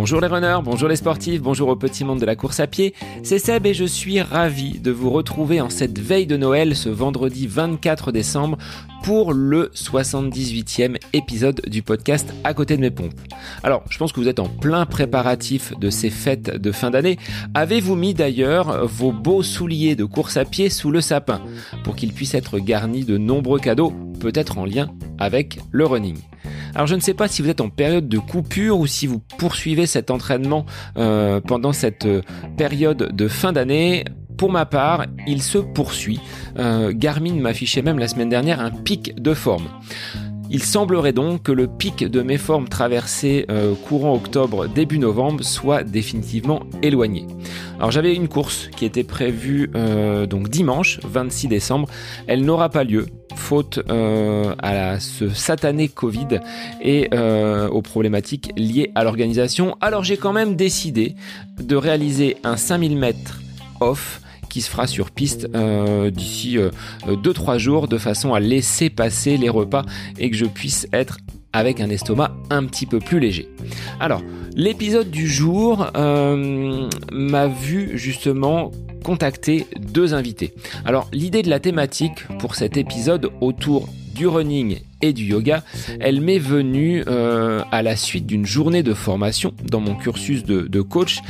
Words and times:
Bonjour 0.00 0.20
les 0.20 0.28
runners, 0.28 0.60
bonjour 0.64 0.88
les 0.88 0.96
sportifs, 0.96 1.42
bonjour 1.42 1.68
au 1.68 1.76
petit 1.76 2.04
monde 2.04 2.20
de 2.20 2.24
la 2.24 2.34
course 2.34 2.58
à 2.58 2.66
pied, 2.66 2.94
c'est 3.22 3.38
Seb 3.38 3.66
et 3.66 3.74
je 3.74 3.84
suis 3.84 4.20
ravi 4.22 4.78
de 4.78 4.90
vous 4.90 5.10
retrouver 5.10 5.60
en 5.60 5.68
cette 5.68 5.98
veille 5.98 6.26
de 6.26 6.36
Noël 6.36 6.74
ce 6.74 6.88
vendredi 6.88 7.46
24 7.46 8.10
décembre 8.10 8.56
pour 9.02 9.32
le 9.32 9.70
78e 9.74 10.96
épisode 11.12 11.60
du 11.66 11.82
podcast 11.82 12.32
À 12.44 12.54
côté 12.54 12.76
de 12.76 12.80
mes 12.80 12.90
pompes. 12.90 13.20
Alors, 13.62 13.82
je 13.90 13.98
pense 13.98 14.12
que 14.12 14.20
vous 14.20 14.28
êtes 14.28 14.40
en 14.40 14.48
plein 14.48 14.86
préparatif 14.86 15.78
de 15.78 15.90
ces 15.90 16.10
fêtes 16.10 16.56
de 16.56 16.72
fin 16.72 16.90
d'année. 16.90 17.18
Avez-vous 17.54 17.94
mis 17.94 18.14
d'ailleurs 18.14 18.86
vos 18.86 19.12
beaux 19.12 19.42
souliers 19.42 19.96
de 19.96 20.04
course 20.04 20.36
à 20.36 20.44
pied 20.44 20.70
sous 20.70 20.90
le 20.90 21.00
sapin 21.00 21.42
pour 21.84 21.94
qu'ils 21.94 22.12
puissent 22.12 22.34
être 22.34 22.58
garnis 22.58 23.04
de 23.04 23.18
nombreux 23.18 23.58
cadeaux, 23.58 23.92
peut-être 24.18 24.56
en 24.56 24.64
lien 24.64 24.88
avec 25.18 25.58
le 25.72 25.84
running? 25.84 26.16
Alors 26.74 26.86
je 26.86 26.94
ne 26.94 27.00
sais 27.00 27.14
pas 27.14 27.28
si 27.28 27.42
vous 27.42 27.48
êtes 27.48 27.60
en 27.60 27.68
période 27.68 28.08
de 28.08 28.18
coupure 28.18 28.78
ou 28.78 28.86
si 28.86 29.06
vous 29.06 29.20
poursuivez 29.38 29.86
cet 29.86 30.10
entraînement 30.10 30.66
euh, 30.96 31.40
pendant 31.40 31.72
cette 31.72 32.06
euh, 32.06 32.22
période 32.56 33.14
de 33.14 33.28
fin 33.28 33.52
d'année. 33.52 34.04
Pour 34.36 34.50
ma 34.50 34.64
part, 34.64 35.04
il 35.26 35.42
se 35.42 35.58
poursuit. 35.58 36.18
Euh, 36.58 36.92
Garmin 36.94 37.34
m'affichait 37.34 37.82
même 37.82 37.98
la 37.98 38.08
semaine 38.08 38.30
dernière 38.30 38.60
un 38.60 38.70
pic 38.70 39.14
de 39.20 39.34
forme. 39.34 39.68
Il 40.50 40.62
semblerait 40.62 41.12
donc 41.12 41.44
que 41.44 41.52
le 41.52 41.66
pic 41.66 42.04
de 42.04 42.22
mes 42.22 42.38
formes 42.38 42.68
traversées 42.68 43.46
courant 43.86 44.14
octobre 44.14 44.66
début 44.66 44.98
novembre 44.98 45.44
soit 45.44 45.84
définitivement 45.84 46.62
éloigné. 46.82 47.26
Alors 47.78 47.90
j'avais 47.90 48.14
une 48.14 48.28
course 48.28 48.68
qui 48.76 48.84
était 48.84 49.04
prévue 49.04 49.70
donc 50.28 50.48
dimanche 50.48 51.00
26 51.04 51.48
décembre. 51.48 51.88
Elle 52.26 52.44
n'aura 52.44 52.68
pas 52.68 52.84
lieu 52.84 53.06
faute 53.40 53.80
euh, 53.88 54.54
à 54.62 55.00
ce 55.00 55.28
satané 55.30 55.88
Covid 55.88 56.40
et 56.80 57.08
euh, 57.12 57.68
aux 57.68 57.82
problématiques 57.82 58.52
liées 58.56 58.92
à 58.94 59.04
l'organisation. 59.04 59.76
Alors 59.80 60.04
j'ai 60.04 60.16
quand 60.16 60.32
même 60.32 60.54
décidé 60.56 61.16
de 61.58 61.76
réaliser 61.76 62.36
un 62.44 62.56
5000 62.56 62.96
mètres 62.96 63.40
off 63.80 64.20
qui 64.50 64.60
se 64.60 64.68
fera 64.70 64.86
sur 64.86 65.10
piste 65.10 65.48
euh, 65.54 66.10
d'ici 66.10 66.58
2-3 67.06 67.58
jours 67.58 67.88
de 67.88 67.96
façon 67.96 68.34
à 68.34 68.40
laisser 68.40 68.90
passer 68.90 69.38
les 69.38 69.48
repas 69.48 69.84
et 70.18 70.30
que 70.30 70.36
je 70.36 70.44
puisse 70.44 70.86
être 70.92 71.18
avec 71.52 71.80
un 71.80 71.88
estomac 71.88 72.32
un 72.50 72.64
petit 72.64 72.86
peu 72.86 72.98
plus 72.98 73.18
léger. 73.18 73.48
Alors, 73.98 74.22
l'épisode 74.54 75.10
du 75.10 75.26
jour 75.26 75.90
m'a 75.94 77.46
vu 77.46 77.98
justement 77.98 78.70
contacter 79.02 79.66
deux 79.80 80.14
invités. 80.14 80.52
Alors 80.84 81.08
l'idée 81.12 81.42
de 81.42 81.50
la 81.50 81.58
thématique 81.58 82.26
pour 82.38 82.54
cet 82.54 82.76
épisode 82.76 83.30
autour 83.40 83.88
du 84.20 84.28
running 84.28 84.80
et 85.00 85.14
du 85.14 85.24
yoga, 85.24 85.64
elle 85.98 86.20
m'est 86.20 86.38
venue 86.38 87.02
euh, 87.08 87.62
à 87.72 87.80
la 87.80 87.96
suite 87.96 88.26
d'une 88.26 88.44
journée 88.44 88.82
de 88.82 88.92
formation 88.92 89.54
dans 89.64 89.80
mon 89.80 89.94
cursus 89.94 90.44
de, 90.44 90.80
coach 90.82 91.20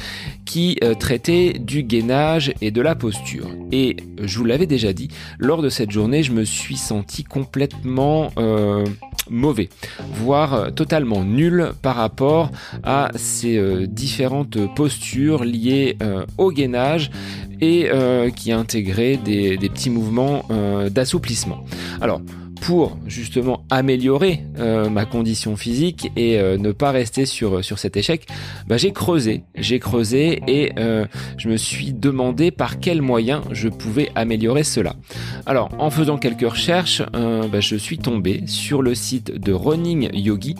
qui 0.44 0.77
euh, 0.82 0.94
traitait 0.94 1.52
du 1.52 1.84
gainage 1.84 2.52
et 2.60 2.72
de 2.72 2.82
la 2.82 2.97
posture. 2.97 3.47
Et 3.70 3.94
je 4.20 4.38
vous 4.38 4.44
l'avais 4.44 4.66
déjà 4.66 4.92
dit, 4.92 5.06
lors 5.38 5.62
de 5.62 5.69
cette 5.69 5.92
journée, 5.92 6.24
je 6.24 6.32
me 6.32 6.42
suis 6.42 6.77
senti 6.77 7.22
complètement 7.22 8.32
euh, 8.38 8.84
mauvais, 9.28 9.69
voire 10.14 10.75
totalement 10.75 11.22
nul 11.22 11.70
par 11.80 11.94
rapport 11.94 12.50
à 12.82 13.12
ces 13.14 13.86
différentes 13.86 14.58
postures 14.75 15.44
liées 15.44 15.97
au 16.38 16.50
gainage 16.50 17.12
et 17.60 17.88
qui 18.34 18.50
intégraient 18.50 19.16
des, 19.16 19.56
des 19.56 19.69
petits 19.69 19.91
mouvements 19.91 20.44
d'assouplissement. 20.91 21.64
Alors, 22.00 22.20
pour 22.61 22.97
justement 23.06 23.64
améliorer 23.70 24.42
euh, 24.58 24.89
ma 24.89 25.05
condition 25.06 25.56
physique 25.56 26.11
et 26.16 26.39
euh, 26.39 26.58
ne 26.58 26.72
pas 26.72 26.91
rester 26.91 27.27
sur, 27.27 27.64
sur 27.64 27.78
cet 27.78 27.97
échec, 27.97 28.27
bah, 28.66 28.77
j'ai 28.77 28.92
creusé, 28.92 29.42
j'ai 29.56 29.78
creusé 29.78 30.42
et 30.47 30.72
euh, 30.78 31.06
je 31.38 31.48
me 31.48 31.56
suis 31.56 31.93
demandé 31.93 32.50
par 32.50 32.78
quels 32.78 33.03
moyens 33.03 33.43
je 33.53 33.69
pouvais 33.69 34.10
améliorer 34.15 34.65
cela. 34.65 34.94
Alors 35.47 35.71
en 35.78 35.91
faisant 35.91 36.19
quelques 36.19 36.48
recherches, 36.48 37.03
bah, 37.12 37.60
je 37.60 37.76
suis 37.76 37.98
tombé 37.98 38.43
sur 38.47 38.82
le 38.82 38.94
site 38.94 39.32
de 39.32 39.53
Running 39.53 40.10
Yogi 40.12 40.54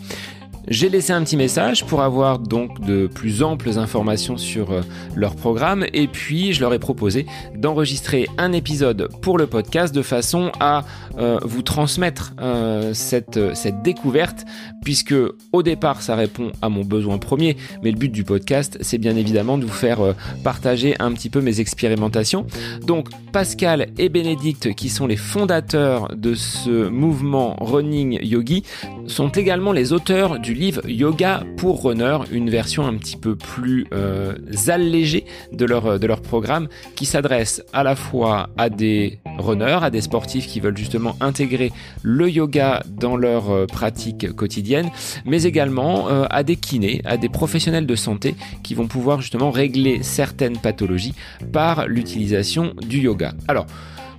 j'ai 0.69 0.89
laissé 0.89 1.13
un 1.13 1.23
petit 1.23 1.37
message 1.37 1.85
pour 1.85 2.03
avoir 2.03 2.39
donc 2.39 2.81
de 2.81 3.07
plus 3.07 3.43
amples 3.43 3.79
informations 3.79 4.37
sur 4.37 4.71
euh, 4.71 4.83
leur 5.17 5.35
programme 5.35 5.85
et 5.93 6.07
puis 6.07 6.53
je 6.53 6.61
leur 6.61 6.75
ai 6.75 6.79
proposé 6.79 7.27
d'enregistrer 7.57 8.29
un 8.39 8.53
épisode 8.53 9.09
pour 9.23 9.39
le 9.39 9.47
podcast 9.47 9.95
de 9.95 10.03
façon 10.03 10.53
à 10.61 10.85
euh, 11.19 11.39
vous 11.43 11.63
transmettre 11.63 12.35
euh, 12.41 12.93
cette, 12.95 13.55
cette 13.55 13.83
découverte 13.83 14.45
puisque 14.85 15.15
au 15.53 15.63
départ 15.63 16.03
ça 16.03 16.15
répond 16.15 16.53
à 16.63 16.69
mon 16.69 16.85
besoin 16.85 17.19
premier 17.19 17.57
mais 17.83 17.91
le 17.91 17.97
but 17.97 18.13
du 18.13 18.25
podcast 18.25 18.79
c'est 18.81 18.99
bien 18.99 19.17
évidemment 19.17 19.59
de 19.59 19.65
vous 19.65 19.73
faire 19.73 20.15
partager 20.45 20.95
un 20.99 21.13
petit 21.13 21.31
peu 21.31 21.41
mes 21.41 21.61
expérimentations. 21.61 22.47
Donc 22.87 23.09
Pascal 23.33 23.89
et 23.99 24.09
Bénédicte 24.09 24.75
qui 24.75 24.89
sont 24.89 25.07
les 25.07 25.17
fondateurs 25.17 26.15
de 26.15 26.35
ce 26.35 26.89
mouvement 26.89 27.57
Running 27.61 28.19
Yogi 28.23 28.65
sont 29.07 29.29
également 29.31 29.73
les 29.73 29.93
auteurs 29.93 30.39
du 30.39 30.50
livre 30.55 30.89
Yoga 30.89 31.45
pour 31.57 31.83
Runner, 31.83 32.19
une 32.31 32.51
version 32.51 32.87
un 32.87 32.95
petit 32.95 33.17
peu 33.17 33.37
plus 33.37 33.87
euh, 33.93 34.35
allégée 34.69 35.25
de 35.53 35.65
leur, 35.65 35.99
de 35.99 36.07
leur 36.07 36.21
programme 36.23 36.69
qui 36.97 37.07
s'adresse 37.07 37.63
à 37.73 37.83
la 37.83 37.97
fois 37.97 38.51
à 38.57 38.69
des 38.71 39.21
runners, 39.39 39.79
à 39.83 39.91
des 39.91 40.01
sportifs 40.01 40.47
qui 40.47 40.61
veulent 40.61 40.77
justement 40.77 41.17
intégrer 41.21 41.73
le 42.03 42.31
yoga 42.31 42.83
dans 42.89 43.17
leur 43.17 43.51
euh, 43.51 43.67
pratique 43.67 44.33
quotidienne, 44.33 44.91
mais 45.25 45.45
également 45.45 46.09
euh, 46.09 46.27
à 46.31 46.43
des 46.43 46.57
kinés, 46.57 47.03
à 47.05 47.17
des 47.17 47.29
professionnels 47.29 47.87
de 47.87 47.97
santé 47.97 48.35
qui 48.63 48.75
vont 48.75 48.87
pouvoir 48.87 49.21
justement 49.21 49.51
régler 49.51 50.03
certaines 50.03 50.59
pathologies 50.59 51.15
par 51.53 51.87
l'utilisation 51.87 52.75
du 52.87 53.01
yoga. 53.01 53.33
Alors, 53.49 53.67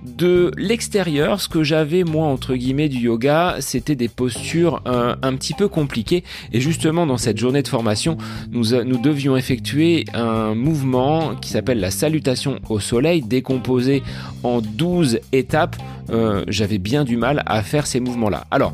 de 0.02 0.50
l'extérieur, 0.56 1.40
ce 1.40 1.48
que 1.48 1.62
j'avais 1.62 2.04
moi 2.04 2.26
entre 2.26 2.54
guillemets 2.54 2.88
du 2.88 2.98
yoga, 2.98 3.56
c'était 3.60 3.94
des 3.94 4.08
postures 4.08 4.82
euh, 4.86 5.14
un, 5.22 5.34
petit 5.34 5.54
peu 5.54 5.68
compliquées. 5.68 6.24
Et 6.52 6.60
justement, 6.60 7.06
dans 7.06 7.18
cette 7.18 7.38
journée 7.38 7.62
de 7.62 7.68
formation, 7.68 8.16
nous, 8.50 8.82
nous 8.84 8.98
devions 8.98 9.36
effectuer 9.36 10.04
un 10.12 10.54
mouvement 10.54 11.34
qui 11.36 11.50
s'appelle 11.50 11.80
la 11.80 11.90
salutation 11.90 12.58
au 12.68 12.80
soleil, 12.80 13.22
décomposé 13.22 14.02
en 14.42 14.60
12 14.60 15.20
étapes. 15.32 15.76
Euh, 16.10 16.44
j'avais 16.48 16.78
bien 16.78 17.04
du 17.04 17.16
mal 17.16 17.42
à 17.46 17.62
faire 17.62 17.86
ces 17.86 18.00
mouvements-là. 18.00 18.44
Alors, 18.50 18.72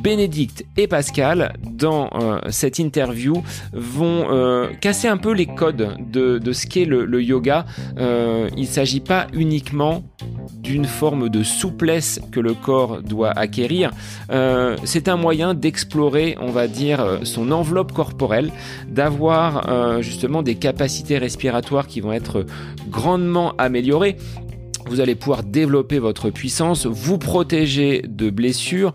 Bénédicte 0.00 0.64
et 0.76 0.86
Pascal, 0.86 1.52
dans 1.64 2.10
euh, 2.14 2.38
cette 2.50 2.78
interview, 2.78 3.42
vont 3.72 4.26
euh, 4.30 4.68
casser 4.80 5.08
un 5.08 5.16
peu 5.16 5.32
les 5.32 5.46
codes 5.46 5.96
de, 6.10 6.52
ce 6.52 6.66
qu'est 6.66 6.84
le, 6.84 7.22
yoga. 7.22 7.66
Euh, 7.98 8.48
il 8.56 8.62
ne 8.62 8.66
s'agit 8.66 9.00
pas 9.00 9.26
uniquement 9.32 10.02
d'une 10.62 10.84
forme 10.84 11.28
de 11.28 11.42
souplesse 11.42 12.20
que 12.30 12.40
le 12.40 12.54
corps 12.54 13.02
doit 13.02 13.30
acquérir. 13.30 13.90
C'est 14.84 15.08
un 15.08 15.16
moyen 15.16 15.54
d'explorer, 15.54 16.36
on 16.40 16.50
va 16.50 16.68
dire, 16.68 17.20
son 17.24 17.50
enveloppe 17.50 17.92
corporelle, 17.92 18.52
d'avoir 18.88 20.02
justement 20.02 20.42
des 20.42 20.54
capacités 20.54 21.18
respiratoires 21.18 21.86
qui 21.86 22.00
vont 22.00 22.12
être 22.12 22.46
grandement 22.88 23.54
améliorées 23.58 24.16
vous 24.86 25.00
allez 25.00 25.14
pouvoir 25.14 25.42
développer 25.42 25.98
votre 25.98 26.30
puissance, 26.30 26.86
vous 26.86 27.16
protéger 27.16 28.02
de 28.06 28.30
blessures, 28.30 28.92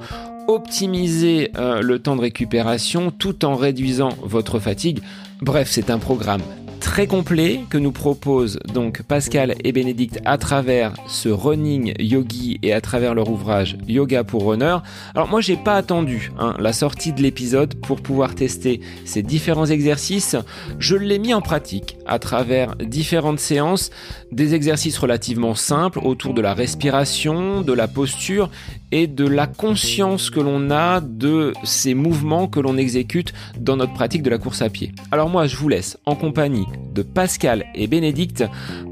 optimiser 0.47 1.51
euh, 1.57 1.81
le 1.81 1.99
temps 1.99 2.15
de 2.15 2.21
récupération 2.21 3.11
tout 3.11 3.45
en 3.45 3.55
réduisant 3.55 4.09
votre 4.21 4.59
fatigue. 4.59 4.99
Bref, 5.41 5.69
c'est 5.71 5.89
un 5.89 5.99
programme 5.99 6.41
très 6.79 7.07
complet 7.07 7.61
que 7.69 7.77
nous 7.77 7.91
proposent 7.91 8.59
donc 8.73 9.01
Pascal 9.03 9.55
et 9.63 9.71
Bénédicte 9.71 10.19
à 10.25 10.37
travers 10.37 10.93
ce 11.07 11.29
running 11.29 11.93
yogi 11.99 12.59
et 12.63 12.73
à 12.73 12.81
travers 12.81 13.13
leur 13.13 13.29
ouvrage 13.29 13.77
Yoga 13.87 14.23
pour 14.23 14.45
Runner. 14.45 14.77
Alors 15.15 15.27
moi 15.27 15.41
j'ai 15.41 15.57
pas 15.57 15.75
attendu 15.75 16.31
hein, 16.39 16.55
la 16.59 16.73
sortie 16.73 17.13
de 17.13 17.21
l'épisode 17.21 17.75
pour 17.75 18.01
pouvoir 18.01 18.35
tester 18.35 18.81
ces 19.05 19.23
différents 19.23 19.65
exercices. 19.65 20.35
Je 20.79 20.95
l'ai 20.95 21.19
mis 21.19 21.33
en 21.33 21.41
pratique 21.41 21.97
à 22.05 22.19
travers 22.19 22.75
différentes 22.77 23.39
séances, 23.39 23.89
des 24.31 24.53
exercices 24.53 24.97
relativement 24.97 25.55
simples 25.55 25.99
autour 26.03 26.33
de 26.33 26.41
la 26.41 26.53
respiration, 26.53 27.61
de 27.61 27.73
la 27.73 27.87
posture 27.87 28.49
et 28.91 29.07
de 29.07 29.27
la 29.27 29.47
conscience 29.47 30.29
que 30.29 30.39
l'on 30.39 30.71
a 30.71 31.01
de 31.01 31.53
ces 31.63 31.93
mouvements 31.93 32.47
que 32.47 32.59
l'on 32.59 32.77
exécute 32.77 33.33
dans 33.59 33.75
notre 33.75 33.93
pratique 33.93 34.23
de 34.23 34.29
la 34.29 34.37
course 34.37 34.61
à 34.61 34.69
pied. 34.69 34.93
Alors 35.11 35.29
moi 35.29 35.47
je 35.47 35.57
vous 35.57 35.67
laisse 35.67 35.97
en 36.05 36.15
compagnie 36.15 36.66
de 36.93 37.01
Pascal 37.01 37.65
et 37.75 37.87
Bénédicte 37.87 38.43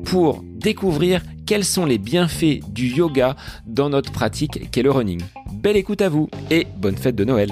pour 0.06 0.44
découvrir 0.44 1.22
quels 1.46 1.66
sont 1.66 1.86
les 1.86 1.98
bienfaits 1.98 2.62
du 2.70 2.88
yoga 2.88 3.36
dans 3.66 3.90
notre 3.90 4.12
pratique 4.12 4.72
qu'est 4.72 4.84
le 4.84 4.92
running. 4.92 5.22
Belle 5.54 5.78
écoute 5.78 6.02
à 6.02 6.10
vous 6.10 6.30
et 6.50 6.68
bonne 6.78 6.98
fête 6.98 7.16
de 7.16 7.24
Noël 7.24 7.52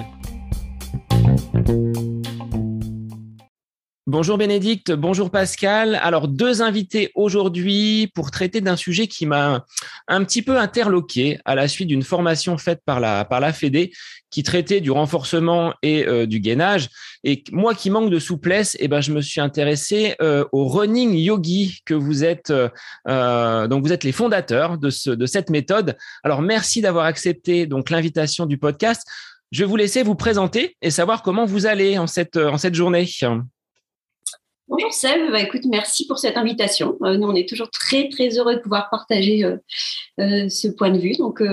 Bonjour 4.05 4.37
Bénédicte, 4.37 4.91
bonjour 4.91 5.31
Pascal. 5.31 5.97
Alors 6.03 6.27
deux 6.27 6.61
invités 6.61 7.09
aujourd'hui 7.15 8.11
pour 8.13 8.31
traiter 8.31 8.59
d'un 8.59 8.75
sujet 8.75 9.07
qui 9.07 9.25
m'a 9.25 9.63
un 10.09 10.25
petit 10.25 10.41
peu 10.41 10.59
interloqué 10.59 11.39
à 11.45 11.55
la 11.55 11.69
suite 11.69 11.87
d'une 11.87 12.03
formation 12.03 12.57
faite 12.57 12.81
par 12.85 12.99
la 12.99 13.23
par 13.23 13.39
la 13.39 13.53
Fédé 13.53 13.93
qui 14.29 14.43
traitait 14.43 14.81
du 14.81 14.91
renforcement 14.91 15.73
et 15.83 16.05
euh, 16.05 16.25
du 16.25 16.41
gainage. 16.41 16.89
Et 17.23 17.45
moi 17.53 17.73
qui 17.75 17.89
manque 17.89 18.09
de 18.09 18.19
souplesse, 18.19 18.75
eh 18.81 18.89
ben 18.89 18.99
je 18.99 19.13
me 19.13 19.21
suis 19.21 19.39
intéressé 19.39 20.15
euh, 20.21 20.43
au 20.51 20.67
running 20.67 21.13
yogi 21.13 21.79
que 21.85 21.93
vous 21.93 22.25
êtes 22.25 22.51
euh, 23.07 23.67
donc 23.69 23.85
vous 23.85 23.93
êtes 23.93 24.03
les 24.03 24.11
fondateurs 24.11 24.77
de 24.79 24.89
ce 24.89 25.11
de 25.11 25.25
cette 25.25 25.49
méthode. 25.49 25.95
Alors 26.25 26.41
merci 26.41 26.81
d'avoir 26.81 27.05
accepté 27.05 27.67
donc 27.67 27.89
l'invitation 27.89 28.47
du 28.47 28.57
podcast. 28.57 29.07
Je 29.53 29.63
vais 29.63 29.69
vous 29.69 29.77
laisser 29.77 30.03
vous 30.03 30.15
présenter 30.15 30.75
et 30.81 30.91
savoir 30.91 31.23
comment 31.23 31.45
vous 31.45 31.67
allez 31.67 31.97
en 31.97 32.07
cette 32.07 32.35
en 32.35 32.57
cette 32.57 32.75
journée. 32.75 33.07
Bonjour 34.73 34.91
Seb, 34.91 35.29
bah, 35.29 35.39
écoute, 35.39 35.65
merci 35.65 36.07
pour 36.07 36.17
cette 36.17 36.35
invitation. 36.35 36.97
Euh, 37.03 37.15
nous, 37.15 37.27
on 37.27 37.35
est 37.35 37.47
toujours 37.47 37.69
très 37.69 38.09
très 38.09 38.29
heureux 38.39 38.55
de 38.55 38.59
pouvoir 38.59 38.89
partager 38.89 39.43
euh, 39.43 39.57
euh, 40.19 40.49
ce 40.49 40.67
point 40.67 40.89
de 40.89 40.97
vue. 40.97 41.13
Donc, 41.13 41.43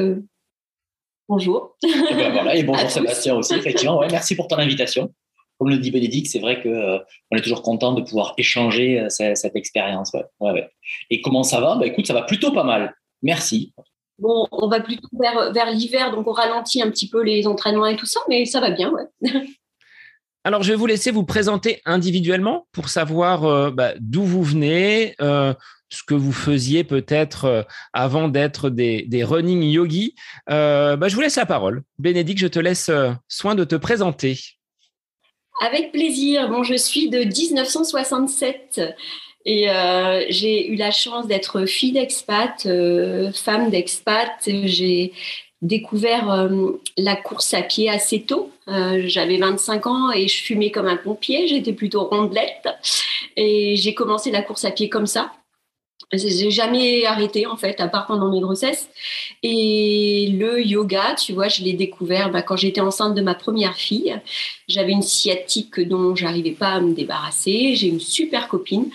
bonjour. 1.28 1.76
Et, 1.84 1.88
eh 2.12 2.14
ben, 2.14 2.32
voilà, 2.32 2.56
et 2.56 2.62
bonjour 2.62 2.90
Sébastien 2.90 3.36
aussi, 3.36 3.52
effectivement. 3.56 3.98
Ouais, 3.98 4.08
merci 4.10 4.34
pour 4.36 4.48
ton 4.48 4.56
invitation. 4.56 5.12
Comme 5.58 5.68
le 5.68 5.76
dit 5.76 5.90
Bénédicte, 5.90 6.30
c'est 6.32 6.38
vrai 6.38 6.62
qu'on 6.62 7.00
on 7.30 7.36
est 7.36 7.42
toujours 7.42 7.60
content 7.60 7.92
de 7.92 8.00
pouvoir 8.00 8.32
échanger 8.38 9.04
cette, 9.10 9.54
expérience. 9.54 10.12
Ouais, 10.40 10.70
et 11.10 11.20
comment 11.20 11.42
ça 11.42 11.60
va? 11.60 11.76
Bah, 11.76 11.86
Écoute, 11.86 12.06
ça 12.06 12.14
va 12.14 12.22
plutôt 12.22 12.52
pas 12.52 12.64
mal. 12.64 12.94
Merci. 13.20 13.74
Bon, 14.18 14.46
on 14.50 14.66
va 14.68 14.80
plutôt 14.80 15.08
vers, 15.12 15.52
vers 15.52 15.70
l'hiver, 15.70 16.10
donc 16.10 16.26
on 16.26 16.32
ralentit 16.32 16.80
un 16.80 16.90
petit 16.90 17.10
peu 17.10 17.22
les 17.22 17.46
entraînements 17.46 17.86
et 17.86 17.96
tout 17.96 18.06
ça, 18.06 18.20
mais 18.30 18.46
ça 18.46 18.60
va 18.60 18.70
bien, 18.70 18.90
ouais. 18.90 19.30
Alors, 20.42 20.62
je 20.62 20.70
vais 20.72 20.76
vous 20.76 20.86
laisser 20.86 21.10
vous 21.10 21.24
présenter 21.24 21.82
individuellement 21.84 22.66
pour 22.72 22.88
savoir 22.88 23.44
euh, 23.44 23.70
bah, 23.70 23.92
d'où 24.00 24.22
vous 24.22 24.42
venez, 24.42 25.14
euh, 25.20 25.52
ce 25.90 26.02
que 26.02 26.14
vous 26.14 26.32
faisiez 26.32 26.82
peut-être 26.82 27.44
euh, 27.44 27.62
avant 27.92 28.28
d'être 28.28 28.70
des, 28.70 29.06
running 29.22 29.62
yogis. 29.62 30.14
Bah, 30.46 31.08
je 31.08 31.14
vous 31.14 31.20
laisse 31.20 31.36
la 31.36 31.44
parole. 31.44 31.82
Bénédicte, 31.98 32.40
je 32.40 32.46
te 32.46 32.58
laisse 32.58 32.90
soin 33.28 33.54
de 33.54 33.64
te 33.64 33.74
présenter. 33.74 34.38
Avec 35.60 35.92
plaisir. 35.92 36.48
Bon, 36.48 36.62
je 36.62 36.74
suis 36.74 37.10
de 37.10 37.18
1967 37.18 38.80
et 39.44 39.66
j'ai 40.30 40.68
eu 40.68 40.76
la 40.76 40.90
chance 40.90 41.26
d'être 41.26 41.66
fille 41.66 41.92
d'expat, 41.92 42.66
femme 43.34 43.68
d'expat. 43.68 44.30
J'ai 44.46 45.12
découvert 45.62 46.30
euh, 46.30 46.72
la 46.96 47.16
course 47.16 47.54
à 47.54 47.62
pied 47.62 47.88
assez 47.88 48.22
tôt. 48.22 48.50
Euh, 48.68 49.02
j'avais 49.06 49.36
25 49.36 49.86
ans 49.86 50.10
et 50.10 50.28
je 50.28 50.42
fumais 50.42 50.70
comme 50.70 50.86
un 50.86 50.96
pompier. 50.96 51.46
J'étais 51.48 51.72
plutôt 51.72 52.04
rondelette 52.04 52.68
et 53.36 53.76
j'ai 53.76 53.94
commencé 53.94 54.30
la 54.30 54.42
course 54.42 54.64
à 54.64 54.70
pied 54.70 54.88
comme 54.88 55.06
ça. 55.06 55.32
J'ai 56.12 56.50
jamais 56.50 57.04
arrêté 57.06 57.46
en 57.46 57.56
fait, 57.56 57.78
à 57.80 57.86
part 57.86 58.06
pendant 58.06 58.32
mes 58.32 58.40
grossesses. 58.40 58.88
Et 59.44 60.34
le 60.36 60.60
yoga, 60.60 61.14
tu 61.14 61.32
vois, 61.32 61.46
je 61.46 61.62
l'ai 61.62 61.74
découvert 61.74 62.30
bah, 62.30 62.42
quand 62.42 62.56
j'étais 62.56 62.80
enceinte 62.80 63.14
de 63.14 63.20
ma 63.20 63.34
première 63.34 63.76
fille. 63.76 64.18
J'avais 64.66 64.90
une 64.90 65.02
sciatique 65.02 65.78
dont 65.80 66.16
j'arrivais 66.16 66.50
pas 66.50 66.70
à 66.70 66.80
me 66.80 66.94
débarrasser. 66.94 67.76
J'ai 67.76 67.86
une 67.86 68.00
super 68.00 68.48
copine 68.48 68.90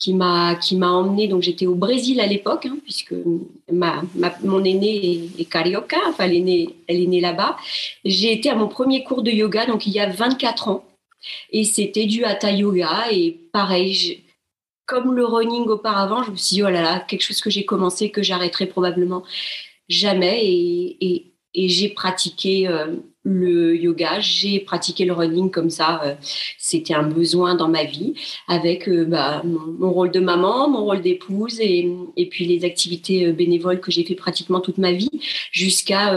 qui 0.00 0.14
m'a 0.14 0.56
qui 0.56 0.76
m'a 0.76 0.88
emmené 0.88 1.28
donc 1.28 1.42
j'étais 1.42 1.66
au 1.66 1.74
Brésil 1.74 2.20
à 2.20 2.26
l'époque 2.26 2.66
hein, 2.66 2.78
puisque 2.82 3.14
ma, 3.70 4.02
mon 4.42 4.64
aînée 4.64 5.30
est, 5.38 5.44
carioca. 5.44 5.98
Enfin 6.08 6.24
elle 6.24 6.36
est 6.36 6.40
née 6.40 6.76
elle 6.88 7.00
est 7.00 7.06
née 7.06 7.20
là-bas. 7.20 7.56
J'ai 8.04 8.32
été 8.32 8.48
à 8.50 8.56
mon 8.56 8.66
premier 8.66 9.04
cours 9.04 9.22
de 9.22 9.30
yoga 9.30 9.66
donc 9.66 9.86
il 9.86 9.92
y 9.92 10.00
a 10.00 10.08
24 10.08 10.68
ans. 10.68 10.84
Et 11.50 11.64
c'était 11.64 12.06
du 12.06 12.24
hatha 12.24 12.50
yoga. 12.50 13.12
Et 13.12 13.38
pareil 13.52 14.24
comme 14.86 15.14
le 15.14 15.24
running 15.24 15.68
auparavant 15.68 16.24
je 16.24 16.30
me 16.32 16.36
suis 16.36 16.56
dit 16.56 16.62
oh 16.62 16.70
là 16.70 16.82
là 16.82 17.00
quelque 17.00 17.22
chose 17.22 17.40
que 17.42 17.50
j'ai 17.50 17.64
commencé 17.64 18.10
que 18.10 18.22
j'arrêterai 18.22 18.66
probablement 18.66 19.22
jamais. 19.88 20.46
Et, 20.46 21.26
et, 21.54 21.68
j'ai 21.68 21.88
pratiqué 21.90 22.68
euh, 22.68 22.94
le 23.22 23.76
yoga, 23.76 24.20
j'ai 24.20 24.60
pratiqué 24.60 25.04
le 25.04 25.12
running 25.12 25.50
comme 25.50 25.68
ça. 25.68 26.02
Euh, 26.04 26.14
c'était 26.58 26.94
un 26.94 27.02
besoin 27.02 27.54
dans 27.54 27.68
ma 27.68 27.84
vie, 27.84 28.14
avec 28.48 28.88
euh, 28.88 29.04
bah, 29.04 29.42
mon, 29.44 29.90
rôle 29.90 30.10
de 30.10 30.20
maman, 30.20 30.70
mon 30.70 30.84
rôle 30.84 31.02
d'épouse 31.02 31.60
et, 31.60 31.86
puis 32.30 32.46
les 32.46 32.64
activités 32.64 33.26
euh, 33.26 33.32
bénévoles 33.32 33.80
que 33.80 33.90
j'ai 33.90 34.04
fait 34.04 34.14
pratiquement 34.14 34.60
toute 34.60 34.78
ma 34.78 34.92
vie, 34.92 35.10
jusqu'à 35.52 36.14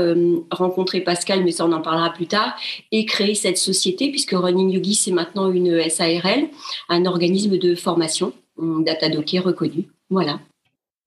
rencontrer 0.51 1.01
Pascal, 1.01 1.43
mais 1.43 1.51
ça 1.51 1.65
on 1.65 1.71
en 1.71 1.81
parlera 1.81 2.11
plus 2.13 2.27
tard, 2.27 2.55
et 2.91 3.05
créer 3.05 3.35
cette 3.35 3.57
société, 3.57 4.09
puisque 4.09 4.31
Running 4.31 4.69
Yogi 4.71 4.95
c'est 4.95 5.11
maintenant 5.11 5.51
une 5.51 5.89
SARL, 5.89 6.47
un 6.89 7.05
organisme 7.05 7.57
de 7.57 7.75
formation, 7.75 8.33
Datadoké 8.57 9.39
reconnu. 9.39 9.87
Voilà. 10.09 10.39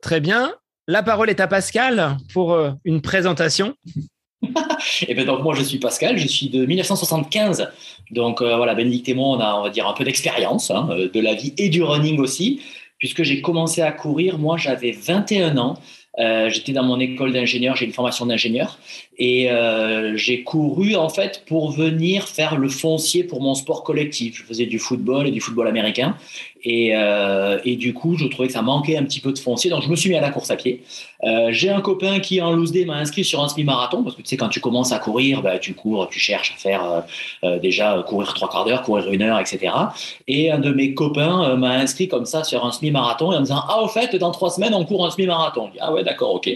Très 0.02 0.20
bien. 0.20 0.54
La 0.88 1.02
parole 1.02 1.30
est 1.30 1.40
à 1.40 1.46
Pascal 1.46 2.16
pour 2.32 2.58
une 2.84 3.00
présentation. 3.00 3.74
et 5.08 5.14
ben 5.14 5.24
donc 5.24 5.42
moi 5.42 5.54
je 5.54 5.62
suis 5.62 5.78
Pascal, 5.78 6.18
je 6.18 6.26
suis 6.26 6.48
de 6.48 6.64
1975. 6.64 7.70
Donc 8.10 8.40
euh, 8.40 8.56
voilà, 8.56 8.74
Bénédicte 8.74 9.08
et 9.08 9.14
moi 9.14 9.28
on 9.36 9.40
a 9.40 9.54
on 9.54 9.62
va 9.62 9.70
dire 9.70 9.86
un 9.86 9.92
peu 9.92 10.04
d'expérience 10.04 10.70
hein, 10.70 10.88
euh, 10.90 11.08
de 11.12 11.20
la 11.20 11.34
vie 11.34 11.54
et 11.58 11.68
du 11.68 11.82
running 11.82 12.18
aussi, 12.20 12.60
puisque 12.98 13.22
j'ai 13.22 13.40
commencé 13.40 13.82
à 13.82 13.92
courir, 13.92 14.38
moi 14.38 14.56
j'avais 14.56 14.92
21 14.92 15.56
ans. 15.58 15.74
Euh, 16.18 16.48
j'étais 16.48 16.72
dans 16.72 16.82
mon 16.82 16.98
école 16.98 17.32
d'ingénieur, 17.32 17.76
j'ai 17.76 17.84
une 17.84 17.92
formation 17.92 18.24
d'ingénieur 18.24 18.78
et 19.18 19.48
j'ai 20.14 20.42
couru 20.42 20.94
en 20.94 21.08
fait 21.08 21.42
pour 21.46 21.70
venir 21.70 22.28
faire 22.28 22.56
le 22.56 22.68
foncier 22.68 23.24
pour 23.24 23.40
mon 23.40 23.54
sport 23.54 23.82
collectif. 23.82 24.36
Je 24.36 24.42
faisais 24.42 24.66
du 24.66 24.78
football 24.78 25.26
et 25.26 25.30
du 25.30 25.40
football 25.40 25.68
américain 25.68 26.16
et, 26.68 26.96
euh, 26.96 27.58
et, 27.64 27.76
du 27.76 27.94
coup, 27.94 28.16
je 28.16 28.26
trouvais 28.26 28.48
que 28.48 28.52
ça 28.52 28.60
manquait 28.60 28.96
un 28.96 29.04
petit 29.04 29.20
peu 29.20 29.32
de 29.32 29.38
foncier, 29.38 29.70
donc 29.70 29.84
je 29.84 29.88
me 29.88 29.94
suis 29.94 30.10
mis 30.10 30.16
à 30.16 30.20
la 30.20 30.30
course 30.30 30.50
à 30.50 30.56
pied. 30.56 30.82
Euh, 31.22 31.52
j'ai 31.52 31.70
un 31.70 31.80
copain 31.80 32.18
qui, 32.18 32.42
en 32.42 32.52
loose 32.52 32.72
day, 32.72 32.84
m'a 32.84 32.96
inscrit 32.96 33.22
sur 33.22 33.40
un 33.40 33.48
semi-marathon, 33.48 34.02
parce 34.02 34.16
que 34.16 34.22
tu 34.22 34.28
sais, 34.28 34.36
quand 34.36 34.48
tu 34.48 34.58
commences 34.58 34.90
à 34.90 34.98
courir, 34.98 35.42
bah, 35.42 35.60
tu 35.60 35.74
cours, 35.74 36.08
tu 36.08 36.18
cherches 36.18 36.52
à 36.56 36.58
faire 36.58 36.84
euh, 36.84 37.00
euh 37.44 37.58
déjà 37.60 38.04
courir 38.06 38.34
trois 38.34 38.48
quarts 38.48 38.64
d'heure, 38.64 38.82
courir 38.82 39.12
une 39.12 39.22
heure, 39.22 39.38
etc. 39.38 39.72
Et 40.26 40.50
un 40.50 40.58
de 40.58 40.72
mes 40.72 40.92
copains 40.92 41.50
euh, 41.50 41.56
m'a 41.56 41.70
inscrit 41.70 42.08
comme 42.08 42.26
ça 42.26 42.42
sur 42.42 42.66
un 42.66 42.72
semi-marathon, 42.72 43.30
en 43.30 43.36
me 43.36 43.44
disant 43.44 43.62
Ah, 43.68 43.80
au 43.80 43.86
fait, 43.88 44.16
dans 44.16 44.32
trois 44.32 44.50
semaines, 44.50 44.74
on 44.74 44.84
court 44.84 45.06
un 45.06 45.10
semi-marathon. 45.10 45.70
Ah 45.78 45.92
ouais, 45.92 46.02
d'accord, 46.02 46.34
ok. 46.34 46.50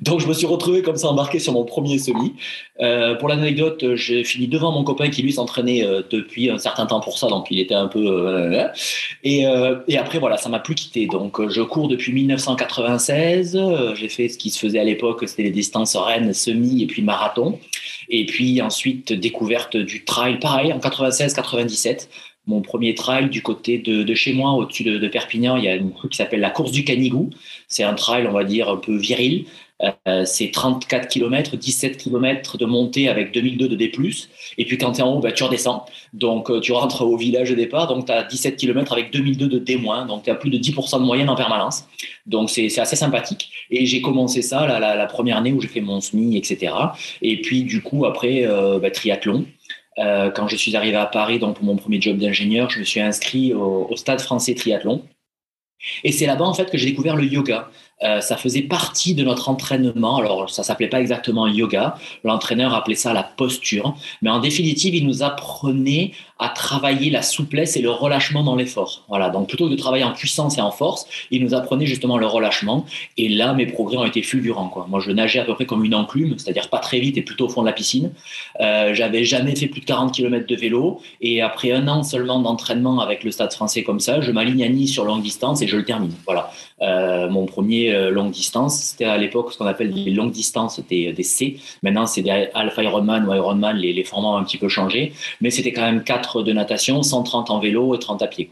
Donc 0.00 0.20
je 0.20 0.26
me 0.26 0.34
suis 0.34 0.46
retrouvé 0.46 0.82
comme 0.82 0.96
ça 0.96 1.08
embarqué 1.08 1.38
sur 1.38 1.52
mon 1.52 1.64
premier 1.64 1.98
semi. 1.98 2.34
Euh, 2.80 3.14
pour 3.14 3.28
l'anecdote, 3.28 3.94
j'ai 3.94 4.24
fini 4.24 4.46
devant 4.46 4.70
mon 4.70 4.84
copain 4.84 5.08
qui 5.08 5.22
lui 5.22 5.32
s'entraînait 5.32 5.84
euh, 5.84 6.02
depuis 6.10 6.50
un 6.50 6.58
certain 6.58 6.84
temps 6.84 7.00
pour 7.00 7.18
ça, 7.18 7.28
donc 7.28 7.46
il 7.50 7.58
était 7.58 7.74
un 7.74 7.88
peu. 7.88 8.04
Euh, 8.06 8.68
et, 9.24 9.46
euh, 9.46 9.76
et, 9.88 9.96
après 9.96 10.18
voilà, 10.18 10.36
ça 10.36 10.50
m'a 10.50 10.58
plus 10.58 10.74
quitté. 10.74 11.06
Donc 11.06 11.48
je 11.48 11.62
cours 11.62 11.88
depuis 11.88 12.12
1996. 12.12 13.58
j'ai 13.94 14.08
fait 14.08 14.28
ce 14.28 14.36
qui 14.36 14.50
se 14.50 14.58
faisait 14.58 14.78
à 14.78 14.84
l'époque, 14.84 15.24
c'était 15.26 15.44
les 15.44 15.50
distances 15.50 15.96
rennes, 15.96 16.34
semi 16.34 16.82
et 16.82 16.86
puis 16.86 17.00
marathon. 17.00 17.58
Et 18.10 18.26
puis 18.26 18.60
ensuite 18.60 19.12
découverte 19.12 19.76
du 19.76 20.04
trail, 20.04 20.38
pareil 20.38 20.72
en 20.72 20.78
96-97 20.78 22.08
mon 22.46 22.60
premier 22.60 22.94
trail 22.94 23.28
du 23.28 23.42
côté 23.42 23.78
de, 23.78 24.14
chez 24.14 24.32
moi, 24.32 24.52
au-dessus 24.52 24.84
de, 24.84 24.98
de, 24.98 25.08
Perpignan. 25.08 25.56
Il 25.56 25.64
y 25.64 25.68
a 25.68 25.72
un 25.72 25.88
truc 25.88 26.12
qui 26.12 26.16
s'appelle 26.16 26.40
la 26.40 26.50
course 26.50 26.70
du 26.70 26.84
Canigou. 26.84 27.30
C'est 27.66 27.82
un 27.82 27.94
trail, 27.94 28.26
on 28.28 28.32
va 28.32 28.44
dire, 28.44 28.68
un 28.68 28.76
peu 28.76 28.96
viril. 28.96 29.46
Euh, 29.82 30.24
c'est 30.24 30.50
34 30.50 31.08
km, 31.08 31.56
17 31.56 31.98
km 31.98 32.56
de 32.56 32.64
montée 32.64 33.08
avec 33.08 33.32
2002 33.32 33.68
de 33.68 33.76
D+. 33.76 33.92
Et 34.56 34.64
puis 34.64 34.78
quand 34.78 34.92
tu 34.92 35.00
es 35.00 35.02
en 35.02 35.14
haut, 35.14 35.20
bah, 35.20 35.32
tu 35.32 35.44
redescends. 35.44 35.84
Donc 36.14 36.50
euh, 36.50 36.60
tu 36.60 36.72
rentres 36.72 37.02
au 37.02 37.16
village 37.16 37.50
de 37.50 37.54
départ, 37.54 37.86
donc 37.86 38.06
tu 38.06 38.12
as 38.12 38.22
17 38.24 38.56
km 38.56 38.92
avec 38.92 39.12
2002 39.12 39.48
de 39.48 39.58
D-. 39.58 39.78
Donc 40.08 40.22
tu 40.24 40.30
as 40.30 40.34
plus 40.34 40.50
de 40.50 40.58
10% 40.58 41.00
de 41.00 41.04
moyenne 41.04 41.28
en 41.28 41.36
permanence. 41.36 41.86
Donc 42.24 42.48
c'est 42.48 42.78
assez 42.78 42.96
sympathique. 42.96 43.50
Et 43.70 43.84
j'ai 43.84 44.00
commencé 44.00 44.40
ça 44.40 44.66
la, 44.66 45.06
première 45.06 45.36
année 45.36 45.52
où 45.52 45.60
j'ai 45.60 45.68
fait 45.68 45.80
mon 45.80 46.00
SMI, 46.00 46.36
etc. 46.36 46.72
Et 47.20 47.40
puis 47.40 47.62
du 47.64 47.82
coup, 47.82 48.06
après, 48.06 48.46
euh, 48.46 48.78
bah, 48.78 48.90
triathlon. 48.90 49.46
Quand 49.98 50.46
je 50.46 50.56
suis 50.56 50.76
arrivé 50.76 50.96
à 50.96 51.06
Paris, 51.06 51.38
pour 51.38 51.62
mon 51.62 51.76
premier 51.76 51.98
job 52.00 52.18
d'ingénieur, 52.18 52.68
je 52.68 52.80
me 52.80 52.84
suis 52.84 53.00
inscrit 53.00 53.54
au, 53.54 53.86
au 53.90 53.96
Stade 53.96 54.20
français 54.20 54.54
triathlon. 54.54 55.02
Et 56.04 56.12
c'est 56.12 56.26
là-bas 56.26 56.44
en 56.44 56.54
fait 56.54 56.70
que 56.70 56.78
j'ai 56.78 56.86
découvert 56.86 57.16
le 57.16 57.24
yoga. 57.24 57.70
Euh, 58.02 58.20
ça 58.20 58.36
faisait 58.36 58.62
partie 58.62 59.14
de 59.14 59.24
notre 59.24 59.48
entraînement. 59.48 60.18
Alors, 60.18 60.50
ça 60.50 60.62
s'appelait 60.62 60.88
pas 60.88 61.00
exactement 61.00 61.46
yoga. 61.46 61.96
L'entraîneur 62.24 62.74
appelait 62.74 62.94
ça 62.94 63.14
la 63.14 63.22
posture. 63.22 63.94
Mais 64.20 64.28
en 64.28 64.38
définitive, 64.38 64.94
il 64.94 65.06
nous 65.06 65.22
apprenait 65.22 66.12
à 66.38 66.50
travailler 66.50 67.08
la 67.08 67.22
souplesse 67.22 67.76
et 67.76 67.80
le 67.80 67.90
relâchement 67.90 68.42
dans 68.42 68.54
l'effort. 68.54 69.04
Voilà. 69.08 69.30
Donc, 69.30 69.48
plutôt 69.48 69.66
que 69.66 69.70
de 69.70 69.76
travailler 69.76 70.04
en 70.04 70.12
puissance 70.12 70.58
et 70.58 70.60
en 70.60 70.70
force, 70.70 71.06
il 71.30 71.42
nous 71.42 71.54
apprenait 71.54 71.86
justement 71.86 72.18
le 72.18 72.26
relâchement. 72.26 72.84
Et 73.16 73.30
là, 73.30 73.54
mes 73.54 73.64
progrès 73.64 73.96
ont 73.96 74.04
été 74.04 74.22
fulgurants, 74.22 74.68
quoi. 74.68 74.86
Moi, 74.90 75.00
je 75.00 75.10
nageais 75.10 75.38
à 75.38 75.44
peu 75.44 75.54
près 75.54 75.64
comme 75.64 75.82
une 75.82 75.94
enclume, 75.94 76.38
c'est-à-dire 76.38 76.68
pas 76.68 76.78
très 76.78 77.00
vite 77.00 77.16
et 77.16 77.22
plutôt 77.22 77.46
au 77.46 77.48
fond 77.48 77.62
de 77.62 77.66
la 77.66 77.72
piscine. 77.72 78.12
Euh, 78.60 78.92
j'avais 78.92 79.24
jamais 79.24 79.56
fait 79.56 79.68
plus 79.68 79.80
de 79.80 79.86
40 79.86 80.12
km 80.12 80.46
de 80.46 80.56
vélo. 80.56 81.00
Et 81.22 81.40
après 81.40 81.72
un 81.72 81.88
an 81.88 82.02
seulement 82.02 82.40
d'entraînement 82.40 83.00
avec 83.00 83.24
le 83.24 83.30
stade 83.30 83.54
français 83.54 83.82
comme 83.82 84.00
ça, 84.00 84.20
je 84.20 84.30
m'aligne 84.30 84.62
à 84.62 84.68
Nice 84.68 84.92
sur 84.92 85.06
longue 85.06 85.22
distance 85.22 85.62
et 85.62 85.66
je 85.66 85.76
le 85.78 85.84
termine. 85.84 86.12
Voilà. 86.26 86.50
Euh, 86.82 87.30
mon 87.30 87.46
premier 87.46 87.85
euh, 87.92 88.10
longue 88.10 88.30
distance. 88.30 88.80
C'était 88.80 89.04
à 89.04 89.16
l'époque 89.16 89.52
ce 89.52 89.58
qu'on 89.58 89.66
appelle 89.66 89.90
les 89.90 90.10
longues 90.10 90.32
distances, 90.32 90.80
des, 90.88 91.12
des 91.12 91.22
C. 91.22 91.58
Maintenant, 91.82 92.06
c'est 92.06 92.22
des 92.22 92.48
Alpha 92.54 92.82
Ironman 92.82 93.26
ou 93.28 93.34
Ironman, 93.34 93.76
les, 93.76 93.92
les 93.92 94.04
formats 94.04 94.28
ont 94.28 94.36
un 94.36 94.44
petit 94.44 94.58
peu 94.58 94.68
changé. 94.68 95.12
Mais 95.40 95.50
c'était 95.50 95.72
quand 95.72 95.82
même 95.82 96.04
4 96.04 96.42
de 96.42 96.52
natation, 96.52 97.02
130 97.02 97.50
en 97.50 97.58
vélo 97.58 97.94
et 97.94 97.98
30 97.98 98.22
à 98.22 98.26
pied. 98.26 98.50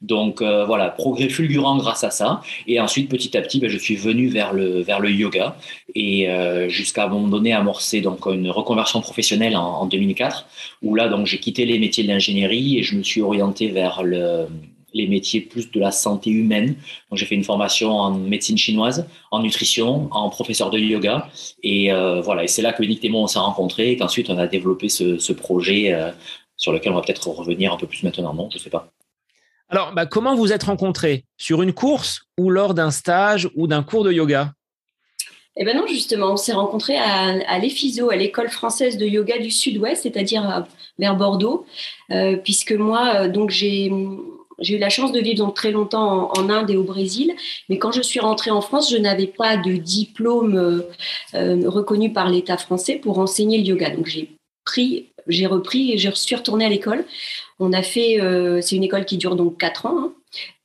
Donc 0.00 0.42
euh, 0.42 0.64
voilà, 0.64 0.90
progrès 0.90 1.28
fulgurant 1.28 1.76
grâce 1.76 2.04
à 2.04 2.10
ça. 2.10 2.40
Et 2.66 2.80
ensuite, 2.80 3.08
petit 3.08 3.36
à 3.36 3.42
petit, 3.42 3.58
ben, 3.58 3.68
je 3.68 3.78
suis 3.78 3.96
venu 3.96 4.28
vers 4.28 4.52
le, 4.52 5.10
yoga 5.10 5.56
et 5.94 6.28
euh, 6.28 6.68
jusqu'à 6.68 7.04
un 7.04 7.08
moment 7.08 7.28
donné 7.28 7.52
amorcer 7.52 8.00
donc 8.00 8.26
une 8.26 8.50
reconversion 8.50 9.00
professionnelle 9.00 9.56
en, 9.56 9.80
en 9.80 9.86
2004, 9.86 10.46
où 10.82 10.94
là 10.94 11.10
j'ai 11.24 11.38
quitté 11.38 11.64
les 11.66 11.78
métiers 11.78 12.04
de 12.04 12.08
l'ingénierie 12.08 12.78
et 12.78 12.82
je 12.82 12.96
me 12.96 13.02
suis 13.02 13.22
orienté 13.22 13.68
vers 13.68 14.02
le, 14.04 14.46
les 14.94 15.06
métiers 15.06 15.40
plus 15.40 15.70
de 15.70 15.80
la 15.80 15.90
santé 15.90 16.30
humaine. 16.30 16.76
Donc 17.10 17.18
j'ai 17.18 17.26
fait 17.26 17.34
une 17.34 17.44
formation 17.44 17.90
en 17.92 18.10
médecine 18.12 18.58
chinoise, 18.58 19.06
en 19.30 19.40
nutrition, 19.42 20.08
en 20.10 20.30
professeur 20.30 20.70
de 20.70 20.78
yoga. 20.78 21.28
Et 21.62 21.92
euh, 21.92 22.20
voilà, 22.20 22.44
et 22.44 22.48
c'est 22.48 22.62
là 22.62 22.72
que 22.72 22.80
Bénédicte 22.80 23.04
et 23.04 23.08
moi 23.08 23.22
on 23.22 23.26
s'est 23.26 23.38
rencontrés 23.38 23.92
et 23.92 23.96
qu'ensuite 23.96 24.30
on 24.30 24.38
a 24.38 24.46
développé 24.46 24.88
ce, 24.88 25.18
ce 25.18 25.32
projet 25.32 25.92
euh, 25.92 26.10
sur 26.56 26.72
lequel 26.72 26.92
on 26.92 26.96
va 26.96 27.02
peut-être 27.02 27.28
revenir 27.28 27.72
un 27.72 27.76
peu 27.76 27.86
plus 27.86 28.02
maintenant, 28.02 28.34
non? 28.34 28.48
Je 28.50 28.58
sais 28.58 28.70
pas. 28.70 28.90
Alors, 29.70 29.92
bah, 29.92 30.06
comment 30.06 30.34
vous 30.34 30.52
êtes 30.52 30.62
rencontrés? 30.62 31.24
Sur 31.36 31.60
une 31.60 31.74
course 31.74 32.22
ou 32.38 32.48
lors 32.48 32.72
d'un 32.72 32.90
stage 32.90 33.50
ou 33.54 33.66
d'un 33.66 33.82
cours 33.82 34.02
de 34.02 34.10
yoga? 34.10 34.54
Eh 35.60 35.64
ben 35.64 35.76
non, 35.76 35.86
justement, 35.86 36.32
on 36.32 36.36
s'est 36.36 36.52
rencontrés 36.52 36.96
à, 36.96 37.34
à 37.46 37.58
l'EFISO, 37.58 38.10
à 38.10 38.16
l'école 38.16 38.48
française 38.48 38.96
de 38.96 39.04
yoga 39.04 39.38
du 39.38 39.50
Sud-Ouest, 39.50 40.04
c'est-à-dire 40.04 40.66
vers 40.98 41.16
Bordeaux, 41.16 41.66
euh, 42.12 42.36
puisque 42.36 42.72
moi, 42.72 43.14
euh, 43.14 43.28
donc 43.28 43.50
j'ai 43.50 43.90
j'ai 44.58 44.76
eu 44.76 44.78
la 44.78 44.88
chance 44.88 45.12
de 45.12 45.20
vivre 45.20 45.38
donc 45.38 45.54
très 45.54 45.70
longtemps 45.70 46.30
en, 46.36 46.48
Inde 46.48 46.70
et 46.70 46.76
au 46.76 46.82
Brésil, 46.82 47.32
mais 47.68 47.78
quand 47.78 47.92
je 47.92 48.02
suis 48.02 48.20
rentrée 48.20 48.50
en 48.50 48.60
France, 48.60 48.90
je 48.90 48.96
n'avais 48.96 49.26
pas 49.26 49.56
de 49.56 49.72
diplôme 49.72 50.56
euh, 50.56 50.80
euh 51.34 51.68
reconnu 51.68 52.12
par 52.12 52.28
l'État 52.30 52.56
français 52.56 52.96
pour 52.96 53.18
enseigner 53.18 53.58
le 53.58 53.64
yoga. 53.64 53.90
Donc 53.90 54.06
j'ai 54.06 54.30
pris, 54.64 55.06
j'ai 55.26 55.46
repris 55.46 55.92
et 55.92 55.98
je 55.98 56.10
suis 56.10 56.34
retournée 56.34 56.64
à 56.64 56.68
l'école. 56.68 57.04
On 57.60 57.72
a 57.72 57.82
fait, 57.82 58.20
euh, 58.20 58.60
c'est 58.62 58.76
une 58.76 58.84
école 58.84 59.04
qui 59.04 59.16
dure 59.16 59.36
donc 59.36 59.58
quatre 59.58 59.86
ans. 59.86 59.98
Hein, 59.98 60.12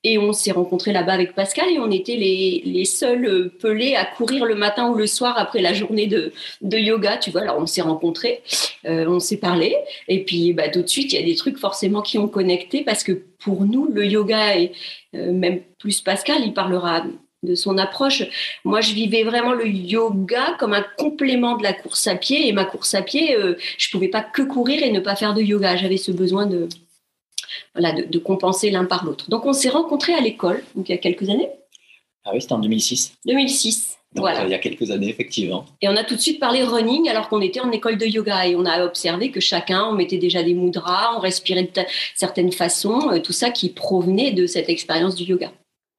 et 0.05 0.17
on 0.17 0.33
s'est 0.33 0.51
rencontrés 0.51 0.91
là-bas 0.91 1.13
avec 1.13 1.33
Pascal 1.33 1.69
et 1.69 1.79
on 1.79 1.89
était 1.89 2.17
les, 2.17 2.83
seuls 2.83 3.49
pelés 3.61 3.95
à 3.95 4.03
courir 4.03 4.43
le 4.43 4.55
matin 4.55 4.89
ou 4.89 4.95
le 4.95 5.07
soir 5.07 5.35
après 5.37 5.61
la 5.61 5.73
journée 5.73 6.07
de, 6.07 6.33
yoga. 6.61 7.15
Tu 7.15 7.31
vois, 7.31 7.41
alors 7.41 7.57
on 7.57 7.65
s'est 7.65 7.81
rencontrés, 7.81 8.43
on 8.83 9.21
s'est 9.21 9.37
parlé. 9.37 9.77
Et 10.09 10.25
puis 10.25 10.51
bah, 10.51 10.67
tout 10.67 10.81
de 10.81 10.87
suite, 10.87 11.13
il 11.13 11.19
y 11.21 11.23
a 11.23 11.25
des 11.25 11.35
trucs 11.35 11.57
forcément 11.57 12.01
qui 12.01 12.17
ont 12.17 12.27
connecté 12.27 12.83
parce 12.83 13.05
que 13.05 13.23
pour 13.43 13.65
nous, 13.65 13.87
le 13.91 14.05
yoga, 14.05 14.57
et 14.57 14.71
euh, 15.15 15.31
même 15.31 15.61
plus 15.79 16.01
Pascal, 16.01 16.41
il 16.43 16.53
parlera 16.53 17.03
de 17.43 17.55
son 17.55 17.77
approche. 17.77 18.23
Moi, 18.63 18.81
je 18.81 18.93
vivais 18.93 19.23
vraiment 19.23 19.53
le 19.53 19.67
yoga 19.67 20.55
comme 20.59 20.73
un 20.73 20.85
complément 20.97 21.57
de 21.57 21.63
la 21.63 21.73
course 21.73 22.07
à 22.07 22.15
pied. 22.15 22.47
Et 22.47 22.53
ma 22.53 22.65
course 22.65 22.93
à 22.93 23.01
pied, 23.01 23.35
euh, 23.35 23.55
je 23.77 23.89
pouvais 23.91 24.07
pas 24.07 24.21
que 24.21 24.41
courir 24.41 24.81
et 24.81 24.91
ne 24.91 24.99
pas 24.99 25.15
faire 25.15 25.33
de 25.33 25.41
yoga. 25.41 25.75
J'avais 25.75 25.97
ce 25.97 26.11
besoin 26.11 26.45
de, 26.45 26.69
voilà, 27.73 27.91
de, 27.91 28.03
de 28.03 28.19
compenser 28.19 28.71
l'un 28.71 28.85
par 28.85 29.03
l'autre. 29.03 29.29
Donc, 29.29 29.45
on 29.45 29.53
s'est 29.53 29.69
rencontrés 29.69 30.13
à 30.13 30.21
l'école, 30.21 30.63
donc 30.75 30.87
il 30.89 30.93
y 30.93 30.95
a 30.95 30.99
quelques 30.99 31.29
années. 31.29 31.49
Ah 32.25 32.31
oui, 32.33 32.41
c'était 32.41 32.53
en 32.53 32.59
2006. 32.59 33.17
2006. 33.25 33.97
Donc, 34.15 34.25
voilà. 34.25 34.43
il 34.43 34.51
y 34.51 34.53
a 34.53 34.59
quelques 34.59 34.91
années, 34.91 35.09
effectivement. 35.09 35.65
Et 35.81 35.89
on 35.89 35.95
a 35.95 36.03
tout 36.03 36.15
de 36.15 36.21
suite 36.21 36.39
parlé 36.39 36.63
running 36.63 37.09
alors 37.09 37.29
qu'on 37.29 37.41
était 37.41 37.59
en 37.59 37.71
école 37.71 37.97
de 37.97 38.05
yoga 38.05 38.47
et 38.47 38.55
on 38.55 38.65
a 38.65 38.83
observé 38.85 39.31
que 39.31 39.39
chacun, 39.39 39.85
on 39.85 39.93
mettait 39.93 40.19
déjà 40.19 40.43
des 40.43 40.53
mudras, 40.53 41.15
on 41.15 41.19
respirait 41.19 41.63
de 41.63 41.81
certaines 42.15 42.51
façons, 42.51 43.09
euh, 43.11 43.19
tout 43.19 43.33
ça 43.33 43.49
qui 43.49 43.69
provenait 43.69 44.31
de 44.31 44.45
cette 44.45 44.69
expérience 44.69 45.15
du 45.15 45.23
yoga. 45.23 45.51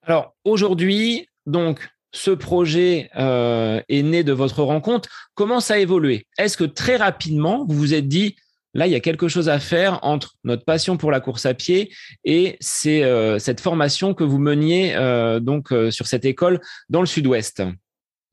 Alors 0.06 0.35
aujourd'hui, 0.44 1.26
donc, 1.47 1.88
ce 2.12 2.30
projet 2.30 3.11
euh, 3.16 3.80
est 3.88 4.02
né 4.02 4.23
de 4.23 4.33
votre 4.33 4.62
rencontre. 4.62 5.09
Comment 5.35 5.61
ça 5.61 5.75
a 5.75 5.78
évolué? 5.78 6.26
Est-ce 6.38 6.56
que 6.56 6.64
très 6.64 6.97
rapidement, 6.97 7.66
vous 7.68 7.76
vous 7.76 7.94
êtes 7.94 8.06
dit, 8.06 8.37
là, 8.73 8.87
il 8.87 8.92
y 8.92 8.97
a 8.97 9.00
quelque 9.00 9.26
chose 9.26 9.49
à 9.49 9.59
faire 9.59 9.99
entre 10.02 10.35
notre 10.44 10.64
passion 10.64 10.97
pour 10.97 11.11
la 11.11 11.18
course 11.21 11.47
à 11.47 11.54
pied 11.54 11.92
et 12.25 12.56
c'est, 12.61 13.02
euh, 13.02 13.40
cette 13.40 13.61
formation 13.61 14.14
que 14.14 14.23
vous 14.23 14.38
meniez 14.38 14.94
euh, 14.94 15.40
donc 15.40 15.75
sur 15.90 16.06
cette 16.06 16.25
école 16.25 16.61
dans 16.88 17.00
le 17.00 17.06
sud-ouest? 17.06 17.62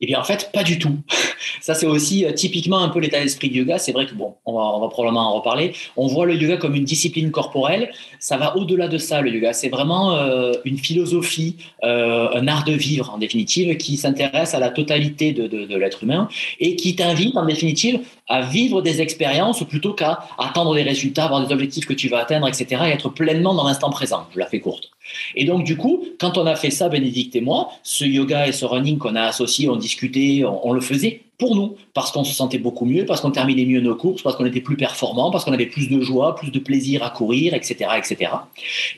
Eh 0.02 0.08
bien, 0.08 0.20
en 0.20 0.24
fait, 0.24 0.50
pas 0.52 0.64
du 0.64 0.80
tout. 0.80 0.98
Ça, 1.62 1.76
c'est 1.76 1.86
aussi 1.86 2.26
euh, 2.26 2.32
typiquement 2.32 2.80
un 2.80 2.90
peu 2.90 3.00
l'état 3.00 3.20
d'esprit 3.20 3.50
du 3.50 3.60
yoga. 3.60 3.78
C'est 3.78 3.92
vrai 3.92 4.08
que, 4.08 4.16
bon, 4.16 4.34
on 4.46 4.80
va, 4.80 4.88
probablement 4.90 5.32
en 5.32 5.36
reparler. 5.36 5.74
On 5.96 6.08
voit 6.08 6.26
le 6.26 6.36
yoga 6.36 6.58
comme 6.58 6.76
une 6.76 6.86
discipline 6.86 7.30
corporelle. 7.30 7.92
Ça 8.20 8.38
va 8.38 8.58
au-delà 8.58 8.88
de 8.88 8.98
ça, 8.98 9.22
le 9.22 9.32
yoga. 9.32 9.54
C'est 9.54 9.70
vraiment 9.70 10.16
euh, 10.16 10.54
une 10.66 10.78
philosophie, 10.78 11.58
euh, 11.84 12.30
un 12.34 12.48
art 12.48 12.64
de 12.64 12.74
vivre, 12.74 13.12
en 13.14 13.20
définitive, 13.20 13.78
qui 13.78 13.98
s'intéresse 13.98 14.56
à 14.56 14.60
la 14.60 14.70
totalité 14.70 15.34
de, 15.34 15.48
de, 15.48 15.66
de 15.66 15.78
l'être 15.78 16.04
humain 16.04 16.28
et 16.60 16.76
qui 16.76 16.96
t'invite, 16.96 17.38
en 17.38 17.46
définitive, 17.46 18.00
à 18.28 18.42
vivre 18.42 18.82
des 18.82 19.02
expériences 19.02 19.64
plutôt 19.68 19.94
qu'à 19.94 20.20
attendre 20.40 20.74
des 20.74 20.84
résultats, 20.84 21.26
avoir 21.26 21.46
des 21.46 21.54
objectifs 21.54 21.86
que 21.86 21.94
tu 21.94 22.10
vas 22.10 22.20
atteindre, 22.20 22.48
etc. 22.48 22.82
et 22.88 22.90
être 22.90 23.10
pleinement 23.10 23.54
dans 23.54 23.66
l'instant 23.66 23.90
présent. 23.90 24.26
Je 24.34 24.40
la 24.40 24.48
fais 24.48 24.60
courte. 24.60 24.90
Et 25.36 25.46
donc, 25.46 25.64
du 25.64 25.78
coup, 25.78 26.04
quand 26.20 26.38
on 26.38 26.46
a 26.46 26.56
fait 26.56 26.72
ça, 26.72 26.90
Bénédicte 26.90 27.36
et 27.36 27.42
moi, 27.42 27.72
ce 27.84 28.06
yoga 28.06 28.48
et 28.48 28.52
ce 28.52 28.66
running 28.66 28.98
qu'on 28.98 29.16
a 29.16 29.24
associé, 29.24 29.70
on 29.70 29.76
discutait, 29.76 30.44
on, 30.46 30.68
on, 30.68 30.74
le 30.74 30.82
faisait 30.82 31.22
pour 31.38 31.56
nous, 31.56 31.76
parce 31.94 32.12
qu'on 32.12 32.24
se 32.24 32.34
sentait 32.34 32.60
beaucoup 32.60 32.86
mieux, 32.86 33.06
parce 33.06 33.22
qu'on 33.22 33.32
terminait 33.32 33.66
mieux 33.66 33.82
nos 33.82 33.96
courses, 33.96 34.22
parce 34.22 34.36
qu'on 34.36 34.46
était 34.46 34.62
plus 34.62 34.78
performant, 34.78 35.32
parce 35.32 35.44
qu'on 35.44 35.54
avait 35.54 35.66
plus 35.66 35.90
de 35.90 36.02
joie, 36.02 36.36
plus 36.36 36.52
de 36.52 36.60
plaisir 36.60 37.04
à 37.04 37.10
courir, 37.10 37.54
etc., 37.54 37.90
etc. 37.98 38.32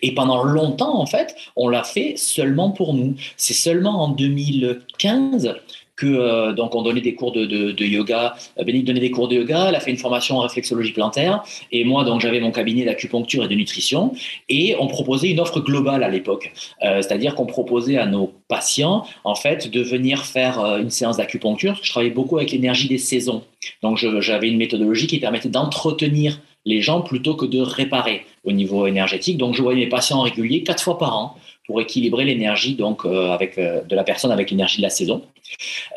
Et 0.01 0.13
pendant 0.13 0.43
longtemps, 0.43 1.00
en 1.00 1.05
fait, 1.05 1.36
on 1.55 1.70
l'a 1.70 1.84
fait 1.84 2.15
seulement 2.17 2.72
pour 2.72 2.93
nous. 2.93 3.15
C'est 3.38 3.53
seulement 3.53 4.03
en 4.03 4.10
2015 4.10 5.55
que 5.95 6.07
euh, 6.07 6.53
donc 6.53 6.75
on 6.75 6.81
donnait 6.81 7.01
des 7.01 7.15
cours 7.15 7.31
de, 7.31 7.83
yoga. 7.83 8.35
Bénédicte 8.57 8.88
donnait 8.88 9.00
des 9.00 9.12
cours 9.12 9.27
de 9.27 9.35
yoga. 9.35 9.67
Elle 9.69 9.75
a 9.75 9.79
fait 9.79 9.91
une 9.91 9.97
formation 9.97 10.38
en 10.38 10.41
réflexologie 10.41 10.91
plantaire. 10.91 11.43
Et 11.71 11.83
moi, 11.83 12.03
donc 12.03 12.21
j'avais 12.21 12.39
mon 12.39 12.51
cabinet 12.51 12.85
d'acupuncture 12.85 13.43
et 13.43 13.47
de 13.47 13.55
nutrition. 13.55 14.13
Et 14.50 14.75
on 14.79 14.88
proposait 14.88 15.29
une 15.29 15.39
offre 15.39 15.59
globale 15.62 16.03
à 16.03 16.09
l'époque, 16.09 16.51
euh, 16.83 17.01
c'est-à-dire 17.01 17.35
qu'on 17.35 17.45
proposait 17.45 17.97
à 17.97 18.05
nos 18.05 18.33
patients 18.47 19.05
en 19.23 19.35
fait 19.35 19.69
de 19.69 19.81
venir 19.81 20.25
faire 20.25 20.59
euh, 20.59 20.79
une 20.79 20.89
séance 20.89 21.17
d'acupuncture. 21.17 21.79
Je 21.81 21.89
travaillais 21.91 22.13
beaucoup 22.13 22.38
avec 22.38 22.51
l'énergie 22.51 22.88
des 22.88 22.97
saisons. 22.97 23.43
Donc 23.81 23.97
j'avais 23.97 24.50
une 24.50 24.57
méthodologie 24.57 25.07
qui 25.07 25.19
permettait 25.19 25.50
d'entretenir 25.50 26.39
les 26.65 26.81
gens 26.81 27.01
plutôt 27.01 27.35
que 27.35 27.45
de 27.45 27.59
réparer 27.59 28.25
au 28.43 28.51
niveau 28.51 28.88
énergétique. 28.88 29.38
Donc 29.38 29.55
je 29.55 29.62
voyais 29.62 29.79
mes 29.79 29.89
patients 29.89 30.21
réguliers 30.21 30.63
quatre 30.63 30.83
fois 30.83 30.97
par 30.97 31.17
an 31.17 31.35
pour 31.65 31.79
équilibrer 31.79 32.25
l'énergie 32.25 32.75
donc 32.75 33.05
euh, 33.05 33.32
avec 33.32 33.58
euh, 33.58 33.82
de 33.84 33.96
la 33.96 34.03
personne 34.03 34.32
avec 34.32 34.51
l'énergie 34.51 34.77
de 34.77 34.84
la 34.84 34.89
saison. 34.89 35.22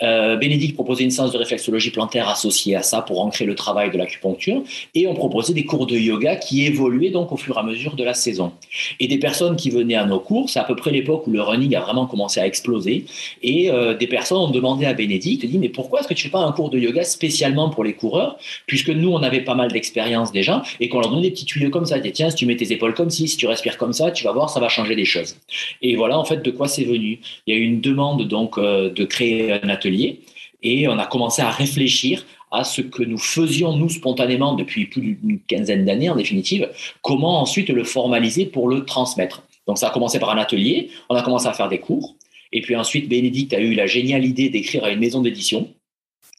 Euh, 0.02 0.36
Bénédicte 0.36 0.74
proposait 0.74 1.04
une 1.04 1.10
séance 1.10 1.32
de 1.32 1.38
réflexologie 1.38 1.90
plantaire 1.90 2.28
associée 2.28 2.76
à 2.76 2.82
ça 2.82 3.00
pour 3.00 3.24
ancrer 3.24 3.46
le 3.46 3.54
travail 3.54 3.90
de 3.90 3.96
l'acupuncture 3.96 4.62
et 4.94 5.06
on 5.06 5.14
proposait 5.14 5.54
des 5.54 5.64
cours 5.64 5.86
de 5.86 5.96
yoga 5.96 6.36
qui 6.36 6.66
évoluaient 6.66 7.10
donc 7.10 7.32
au 7.32 7.36
fur 7.36 7.56
et 7.56 7.60
à 7.60 7.62
mesure 7.62 7.94
de 7.96 8.04
la 8.04 8.14
saison. 8.14 8.52
Et 9.00 9.08
des 9.08 9.18
personnes 9.18 9.56
qui 9.56 9.70
venaient 9.70 9.94
à 9.94 10.04
nos 10.04 10.20
cours, 10.20 10.50
c'est 10.50 10.58
à 10.58 10.64
peu 10.64 10.76
près 10.76 10.90
l'époque 10.90 11.26
où 11.26 11.30
le 11.30 11.40
running 11.40 11.74
a 11.74 11.80
vraiment 11.80 12.06
commencé 12.06 12.38
à 12.40 12.46
exploser 12.46 13.06
et 13.42 13.70
des 13.98 14.06
personnes 14.06 14.38
ont 14.38 14.50
demandé 14.50 14.84
à 14.84 14.92
Bénédicte, 14.92 15.46
dit 15.46 15.58
mais 15.58 15.68
pourquoi 15.68 16.00
est-ce 16.00 16.08
que 16.08 16.14
tu 16.14 16.24
fais 16.24 16.30
pas 16.30 16.40
un 16.40 16.52
cours 16.52 16.70
de 16.70 16.78
yoga 16.78 17.04
spécialement 17.04 17.70
pour 17.70 17.84
les 17.84 17.94
coureurs? 17.94 18.36
Puisque 18.66 18.90
nous 18.90 19.10
on 19.10 19.22
avait 19.22 19.40
pas 19.40 19.54
mal 19.54 19.70
d'expérience 19.70 20.32
déjà 20.32 20.62
et 20.80 20.88
qu'on 20.88 21.00
leur 21.00 21.10
donnait 21.10 21.22
des 21.22 21.30
petits 21.30 21.44
tuyaux 21.44 21.70
comme 21.70 21.86
ça, 21.86 21.98
tiens 22.00 22.30
si 22.30 22.36
tu 22.36 22.46
mets 22.46 22.56
tes 22.56 22.72
épaules 22.72 22.94
comme 22.94 23.10
ci, 23.10 23.28
si 23.28 23.36
tu 23.36 23.46
respires 23.46 23.78
comme 23.78 23.92
ça, 23.92 24.10
tu 24.10 24.24
vas 24.24 24.32
voir 24.32 24.50
ça 24.50 24.60
va 24.60 24.68
changer 24.68 24.96
des 24.96 25.04
choses. 25.04 25.36
Et 25.82 25.96
voilà 25.96 26.18
en 26.18 26.24
fait 26.24 26.42
de 26.42 26.50
quoi 26.50 26.68
c'est 26.68 26.84
venu. 26.84 27.20
Il 27.46 27.54
y 27.54 27.56
a 27.56 27.60
eu 27.60 27.64
une 27.64 27.80
demande 27.80 28.26
donc 28.26 28.58
euh, 28.58 28.90
de 28.90 29.04
créer 29.04 29.52
un 29.52 29.68
atelier 29.68 30.20
et 30.62 30.88
on 30.88 30.98
a 30.98 31.06
commencé 31.06 31.42
à 31.42 31.50
réfléchir 31.50 32.24
à 32.50 32.64
ce 32.64 32.80
que 32.80 33.02
nous 33.02 33.18
faisions 33.18 33.76
nous 33.76 33.88
spontanément 33.88 34.54
depuis 34.54 34.86
plus 34.86 35.18
d'une 35.22 35.40
quinzaine 35.40 35.84
d'années 35.84 36.08
en 36.08 36.16
définitive, 36.16 36.70
comment 37.02 37.40
ensuite 37.40 37.68
le 37.70 37.84
formaliser 37.84 38.46
pour 38.46 38.68
le 38.68 38.84
transmettre. 38.84 39.42
Donc 39.66 39.78
ça 39.78 39.88
a 39.88 39.90
commencé 39.90 40.18
par 40.18 40.30
un 40.30 40.38
atelier, 40.38 40.90
on 41.08 41.16
a 41.16 41.22
commencé 41.22 41.46
à 41.48 41.52
faire 41.52 41.68
des 41.68 41.78
cours, 41.78 42.14
et 42.52 42.60
puis 42.60 42.76
ensuite 42.76 43.08
Bénédicte 43.08 43.52
a 43.52 43.60
eu 43.60 43.74
la 43.74 43.86
géniale 43.86 44.24
idée 44.24 44.48
d'écrire 44.48 44.84
à 44.84 44.90
une 44.90 45.00
maison 45.00 45.20
d'édition 45.20 45.68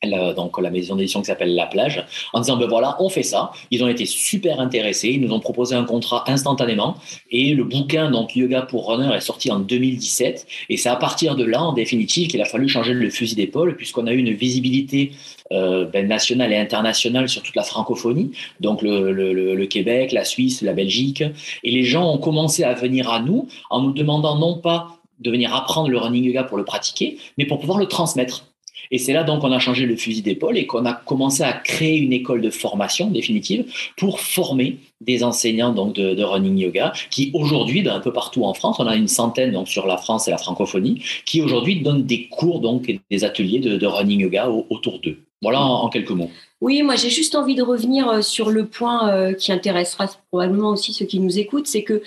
la, 0.03 0.33
donc 0.33 0.61
la 0.61 0.69
maison 0.69 0.95
d'édition 0.95 1.21
qui 1.21 1.25
s'appelle 1.25 1.55
La 1.55 1.65
Plage, 1.65 2.05
en 2.33 2.39
disant 2.39 2.57
ben 2.57 2.67
voilà, 2.67 2.95
on 2.99 3.09
fait 3.09 3.23
ça. 3.23 3.51
Ils 3.71 3.83
ont 3.83 3.87
été 3.87 4.05
super 4.05 4.59
intéressés, 4.59 5.09
ils 5.09 5.21
nous 5.21 5.33
ont 5.33 5.39
proposé 5.39 5.75
un 5.75 5.85
contrat 5.85 6.23
instantanément. 6.27 6.97
Et 7.31 7.53
le 7.53 7.63
bouquin 7.63 8.11
donc 8.11 8.35
Yoga 8.35 8.61
pour 8.61 8.87
Runner 8.87 9.13
est 9.15 9.21
sorti 9.21 9.51
en 9.51 9.59
2017 9.59 10.47
et 10.69 10.77
c'est 10.77 10.89
à 10.89 10.95
partir 10.95 11.35
de 11.35 11.43
là 11.43 11.61
en 11.61 11.73
définitive 11.73 12.27
qu'il 12.27 12.41
a 12.41 12.45
fallu 12.45 12.69
changer 12.69 12.93
le 12.93 13.09
fusil 13.09 13.35
d'épaule 13.35 13.75
puisqu'on 13.75 14.07
a 14.07 14.13
eu 14.13 14.17
une 14.17 14.33
visibilité 14.33 15.13
euh, 15.51 15.85
ben, 15.85 16.07
nationale 16.07 16.51
et 16.51 16.57
internationale 16.57 17.29
sur 17.29 17.41
toute 17.41 17.55
la 17.55 17.63
francophonie, 17.63 18.31
donc 18.59 18.81
le, 18.81 19.11
le, 19.11 19.55
le, 19.55 19.65
Québec, 19.65 20.11
la 20.11 20.25
Suisse, 20.25 20.61
la 20.61 20.73
Belgique. 20.73 21.23
Et 21.63 21.71
les 21.71 21.83
gens 21.83 22.11
ont 22.11 22.17
commencé 22.17 22.63
à 22.63 22.73
venir 22.73 23.09
à 23.09 23.21
nous 23.21 23.47
en 23.69 23.81
nous 23.81 23.93
demandant 23.93 24.37
non 24.37 24.57
pas 24.57 24.99
de 25.19 25.31
venir 25.31 25.55
apprendre 25.55 25.89
le 25.89 25.97
running 25.97 26.23
yoga 26.23 26.43
pour 26.43 26.57
le 26.57 26.65
pratiquer, 26.65 27.17
mais 27.37 27.45
pour 27.45 27.59
pouvoir 27.59 27.79
le 27.79 27.87
transmettre. 27.87 28.45
Et 28.91 28.97
c'est 28.97 29.13
là 29.13 29.23
donc 29.23 29.41
qu'on 29.41 29.51
a 29.51 29.59
changé 29.59 29.85
le 29.85 29.95
fusil 29.95 30.21
d'épaule 30.21 30.57
et 30.57 30.65
qu'on 30.65 30.85
a 30.85 30.93
commencé 30.93 31.43
à 31.43 31.53
créer 31.53 31.97
une 31.97 32.13
école 32.13 32.41
de 32.41 32.49
formation 32.49 33.09
définitive 33.09 33.65
pour 33.97 34.19
former 34.19 34.77
des 35.01 35.23
enseignants 35.23 35.73
donc 35.73 35.93
de, 35.93 36.23
running 36.23 36.57
yoga 36.57 36.91
qui 37.11 37.31
aujourd'hui 37.33 37.83
d'un 37.83 37.99
peu 37.99 38.11
partout 38.11 38.43
en 38.43 38.53
France, 38.53 38.77
on 38.79 38.87
a 38.87 38.95
une 38.95 39.07
centaine 39.07 39.51
donc 39.51 39.67
sur 39.67 39.85
la 39.85 39.97
France 39.97 40.27
et 40.27 40.31
la 40.31 40.37
francophonie, 40.37 41.01
qui 41.25 41.41
aujourd'hui 41.41 41.81
donnent 41.81 42.03
des 42.03 42.27
cours 42.27 42.59
donc 42.59 42.89
et 42.89 42.99
des 43.11 43.23
ateliers 43.23 43.59
de, 43.59 43.85
running 43.85 44.21
yoga 44.21 44.49
autour 44.69 44.99
d'eux. 44.99 45.19
Voilà 45.41 45.61
en, 45.61 45.87
quelques 45.89 46.11
mots. 46.11 46.31
Oui, 46.61 46.81
moi 46.81 46.95
j'ai 46.95 47.11
juste 47.11 47.35
envie 47.35 47.53
de 47.53 47.61
revenir 47.61 48.09
euh, 48.09 48.21
sur 48.21 48.49
le 48.49 48.65
point 48.65 49.09
euh, 49.09 49.33
qui 49.33 49.51
intéressera 49.51 50.07
probablement 50.31 50.71
aussi 50.71 50.93
ceux 50.93 51.05
qui 51.05 51.19
nous 51.19 51.37
écoutent, 51.37 51.67
c'est 51.67 51.83
que 51.83 52.01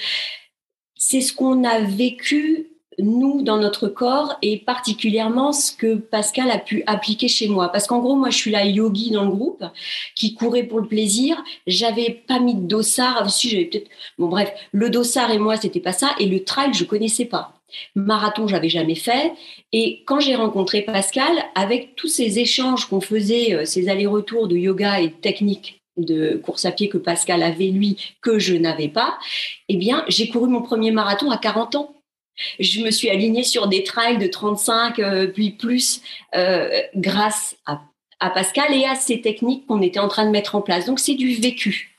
c'est 0.97 1.21
ce 1.21 1.33
qu'on 1.33 1.65
a 1.65 1.81
vécu 1.81 2.70
nous 3.02 3.42
dans 3.42 3.59
notre 3.59 3.88
corps 3.88 4.37
et 4.42 4.59
particulièrement 4.59 5.52
ce 5.52 5.73
que 5.73 5.95
Pascal 5.95 6.50
a 6.50 6.59
pu 6.59 6.83
appliquer 6.87 7.28
chez 7.28 7.49
moi. 7.49 7.71
Parce 7.71 7.87
qu'en 7.87 8.00
gros, 8.00 8.16
moi, 8.16 8.30
je 8.30 8.37
suis 8.37 8.50
la 8.50 8.64
yogi 8.64 9.11
dans 9.11 9.25
le 9.25 9.30
groupe 9.30 9.64
qui 10.14 10.35
courait 10.35 10.64
pour 10.64 10.80
le 10.80 10.87
plaisir. 10.87 11.42
J'avais 11.66 12.23
pas 12.26 12.40
mis 12.40 12.54
de 12.54 12.66
dossard. 12.66 13.30
Si 13.30 13.49
j'avais 13.49 13.66
peut-être. 13.66 13.90
Bon, 14.19 14.28
bref, 14.28 14.52
le 14.73 14.90
dossard 14.90 15.30
et 15.30 15.38
moi, 15.38 15.57
c'était 15.57 15.80
pas 15.80 15.92
ça. 15.92 16.11
Et 16.19 16.26
le 16.26 16.45
trail, 16.45 16.73
je 16.75 16.85
connaissais 16.85 17.26
pas. 17.26 17.54
Marathon, 17.95 18.49
j'avais 18.49 18.69
jamais 18.69 18.95
fait. 18.95 19.33
Et 19.73 20.02
quand 20.07 20.21
j'ai 20.21 20.35
rencontré 20.35 20.83
Pascal, 20.83 21.33
avec 21.54 21.95
tous 21.97 22.09
ces 22.09 22.38
échanges 22.38 22.87
qu'on 22.87 23.00
faisait, 23.00 23.54
euh, 23.54 23.64
ces 23.64 23.88
allers-retours 23.88 24.49
de 24.49 24.57
yoga 24.57 25.00
et 25.00 25.09
de 25.09 25.14
technique 25.14 25.80
de 25.97 26.40
course 26.42 26.64
à 26.64 26.73
pied 26.73 26.88
que 26.88 26.99
Pascal 26.99 27.42
avait 27.42 27.66
lui, 27.66 27.97
que 28.23 28.38
je 28.38 28.54
n'avais 28.54 28.88
pas, 28.88 29.19
eh 29.69 29.76
bien, 29.76 30.04
j'ai 30.09 30.28
couru 30.28 30.49
mon 30.49 30.62
premier 30.62 30.92
marathon 30.92 31.30
à 31.30 31.38
40 31.38 31.75
ans. 31.75 31.95
Je 32.59 32.81
me 32.83 32.91
suis 32.91 33.11
alignée 33.11 33.43
sur 33.43 33.69
des 33.69 33.83
trails 33.85 34.19
de 34.19 34.27
35 34.27 34.99
euh, 34.99 35.27
puis 35.27 35.51
plus 35.51 36.03
euh, 36.35 36.81
grâce 36.97 37.57
à, 37.67 37.81
Pascal 38.35 38.75
et 38.75 38.85
à 38.85 38.95
ces 38.97 39.23
techniques 39.23 39.67
qu'on 39.67 39.81
était 39.81 39.99
en 39.99 40.09
train 40.09 40.27
de 40.27 40.31
mettre 40.31 40.55
en 40.55 40.61
place. 40.61 40.85
Donc 40.85 40.99
c'est 40.99 41.15
du 41.15 41.35
vécu. 41.35 41.97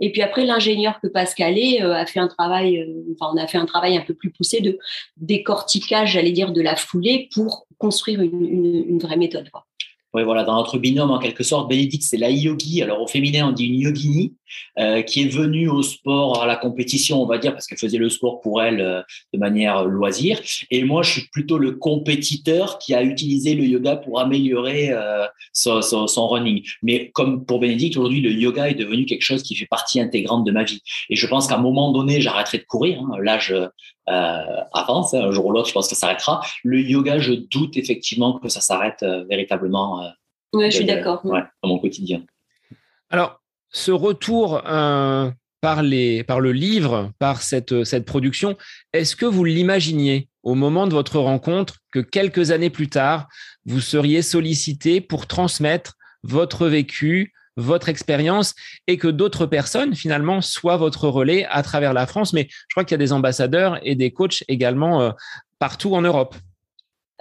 Et 0.00 0.10
puis 0.10 0.22
après, 0.22 0.46
l'ingénieur 0.46 0.98
que 1.02 1.08
Pascal 1.08 1.58
est 1.58 1.82
euh, 1.82 1.92
a 1.92 2.06
fait 2.06 2.20
un 2.20 2.28
travail, 2.28 2.86
enfin 3.12 3.32
on 3.34 3.36
a 3.36 3.46
fait 3.46 3.58
un 3.58 3.66
travail 3.66 3.98
un 3.98 4.00
peu 4.00 4.14
plus 4.14 4.30
poussé 4.30 4.60
de 4.60 4.78
décortiquage, 5.18 6.12
j'allais 6.12 6.32
dire, 6.32 6.52
de 6.52 6.62
la 6.62 6.74
foulée 6.74 7.28
pour 7.34 7.66
construire 7.76 8.22
une, 8.22 8.98
vraie 8.98 9.18
méthode. 9.18 9.50
Oui, 10.14 10.22
voilà, 10.24 10.42
dans 10.42 10.56
notre 10.56 10.78
binôme, 10.78 11.10
en 11.10 11.18
quelque 11.18 11.44
sorte, 11.44 11.68
Bénédicte, 11.68 12.02
c'est 12.02 12.16
la 12.16 12.30
yogi. 12.30 12.82
Alors, 12.82 13.02
au 13.02 13.06
féminin, 13.06 13.48
on 13.48 13.52
dit 13.52 13.66
une 13.66 13.78
yogini, 13.78 14.34
euh, 14.78 15.02
qui 15.02 15.22
est 15.22 15.28
venue 15.28 15.68
au 15.68 15.82
sport, 15.82 16.42
à 16.42 16.46
la 16.46 16.56
compétition, 16.56 17.22
on 17.22 17.26
va 17.26 17.38
dire, 17.38 17.52
parce 17.52 17.66
qu'elle 17.66 17.78
faisait 17.78 17.98
le 17.98 18.08
sport 18.08 18.40
pour 18.40 18.62
elle 18.62 18.80
euh, 18.80 19.02
de 19.32 19.38
manière 19.38 19.84
loisir. 19.84 20.40
Et 20.70 20.84
moi, 20.84 21.02
je 21.02 21.12
suis 21.12 21.28
plutôt 21.32 21.58
le 21.58 21.72
compétiteur 21.72 22.78
qui 22.78 22.94
a 22.94 23.02
utilisé 23.02 23.54
le 23.54 23.64
yoga 23.64 23.96
pour 23.96 24.20
améliorer 24.20 24.90
euh, 24.90 25.26
son, 25.52 25.82
son, 25.82 26.28
running. 26.28 26.64
Mais 26.82 27.10
comme 27.10 27.44
pour 27.44 27.60
Bénédicte, 27.60 27.96
aujourd'hui, 27.96 28.20
le 28.20 28.30
yoga 28.30 28.68
est 28.68 28.74
devenu 28.74 29.04
quelque 29.06 29.24
chose 29.24 29.42
qui 29.42 29.56
fait 29.56 29.66
partie 29.66 30.00
intégrante 30.00 30.44
de 30.44 30.52
ma 30.52 30.64
vie. 30.64 30.80
Et 31.10 31.16
je 31.16 31.26
pense 31.26 31.48
qu'à 31.48 31.56
un 31.56 31.62
moment 31.62 31.92
donné, 31.92 32.20
j'arrêterai 32.20 32.58
de 32.58 32.64
courir. 32.64 33.00
Hein. 33.00 33.18
L'âge 33.20 33.54
avance, 34.06 35.12
hein. 35.12 35.22
un 35.24 35.32
jour 35.32 35.46
ou 35.46 35.52
l'autre, 35.52 35.68
je 35.68 35.74
pense 35.74 35.88
que 35.88 35.94
ça 35.94 36.00
s'arrêtera. 36.00 36.40
Le 36.64 36.80
yoga, 36.80 37.18
je 37.18 37.32
doute 37.32 37.76
effectivement 37.76 38.38
que 38.38 38.48
ça 38.48 38.60
s'arrête 38.60 39.04
véritablement. 39.28 40.08
oui, 40.52 40.70
je 40.70 40.76
suis 40.76 40.84
d'accord. 40.84 41.24
Ouais, 41.24 41.42
dans 41.62 41.68
mon 41.68 41.78
quotidien. 41.78 42.22
Alors, 43.10 43.40
ce 43.70 43.90
retour 43.90 44.62
euh, 44.66 45.30
par, 45.60 45.82
le 45.82 46.52
livre, 46.52 47.12
par 47.18 47.42
cette, 47.42 47.84
cette 47.84 48.04
production, 48.04 48.56
est-ce 48.92 49.16
que 49.16 49.26
vous 49.26 49.44
l'imaginiez 49.44 50.28
au 50.42 50.54
moment 50.54 50.86
de 50.86 50.94
votre 50.94 51.18
rencontre 51.18 51.78
que 51.92 51.98
quelques 51.98 52.50
années 52.50 52.70
plus 52.70 52.88
tard, 52.88 53.28
vous 53.66 53.80
seriez 53.80 54.22
sollicité 54.22 55.00
pour 55.00 55.26
transmettre 55.26 55.94
votre 56.22 56.68
vécu, 56.68 57.32
votre 57.56 57.88
expérience 57.88 58.54
et 58.86 58.96
que 58.98 59.08
d'autres 59.08 59.46
personnes 59.46 59.94
finalement 59.94 60.40
soient 60.40 60.76
votre 60.76 61.08
relais 61.08 61.44
à 61.50 61.62
travers 61.62 61.92
la 61.92 62.06
France? 62.06 62.32
Mais 62.32 62.48
je 62.50 62.74
crois 62.74 62.84
qu'il 62.84 62.92
y 62.92 63.00
a 63.00 63.04
des 63.04 63.12
ambassadeurs 63.12 63.78
et 63.82 63.94
des 63.94 64.12
coachs 64.12 64.44
également 64.48 65.02
euh, 65.02 65.10
partout 65.58 65.94
en 65.94 66.02
Europe. 66.02 66.36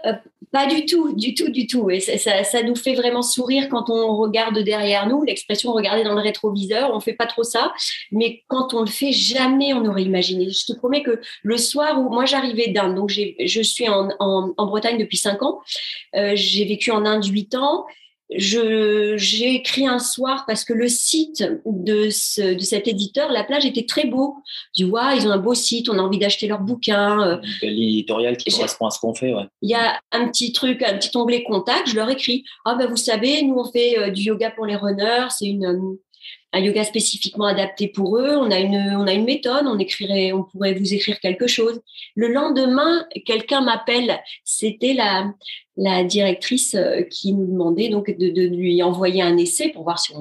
Euh, 0.06 0.14
pas 0.52 0.68
du 0.68 0.86
tout, 0.86 1.14
du 1.14 1.34
tout, 1.34 1.50
du 1.50 1.68
tout. 1.68 1.90
Et 1.90 2.00
ça, 2.00 2.44
ça, 2.44 2.64
nous 2.64 2.76
fait 2.76 2.94
vraiment 2.94 3.22
sourire 3.22 3.68
quand 3.70 3.90
on 3.90 4.16
regarde 4.16 4.58
derrière 4.60 5.08
nous. 5.08 5.24
L'expression 5.24 5.74
regarder 5.74 6.04
dans 6.04 6.14
le 6.14 6.22
rétroviseur, 6.22 6.94
on 6.94 7.00
fait 7.00 7.14
pas 7.14 7.26
trop 7.26 7.44
ça. 7.44 7.74
Mais 8.12 8.44
quand 8.48 8.74
on 8.74 8.82
le 8.82 8.88
fait, 8.88 9.12
jamais 9.12 9.74
on 9.74 9.82
n'aurait 9.82 10.04
imaginé. 10.04 10.50
Je 10.50 10.66
te 10.66 10.78
promets 10.78 11.04
que 11.04 11.20
le 11.44 11.58
soir 11.58 12.00
où 12.00 12.10
moi 12.10 12.26
j'arrivais 12.26 12.68
d'Inde, 12.68 12.96
donc 12.96 13.10
je 13.10 13.62
suis 13.62 13.90
en, 13.90 14.54
Bretagne 14.58 14.98
depuis 14.98 15.18
cinq 15.18 15.42
ans, 15.44 15.60
euh, 16.16 16.32
j'ai 16.36 16.66
vécu 16.66 16.92
en 16.92 17.06
Inde 17.06 17.26
huit 17.26 17.56
ans 17.56 17.86
j'ai 18.30 19.56
écrit 19.56 19.88
un 19.88 20.00
soir 20.00 20.44
parce 20.48 20.66
que 20.66 20.74
le 20.74 20.90
site 20.90 21.46
de, 21.66 22.10
ce, 22.10 22.56
de 22.56 22.60
cet 22.60 22.88
éditeur, 22.88 23.32
La 23.32 23.44
Plage, 23.44 23.66
était 23.66 23.86
très 23.86 24.06
beau. 24.06 24.36
Je 24.76 24.84
dis, 24.84 24.90
ouais, 24.90 25.18
ils 25.18 25.28
ont 25.28 25.32
un 25.32 25.38
beau 25.38 25.54
site, 25.54 25.90
on 25.90 25.98
a 25.98 26.02
envie 26.02 26.20
d'acheter 26.20 26.48
leurs 26.48 26.60
bouquins. 26.60 27.26
Euh. 27.26 27.38
L'éditorial 27.62 28.36
qui 28.36 28.52
correspond 28.52 28.88
à 28.88 28.90
ce 28.90 29.00
qu'on 29.00 29.14
fait, 29.14 29.34
ouais. 29.34 29.46
Il 29.62 29.70
y 29.70 29.76
a 29.76 30.00
un 30.12 30.28
petit 30.28 30.52
truc, 30.52 30.84
un 30.84 30.98
petit 30.98 31.16
onglet 31.16 31.44
contact, 31.44 31.88
je 31.90 31.96
leur 31.96 32.10
écris, 32.10 32.44
ah 32.66 32.76
ben 32.76 32.88
vous 32.88 32.98
savez, 32.98 33.42
nous 33.44 33.56
on 33.56 33.72
fait 33.72 33.98
euh, 33.98 34.10
du 34.10 34.24
yoga 34.24 34.52
pour 34.52 34.66
les 34.66 34.76
runners, 34.76 35.28
c'est 35.30 35.46
une 35.46 35.66
euh, 35.66 36.00
un 36.58 36.60
yoga 36.60 36.84
spécifiquement 36.84 37.46
adapté 37.46 37.88
pour 37.88 38.18
eux. 38.18 38.36
On 38.36 38.52
a 38.52 38.60
une, 38.60 39.24
méthode. 39.26 39.66
On 39.66 39.78
écrirait, 39.78 40.34
on 40.34 40.44
pourrait 40.44 40.74
vous 40.74 40.94
écrire 40.94 41.20
quelque 41.20 41.48
chose. 41.48 41.82
Le 42.16 42.28
lendemain, 42.28 43.06
quelqu'un 43.26 43.62
m'appelle. 43.62 44.20
C'était 44.44 44.94
la, 44.94 45.32
la 45.76 46.04
directrice 46.04 46.76
euh, 46.76 47.04
qui 47.04 47.34
nous 47.34 47.46
demandait 47.46 47.90
donc 47.90 48.10
de, 48.10 48.48
lui 48.48 48.82
envoyer 48.84 49.22
un 49.22 49.38
essai 49.38 49.70
pour 49.70 49.84
voir 49.84 50.00
si 50.00 50.14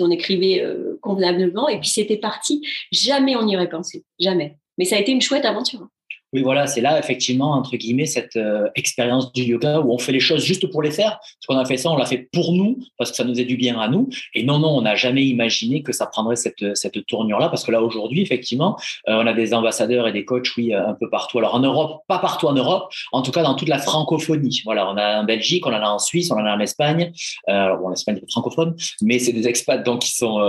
on, 0.00 0.10
écrivait 0.10 0.60
euh, 0.62 0.98
convenablement. 1.00 1.68
Et 1.68 1.78
puis 1.78 1.88
c'était 1.88 2.16
parti. 2.16 2.66
Jamais 2.90 3.36
on 3.36 3.44
n'y 3.44 3.56
aurait 3.56 3.70
pensé. 3.70 4.04
Jamais. 4.18 4.58
Mais 4.76 4.84
ça 4.84 4.96
a 4.96 4.98
été 4.98 5.12
une 5.12 5.22
chouette 5.22 5.44
aventure. 5.44 5.88
Oui, 6.34 6.42
voilà, 6.42 6.66
c'est 6.66 6.80
là 6.80 6.98
effectivement, 6.98 7.52
entre 7.52 7.76
guillemets, 7.76 8.06
cette 8.06 8.34
euh, 8.34 8.68
expérience 8.74 9.32
du 9.32 9.44
yoga 9.44 9.78
où 9.78 9.92
on 9.92 9.98
fait 9.98 10.10
les 10.10 10.18
choses 10.18 10.44
juste 10.44 10.66
pour 10.66 10.82
les 10.82 10.90
faire. 10.90 11.20
Parce 11.20 11.46
qu'on 11.46 11.56
a 11.56 11.64
fait 11.64 11.76
ça, 11.76 11.90
on 11.92 11.96
l'a 11.96 12.06
fait 12.06 12.28
pour 12.32 12.52
nous, 12.52 12.76
parce 12.98 13.10
que 13.10 13.16
ça 13.16 13.22
nous 13.22 13.40
est 13.40 13.44
du 13.44 13.56
bien 13.56 13.78
à 13.78 13.86
nous. 13.86 14.08
Et 14.34 14.42
non, 14.42 14.58
non, 14.58 14.70
on 14.70 14.82
n'a 14.82 14.96
jamais 14.96 15.24
imaginé 15.24 15.84
que 15.84 15.92
ça 15.92 16.06
prendrait 16.06 16.34
cette, 16.34 16.76
cette 16.76 17.06
tournure-là, 17.06 17.50
parce 17.50 17.62
que 17.62 17.70
là, 17.70 17.80
aujourd'hui, 17.80 18.20
effectivement, 18.20 18.76
euh, 19.08 19.22
on 19.22 19.28
a 19.28 19.32
des 19.32 19.54
ambassadeurs 19.54 20.08
et 20.08 20.12
des 20.12 20.24
coachs, 20.24 20.48
oui, 20.56 20.74
euh, 20.74 20.88
un 20.88 20.94
peu 20.94 21.08
partout. 21.08 21.38
Alors 21.38 21.54
en 21.54 21.60
Europe, 21.60 22.02
pas 22.08 22.18
partout 22.18 22.48
en 22.48 22.54
Europe, 22.54 22.92
en 23.12 23.22
tout 23.22 23.30
cas 23.30 23.44
dans 23.44 23.54
toute 23.54 23.68
la 23.68 23.78
francophonie. 23.78 24.62
Voilà, 24.64 24.90
on 24.90 24.96
a 24.96 25.20
en 25.20 25.24
Belgique, 25.24 25.64
on 25.68 25.72
en 25.72 25.82
a 25.82 25.88
en 25.88 26.00
Suisse, 26.00 26.32
on 26.32 26.36
en 26.36 26.46
a 26.46 26.56
en 26.56 26.60
Espagne. 26.60 27.12
alors 27.46 27.78
bon, 27.78 27.90
l'Espagne 27.90 28.16
est 28.16 28.30
francophone, 28.32 28.74
mais 29.02 29.20
c'est 29.20 29.32
des 29.32 29.46
expats 29.46 29.84
donc 29.84 30.00
qui 30.00 30.10
sont, 30.10 30.40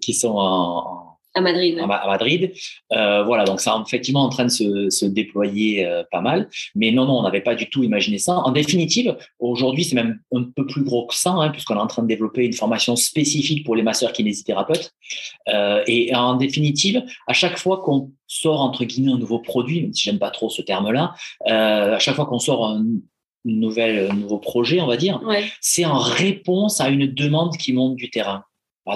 qui 0.00 0.14
sont 0.14 0.36
en 0.38 1.15
à 1.36 1.42
Madrid. 1.42 1.78
À, 1.78 1.86
Madrid. 1.86 2.52
Euh, 2.92 3.22
voilà, 3.22 3.44
donc 3.44 3.60
c'est 3.60 3.70
effectivement 3.86 4.24
en 4.24 4.30
train 4.30 4.44
de 4.44 4.50
se, 4.50 4.88
se 4.88 5.04
déployer 5.04 5.86
euh, 5.86 6.02
pas 6.10 6.22
mal. 6.22 6.48
Mais 6.74 6.90
non, 6.92 7.04
non, 7.04 7.18
on 7.18 7.22
n'avait 7.22 7.42
pas 7.42 7.54
du 7.54 7.68
tout 7.68 7.84
imaginé 7.84 8.18
ça. 8.18 8.38
En 8.38 8.52
définitive, 8.52 9.16
aujourd'hui, 9.38 9.84
c'est 9.84 9.94
même 9.94 10.18
un 10.34 10.44
peu 10.44 10.66
plus 10.66 10.82
gros 10.82 11.06
que 11.06 11.14
ça, 11.14 11.32
hein, 11.32 11.50
puisqu'on 11.50 11.76
est 11.76 11.80
en 11.80 11.86
train 11.86 12.02
de 12.02 12.08
développer 12.08 12.46
une 12.46 12.54
formation 12.54 12.96
spécifique 12.96 13.64
pour 13.66 13.76
les 13.76 13.82
masseurs 13.82 14.12
kinésithérapeutes. 14.12 14.92
Euh, 15.48 15.82
et 15.86 16.14
en 16.14 16.36
définitive, 16.36 17.04
à 17.26 17.34
chaque 17.34 17.58
fois 17.58 17.82
qu'on 17.84 18.12
sort, 18.26 18.62
entre 18.62 18.84
guillemets, 18.84 19.12
un 19.12 19.18
nouveau 19.18 19.38
produit, 19.38 19.82
même 19.82 19.92
si 19.92 20.04
j'aime 20.04 20.18
pas 20.18 20.30
trop 20.30 20.48
ce 20.48 20.62
terme-là, 20.62 21.14
à 21.44 21.98
chaque 21.98 22.16
fois 22.16 22.24
qu'on 22.24 22.38
sort 22.38 22.66
un, 22.66 22.82
nouvel, 23.44 24.12
nouveau 24.14 24.38
projet, 24.38 24.80
on 24.80 24.86
va 24.86 24.96
dire, 24.96 25.20
c'est 25.60 25.84
en 25.84 25.98
réponse 25.98 26.80
à 26.80 26.88
une 26.88 27.06
demande 27.06 27.56
qui 27.56 27.72
monte 27.72 27.96
du 27.96 28.10
terrain. 28.10 28.42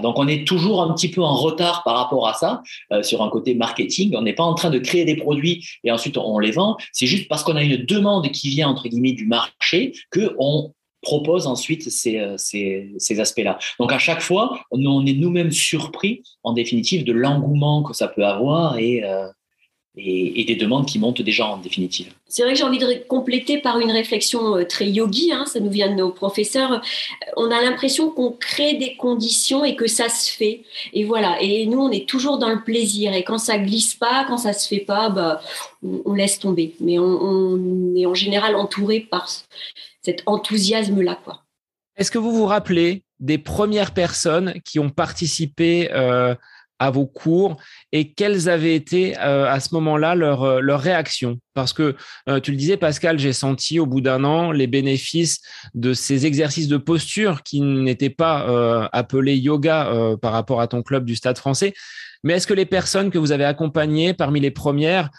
Donc 0.01 0.19
on 0.19 0.29
est 0.29 0.47
toujours 0.47 0.83
un 0.83 0.93
petit 0.95 1.11
peu 1.11 1.23
en 1.23 1.35
retard 1.35 1.83
par 1.83 1.97
rapport 1.97 2.29
à 2.29 2.35
ça 2.35 2.63
euh, 2.93 3.03
sur 3.03 3.23
un 3.23 3.29
côté 3.29 3.55
marketing. 3.55 4.15
On 4.17 4.23
n'est 4.23 4.35
pas 4.35 4.45
en 4.45 4.55
train 4.55 4.71
de 4.71 4.79
créer 4.79 5.05
des 5.05 5.17
produits 5.17 5.67
et 5.83 5.91
ensuite 5.91 6.17
on 6.17 6.39
les 6.39 6.53
vend. 6.53 6.77
C'est 6.93 7.07
juste 7.07 7.29
parce 7.29 7.43
qu'on 7.43 7.57
a 7.57 7.63
une 7.63 7.85
demande 7.85 8.31
qui 8.31 8.51
vient 8.51 8.69
entre 8.69 8.89
guillemets 8.89 9.13
du 9.13 9.27
marché 9.27 9.93
que 10.11 10.35
on 10.39 10.73
propose 11.03 11.47
ensuite 11.47 11.91
ces, 11.91 12.19
euh, 12.19 12.37
ces, 12.37 13.21
aspects-là. 13.21 13.59
Donc 13.79 13.93
à 13.93 13.99
chaque 13.99 14.21
fois, 14.21 14.61
on 14.71 15.07
est 15.07 15.15
nous-mêmes 15.15 15.51
surpris 15.51 16.23
en 16.43 16.53
définitive 16.53 17.05
de 17.05 17.13
l'engouement 17.13 17.83
que 17.83 17.95
ça 17.95 18.07
peut 18.07 18.27
avoir 18.27 18.79
et, 18.79 19.03
euh, 19.05 19.27
et, 19.97 20.45
des 20.45 20.55
demandes 20.55 20.87
qui 20.87 20.99
montent 20.99 21.23
déjà 21.23 21.47
en 21.47 21.59
définitive. 21.59 22.13
C'est 22.29 22.43
vrai 22.43 22.53
que 22.53 22.59
j'ai 22.59 22.65
envie 22.65 22.79
de 22.79 23.05
compléter 23.09 23.59
par 23.59 23.81
une 23.81 23.91
réflexion 23.91 24.57
euh, 24.57 24.65
très 24.65 24.89
yogi, 24.89 25.33
hein, 25.33 25.45
ça 25.47 25.59
nous 25.59 25.71
vient 25.71 25.91
de 25.91 25.97
nos 25.97 26.11
professeurs. 26.11 26.81
On 27.37 27.51
a 27.51 27.61
l'impression 27.61 28.11
qu'on 28.11 28.33
crée 28.33 28.75
des 28.75 28.97
conditions 28.97 29.65
et 29.65 29.75
que 29.75 29.89
ça 29.89 30.09
se 30.09 30.31
fait. 30.31 30.63
Et 30.93 31.05
voilà, 31.05 31.41
et 31.41 31.67
nous, 31.67 31.81
on 31.81 31.91
est 31.91 32.09
toujours 32.09 32.39
dans 32.39 32.49
le 32.49 32.63
plaisir. 32.63 33.13
Et 33.15 33.25
quand 33.25 33.39
ça 33.39 33.59
glisse 33.59 33.95
pas, 33.95 34.25
quand 34.29 34.39
ça 34.39 34.53
se 34.53 34.69
fait 34.69 34.81
pas, 34.81 35.09
bah, 35.09 35.41
on, 35.83 36.15
laisse 36.15 36.39
tomber. 36.39 36.75
Mais 36.81 36.99
on, 36.99 37.95
est 37.97 38.07
en 38.07 38.15
général 38.15 38.55
entouré 38.55 39.01
par 39.01 39.29
cet 40.03 40.23
enthousiasme-là. 40.27 41.19
Est-ce 41.97 42.11
que 42.11 42.19
vous 42.19 42.33
vous 42.33 42.47
rappelez 42.47 43.03
des 43.19 43.39
premières 43.39 43.93
personnes 43.93 44.55
qui 44.65 44.79
ont 44.79 44.89
participé 44.89 45.91
euh, 45.93 46.35
à 46.81 46.91
vos 46.91 47.07
cours 47.07 47.59
et 47.93 48.13
quelles 48.13 48.49
avaient 48.49 48.75
été 48.75 49.17
à 49.17 49.61
ce 49.61 49.73
moment-là 49.75 50.17
leurs 50.17 50.61
leur 50.61 50.81
réactions 50.81 51.39
Parce 51.55 51.73
que 51.73 51.95
tu 52.43 52.51
le 52.51 52.57
disais, 52.57 52.77
Pascal, 52.77 53.19
j'ai 53.19 53.33
senti 53.33 53.79
au 53.79 53.87
bout 53.87 54.01
d'un 54.01 54.25
an 54.25 54.51
les 54.51 54.67
bénéfices 54.67 55.41
de 55.75 55.93
ces 55.93 56.27
exercices 56.27 56.69
de 56.69 56.79
posture 56.79 57.43
qui 57.43 57.61
n'étaient 57.61 58.11
pas 58.11 58.89
appelés 58.93 59.37
yoga 59.37 60.17
par 60.21 60.33
rapport 60.33 60.61
à 60.61 60.67
ton 60.67 60.83
club 60.83 61.05
du 61.05 61.15
Stade 61.15 61.39
français. 61.39 61.75
Mais 62.25 62.35
est-ce 62.35 62.47
que 62.47 62.55
les 62.55 62.67
personnes 62.67 63.11
que 63.11 63.19
vous 63.19 63.33
avez 63.33 63.45
accompagnées 63.45 64.15
parmi 64.15 64.41
les 64.41 64.51
premières 64.51 65.11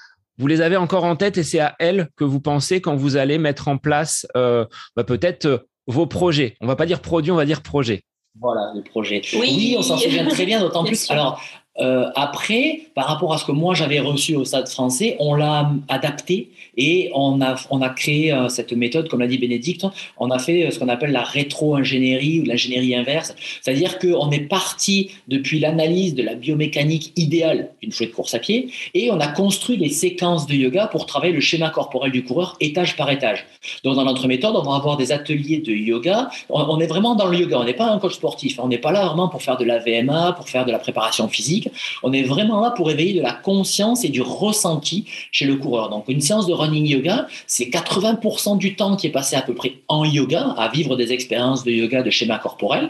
vous 0.42 0.48
les 0.48 0.62
avez 0.62 0.76
encore 0.76 1.04
en 1.04 1.16
tête 1.16 1.38
et 1.38 1.44
c'est 1.44 1.60
à 1.60 1.76
elles 1.78 2.10
que 2.16 2.24
vous 2.24 2.40
pensez 2.40 2.82
quand 2.82 2.96
vous 2.96 3.16
allez 3.16 3.38
mettre 3.38 3.68
en 3.68 3.78
place 3.78 4.26
euh, 4.36 4.66
bah, 4.96 5.04
peut-être 5.04 5.46
euh, 5.46 5.58
vos 5.86 6.08
projets? 6.08 6.56
On 6.62 6.68
va 6.68 6.76
pas 6.76 6.88
dire 6.88 7.00
produits, 7.02 7.32
on 7.32 7.36
va 7.36 7.46
dire 7.46 7.62
projets. 7.62 8.04
Voilà, 8.40 8.72
les 8.74 8.82
projets. 8.82 9.22
Oui, 9.34 9.76
on 9.78 9.82
s'en 9.82 9.98
souvient 9.98 10.26
très 10.28 10.46
bien, 10.46 10.60
d'autant 10.60 10.84
plus. 10.84 11.10
Alors, 11.12 11.42
euh, 11.80 12.10
après, 12.16 12.82
par 12.96 13.08
rapport 13.08 13.34
à 13.34 13.38
ce 13.38 13.46
que 13.46 13.54
moi 13.54 13.74
j'avais 13.74 14.00
reçu 14.00 14.36
au 14.36 14.44
Stade 14.44 14.68
français, 14.68 15.16
on 15.20 15.36
l'a 15.36 15.72
adapté 15.88 16.50
et 16.78 17.12
on 17.16 17.42
a, 17.42 17.56
on 17.70 17.82
a 17.82 17.90
créé 17.90 18.34
euh, 18.34 18.50
cette 18.50 18.74
méthode, 18.74 19.08
comme 19.08 19.22
l'a 19.22 19.28
dit 19.28 19.38
Bénédicte, 19.38 19.86
on 20.18 20.32
a 20.32 20.40
fait 20.40 20.66
euh, 20.66 20.72
ce 20.72 20.80
qu'on 20.80 20.90
appelle 20.90 21.12
la 21.12 21.24
rétro-ingénierie 21.24 22.42
ou 22.42 22.46
l'ingénierie 22.46 22.96
inverse. 22.96 23.34
C'est-à-dire 23.62 24.00
qu'on 24.00 24.32
est 24.32 24.48
parti 24.48 25.12
depuis 25.28 25.60
l'analyse 25.60 26.14
de 26.14 26.24
la 26.24 26.36
biomécanique 26.36 27.14
idéale 27.16 27.70
d'une 27.82 27.92
fouette 27.92 28.10
de 28.10 28.16
course 28.16 28.34
à 28.34 28.40
pied 28.40 28.70
et 28.94 29.10
on 29.12 29.20
a 29.20 29.28
construit 29.28 29.78
des 29.78 29.90
séquences 29.90 30.48
de 30.48 30.56
yoga 30.56 30.88
pour 30.88 31.06
travailler 31.06 31.34
le 31.34 31.40
schéma 31.40 31.70
corporel 31.70 32.12
du 32.12 32.24
coureur 32.24 32.58
étage 32.60 32.98
par 32.98 33.10
étage. 33.10 33.46
Donc 33.84 33.96
dans 33.96 34.06
notre 34.06 34.28
méthode, 34.28 34.56
on 34.56 34.64
va 34.64 34.76
avoir 34.76 34.98
des 34.98 35.12
ateliers 35.12 35.60
de 35.60 35.72
yoga. 35.72 36.30
On, 36.50 36.80
est 36.80 36.88
vraiment 36.88 37.16
dans 37.16 37.28
le 37.28 37.38
yoga, 37.38 37.60
on 37.60 37.64
n'est 37.64 37.74
pas 37.74 37.90
un 37.90 38.00
coach 38.00 38.16
sportif, 38.16 38.60
on 38.60 38.68
n'est 38.68 38.78
pas 38.78 38.92
là 38.92 39.06
vraiment 39.06 39.30
pour 39.30 39.42
faire 39.42 39.58
de 39.58 39.66
la 39.66 39.80
VMA, 39.80 40.34
pour 40.34 40.50
faire 40.50 40.66
de 40.66 40.72
la 40.72 40.80
préparation 40.80 41.28
physique. 41.28 41.61
On 42.04 42.14
est 42.14 42.24
vraiment 42.24 42.62
là 42.62 42.72
pour 42.72 42.90
éveiller 42.92 43.14
de 43.14 43.22
la 43.22 43.34
conscience 43.34 44.04
et 44.04 44.10
du 44.10 44.22
ressenti 44.22 45.06
chez 45.32 45.46
le 45.46 45.56
coureur. 45.56 45.90
Donc, 45.90 46.06
une 46.08 46.22
séance 46.22 46.48
de 46.48 46.54
running 46.54 46.86
yoga, 46.86 47.28
c'est 47.48 47.66
80% 47.66 48.58
du 48.58 48.76
temps 48.76 48.96
qui 48.96 49.08
est 49.08 49.12
passé 49.12 49.36
à 49.36 49.42
peu 49.42 49.54
près 49.54 49.74
en 49.88 50.06
yoga, 50.06 50.56
à 50.58 50.70
vivre 50.70 50.96
des 50.96 51.12
expériences 51.14 51.64
de 51.64 51.72
yoga 51.72 52.04
de 52.04 52.10
schéma 52.10 52.38
corporel. 52.40 52.90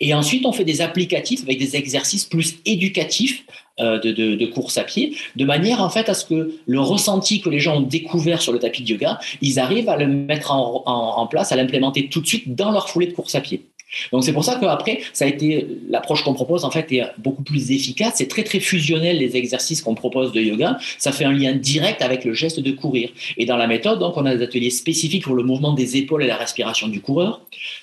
Et 0.00 0.14
ensuite, 0.14 0.46
on 0.46 0.52
fait 0.52 0.64
des 0.64 0.80
applicatifs 0.80 1.42
avec 1.42 1.58
des 1.58 1.76
exercices 1.76 2.24
plus 2.24 2.56
éducatifs 2.64 3.44
euh, 3.80 3.98
de, 3.98 4.46
course 4.46 4.78
à 4.78 4.84
pied, 4.84 5.14
de 5.36 5.44
manière 5.44 5.82
en 5.82 5.90
fait 5.90 6.08
à 6.08 6.14
ce 6.14 6.24
que 6.24 6.58
le 6.66 6.80
ressenti 6.80 7.40
que 7.40 7.48
les 7.48 7.60
gens 7.60 7.76
ont 7.76 7.82
découvert 7.82 8.40
sur 8.40 8.52
le 8.52 8.58
tapis 8.58 8.82
de 8.82 8.90
yoga, 8.90 9.20
ils 9.40 9.60
arrivent 9.60 9.88
à 9.88 9.96
le 9.96 10.06
mettre 10.06 10.52
en 10.52 11.26
place, 11.30 11.52
à 11.52 11.56
l'implémenter 11.56 12.08
tout 12.08 12.20
de 12.20 12.26
suite 12.26 12.56
dans 12.56 12.70
leur 12.70 12.88
foulée 12.88 13.06
de 13.06 13.12
course 13.12 13.34
à 13.34 13.40
pied. 13.40 13.62
Donc 14.12 14.24
c'est 14.24 14.32
pour 14.32 14.44
ça 14.44 14.56
qu'après, 14.60 15.00
ça 15.12 15.24
a 15.24 15.28
été 15.28 15.66
l'approche 15.88 16.22
qu'on 16.22 16.34
propose 16.34 16.64
en 16.64 16.70
fait 16.70 16.90
est 16.92 17.04
beaucoup 17.18 17.42
plus 17.42 17.70
efficace. 17.70 18.14
C'est 18.16 18.28
très 18.28 18.44
très 18.44 18.60
fusionnel 18.60 19.18
les 19.18 19.36
exercices 19.36 19.82
qu'on 19.82 19.94
propose 19.94 20.32
de 20.32 20.40
yoga. 20.40 20.78
Ça 20.98 21.12
fait 21.12 21.24
un 21.24 21.32
lien 21.32 21.52
direct 21.52 22.02
avec 22.02 22.24
le 22.24 22.34
geste 22.34 22.60
de 22.60 22.70
courir. 22.72 23.10
Et 23.36 23.46
dans 23.46 23.56
la 23.56 23.66
méthode, 23.66 23.98
donc 23.98 24.16
on 24.16 24.26
a 24.26 24.36
des 24.36 24.42
ateliers 24.42 24.70
spécifiques 24.70 25.24
pour 25.24 25.34
le 25.34 25.42
mouvement 25.42 25.72
des 25.72 25.96
épaules 25.96 26.22
et 26.22 26.26
la 26.26 26.36
respiration 26.36 26.88
du 26.88 27.00
coureur, 27.00 27.40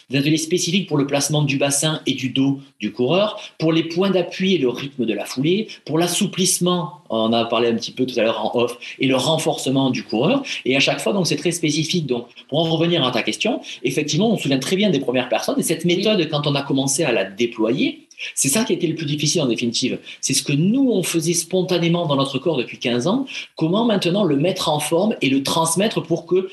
des 0.10 0.18
ateliers 0.18 0.38
spécifiques 0.38 0.88
pour 0.88 0.98
le 0.98 1.08
placement 1.08 1.44
du 1.44 1.58
bassin 1.58 2.02
et 2.06 2.14
du 2.14 2.30
dos 2.30 2.60
du 2.80 2.92
coureur, 2.92 3.40
pour 3.58 3.72
les 3.72 3.84
points 3.84 4.10
d'appui 4.10 4.56
et 4.56 4.58
le 4.58 4.70
rythme 4.70 5.06
de 5.06 5.14
la 5.14 5.26
foulée, 5.26 5.68
pour 5.86 5.98
l'assouplissement, 5.98 7.02
on 7.10 7.18
en 7.18 7.34
a 7.34 7.46
parlé 7.46 7.70
un 7.70 7.76
petit 7.76 7.92
peu 7.92 8.06
tout 8.06 8.20
à 8.20 8.24
l'heure 8.24 8.44
en 8.44 8.60
off, 8.60 8.78
et 9.00 9.08
le 9.08 9.16
renforcement 9.16 9.90
du 9.90 10.04
coureur. 10.04 10.44
Et 10.66 10.76
à 10.76 10.80
chaque 10.80 11.00
fois, 11.00 11.14
donc 11.14 11.28
c'est 11.28 11.36
très 11.36 11.52
spécifique. 11.52 12.06
Donc 12.06 12.28
pour 12.50 12.60
en 12.60 12.64
revenir 12.64 13.06
à 13.06 13.12
ta 13.12 13.24
question, 13.24 13.62
effectivement, 13.84 14.32
on 14.32 14.38
se 14.38 14.44
souvient 14.44 14.60
très 14.60 14.76
bien 14.76 14.90
des 14.90 15.00
premières 15.00 15.30
personnes 15.30 15.60
et 15.60 15.64
cette 15.64 15.86
méthode, 15.86 16.28
quand 16.30 16.48
on 16.48 16.56
a 16.56 16.62
commencé 16.62 17.04
à 17.04 17.12
la 17.12 17.26
déployer, 17.26 18.05
c'est 18.34 18.50
ça 18.50 18.64
qui 18.64 18.74
a 18.74 18.76
été 18.76 18.88
le 18.88 18.96
plus 18.96 19.06
difficile 19.06 19.42
en 19.42 19.48
définitive. 19.48 20.00
C'est 20.22 20.34
ce 20.34 20.44
que 20.44 20.54
nous, 20.54 20.90
on 20.92 21.04
faisait 21.04 21.34
spontanément 21.34 22.06
dans 22.06 22.16
notre 22.16 22.40
corps 22.40 22.58
depuis 22.58 22.78
15 22.78 23.08
ans. 23.08 23.26
Comment 23.56 23.86
maintenant 23.86 24.24
le 24.24 24.36
mettre 24.36 24.70
en 24.70 24.80
forme 24.80 25.16
et 25.22 25.30
le 25.30 25.44
transmettre 25.44 26.02
pour 26.02 26.26
que 26.26 26.36
euh, 26.36 26.48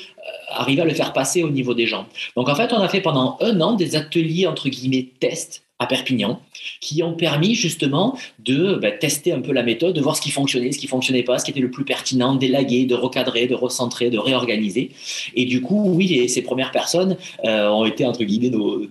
arriver 0.50 0.82
à 0.82 0.84
le 0.84 0.94
faire 0.94 1.12
passer 1.12 1.42
au 1.42 1.50
niveau 1.50 1.74
des 1.74 1.86
gens. 1.86 2.06
Donc 2.36 2.48
en 2.48 2.54
fait, 2.54 2.72
on 2.72 2.80
a 2.80 2.88
fait 2.88 3.00
pendant 3.00 3.36
un 3.40 3.60
an 3.60 3.72
des 3.74 3.96
ateliers 3.96 4.46
entre 4.46 4.68
guillemets 4.68 5.08
tests 5.20 5.64
à 5.78 5.86
Perpignan, 5.86 6.40
qui 6.80 7.02
ont 7.02 7.14
permis 7.14 7.54
justement 7.54 8.16
de 8.38 8.74
bah, 8.74 8.90
tester 8.90 9.32
un 9.32 9.40
peu 9.40 9.52
la 9.52 9.62
méthode, 9.62 9.94
de 9.94 10.00
voir 10.00 10.16
ce 10.16 10.20
qui 10.20 10.30
fonctionnait, 10.30 10.72
ce 10.72 10.78
qui 10.78 10.86
fonctionnait 10.86 11.22
pas, 11.22 11.38
ce 11.38 11.44
qui 11.44 11.50
était 11.50 11.60
le 11.60 11.70
plus 11.70 11.84
pertinent, 11.84 12.34
d'élaguer, 12.34 12.84
de 12.84 12.94
recadrer, 12.94 13.46
de 13.46 13.54
recentrer, 13.54 14.10
de 14.10 14.18
réorganiser. 14.18 14.90
Et 15.34 15.44
du 15.44 15.60
coup, 15.60 15.92
oui, 15.94 16.28
ces 16.28 16.42
premières 16.42 16.70
personnes 16.70 17.16
euh, 17.44 17.68
ont 17.68 17.84
été 17.84 18.04
entre 18.04 18.24
guillemets 18.24 18.50
nos, 18.50 18.82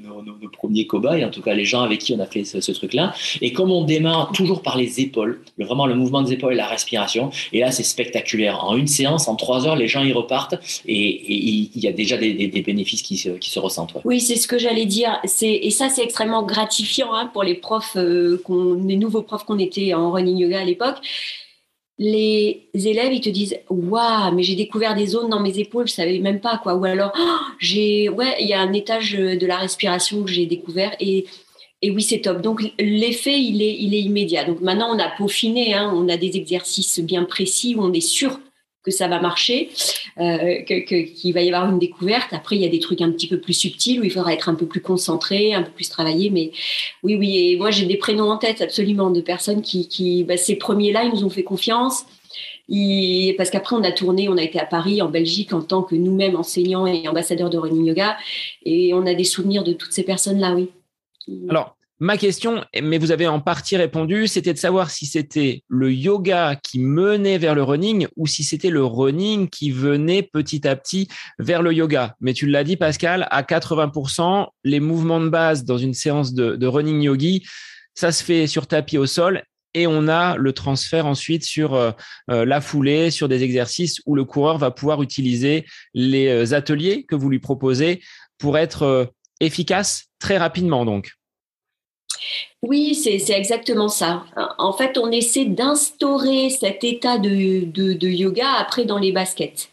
premiers 0.54 0.86
cobayes, 0.86 1.24
en 1.24 1.30
tout 1.30 1.42
cas 1.42 1.54
les 1.54 1.66
gens 1.66 1.82
avec 1.82 2.00
qui 2.00 2.14
on 2.14 2.20
a 2.20 2.26
fait 2.26 2.44
ce, 2.44 2.72
truc-là. 2.72 3.14
Et 3.42 3.52
comme 3.52 3.72
on 3.72 3.84
démarre 3.84 4.32
toujours 4.32 4.62
par 4.62 4.78
les 4.78 5.00
épaules, 5.00 5.42
vraiment 5.58 5.88
le 5.88 5.96
mouvement 5.96 6.22
des 6.22 6.34
épaules 6.34 6.54
et 6.54 6.58
la 6.58 6.68
respiration, 6.68 7.32
et 7.52 7.60
là 7.60 7.72
c'est 7.72 7.84
spectaculaire. 7.84 8.64
En 8.64 8.76
une 8.76 8.88
séance, 8.88 9.28
en 9.28 9.36
trois 9.36 9.66
heures, 9.66 9.76
les 9.76 9.88
gens 9.88 10.04
y 10.04 10.14
repartent 10.14 10.56
et 10.86 11.34
il 11.34 11.82
y 11.82 11.88
a 11.88 11.92
déjà 11.92 12.18
des, 12.18 12.34
bénéfices 12.66 13.02
qui 13.02 13.18
se, 13.18 13.30
qui 13.30 13.50
se 13.50 13.60
ressentent. 13.60 13.94
Oui, 14.06 14.20
c'est 14.20 14.36
ce 14.36 14.48
que 14.48 14.60
j'allais 14.60 14.86
dire. 14.86 15.20
Et 15.42 15.72
ça, 15.72 15.90
c'est 15.90 16.04
extrêmement 16.04 16.44
gratifiant 16.44 16.92
Hein, 17.00 17.30
pour 17.32 17.44
les 17.44 17.56
euh, 17.96 18.38
les 18.86 18.98
nouveaux 18.98 19.22
profs 19.22 19.46
qu'on 19.46 19.60
était 19.60 19.94
en 19.94 20.12
running 20.12 20.38
yoga 20.38 20.62
à 20.62 20.66
l'époque. 20.66 20.98
Les 21.98 22.70
élèves, 22.74 23.14
ils 23.14 23.22
te 23.22 23.30
disent 23.30 23.58
Waouh, 23.70 24.34
mais 24.34 24.44
j'ai 24.44 24.56
découvert 24.56 24.96
des 24.96 25.06
zones 25.08 25.30
dans 25.30 25.40
mes 25.40 25.60
épaules, 25.60 25.88
je 25.88 25.94
savais 25.94 26.20
même 26.20 26.40
pas 26.40 26.58
quoi. 26.58 26.76
Ou 26.76 26.86
alors, 26.86 27.12
oh, 27.16 27.38
j'ai, 27.60 28.10
ouais, 28.10 28.36
il 28.40 28.48
y 28.48 28.54
a 28.54 28.60
un 28.60 28.74
étage 28.74 29.14
de 29.14 29.46
la 29.46 29.58
respiration 29.58 30.24
que 30.24 30.32
j'ai 30.32 30.46
découvert 30.46 30.96
et 31.00 31.26
et 31.84 31.90
oui, 31.90 32.04
c'est 32.04 32.22
top. 32.22 32.42
Donc 32.42 32.62
l'effet, 32.80 33.42
il 33.42 33.62
est, 33.62 33.76
il 33.76 33.96
est 33.96 34.02
immédiat. 34.02 34.46
Donc 34.46 34.62
maintenant, 34.62 34.96
on 34.96 35.00
a 35.00 35.10
peaufiné, 35.10 35.74
hein, 35.74 35.92
on 35.96 36.10
a 36.10 36.18
des 36.18 36.38
exercices 36.38 37.00
bien 37.00 37.24
précis 37.24 37.76
où 37.76 37.82
on 37.82 37.92
est 37.92 38.02
sûr 38.02 38.40
que 38.84 38.92
ça 38.92 39.08
va 39.08 39.20
marcher, 39.20 39.70
euh, 40.20 40.62
qu'il 40.64 41.34
va 41.34 41.42
y 41.42 41.54
avoir 41.54 41.70
une 41.70 41.80
découverte. 41.80 42.34
Après, 42.34 42.56
il 42.56 42.62
y 42.62 42.66
a 42.66 42.70
des 42.70 42.80
trucs 42.80 43.02
un 43.02 43.12
petit 43.12 43.28
peu 43.28 43.40
plus 43.40 43.54
subtils 43.54 44.00
où 44.00 44.04
il 44.04 44.12
faudra 44.12 44.34
être 44.34 44.50
un 44.50 44.56
peu 44.56 44.66
plus 44.66 44.82
concentré, 44.82 45.54
un 45.54 45.62
peu 45.62 45.72
plus 45.72 45.90
travaillé. 45.90 46.30
Mais 46.30 46.52
oui, 47.04 47.16
oui. 47.16 47.38
Et 47.38 47.58
moi, 47.58 47.70
j'ai 47.70 47.86
des 47.86 47.98
prénoms 47.98 48.32
en 48.32 48.38
tête 48.38 48.62
absolument 48.62 49.12
de 49.12 49.22
personnes 49.22 49.62
qui, 49.62 49.88
qui 49.88 50.24
bah, 50.24 50.38
ces 50.38 50.56
premiers-là, 50.56 51.04
ils 51.04 51.12
nous 51.12 51.24
ont 51.24 51.30
fait 51.30 51.44
confiance. 51.44 52.06
parce 53.38 53.52
qu'après, 53.52 53.76
on 53.76 53.84
a 53.84 53.92
tourné, 53.92 54.30
on 54.30 54.38
a 54.38 54.44
été 54.44 54.60
à 54.60 54.66
Paris, 54.66 55.02
en 55.02 55.10
Belgique, 55.10 55.54
en 55.54 55.62
tant 55.62 55.84
que 55.84 55.96
nous-mêmes 55.96 56.36
enseignants 56.36 56.88
et 56.88 57.08
ambassadeurs 57.08 57.52
de 57.52 57.60
running 57.60 57.86
yoga. 57.86 58.18
Et 58.66 58.94
on 58.96 59.06
a 59.06 59.14
des 59.14 59.26
souvenirs 59.26 59.64
de 59.64 59.74
toutes 59.74 59.94
ces 59.94 60.04
personnes-là, 60.04 60.56
oui. 60.56 60.70
Alors, 61.50 61.76
Ma 62.04 62.18
question, 62.18 62.66
mais 62.82 62.98
vous 62.98 63.12
avez 63.12 63.28
en 63.28 63.40
partie 63.40 63.78
répondu, 63.78 64.26
c'était 64.26 64.56
de 64.56 64.58
savoir 64.58 64.90
si 64.90 65.06
c'était 65.06 65.64
le 65.68 65.94
yoga 65.94 66.56
qui 66.56 66.80
menait 66.80 67.38
vers 67.38 67.54
le 67.54 67.62
running 67.62 68.08
ou 68.16 68.26
si 68.26 68.44
c'était 68.44 68.72
le 68.72 68.84
running 68.84 69.48
qui 69.48 69.70
venait 69.70 70.24
petit 70.24 70.68
à 70.68 70.76
petit 70.76 71.10
vers 71.38 71.62
le 71.62 71.72
yoga. 71.72 72.16
Mais 72.20 72.34
tu 72.34 72.48
l'as 72.48 72.64
dit, 72.64 72.76
Pascal, 72.76 73.28
à 73.30 73.44
80%, 73.44 74.48
les 74.64 74.80
mouvements 74.80 75.20
de 75.20 75.30
base 75.30 75.64
dans 75.64 75.78
une 75.78 75.94
séance 75.94 76.34
de, 76.34 76.66
running 76.66 77.04
yogi, 77.04 77.46
ça 77.94 78.12
se 78.12 78.24
fait 78.24 78.48
sur 78.48 78.66
tapis 78.66 78.98
au 78.98 79.06
sol 79.06 79.44
et 79.76 79.86
on 79.86 80.08
a 80.08 80.38
le 80.38 80.54
transfert 80.54 81.06
ensuite 81.06 81.44
sur 81.44 81.76
euh, 81.76 81.92
euh, 82.32 82.46
la 82.46 82.62
foulée, 82.62 83.12
sur 83.12 83.30
des 83.30 83.44
exercices 83.44 84.02
où 84.08 84.16
le 84.16 84.26
coureur 84.26 84.58
va 84.58 84.72
pouvoir 84.72 85.04
utiliser 85.04 85.68
les 85.94 86.30
euh, 86.30 86.56
ateliers 86.56 87.06
que 87.08 87.14
vous 87.14 87.30
lui 87.30 87.38
proposez 87.38 88.02
pour 88.40 88.58
être 88.58 89.14
efficace 89.40 90.06
très 90.18 90.40
rapidement 90.40 90.84
donc. 90.84 91.12
Oui, 92.62 92.94
c'est 92.94 93.20
exactement 93.32 93.90
ça. 93.90 94.24
En 94.60 94.72
fait, 94.72 94.98
on 94.98 95.12
essaie 95.12 95.46
d'instaurer 95.46 96.50
cet 96.52 96.84
état 96.84 97.18
de, 97.18 98.08
yoga 98.08 98.48
après 98.60 98.86
dans 98.86 99.00
les 99.00 99.12
baskets. 99.12 99.70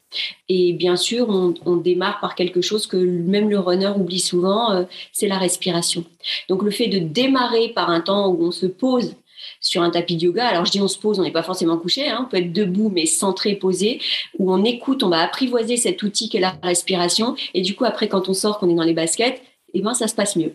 Et 0.48 0.72
bien 0.72 0.96
sûr, 0.96 1.28
on, 1.28 1.76
démarre 1.76 2.18
par 2.20 2.34
quelque 2.34 2.62
chose 2.62 2.86
que 2.86 2.96
même 2.96 3.50
le 3.50 3.58
runner 3.58 3.92
oublie 3.94 4.20
souvent, 4.20 4.72
euh, 4.72 4.84
c'est 5.12 5.28
la 5.28 5.36
respiration. 5.36 6.04
Donc 6.48 6.62
le 6.62 6.70
fait 6.70 6.88
de 6.88 6.98
démarrer 6.98 7.68
par 7.74 7.90
un 7.90 8.00
temps 8.00 8.28
où 8.28 8.42
on 8.42 8.50
se 8.50 8.64
pose 8.64 9.16
sur 9.60 9.82
un 9.82 9.90
tapis 9.90 10.16
de 10.16 10.22
yoga. 10.22 10.46
Alors 10.46 10.64
je 10.64 10.70
dis 10.70 10.80
on 10.80 10.88
se 10.88 10.98
pose, 10.98 11.20
on 11.20 11.24
n'est 11.24 11.30
pas 11.30 11.42
forcément 11.42 11.76
couché, 11.76 12.08
hein, 12.08 12.20
on 12.22 12.30
peut 12.30 12.38
être 12.38 12.54
debout 12.54 12.88
mais 12.88 13.04
centré, 13.04 13.54
posé, 13.54 14.00
où 14.38 14.50
on 14.50 14.64
écoute, 14.64 15.02
on 15.02 15.10
va 15.10 15.20
apprivoiser 15.20 15.76
cet 15.76 16.02
outil 16.02 16.30
qu'est 16.30 16.40
la 16.40 16.56
respiration. 16.62 17.36
Et 17.52 17.60
du 17.60 17.76
coup 17.76 17.84
après 17.84 18.08
quand 18.08 18.30
on 18.30 18.34
sort, 18.34 18.58
qu'on 18.58 18.70
est 18.70 18.74
dans 18.74 18.82
les 18.82 18.94
baskets, 18.94 19.42
eh 19.74 19.82
ben 19.82 19.92
ça 19.92 20.08
se 20.08 20.14
passe 20.14 20.36
mieux. 20.36 20.54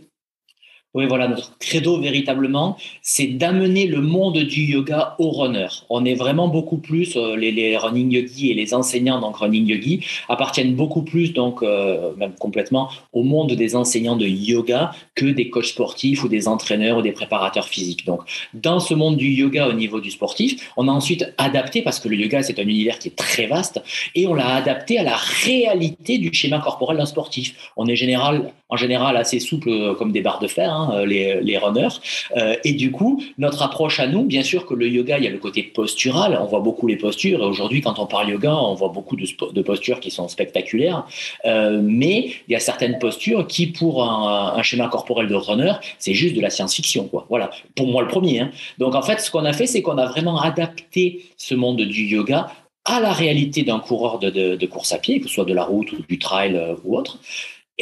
Oui, 0.95 1.07
voilà, 1.07 1.27
notre 1.27 1.57
credo 1.57 1.99
véritablement, 1.99 2.77
c'est 3.01 3.25
d'amener 3.25 3.87
le 3.87 3.99
monde 3.99 4.37
du 4.37 4.61
yoga 4.61 5.15
aux 5.17 5.31
runners. 5.31 5.81
On 5.89 6.05
est 6.05 6.13
vraiment 6.13 6.49
beaucoup 6.49 6.77
plus, 6.77 7.17
euh, 7.17 7.35
les, 7.35 7.75
running 7.75 8.11
yogis 8.11 8.51
et 8.51 8.53
les 8.53 8.75
enseignants 8.75 9.19
donc 9.19 9.37
running 9.37 9.65
yogi 9.65 10.05
appartiennent 10.29 10.75
beaucoup 10.75 11.01
plus, 11.01 11.33
donc 11.33 11.63
euh, 11.63 12.11
même 12.17 12.35
complètement, 12.35 12.89
au 13.11 13.23
monde 13.23 13.53
des 13.53 13.75
enseignants 13.75 14.15
de 14.15 14.27
yoga 14.27 14.91
que 15.15 15.25
des 15.25 15.49
coachs 15.49 15.65
sportifs 15.65 16.23
ou 16.23 16.27
des 16.27 16.47
entraîneurs 16.47 16.99
ou 16.99 17.01
des 17.01 17.11
préparateurs 17.11 17.67
physiques. 17.67 18.05
Donc, 18.05 18.21
dans 18.53 18.79
ce 18.79 18.93
monde 18.93 19.17
du 19.17 19.29
yoga 19.29 19.67
au 19.67 19.73
niveau 19.73 19.99
du 19.99 20.11
sportif, 20.11 20.73
on 20.77 20.87
a 20.87 20.91
ensuite 20.91 21.33
adapté, 21.39 21.81
parce 21.81 21.99
que 21.99 22.07
le 22.07 22.17
yoga 22.17 22.43
c'est 22.43 22.59
un 22.59 22.67
univers 22.67 22.99
qui 22.99 23.07
est 23.07 23.15
très 23.15 23.47
vaste, 23.47 23.81
et 24.13 24.27
on 24.27 24.35
l'a 24.35 24.53
adapté 24.53 24.99
à 24.99 25.03
la 25.03 25.15
réalité 25.15 26.19
du 26.19 26.31
schéma 26.31 26.59
corporel 26.59 26.97
d'un 26.97 27.07
sportif. 27.07 27.71
On 27.77 27.87
est 27.87 27.95
général, 27.95 28.53
en 28.73 28.75
général 28.75 29.17
assez 29.17 29.39
souples 29.39 29.69
euh, 29.69 29.93
comme 29.93 30.11
des 30.11 30.21
barres 30.21 30.39
de 30.39 30.47
fer, 30.47 30.73
hein, 30.73 30.91
euh, 30.95 31.05
les, 31.05 31.57
runners. 31.57 31.95
Euh, 32.35 32.55
et 32.63 32.73
du 32.73 32.91
coup, 32.91 33.21
notre 33.37 33.61
approche 33.61 33.99
à 33.99 34.07
nous, 34.07 34.23
bien 34.23 34.41
sûr 34.41 34.65
que 34.65 34.73
le 34.73 34.87
yoga, 34.87 35.19
il 35.19 35.23
y 35.23 35.27
a 35.27 35.29
le 35.29 35.37
côté 35.37 35.61
postural, 35.61 36.39
on 36.41 36.45
voit 36.45 36.59
beaucoup 36.59 36.87
les 36.87 36.95
postures. 36.95 37.43
Et 37.43 37.45
aujourd'hui, 37.45 37.81
quand 37.81 37.99
on 37.99 38.07
parle 38.07 38.29
yoga, 38.29 38.55
on 38.55 38.73
voit 38.73 38.89
beaucoup 38.89 39.15
de, 39.15 39.61
postures 39.61 39.99
qui 39.99 40.09
sont 40.09 40.27
spectaculaires. 40.27 41.05
Mais 41.45 42.31
il 42.47 42.51
y 42.51 42.55
a 42.55 42.59
certaines 42.59 42.97
postures 42.97 43.45
qui, 43.45 43.67
pour 43.67 44.03
un, 44.03 44.61
schéma 44.63 44.87
corporel 44.87 45.27
de 45.27 45.35
runner, 45.35 45.73
c'est 45.99 46.15
juste 46.15 46.35
de 46.35 46.41
la 46.41 46.49
science-fiction. 46.49 47.09
Voilà, 47.29 47.51
pour 47.75 47.87
moi 47.87 48.01
le 48.01 48.07
premier. 48.07 48.39
Hein. 48.39 48.51
Donc 48.79 48.95
en 48.95 49.01
fait, 49.01 49.19
ce 49.19 49.29
qu'on 49.29 49.45
a 49.45 49.53
fait, 49.53 49.67
c'est 49.67 49.81
qu'on 49.81 49.97
a 49.97 50.07
vraiment 50.07 50.41
adapté 50.41 51.25
ce 51.37 51.53
monde 51.53 51.81
du 51.81 52.05
yoga 52.05 52.47
à 52.85 52.99
la 52.99 53.13
réalité 53.13 53.63
d'un 53.63 53.79
coureur 53.79 54.19
de, 54.19 54.29
de, 54.29 54.65
course 54.65 54.91
à 54.91 54.97
pied, 54.97 55.19
que 55.19 55.27
ce 55.27 55.35
soit 55.35 55.45
de 55.45 55.53
la 55.53 55.63
route 55.63 55.91
ou 55.93 56.01
du 56.07 56.17
trail 56.17 56.59
ou 56.83 56.97
autre 56.97 57.19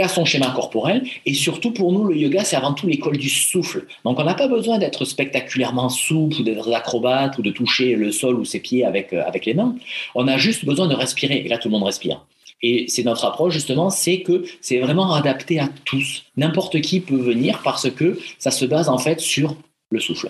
son 0.07 0.25
schéma 0.25 0.51
corporel. 0.55 1.03
Et 1.25 1.33
surtout, 1.33 1.71
pour 1.71 1.91
nous, 1.91 2.05
le 2.05 2.15
yoga, 2.15 2.43
c'est 2.43 2.55
avant 2.55 2.73
tout 2.73 2.87
l'école 2.87 3.17
du 3.17 3.29
souffle. 3.29 3.85
Donc, 4.05 4.19
on 4.19 4.23
n'a 4.23 4.33
pas 4.33 4.47
besoin 4.47 4.77
d'être 4.77 5.05
spectaculairement 5.05 5.89
souple 5.89 6.41
ou 6.41 6.43
d'être 6.43 6.73
acrobate 6.73 7.37
ou 7.37 7.41
de 7.41 7.51
toucher 7.51 7.95
le 7.95 8.11
sol 8.11 8.35
ou 8.39 8.45
ses 8.45 8.59
pieds 8.59 8.85
avec, 8.85 9.13
euh, 9.13 9.23
avec 9.25 9.45
les 9.45 9.53
mains. 9.53 9.75
On 10.15 10.27
a 10.27 10.37
juste 10.37 10.65
besoin 10.65 10.87
de 10.87 10.95
respirer. 10.95 11.43
Et 11.45 11.47
là, 11.47 11.57
tout 11.57 11.67
le 11.67 11.73
monde 11.73 11.83
respire. 11.83 12.25
Et 12.63 12.85
c'est 12.87 13.03
notre 13.03 13.25
approche, 13.25 13.53
justement, 13.53 13.89
c'est 13.89 14.21
que 14.21 14.43
c'est 14.61 14.79
vraiment 14.79 15.13
adapté 15.13 15.59
à 15.59 15.69
tous. 15.85 16.23
N'importe 16.37 16.79
qui 16.81 16.99
peut 16.99 17.15
venir 17.15 17.61
parce 17.63 17.89
que 17.89 18.19
ça 18.37 18.51
se 18.51 18.65
base, 18.65 18.87
en 18.87 18.97
fait, 18.97 19.19
sur 19.19 19.55
le 19.89 19.99
souffle. 19.99 20.29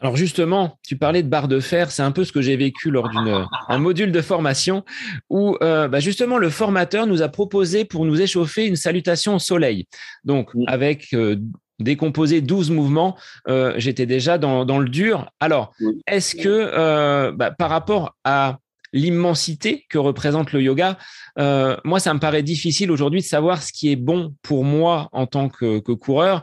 Alors 0.00 0.16
justement, 0.16 0.78
tu 0.86 0.96
parlais 0.96 1.22
de 1.22 1.28
barre 1.28 1.48
de 1.48 1.58
fer, 1.58 1.90
c'est 1.90 2.02
un 2.02 2.12
peu 2.12 2.24
ce 2.24 2.32
que 2.32 2.42
j'ai 2.42 2.56
vécu 2.56 2.90
lors 2.90 3.08
d'un 3.08 3.78
module 3.78 4.12
de 4.12 4.20
formation 4.20 4.84
où 5.30 5.56
euh, 5.62 5.88
bah 5.88 6.00
justement 6.00 6.36
le 6.36 6.50
formateur 6.50 7.06
nous 7.06 7.22
a 7.22 7.28
proposé 7.28 7.86
pour 7.86 8.04
nous 8.04 8.20
échauffer 8.20 8.66
une 8.66 8.76
salutation 8.76 9.36
au 9.36 9.38
soleil. 9.38 9.86
Donc 10.24 10.50
avec 10.66 11.14
euh, 11.14 11.36
décomposé 11.78 12.40
12 12.40 12.70
mouvements, 12.70 13.16
euh, 13.48 13.74
j'étais 13.76 14.06
déjà 14.06 14.38
dans, 14.38 14.64
dans, 14.64 14.78
le 14.78 14.88
dur. 14.88 15.30
Alors, 15.40 15.72
est-ce 16.06 16.34
que 16.34 16.48
euh, 16.48 17.32
bah, 17.32 17.50
par 17.50 17.70
rapport 17.70 18.16
à 18.24 18.58
l'immensité 18.92 19.84
que 19.90 19.98
représente 19.98 20.52
le 20.52 20.62
yoga, 20.62 20.96
euh, 21.38 21.76
moi, 21.84 22.00
ça 22.00 22.14
me 22.14 22.18
paraît 22.18 22.42
difficile 22.42 22.90
aujourd'hui 22.90 23.20
de 23.20 23.26
savoir 23.26 23.62
ce 23.62 23.72
qui 23.72 23.90
est 23.90 23.96
bon 23.96 24.34
pour 24.42 24.64
moi 24.64 25.08
en 25.12 25.26
tant 25.26 25.48
que, 25.48 25.80
que 25.80 25.92
coureur 25.92 26.42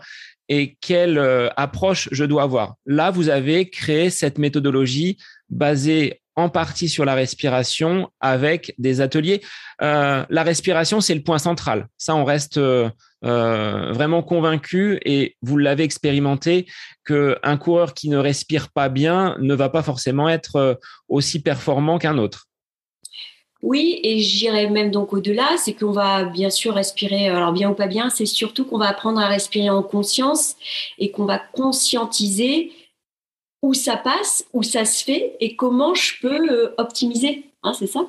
et 0.49 0.77
quelle 0.81 1.17
euh, 1.17 1.49
approche 1.55 2.09
je 2.11 2.25
dois 2.25 2.43
avoir. 2.43 2.75
Là, 2.85 3.11
vous 3.11 3.29
avez 3.29 3.69
créé 3.69 4.09
cette 4.09 4.37
méthodologie 4.37 5.17
basée 5.49 6.21
en 6.35 6.49
partie 6.49 6.89
sur 6.89 7.05
la 7.05 7.13
respiration 7.13 8.09
avec 8.19 8.73
des 8.79 9.01
ateliers. 9.01 9.41
Euh, 9.81 10.25
la 10.29 10.43
respiration, 10.43 10.99
c'est 10.99 11.13
le 11.13 11.21
point 11.21 11.37
central. 11.37 11.87
Ça, 11.97 12.15
on 12.15 12.25
reste 12.25 12.57
euh, 12.57 12.89
vraiment 13.21 14.23
convaincu 14.23 14.99
et 15.05 15.35
vous 15.43 15.57
l'avez 15.57 15.83
expérimenté 15.83 16.65
qu'un 17.05 17.57
coureur 17.57 17.93
qui 17.93 18.09
ne 18.09 18.17
respire 18.17 18.71
pas 18.71 18.89
bien 18.89 19.37
ne 19.39 19.53
va 19.53 19.69
pas 19.69 19.83
forcément 19.83 20.27
être 20.27 20.79
aussi 21.07 21.39
performant 21.41 21.99
qu'un 21.99 22.17
autre. 22.17 22.47
Oui, 23.63 24.01
et 24.03 24.19
j'irais 24.19 24.69
même 24.69 24.91
donc 24.91 25.13
au-delà, 25.13 25.55
c'est 25.57 25.73
qu'on 25.73 25.93
va 25.93 26.25
bien 26.25 26.49
sûr 26.49 26.73
respirer, 26.73 27.29
alors 27.29 27.53
bien 27.53 27.71
ou 27.71 27.73
pas 27.73 27.87
bien, 27.87 28.09
c'est 28.09 28.25
surtout 28.25 28.65
qu'on 28.65 28.77
va 28.77 28.89
apprendre 28.89 29.21
à 29.21 29.27
respirer 29.27 29.69
en 29.69 29.81
conscience 29.81 30.57
et 30.99 31.11
qu'on 31.11 31.23
va 31.23 31.39
conscientiser 31.39 32.73
où 33.61 33.73
ça 33.73 33.95
passe, 33.95 34.45
où 34.51 34.63
ça 34.63 34.83
se 34.83 35.01
fait 35.01 35.37
et 35.39 35.55
comment 35.55 35.95
je 35.95 36.19
peux 36.21 36.51
euh, 36.51 36.75
optimiser. 36.77 37.45
Hein, 37.63 37.71
c'est 37.73 37.87
ça? 37.87 38.05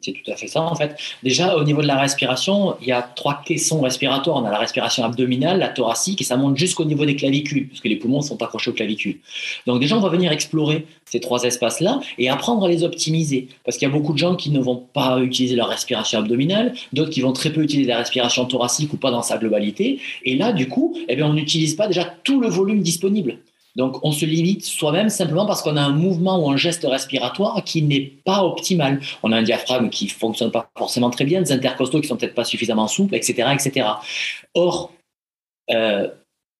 C'est 0.00 0.12
tout 0.12 0.30
à 0.30 0.36
fait 0.36 0.48
ça 0.48 0.62
en 0.62 0.74
fait. 0.74 0.96
Déjà 1.22 1.56
au 1.56 1.62
niveau 1.62 1.80
de 1.80 1.86
la 1.86 1.96
respiration, 1.96 2.76
il 2.80 2.88
y 2.88 2.92
a 2.92 3.02
trois 3.02 3.40
caissons 3.44 3.80
respiratoires. 3.82 4.36
On 4.36 4.44
a 4.44 4.50
la 4.50 4.58
respiration 4.58 5.04
abdominale, 5.04 5.60
la 5.60 5.68
thoracique 5.68 6.20
et 6.20 6.24
ça 6.24 6.36
monte 6.36 6.56
jusqu'au 6.56 6.84
niveau 6.84 7.06
des 7.06 7.14
clavicules 7.14 7.68
puisque 7.68 7.84
les 7.84 7.94
poumons 7.94 8.20
sont 8.20 8.42
accrochés 8.42 8.70
aux 8.70 8.74
clavicules. 8.74 9.18
Donc 9.66 9.80
déjà 9.80 9.96
on 9.96 10.00
va 10.00 10.08
venir 10.08 10.32
explorer 10.32 10.86
ces 11.04 11.20
trois 11.20 11.44
espaces-là 11.44 12.00
et 12.18 12.28
apprendre 12.28 12.64
à 12.64 12.68
les 12.68 12.82
optimiser 12.82 13.46
parce 13.64 13.76
qu'il 13.76 13.86
y 13.86 13.90
a 13.90 13.94
beaucoup 13.94 14.12
de 14.12 14.18
gens 14.18 14.34
qui 14.34 14.50
ne 14.50 14.58
vont 14.58 14.76
pas 14.92 15.20
utiliser 15.20 15.54
leur 15.54 15.68
respiration 15.68 16.18
abdominale, 16.18 16.74
d'autres 16.92 17.10
qui 17.10 17.20
vont 17.20 17.32
très 17.32 17.52
peu 17.52 17.62
utiliser 17.62 17.88
la 17.88 17.98
respiration 17.98 18.46
thoracique 18.46 18.92
ou 18.92 18.96
pas 18.96 19.12
dans 19.12 19.22
sa 19.22 19.38
globalité. 19.38 20.00
Et 20.24 20.34
là 20.34 20.52
du 20.52 20.68
coup, 20.68 20.96
eh 21.08 21.14
bien, 21.14 21.26
on 21.26 21.34
n'utilise 21.34 21.74
pas 21.74 21.86
déjà 21.86 22.04
tout 22.24 22.40
le 22.40 22.48
volume 22.48 22.82
disponible. 22.82 23.38
Donc, 23.76 23.98
on 24.04 24.12
se 24.12 24.24
limite 24.24 24.64
soi-même 24.64 25.08
simplement 25.08 25.46
parce 25.46 25.62
qu'on 25.62 25.76
a 25.76 25.82
un 25.82 25.92
mouvement 25.92 26.44
ou 26.44 26.50
un 26.50 26.56
geste 26.56 26.86
respiratoire 26.88 27.62
qui 27.64 27.82
n'est 27.82 28.12
pas 28.24 28.44
optimal. 28.44 29.00
On 29.22 29.32
a 29.32 29.36
un 29.36 29.42
diaphragme 29.42 29.90
qui 29.90 30.08
fonctionne 30.08 30.52
pas 30.52 30.70
forcément 30.78 31.10
très 31.10 31.24
bien, 31.24 31.42
des 31.42 31.52
intercostaux 31.52 32.00
qui 32.00 32.06
sont 32.06 32.16
peut-être 32.16 32.34
pas 32.34 32.44
suffisamment 32.44 32.86
souples, 32.86 33.16
etc., 33.16 33.48
etc. 33.52 33.86
Or, 34.54 34.92
euh, 35.70 36.08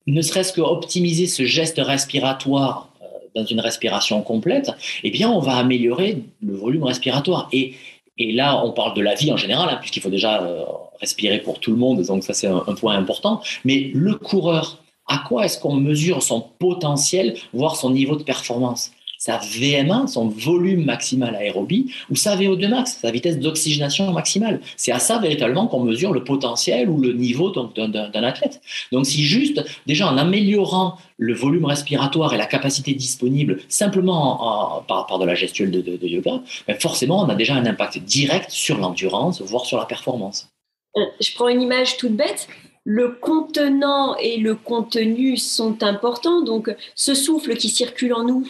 ne 0.06 0.22
serait-ce 0.22 0.52
que 0.52 0.60
optimiser 0.60 1.26
ce 1.26 1.44
geste 1.44 1.78
respiratoire 1.78 2.90
euh, 3.00 3.06
dans 3.36 3.44
une 3.44 3.60
respiration 3.60 4.20
complète, 4.22 4.72
eh 5.04 5.10
bien, 5.10 5.30
on 5.30 5.38
va 5.38 5.56
améliorer 5.56 6.18
le 6.42 6.54
volume 6.54 6.82
respiratoire. 6.82 7.48
Et, 7.52 7.74
là, 8.18 8.64
on 8.64 8.72
parle 8.72 8.94
de 8.94 9.02
la 9.02 9.14
vie 9.14 9.32
en 9.32 9.36
général, 9.36 9.68
hein, 9.70 9.78
puisqu'il 9.80 10.00
faut 10.00 10.10
déjà 10.10 10.42
euh, 10.42 10.64
respirer 11.00 11.38
pour 11.38 11.60
tout 11.60 11.70
le 11.70 11.76
monde, 11.76 12.02
donc 12.02 12.22
ça 12.22 12.32
c'est 12.32 12.46
un 12.46 12.74
point 12.74 12.96
important. 12.96 13.40
Mais 13.64 13.90
le 13.92 14.14
coureur 14.14 14.83
à 15.06 15.18
quoi 15.18 15.44
est-ce 15.44 15.58
qu'on 15.58 15.74
mesure 15.74 16.22
son 16.22 16.40
potentiel, 16.58 17.36
voire 17.52 17.76
son 17.76 17.90
niveau 17.90 18.16
de 18.16 18.22
performance? 18.22 18.90
Sa 19.18 19.38
VMA, 19.38 20.06
son 20.06 20.28
volume 20.28 20.84
maximal 20.84 21.34
aérobie, 21.34 21.90
ou 22.10 22.16
sa 22.16 22.36
VO2 22.36 22.68
max, 22.68 22.98
sa 23.00 23.10
vitesse 23.10 23.38
d'oxygénation 23.38 24.12
maximale? 24.12 24.60
C'est 24.76 24.92
à 24.92 24.98
ça 24.98 25.18
véritablement 25.18 25.66
qu'on 25.66 25.80
mesure 25.80 26.12
le 26.12 26.24
potentiel 26.24 26.90
ou 26.90 27.00
le 27.00 27.14
niveau 27.14 27.50
d'un 27.50 28.22
athlète. 28.22 28.60
Donc 28.92 29.06
si 29.06 29.22
juste, 29.22 29.64
déjà 29.86 30.08
en 30.08 30.18
améliorant 30.18 30.98
le 31.16 31.32
volume 31.32 31.64
respiratoire 31.64 32.34
et 32.34 32.36
la 32.36 32.44
capacité 32.44 32.92
disponible 32.92 33.60
simplement 33.68 34.42
en, 34.42 34.78
en, 34.78 34.82
par 34.82 34.98
rapport 34.98 35.18
de 35.18 35.24
la 35.24 35.34
gestuelle 35.34 35.70
de, 35.70 36.06
yoga, 36.06 36.42
ben 36.66 36.78
forcément 36.78 37.22
on 37.22 37.28
a 37.30 37.34
déjà 37.34 37.54
un 37.54 37.64
impact 37.64 38.00
direct 38.00 38.50
sur 38.50 38.76
l'endurance, 38.76 39.40
voire 39.40 39.64
sur 39.64 39.78
la 39.78 39.86
performance. 39.86 40.48
Je 40.94 41.34
prends 41.34 41.48
une 41.48 41.62
image 41.62 41.96
toute 41.96 42.14
bête 42.14 42.46
le 42.84 43.08
contenant 43.12 44.16
et 44.16 44.36
le 44.36 44.54
contenu 44.54 45.36
sont 45.36 45.82
importants. 45.82 46.42
Donc, 46.42 46.74
ce 46.94 47.14
souffle 47.14 47.56
qui 47.56 47.70
circule 47.70 48.12
en 48.12 48.24
nous, 48.24 48.46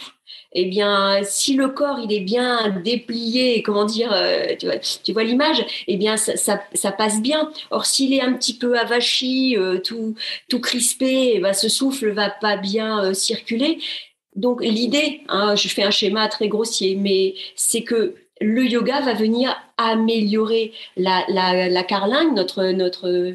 eh 0.57 0.65
bien, 0.65 1.19
si 1.23 1.53
le 1.55 1.67
corps 1.67 1.99
il 1.99 2.13
est 2.13 2.21
bien 2.21 2.69
déplié, 2.83 3.61
comment 3.61 3.85
dire, 3.85 4.11
euh, 4.13 4.55
tu 5.03 5.11
vois, 5.11 5.23
l'image, 5.23 5.65
eh 5.87 5.97
bien, 5.97 6.15
ça, 6.17 6.91
passe 6.97 7.21
bien. 7.21 7.51
Or, 7.71 7.85
s'il 7.85 8.13
est 8.13 8.21
un 8.21 8.33
petit 8.33 8.57
peu 8.57 8.77
avachi, 8.77 9.57
euh, 9.57 9.79
tout, 9.79 10.15
tout 10.49 10.59
crispé, 10.61 11.33
eh 11.35 11.39
ben, 11.39 11.53
ce 11.53 11.69
souffle 11.69 12.11
va 12.11 12.29
pas 12.29 12.57
bien 12.57 13.03
euh, 13.03 13.13
circuler. 13.13 13.79
Donc, 14.35 14.61
l'idée, 14.63 15.21
hein, 15.29 15.55
je 15.55 15.67
fais 15.69 15.83
un 15.83 15.91
schéma 15.91 16.27
très 16.27 16.47
grossier, 16.49 16.95
mais 16.95 17.35
c'est 17.55 17.83
que 17.83 18.15
le 18.41 18.65
yoga 18.65 19.01
va 19.01 19.13
venir 19.13 19.55
améliorer 19.77 20.73
la, 20.97 21.23
la, 21.29 21.69
la 21.69 21.83
carlingue, 21.83 22.33
notre, 22.33 22.63
notre 22.71 23.33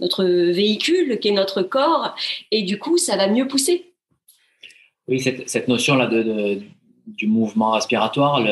notre 0.00 0.24
véhicule, 0.24 1.18
qui 1.18 1.28
est 1.28 1.32
notre 1.32 1.62
corps, 1.62 2.14
et 2.50 2.62
du 2.62 2.78
coup, 2.78 2.98
ça 2.98 3.16
va 3.16 3.28
mieux 3.28 3.48
pousser. 3.48 3.92
Oui, 5.08 5.20
cette, 5.20 5.48
cette 5.48 5.68
notion-là 5.68 6.06
de, 6.06 6.60
du 7.06 7.26
mouvement 7.26 7.72
respiratoire, 7.72 8.44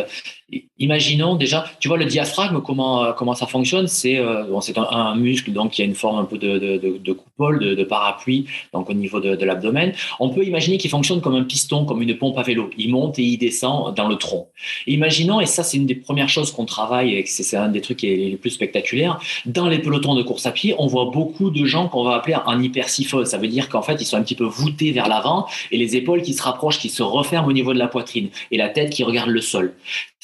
imaginons 0.78 1.36
déjà, 1.36 1.64
tu 1.80 1.88
vois 1.88 1.96
le 1.96 2.04
diaphragme, 2.04 2.60
comment, 2.60 3.12
comment 3.12 3.34
ça 3.34 3.46
fonctionne 3.46 3.86
C'est 3.86 4.18
euh, 4.18 4.44
un, 4.90 5.14
muscle 5.14 5.52
donc, 5.52 5.72
qui 5.72 5.82
a 5.82 5.84
une 5.84 5.94
forme 5.94 6.18
un 6.18 6.24
peu 6.24 6.38
de, 6.38 6.58
de, 6.58 6.98
de 6.98 7.12
coupole, 7.12 7.58
de, 7.58 7.74
de, 7.74 7.84
parapluie, 7.84 8.46
donc 8.72 8.90
au 8.90 8.94
niveau 8.94 9.20
de, 9.20 9.44
l'abdomen. 9.44 9.92
On 10.20 10.30
peut 10.30 10.44
imaginer 10.44 10.78
qu'il 10.78 10.90
fonctionne 10.90 11.20
comme 11.20 11.34
un 11.34 11.44
piston, 11.44 11.84
comme 11.84 12.02
une 12.02 12.16
pompe 12.16 12.38
à 12.38 12.42
vélo. 12.42 12.70
Il 12.78 12.90
monte 12.90 13.18
et 13.18 13.22
il 13.22 13.38
descend 13.38 13.94
dans 13.94 14.08
le 14.08 14.16
tronc. 14.16 14.48
Imaginons, 14.86 15.40
et 15.40 15.46
ça 15.46 15.62
c'est 15.62 15.76
une 15.76 15.86
des 15.86 15.94
premières 15.94 16.28
choses 16.28 16.50
qu'on 16.50 16.64
travaille, 16.64 17.14
et 17.14 17.26
c'est 17.26 17.56
un 17.56 17.68
des 17.68 17.80
trucs 17.80 17.98
qui 17.98 18.08
est 18.08 18.16
les 18.16 18.36
plus 18.36 18.50
spectaculaires, 18.50 19.18
dans 19.46 19.68
les 19.68 19.78
pelotons 19.78 20.14
de 20.14 20.22
course 20.22 20.46
à 20.46 20.52
pied, 20.52 20.74
on 20.78 20.86
voit 20.86 21.06
beaucoup 21.06 21.50
de 21.50 21.64
gens 21.64 21.88
qu'on 21.88 22.04
va 22.04 22.16
appeler 22.16 22.36
en 22.46 22.60
hypersyphose. 22.60 23.28
Ça 23.28 23.38
veut 23.38 23.48
dire 23.48 23.68
qu'en 23.68 23.82
fait, 23.82 24.00
ils 24.00 24.04
sont 24.04 24.16
un 24.16 24.22
petit 24.22 24.34
peu 24.34 24.44
voûtés 24.44 24.92
vers 24.92 25.08
l'avant 25.08 25.46
et 25.70 25.76
les 25.76 25.96
épaules 25.96 26.22
qui 26.22 26.34
se 26.34 26.42
rapprochent, 26.42 26.78
qui 26.78 26.88
se 26.88 27.02
referment 27.02 27.48
au 27.48 27.52
niveau 27.52 27.72
de 27.72 27.78
la 27.78 27.88
poitrine 27.88 28.28
et 28.50 28.56
la 28.56 28.68
tête 28.68 28.90
qui 28.90 29.04
regarde 29.04 29.30
le 29.30 29.40
sol. 29.40 29.74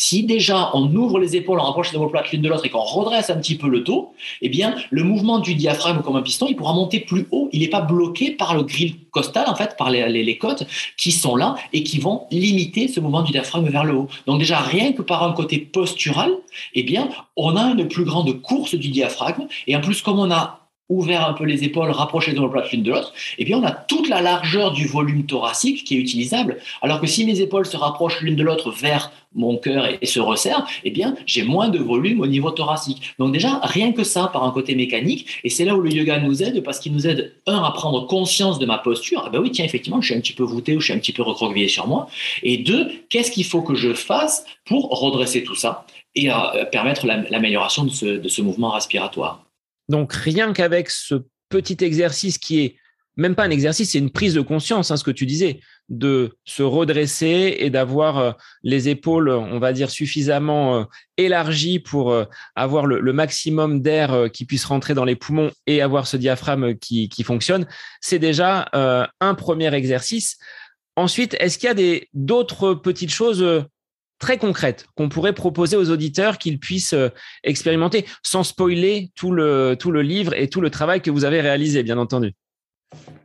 Si 0.00 0.22
déjà 0.22 0.70
on 0.72 0.90
ouvre 0.94 1.18
les 1.20 1.36
épaules, 1.36 1.60
on 1.60 1.62
rapproche 1.62 1.92
les 1.92 1.98
omoplates 1.98 2.32
l'une 2.32 2.40
de 2.40 2.48
l'autre 2.48 2.64
et 2.64 2.70
qu'on 2.70 2.80
redresse 2.80 3.28
un 3.28 3.36
petit 3.36 3.58
peu 3.58 3.68
le 3.68 3.80
dos, 3.80 4.14
eh 4.40 4.48
bien 4.48 4.74
le 4.88 5.04
mouvement 5.04 5.40
du 5.40 5.54
diaphragme 5.54 6.00
comme 6.00 6.16
un 6.16 6.22
piston, 6.22 6.46
il 6.48 6.56
pourra 6.56 6.72
monter 6.72 7.00
plus 7.00 7.28
haut. 7.30 7.50
Il 7.52 7.60
n'est 7.60 7.68
pas 7.68 7.82
bloqué 7.82 8.30
par 8.30 8.54
le 8.54 8.62
grill 8.62 8.94
costal, 9.10 9.44
en 9.46 9.54
fait, 9.54 9.76
par 9.76 9.90
les, 9.90 10.38
côtes 10.38 10.64
qui 10.96 11.12
sont 11.12 11.36
là 11.36 11.54
et 11.74 11.82
qui 11.82 11.98
vont 11.98 12.22
limiter 12.30 12.88
ce 12.88 12.98
mouvement 12.98 13.20
du 13.20 13.32
diaphragme 13.32 13.68
vers 13.68 13.84
le 13.84 13.94
haut. 13.94 14.08
Donc 14.26 14.38
déjà 14.38 14.60
rien 14.60 14.94
que 14.94 15.02
par 15.02 15.22
un 15.22 15.32
côté 15.32 15.58
postural, 15.58 16.32
eh 16.72 16.82
bien 16.82 17.10
on 17.36 17.54
a 17.56 17.64
une 17.64 17.86
plus 17.86 18.04
grande 18.04 18.40
course 18.40 18.74
du 18.74 18.88
diaphragme 18.88 19.48
et 19.66 19.76
en 19.76 19.82
plus 19.82 20.00
comme 20.00 20.18
on 20.18 20.30
a 20.30 20.59
ouvert 20.90 21.26
un 21.26 21.32
peu 21.32 21.44
les 21.44 21.64
épaules, 21.64 21.90
rapproché 21.90 22.32
de 22.32 22.36
l'omoplate 22.36 22.70
l'une 22.72 22.82
de 22.82 22.90
l'autre, 22.90 23.14
eh 23.38 23.44
bien, 23.44 23.58
on 23.58 23.64
a 23.64 23.70
toute 23.70 24.08
la 24.08 24.20
largeur 24.20 24.72
du 24.72 24.86
volume 24.86 25.24
thoracique 25.24 25.84
qui 25.84 25.96
est 25.96 25.98
utilisable. 25.98 26.58
Alors 26.82 27.00
que 27.00 27.06
si 27.06 27.24
mes 27.24 27.40
épaules 27.40 27.64
se 27.64 27.76
rapprochent 27.76 28.20
l'une 28.20 28.36
de 28.36 28.42
l'autre 28.42 28.70
vers 28.70 29.12
mon 29.34 29.56
cœur 29.56 29.86
et, 30.00 30.04
se 30.06 30.18
resserrent, 30.18 30.66
eh 30.82 30.90
bien, 30.90 31.14
j'ai 31.24 31.44
moins 31.44 31.68
de 31.68 31.78
volume 31.78 32.20
au 32.20 32.26
niveau 32.26 32.50
thoracique. 32.50 33.14
Donc 33.18 33.32
déjà, 33.32 33.60
rien 33.62 33.92
que 33.92 34.02
ça, 34.02 34.28
par 34.32 34.42
un 34.42 34.50
côté 34.50 34.74
mécanique, 34.74 35.26
et 35.44 35.50
c'est 35.50 35.64
là 35.64 35.76
où 35.76 35.80
le 35.80 35.92
yoga 35.92 36.18
nous 36.18 36.42
aide, 36.42 36.62
parce 36.64 36.80
qu'il 36.80 36.92
nous 36.92 37.06
aide, 37.06 37.32
un, 37.46 37.62
à 37.62 37.70
prendre 37.70 38.06
conscience 38.06 38.58
de 38.58 38.66
ma 38.66 38.78
posture. 38.78 39.22
Ah 39.24 39.30
ben 39.30 39.38
oui, 39.38 39.52
tiens, 39.52 39.64
effectivement, 39.64 40.00
je 40.00 40.06
suis 40.06 40.16
un 40.16 40.20
petit 40.20 40.32
peu 40.32 40.42
voûté 40.42 40.76
ou 40.76 40.80
je 40.80 40.86
suis 40.86 40.94
un 40.94 40.98
petit 40.98 41.12
peu 41.12 41.22
recroquevillé 41.22 41.68
sur 41.68 41.86
moi. 41.86 42.08
Et 42.42 42.58
deux, 42.58 42.90
qu'est-ce 43.08 43.30
qu'il 43.30 43.44
faut 43.44 43.62
que 43.62 43.76
je 43.76 43.94
fasse 43.94 44.44
pour 44.64 44.88
redresser 44.90 45.44
tout 45.44 45.54
ça 45.54 45.86
et 46.16 46.28
à 46.28 46.66
permettre 46.72 47.06
l'amélioration 47.06 47.84
de 47.84 47.90
ce 48.28 48.42
mouvement 48.42 48.70
respiratoire? 48.70 49.44
Donc 49.90 50.12
rien 50.12 50.52
qu'avec 50.52 50.88
ce 50.88 51.16
petit 51.48 51.76
exercice 51.80 52.38
qui 52.38 52.60
est 52.60 52.76
même 53.16 53.34
pas 53.34 53.42
un 53.44 53.50
exercice, 53.50 53.90
c'est 53.90 53.98
une 53.98 54.12
prise 54.12 54.34
de 54.34 54.40
conscience, 54.40 54.90
hein, 54.90 54.96
ce 54.96 55.02
que 55.02 55.10
tu 55.10 55.26
disais, 55.26 55.60
de 55.88 56.38
se 56.44 56.62
redresser 56.62 57.56
et 57.58 57.68
d'avoir 57.68 58.18
euh, 58.18 58.32
les 58.62 58.88
épaules, 58.88 59.28
on 59.28 59.58
va 59.58 59.72
dire, 59.72 59.90
suffisamment 59.90 60.78
euh, 60.78 60.84
élargies 61.16 61.80
pour 61.80 62.12
euh, 62.12 62.24
avoir 62.54 62.86
le, 62.86 63.12
maximum 63.12 63.82
d'air 63.82 64.30
qui 64.32 64.46
puisse 64.46 64.64
rentrer 64.64 64.94
dans 64.94 65.04
les 65.04 65.16
poumons 65.16 65.50
et 65.66 65.82
avoir 65.82 66.06
ce 66.06 66.16
diaphragme 66.16 66.76
qui, 66.76 67.08
qui 67.08 67.24
fonctionne. 67.24 67.66
C'est 68.00 68.20
déjà 68.20 68.68
un 68.72 69.34
premier 69.34 69.74
exercice. 69.74 70.38
Ensuite, 70.94 71.36
est-ce 71.40 71.58
qu'il 71.58 71.68
y 71.68 71.96
a 71.96 72.00
d'autres 72.14 72.74
petites 72.74 73.12
choses 73.12 73.66
très 74.20 74.38
concrètes 74.38 74.86
qu'on 74.94 75.08
pourrait 75.08 75.32
proposer 75.32 75.76
aux 75.76 75.90
auditeurs 75.90 76.38
qu'ils 76.38 76.60
puissent 76.60 76.92
euh, 76.92 77.08
expérimenter 77.42 78.04
sans 78.22 78.44
spoiler 78.44 79.10
tout 79.16 79.32
le, 79.32 79.74
tout 79.76 79.90
le 79.90 80.02
livre 80.02 80.34
et 80.34 80.48
tout 80.48 80.60
le 80.60 80.70
travail 80.70 81.00
que 81.00 81.10
vous 81.10 81.24
avez 81.24 81.40
réalisé, 81.40 81.82
bien 81.82 81.98
entendu. 81.98 82.34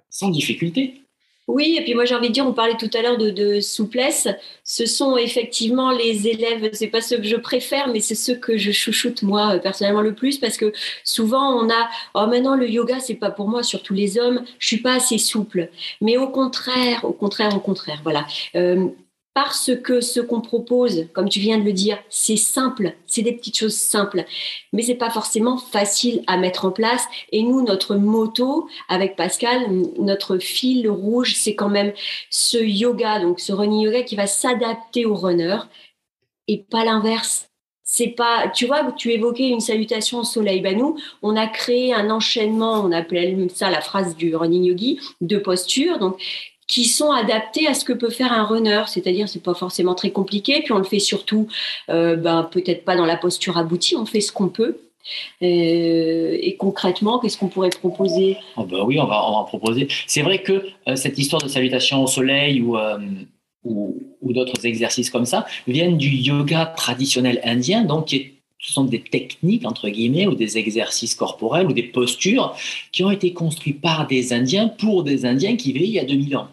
Sans 0.10 0.30
difficulté. 0.30 1.02
Oui, 1.48 1.76
et 1.80 1.84
puis 1.84 1.94
moi 1.94 2.06
j'ai 2.06 2.16
envie 2.16 2.30
de 2.30 2.34
dire, 2.34 2.48
on 2.48 2.54
parlait 2.54 2.78
tout 2.78 2.90
à 2.96 3.04
l'heure 3.04 3.18
de, 3.20 3.60
souplesse. 3.60 4.28
Ce 4.64 4.88
sont 4.88 5.16
effectivement 5.16 5.92
les 5.92 6.28
élèves, 6.28 6.70
c'est 6.74 6.88
pas 6.88 7.02
ceux 7.02 7.18
que 7.18 7.24
je 7.24 7.36
préfère, 7.36 7.88
mais 7.88 8.00
c'est 8.00 8.16
ceux 8.16 8.36
que 8.36 8.58
je 8.58 8.72
chouchoute 8.72 9.22
moi 9.22 9.56
euh, 9.56 9.60
personnellement 9.60 10.02
le 10.02 10.16
plus 10.16 10.40
parce 10.40 10.58
que 10.58 10.74
souvent 11.04 11.54
on 11.56 11.70
a, 11.70 11.90
oh 12.16 12.26
maintenant 12.26 12.56
le 12.56 12.68
yoga 12.68 13.00
c'est 13.00 13.16
pas 13.16 13.30
pour 13.30 13.48
moi, 13.48 13.62
surtout 13.62 13.94
les 13.94 14.18
hommes, 14.18 14.44
je 14.58 14.66
suis 14.68 14.82
pas 14.82 14.96
assez 14.96 15.20
souple. 15.20 15.70
Mais 16.02 16.18
au 16.18 16.30
contraire, 16.30 17.06
au 17.06 17.14
contraire, 17.14 17.56
au 17.56 17.60
contraire, 17.60 18.00
voilà. 18.04 18.26
Euh, 18.56 18.88
parce 19.36 19.72
que 19.84 20.00
ce 20.00 20.22
qu'on 20.22 20.40
propose, 20.40 21.08
comme 21.12 21.28
tu 21.28 21.42
viens 21.42 21.58
de 21.58 21.66
le 21.66 21.74
dire, 21.74 22.00
c'est 22.10 22.38
simple, 22.38 22.96
c'est 23.06 23.22
des 23.22 23.34
petites 23.34 23.58
choses 23.58 23.76
simples, 23.76 24.24
mais 24.72 24.82
c'est 24.82 24.96
pas 24.96 25.10
forcément 25.10 25.58
facile 25.58 26.24
à 26.26 26.38
mettre 26.38 26.64
en 26.64 26.72
place. 26.72 27.04
Et 27.34 27.44
nous, 27.44 27.62
notre 27.62 27.98
moto 27.98 28.70
avec 28.88 29.18
Pascal, 29.18 29.70
notre 30.00 30.38
fil 30.38 30.90
rouge, 30.90 31.36
c'est 31.36 31.54
quand 31.54 31.68
même 31.68 31.92
ce 32.30 32.58
yoga, 32.58 33.20
donc 33.20 33.42
ce 33.42 33.52
running 33.52 33.82
yoga 33.82 34.04
qui 34.04 34.16
va 34.16 34.26
s'adapter 34.26 35.06
au 35.06 35.16
runner 35.16 35.58
et 36.48 36.60
pas 36.64 36.86
l'inverse. 36.86 37.50
C'est 37.84 38.08
pas, 38.08 38.48
tu 38.48 38.66
vois, 38.66 38.90
tu 38.94 39.12
évoquais 39.12 39.50
une 39.50 39.60
salutation 39.60 40.20
au 40.20 40.24
soleil. 40.24 40.62
Ben 40.62 40.78
nous, 40.78 40.98
on 41.22 41.36
a 41.36 41.48
créé 41.48 41.94
un 41.94 42.10
enchaînement, 42.10 42.80
on 42.80 42.92
appelle 42.94 43.50
ça 43.54 43.70
la 43.70 43.82
phrase 43.82 44.16
du 44.16 44.34
running 44.34 44.64
yogi, 44.64 45.00
de 45.20 45.38
postures. 45.38 46.00
Donc, 46.00 46.18
qui 46.68 46.86
sont 46.86 47.12
adaptés 47.12 47.68
à 47.68 47.74
ce 47.74 47.86
que 47.86 47.94
peut 47.94 48.10
faire 48.10 48.34
un 48.34 48.44
runner, 48.44 48.84
c'est-à-dire 48.88 49.30
c'est 49.30 49.44
pas 49.44 49.54
forcément 49.54 49.94
très 49.94 50.12
compliqué, 50.12 50.62
puis 50.64 50.72
on 50.72 50.80
le 50.80 50.84
fait 50.84 51.00
surtout, 51.00 51.48
euh, 51.90 52.16
ben, 52.16 52.44
peut-être 52.44 52.84
pas 52.86 52.96
dans 52.96 53.06
la 53.06 53.18
posture 53.18 53.58
aboutie, 53.58 53.96
on 53.96 54.06
fait 54.06 54.22
ce 54.22 54.32
qu'on 54.32 54.50
peut. 54.50 54.78
Euh, 55.44 56.38
et 56.42 56.56
concrètement, 56.58 57.20
qu'est-ce 57.20 57.38
qu'on 57.38 57.50
pourrait 57.50 57.70
proposer? 57.70 58.38
Oh 58.58 58.64
ben 58.64 58.84
Oui, 58.84 59.00
on 59.00 59.06
va, 59.06 59.22
en 59.22 59.44
proposer. 59.44 59.88
C'est 60.08 60.24
vrai 60.24 60.42
que 60.42 60.66
euh, 60.88 60.96
cette 60.96 61.20
histoire 61.20 61.44
de 61.44 61.48
salutation 61.48 62.04
au 62.04 62.08
soleil 62.08 62.62
ou, 62.62 62.76
ou, 63.64 64.34
d'autres 64.34 64.66
exercices 64.66 65.12
comme 65.12 65.26
ça 65.26 65.46
viennent 65.68 65.98
du 65.98 66.10
yoga 66.10 66.66
traditionnel 66.66 67.40
indien, 67.44 67.84
donc 67.84 68.10
ce 68.10 68.74
sont 68.74 68.86
des 68.86 69.02
techniques, 69.02 69.66
entre 69.66 69.90
guillemets, 69.90 70.26
ou 70.26 70.34
des 70.34 70.58
exercices 70.58 71.14
corporels 71.14 71.68
ou 71.68 71.74
des 71.74 71.84
postures 71.84 72.56
qui 72.92 73.04
ont 73.04 73.12
été 73.12 73.32
construits 73.34 73.74
par 73.74 74.08
des 74.08 74.34
Indiens 74.34 74.68
pour 74.68 75.04
des 75.04 75.26
Indiens 75.26 75.56
qui 75.56 75.72
vivaient 75.72 75.86
il 75.86 75.94
y 75.94 76.00
a 76.00 76.06
2000 76.06 76.36
ans 76.38 76.48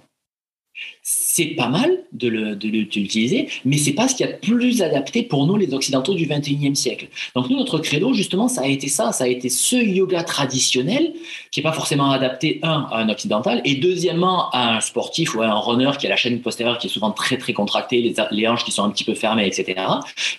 c'est 1.05 1.47
pas 1.57 1.67
mal 1.67 1.91
de 2.13 2.29
l'utiliser, 2.29 3.49
mais 3.65 3.77
c'est 3.77 3.93
pas 3.93 4.07
ce 4.07 4.15
qui 4.15 4.23
a 4.23 4.29
plus 4.29 4.83
adapté 4.83 5.25
pour 5.25 5.47
nous 5.47 5.57
les 5.57 5.75
occidentaux 5.75 6.15
du 6.15 6.27
21e 6.27 6.77
siècle. 6.77 7.09
Donc 7.35 7.51
nous 7.51 7.57
notre 7.57 7.81
credo 7.81 8.13
justement 8.13 8.47
ça 8.47 8.63
a 8.63 8.67
été 8.69 8.87
ça, 8.87 9.11
ça 9.11 9.25
a 9.25 9.27
été 9.27 9.49
ce 9.49 9.75
yoga 9.75 10.23
traditionnel 10.23 11.13
qui 11.51 11.59
est 11.59 11.63
pas 11.63 11.73
forcément 11.73 12.13
adapté 12.13 12.61
un 12.63 12.87
à 12.93 12.99
un 12.99 13.09
occidental 13.09 13.61
et 13.65 13.75
deuxièmement 13.75 14.51
à 14.51 14.77
un 14.77 14.81
sportif 14.81 15.35
ou 15.35 15.43
à 15.43 15.47
un 15.47 15.59
runner 15.59 15.91
qui 15.99 16.07
a 16.07 16.11
la 16.11 16.17
chaîne 16.17 16.41
postérieure 16.41 16.79
qui 16.79 16.87
est 16.87 16.91
souvent 16.91 17.11
très 17.11 17.37
très 17.37 17.53
contractée, 17.53 18.15
les, 18.31 18.49
hanches 18.49 18.65
qui 18.65 18.71
sont 18.71 18.85
un 18.85 18.91
petit 18.91 19.05
peu 19.05 19.15
fermées, 19.15 19.47
etc. 19.47 19.81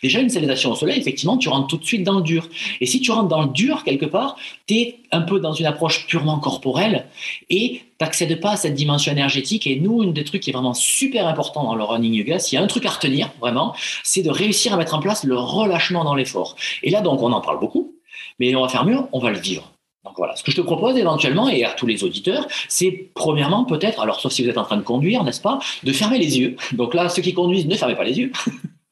Déjà 0.01 0.21
une 0.21 0.29
salutation 0.29 0.71
au 0.71 0.75
soleil, 0.75 0.97
effectivement 0.97 1.37
tu 1.37 1.49
rentres 1.49 1.67
tout 1.67 1.77
de 1.77 1.85
suite 1.85 2.03
dans 2.03 2.19
le 2.19 2.23
dur. 2.23 2.47
Et 2.79 2.85
si 2.85 3.01
tu 3.01 3.11
rentres 3.11 3.27
dans 3.27 3.41
le 3.41 3.49
dur 3.49 3.83
quelque 3.83 4.05
part, 4.05 4.37
tu 4.67 4.75
es 4.75 4.99
un 5.11 5.21
peu 5.21 5.41
dans 5.41 5.53
une 5.53 5.65
approche 5.65 6.07
purement 6.07 6.39
corporelle 6.39 7.05
et 7.49 7.81
n'accèdes 8.03 8.39
pas 8.39 8.51
à 8.51 8.57
cette 8.57 8.73
dimension 8.73 9.11
énergétique. 9.11 9.67
Et 9.67 9.79
nous, 9.79 10.03
une 10.03 10.13
des 10.13 10.23
qui 10.37 10.49
est 10.49 10.53
vraiment 10.53 10.73
super 10.73 11.27
important 11.27 11.63
dans 11.63 11.75
le 11.75 11.83
running 11.83 12.13
yoga, 12.13 12.39
s'il 12.39 12.57
y 12.57 12.61
a 12.61 12.63
un 12.63 12.67
truc 12.67 12.85
à 12.85 12.89
retenir, 12.89 13.29
vraiment, 13.39 13.75
c'est 14.03 14.21
de 14.21 14.29
réussir 14.29 14.73
à 14.73 14.77
mettre 14.77 14.93
en 14.93 14.99
place 14.99 15.23
le 15.23 15.37
relâchement 15.37 16.03
dans 16.03 16.15
l'effort. 16.15 16.55
Et 16.81 16.89
là, 16.89 17.01
donc, 17.01 17.21
on 17.21 17.31
en 17.31 17.41
parle 17.41 17.59
beaucoup, 17.59 17.95
mais 18.39 18.55
on 18.55 18.61
va 18.61 18.69
faire 18.69 18.85
mieux, 18.85 18.99
on 19.11 19.19
va 19.19 19.31
le 19.31 19.39
vivre. 19.39 19.71
Donc 20.03 20.15
voilà, 20.17 20.35
ce 20.35 20.43
que 20.43 20.51
je 20.51 20.57
te 20.57 20.61
propose 20.61 20.97
éventuellement, 20.97 21.47
et 21.47 21.63
à 21.63 21.71
tous 21.71 21.87
les 21.87 22.03
auditeurs, 22.03 22.45
c'est 22.67 23.11
premièrement 23.13 23.63
peut-être, 23.63 24.01
alors 24.01 24.19
sauf 24.19 24.33
si 24.33 24.43
vous 24.43 24.49
êtes 24.49 24.57
en 24.57 24.65
train 24.65 24.75
de 24.75 24.81
conduire, 24.81 25.23
n'est-ce 25.23 25.39
pas, 25.39 25.59
de 25.83 25.93
fermer 25.93 26.19
les 26.19 26.37
yeux. 26.37 26.57
Donc 26.73 26.93
là, 26.93 27.07
ceux 27.07 27.21
qui 27.21 27.33
conduisent, 27.33 27.67
ne 27.67 27.75
fermez 27.75 27.95
pas 27.95 28.03
les 28.03 28.19
yeux. 28.19 28.31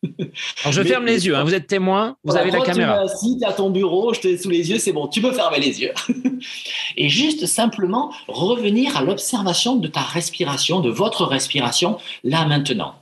Alors 0.64 0.72
je 0.72 0.82
ferme 0.82 1.06
les 1.06 1.28
yeux, 1.28 1.36
hein. 1.36 1.44
vous 1.44 1.54
êtes 1.54 1.68
témoin, 1.68 2.18
vous 2.24 2.36
avez 2.36 2.50
la 2.50 2.62
caméra. 2.62 3.08
Si 3.08 3.38
tu 3.38 3.44
es 3.44 3.48
à 3.48 3.54
ton 3.54 3.70
bureau, 3.70 4.14
je 4.14 4.22
t'ai 4.22 4.38
sous 4.38 4.50
les 4.50 4.70
yeux, 4.70 4.80
c'est 4.80 4.94
bon, 4.94 5.08
tu 5.08 5.22
peux 5.22 5.32
fermer 5.32 5.60
les 5.60 5.82
yeux. 5.82 5.94
Et 6.98 7.08
juste 7.08 7.46
simplement 7.46 8.12
revenir 8.28 8.98
à 8.98 9.04
l'observation 9.04 9.76
de 9.76 9.88
ta 9.88 10.02
respiration, 10.02 10.80
de 10.80 10.90
votre 10.90 11.26
respiration, 11.26 11.98
là 12.24 12.46
maintenant. 12.46 12.96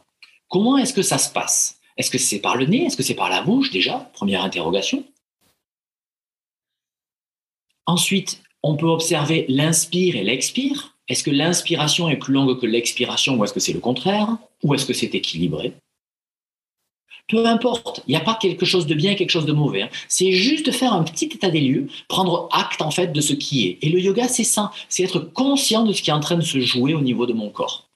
Comment 0.50 0.78
est-ce 0.78 0.94
que 0.94 1.02
ça 1.02 1.18
se 1.18 1.32
passe? 1.32 1.80
Est-ce 1.98 2.12
que 2.12 2.18
c'est 2.18 2.40
par 2.40 2.58
le 2.58 2.66
nez? 2.66 2.86
Est-ce 2.86 2.98
que 2.98 3.04
c'est 3.04 3.14
par 3.14 3.30
la 3.30 3.42
bouche 3.42 3.72
déjà? 3.72 4.10
Première 4.14 4.44
interrogation. 4.44 5.04
Ensuite, 7.86 8.42
on 8.62 8.76
peut 8.76 8.88
observer 8.88 9.46
l'inspire 9.48 10.16
et 10.16 10.24
l'expire. 10.24 10.96
Est-ce 11.08 11.24
que 11.24 11.32
l'inspiration 11.32 12.10
est 12.10 12.18
plus 12.18 12.34
longue 12.34 12.60
que 12.60 12.66
l'expiration 12.66 13.36
ou 13.36 13.44
est-ce 13.44 13.54
que 13.54 13.60
c'est 13.60 13.74
le 13.74 13.80
contraire? 13.80 14.38
Ou 14.64 14.74
est-ce 14.74 14.86
que 14.86 14.94
c'est 14.94 15.16
équilibré? 15.16 15.74
Peu 17.30 17.46
importe, 17.46 18.02
il 18.08 18.12
n'y 18.12 18.18
a 18.18 18.22
pas 18.22 18.38
quelque 18.42 18.66
chose 18.66 18.88
de 18.88 18.96
bien, 18.96 19.16
quelque 19.16 19.30
chose 19.30 19.46
de 19.46 19.54
mauvais. 19.54 19.84
Hein. 19.84 19.90
C'est 20.08 20.32
juste 20.34 20.72
faire 20.72 20.94
un 20.94 21.04
petit 21.04 21.26
état 21.26 21.50
des 21.50 21.62
lieux, 21.62 21.88
prendre 22.08 22.50
acte 22.52 22.82
en 22.82 22.92
fait 22.92 23.14
de 23.14 23.22
ce 23.22 23.34
qui 23.34 23.68
est. 23.68 23.78
Et 23.82 23.90
le 23.90 24.00
yoga, 24.00 24.28
c'est 24.28 24.44
ça, 24.44 24.72
c'est 24.90 25.04
être 25.04 25.20
conscient 25.20 25.84
de 25.84 25.94
ce 25.94 26.02
qui 26.02 26.10
est 26.10 26.14
en 26.14 26.20
train 26.20 26.38
de 26.38 26.42
se 26.42 26.60
jouer 26.60 26.94
au 26.94 27.02
niveau 27.02 27.26
de 27.26 27.34
mon 27.34 27.50
corps. 27.50 27.88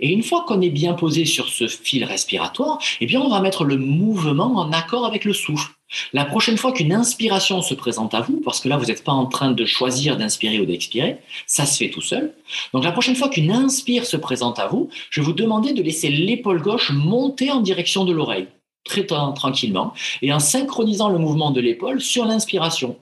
Et 0.00 0.10
une 0.10 0.22
fois 0.22 0.44
qu'on 0.46 0.60
est 0.60 0.70
bien 0.70 0.94
posé 0.94 1.24
sur 1.24 1.48
ce 1.48 1.66
fil 1.66 2.04
respiratoire, 2.04 2.78
eh 3.00 3.06
bien, 3.06 3.20
on 3.20 3.28
va 3.28 3.40
mettre 3.40 3.64
le 3.64 3.76
mouvement 3.76 4.56
en 4.56 4.72
accord 4.72 5.04
avec 5.04 5.24
le 5.24 5.32
souffle. 5.32 5.73
La 6.12 6.24
prochaine 6.24 6.56
fois 6.56 6.72
qu'une 6.72 6.92
inspiration 6.92 7.62
se 7.62 7.74
présente 7.74 8.14
à 8.14 8.20
vous, 8.20 8.40
parce 8.40 8.60
que 8.60 8.68
là, 8.68 8.76
vous 8.76 8.86
n'êtes 8.86 9.04
pas 9.04 9.12
en 9.12 9.26
train 9.26 9.52
de 9.52 9.64
choisir 9.64 10.16
d'inspirer 10.16 10.58
ou 10.58 10.66
d'expirer, 10.66 11.18
ça 11.46 11.66
se 11.66 11.76
fait 11.76 11.90
tout 11.90 12.00
seul. 12.00 12.34
Donc, 12.72 12.84
la 12.84 12.92
prochaine 12.92 13.16
fois 13.16 13.28
qu'une 13.28 13.52
inspire 13.52 14.06
se 14.06 14.16
présente 14.16 14.58
à 14.58 14.66
vous, 14.66 14.88
je 15.10 15.20
vais 15.20 15.26
vous 15.26 15.32
demander 15.32 15.72
de 15.72 15.82
laisser 15.82 16.08
l'épaule 16.08 16.62
gauche 16.62 16.90
monter 16.90 17.50
en 17.50 17.60
direction 17.60 18.04
de 18.04 18.12
l'oreille, 18.12 18.48
très 18.84 19.06
tranquillement, 19.06 19.92
et 20.22 20.32
en 20.32 20.40
synchronisant 20.40 21.10
le 21.10 21.18
mouvement 21.18 21.50
de 21.50 21.60
l'épaule 21.60 22.00
sur 22.00 22.24
l'inspiration. 22.24 22.98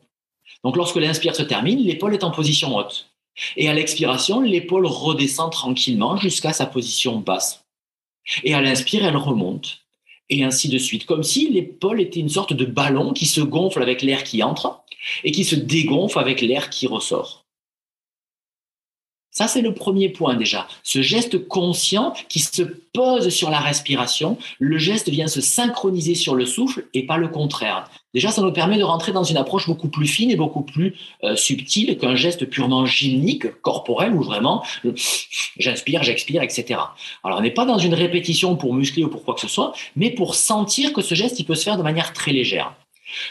Donc, 0.64 0.76
lorsque 0.76 0.96
l'inspire 0.96 1.34
se 1.34 1.42
termine, 1.42 1.80
l'épaule 1.80 2.14
est 2.14 2.24
en 2.24 2.30
position 2.30 2.76
haute. 2.76 3.08
Et 3.56 3.68
à 3.68 3.74
l'expiration, 3.74 4.40
l'épaule 4.40 4.86
redescend 4.86 5.50
tranquillement 5.50 6.16
jusqu'à 6.16 6.52
sa 6.52 6.66
position 6.66 7.18
basse. 7.18 7.64
Et 8.44 8.54
à 8.54 8.60
l'inspire, 8.60 9.04
elle 9.06 9.16
remonte. 9.16 9.78
Et 10.34 10.44
ainsi 10.44 10.70
de 10.70 10.78
suite. 10.78 11.04
Comme 11.04 11.22
si 11.22 11.50
l'épaule 11.50 12.00
était 12.00 12.18
une 12.18 12.30
sorte 12.30 12.54
de 12.54 12.64
ballon 12.64 13.12
qui 13.12 13.26
se 13.26 13.42
gonfle 13.42 13.82
avec 13.82 14.00
l'air 14.00 14.24
qui 14.24 14.42
entre 14.42 14.82
et 15.24 15.30
qui 15.30 15.44
se 15.44 15.54
dégonfle 15.54 16.18
avec 16.18 16.40
l'air 16.40 16.70
qui 16.70 16.86
ressort. 16.86 17.41
Ça, 19.32 19.48
c'est 19.48 19.62
le 19.62 19.72
premier 19.72 20.10
point 20.10 20.36
déjà. 20.36 20.68
Ce 20.82 21.00
geste 21.00 21.48
conscient 21.48 22.12
qui 22.28 22.38
se 22.38 22.62
pose 22.92 23.30
sur 23.30 23.48
la 23.48 23.60
respiration, 23.60 24.36
le 24.58 24.76
geste 24.76 25.08
vient 25.08 25.26
se 25.26 25.40
synchroniser 25.40 26.14
sur 26.14 26.34
le 26.34 26.44
souffle 26.44 26.84
et 26.92 27.06
pas 27.06 27.16
le 27.16 27.28
contraire. 27.28 27.88
Déjà, 28.12 28.30
ça 28.30 28.42
nous 28.42 28.52
permet 28.52 28.76
de 28.76 28.82
rentrer 28.84 29.12
dans 29.12 29.24
une 29.24 29.38
approche 29.38 29.66
beaucoup 29.66 29.88
plus 29.88 30.06
fine 30.06 30.30
et 30.30 30.36
beaucoup 30.36 30.60
plus 30.60 30.94
euh, 31.24 31.34
subtile 31.34 31.96
qu'un 31.96 32.14
geste 32.14 32.44
purement 32.44 32.84
gymnique, 32.84 33.50
corporel, 33.62 34.12
où 34.12 34.22
vraiment 34.22 34.62
j'inspire, 35.56 36.02
j'expire, 36.02 36.42
etc. 36.42 36.80
Alors, 37.24 37.38
on 37.38 37.40
n'est 37.40 37.50
pas 37.50 37.64
dans 37.64 37.78
une 37.78 37.94
répétition 37.94 38.54
pour 38.56 38.74
muscler 38.74 39.02
ou 39.02 39.08
pour 39.08 39.24
quoi 39.24 39.32
que 39.32 39.40
ce 39.40 39.48
soit, 39.48 39.72
mais 39.96 40.10
pour 40.10 40.34
sentir 40.34 40.92
que 40.92 41.00
ce 41.00 41.14
geste, 41.14 41.40
il 41.40 41.46
peut 41.46 41.54
se 41.54 41.64
faire 41.64 41.78
de 41.78 41.82
manière 41.82 42.12
très 42.12 42.32
légère. 42.32 42.74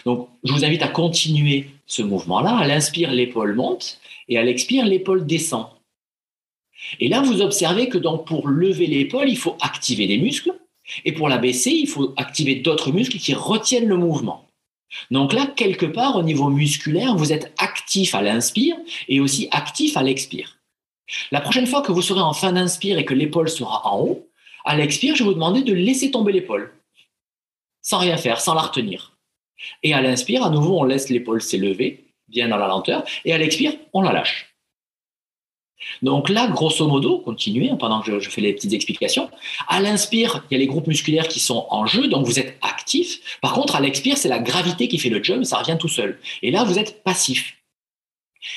Donc, 0.05 0.29
je 0.43 0.51
vous 0.51 0.65
invite 0.65 0.81
à 0.81 0.87
continuer 0.87 1.69
ce 1.85 2.01
mouvement-là. 2.01 2.57
À 2.57 2.65
l'inspire, 2.65 3.11
l'épaule 3.11 3.53
monte 3.53 3.99
et 4.29 4.39
à 4.39 4.43
l'expire, 4.43 4.83
l'épaule 4.83 5.27
descend. 5.27 5.67
Et 6.99 7.07
là, 7.07 7.21
vous 7.21 7.41
observez 7.41 7.89
que 7.89 7.97
pour 7.97 8.47
lever 8.47 8.87
l'épaule, 8.87 9.29
il 9.29 9.37
faut 9.37 9.57
activer 9.61 10.07
des 10.07 10.17
muscles 10.17 10.53
et 11.05 11.11
pour 11.11 11.29
la 11.29 11.37
baisser, 11.37 11.71
il 11.71 11.87
faut 11.87 12.13
activer 12.17 12.55
d'autres 12.55 12.91
muscles 12.91 13.17
qui 13.17 13.33
retiennent 13.33 13.87
le 13.87 13.97
mouvement. 13.97 14.47
Donc 15.09 15.33
là, 15.33 15.47
quelque 15.47 15.85
part, 15.85 16.17
au 16.17 16.23
niveau 16.23 16.49
musculaire, 16.49 17.15
vous 17.15 17.31
êtes 17.31 17.53
actif 17.57 18.13
à 18.13 18.21
l'inspire 18.21 18.75
et 19.07 19.19
aussi 19.19 19.47
actif 19.51 19.95
à 19.95 20.03
l'expire. 20.03 20.57
La 21.31 21.41
prochaine 21.41 21.67
fois 21.67 21.81
que 21.81 21.91
vous 21.91 22.01
serez 22.01 22.21
en 22.21 22.33
fin 22.33 22.53
d'inspire 22.53 22.97
et 22.97 23.05
que 23.05 23.13
l'épaule 23.13 23.49
sera 23.49 23.87
en 23.87 24.01
haut, 24.01 24.27
à 24.65 24.75
l'expire, 24.75 25.15
je 25.15 25.23
vais 25.23 25.29
vous 25.29 25.33
demander 25.33 25.63
de 25.63 25.73
laisser 25.73 26.11
tomber 26.11 26.31
l'épaule, 26.31 26.73
sans 27.81 27.99
rien 27.99 28.17
faire, 28.17 28.39
sans 28.41 28.53
la 28.53 28.61
retenir. 28.61 29.17
Et 29.83 29.93
à 29.93 30.01
l'inspire, 30.01 30.43
à 30.43 30.49
nouveau, 30.49 30.79
on 30.79 30.83
laisse 30.83 31.09
l'épaule 31.09 31.41
s'élever, 31.41 32.05
bien 32.27 32.47
dans 32.47 32.57
la 32.57 32.67
lenteur, 32.67 33.03
et 33.25 33.33
à 33.33 33.37
l'expire, 33.37 33.73
on 33.93 34.01
la 34.01 34.13
lâche. 34.13 34.50
Donc 36.01 36.29
là, 36.29 36.47
grosso 36.47 36.87
modo, 36.87 37.19
continuez 37.19 37.69
hein, 37.69 37.77
pendant 37.77 38.01
que 38.01 38.19
je, 38.19 38.29
fais 38.29 38.41
les 38.41 38.53
petites 38.53 38.73
explications. 38.73 39.29
À 39.67 39.81
l'inspire, 39.81 40.43
il 40.49 40.53
y 40.53 40.57
a 40.57 40.59
les 40.59 40.67
groupes 40.67 40.87
musculaires 40.87 41.27
qui 41.27 41.39
sont 41.39 41.65
en 41.69 41.85
jeu, 41.85 42.07
donc 42.07 42.25
vous 42.25 42.39
êtes 42.39 42.57
actif. 42.61 43.39
Par 43.41 43.53
contre, 43.53 43.75
à 43.75 43.81
l'expire, 43.81 44.17
c'est 44.17 44.29
la 44.29 44.39
gravité 44.39 44.87
qui 44.87 44.97
fait 44.97 45.09
le 45.09 45.23
jump, 45.23 45.45
ça 45.45 45.57
revient 45.57 45.77
tout 45.79 45.87
seul. 45.87 46.19
Et 46.41 46.51
là, 46.51 46.63
vous 46.63 46.77
êtes 46.77 47.03
passif. 47.03 47.57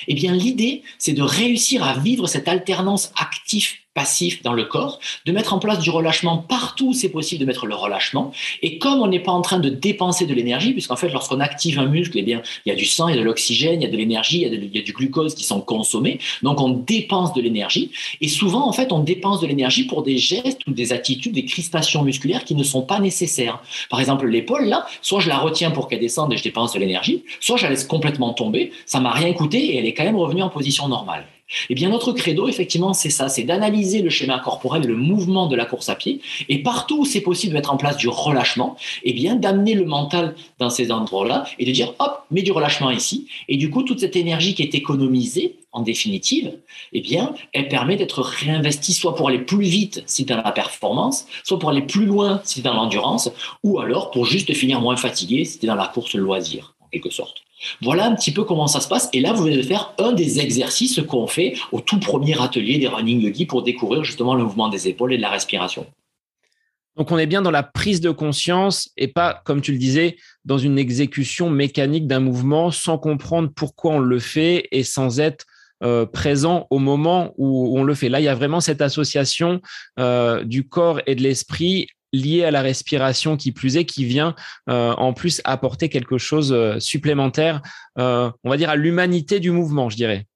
Eh 0.09 0.15
bien, 0.15 0.33
l'idée, 0.33 0.83
c'est 0.99 1.13
de 1.13 1.23
réussir 1.23 1.85
à 1.85 1.95
vivre 1.99 2.27
cette 2.27 2.49
alternance 2.49 3.13
actif 3.17 3.84
passif 3.95 4.43
dans 4.43 4.53
le 4.53 4.65
corps, 4.65 4.99
de 5.25 5.33
mettre 5.33 5.55
en 5.55 5.59
place 5.59 5.79
du 5.79 5.91
relâchement 5.91 6.37
partout 6.37 6.89
où 6.89 6.93
c'est 6.93 7.09
possible 7.09 7.41
de 7.41 7.47
mettre 7.47 7.67
le 7.67 7.75
relâchement. 7.75 8.33
Et 8.63 8.79
comme 8.79 9.01
on 9.01 9.07
n'est 9.07 9.21
pas 9.21 9.33
en 9.33 9.41
train 9.41 9.61
de 9.61 9.69
dépenser 9.69 10.27
de 10.27 10.35
l'énergie, 10.35 10.73
puisqu'en 10.73 10.97
fait, 10.97 11.09
lorsqu'on 11.11 11.41
active 11.41 11.79
un 11.79 11.87
muscle, 11.87 12.19
eh 12.19 12.23
bien, 12.23 12.43
il 12.67 12.71
y 12.71 12.73
a 12.73 12.75
du 12.75 12.85
sang, 12.87 13.09
il 13.09 13.15
y 13.15 13.19
a 13.19 13.21
de 13.21 13.25
l'oxygène, 13.25 13.81
il 13.81 13.85
y 13.85 13.89
a 13.89 13.91
de 13.91 13.97
l'énergie, 13.97 14.43
il, 14.43 14.75
y 14.75 14.79
a 14.79 14.83
du 14.83 14.93
glucose 14.93 15.35
qui 15.35 15.45
sont 15.45 15.61
consommés. 15.61 16.19
Donc, 16.43 16.61
on 16.61 16.71
dépense 16.71 17.33
de 17.35 17.41
l'énergie. 17.41 17.93
Et 18.21 18.29
souvent, 18.29 18.69
en 18.69 18.73
fait, 18.73 18.93
on 18.93 18.99
dépense 18.99 19.41
de 19.41 19.47
l'énergie 19.47 19.85
pour 19.85 20.03
des 20.03 20.19
gestes 20.19 20.67
ou 20.67 20.73
des 20.73 20.93
attitudes, 20.93 21.33
des 21.33 21.45
crispations 21.45 22.03
musculaires 22.03 22.45
qui 22.45 22.55
ne 22.55 22.65
sont 22.65 22.83
pas 22.83 22.99
nécessaires. 22.99 23.63
Par 23.91 24.01
exemple, 24.01 24.27
l'épaule, 24.27 24.65
là, 24.67 24.87
soit 25.03 25.21
je 25.21 25.29
la 25.29 25.39
retiens 25.39 25.71
pour 25.71 25.89
qu'elle 25.89 26.01
descende 26.01 26.33
et 26.33 26.37
je 26.37 26.43
dépense 26.43 26.73
de 26.73 26.81
l'énergie, 26.81 27.23
soit 27.41 27.57
je 27.57 27.65
la 27.65 27.71
laisse 27.71 27.85
complètement 27.85 28.33
tomber, 28.33 28.73
ça 28.87 29.01
m'a 29.01 29.13
rien 29.13 29.33
coûté 29.33 29.59
et 29.59 29.79
elle 29.79 29.87
est 29.87 29.95
quand 29.95 30.05
même 30.05 30.17
revenue 30.17 30.43
en 30.43 30.49
position 30.49 30.89
normale. 30.89 31.27
Eh 31.71 31.75
bien, 31.75 31.91
notre 31.91 32.13
credo, 32.13 32.49
effectivement, 32.49 32.93
c'est 32.93 33.11
ça, 33.11 33.29
c'est 33.29 33.45
d'analyser 33.45 34.03
le 34.03 34.11
schéma 34.11 34.39
corporel, 34.39 34.87
le 34.87 34.97
mouvement 34.97 35.47
de 35.47 35.57
la 35.57 35.65
course 35.65 35.89
à 35.89 35.95
pied, 35.95 36.21
et 36.49 36.63
partout 36.63 37.01
où 37.01 37.05
c'est 37.05 37.21
possible 37.21 37.53
de 37.53 37.59
mettre 37.59 37.73
en 37.73 37.77
place 37.77 37.97
du 37.97 38.09
relâchement, 38.09 38.77
eh 39.03 39.13
bien, 39.13 39.37
d'amener 39.37 39.75
le 39.75 39.85
mental 39.85 40.35
dans 40.59 40.71
ces 40.71 40.91
endroits-là 40.91 41.45
et 41.59 41.65
de 41.65 41.73
dire, 41.73 41.95
hop, 41.99 42.25
mets 42.31 42.43
du 42.43 42.53
relâchement 42.53 42.91
ici. 42.91 43.27
Et 43.49 43.57
du 43.57 43.71
coup, 43.71 43.83
toute 43.83 44.01
cette 44.01 44.17
énergie 44.17 44.55
qui 44.55 44.63
est 44.63 44.75
économisée, 44.75 45.57
en 45.73 45.83
définitive, 45.83 46.57
eh 46.93 47.01
bien, 47.01 47.35
elle 47.53 47.69
permet 47.69 47.97
d'être 47.97 48.23
réinvestie 48.23 48.93
soit 48.93 49.17
pour 49.17 49.29
aller 49.29 49.41
plus 49.41 49.65
vite 49.65 50.05
si 50.07 50.25
dans 50.25 50.37
la 50.37 50.53
performance, 50.53 51.27
soit 51.43 51.59
pour 51.59 51.71
aller 51.71 51.83
plus 51.83 52.07
loin 52.07 52.41
si 52.45 52.63
dans 52.63 52.75
l'endurance, 52.75 53.31
ou 53.65 53.81
alors 53.81 54.11
pour 54.13 54.25
juste 54.25 54.55
finir 54.55 54.81
moins 54.81 54.97
fatigué 54.97 55.45
si 55.45 55.67
dans 55.67 55.75
la 55.75 55.89
course 55.89 56.15
loisir, 56.15 56.75
en 56.81 56.89
quelque 56.89 57.11
sorte. 57.11 57.44
Voilà 57.83 58.07
un 58.07 58.15
petit 58.15 58.33
peu 58.33 58.45
comment 58.45 58.67
ça 58.67 58.81
se 58.81 58.89
passe. 58.89 59.09
Et 59.13 59.21
là, 59.21 59.33
vous 59.33 59.47
allez 59.47 59.63
faire 59.63 59.95
un 59.99 60.13
des 60.13 60.41
exercices 60.41 61.01
qu'on 61.09 61.27
fait 61.27 61.55
au 61.73 61.81
tout 61.81 61.99
premier 61.99 62.41
atelier 62.41 62.79
des 62.79 62.89
Running 62.89 63.21
Yogi 63.21 63.47
pour 63.47 63.63
découvrir 63.63 64.05
justement 64.05 64.35
le 64.35 64.45
mouvement 64.45 64.69
des 64.69 64.89
épaules 64.89 65.13
et 65.13 65.17
de 65.17 65.23
la 65.23 65.31
respiration. 65.31 65.87
Donc, 66.97 67.11
on 67.11 67.19
est 67.19 67.27
bien 67.27 67.43
dans 67.43 67.51
la 67.51 67.65
prise 67.65 68.01
de 68.01 68.11
conscience 68.11 68.91
et 68.97 69.09
pas, 69.09 69.43
comme 69.45 69.61
tu 69.61 69.73
le 69.73 69.79
disais, 69.79 70.17
dans 70.45 70.59
une 70.59 70.79
exécution 70.79 71.51
mécanique 71.51 72.07
d'un 72.07 72.21
mouvement 72.21 72.71
sans 72.71 72.99
comprendre 72.99 73.51
pourquoi 73.55 73.95
on 73.95 73.99
le 73.99 74.21
fait 74.21 74.69
et 74.71 74.85
sans 74.85 75.19
être 75.19 75.45
euh, 75.83 76.07
présent 76.07 76.69
au 76.71 76.79
moment 76.79 77.35
où 77.37 77.77
on 77.77 77.83
le 77.83 77.95
fait. 77.95 78.09
Là, 78.09 78.21
il 78.21 78.25
y 78.25 78.29
a 78.29 78.35
vraiment 78.35 78.61
cette 78.61 78.81
association 78.81 79.61
euh, 79.99 80.45
du 80.45 80.69
corps 80.69 81.01
et 81.07 81.17
de 81.17 81.23
l'esprit 81.23 81.89
lié 82.15 82.45
à 82.45 82.51
la 82.51 82.63
respiration 82.63 83.37
qui 83.37 83.53
plus 83.53 83.77
est, 83.77 83.85
qui 83.85 84.05
vient 84.05 84.35
euh, 84.71 84.93
en 84.93 85.13
plus 85.13 85.41
apporter 85.45 85.89
quelque 85.89 86.19
chose 86.19 86.53
euh, 86.53 86.79
supplémentaire, 86.79 87.61
euh, 87.99 88.31
on 88.45 88.51
va 88.51 88.57
dire, 88.57 88.71
à 88.71 88.77
l'humanité 88.77 89.41
du 89.41 89.51
mouvement, 89.51 89.91
je 89.91 89.97
dirais. 89.97 90.27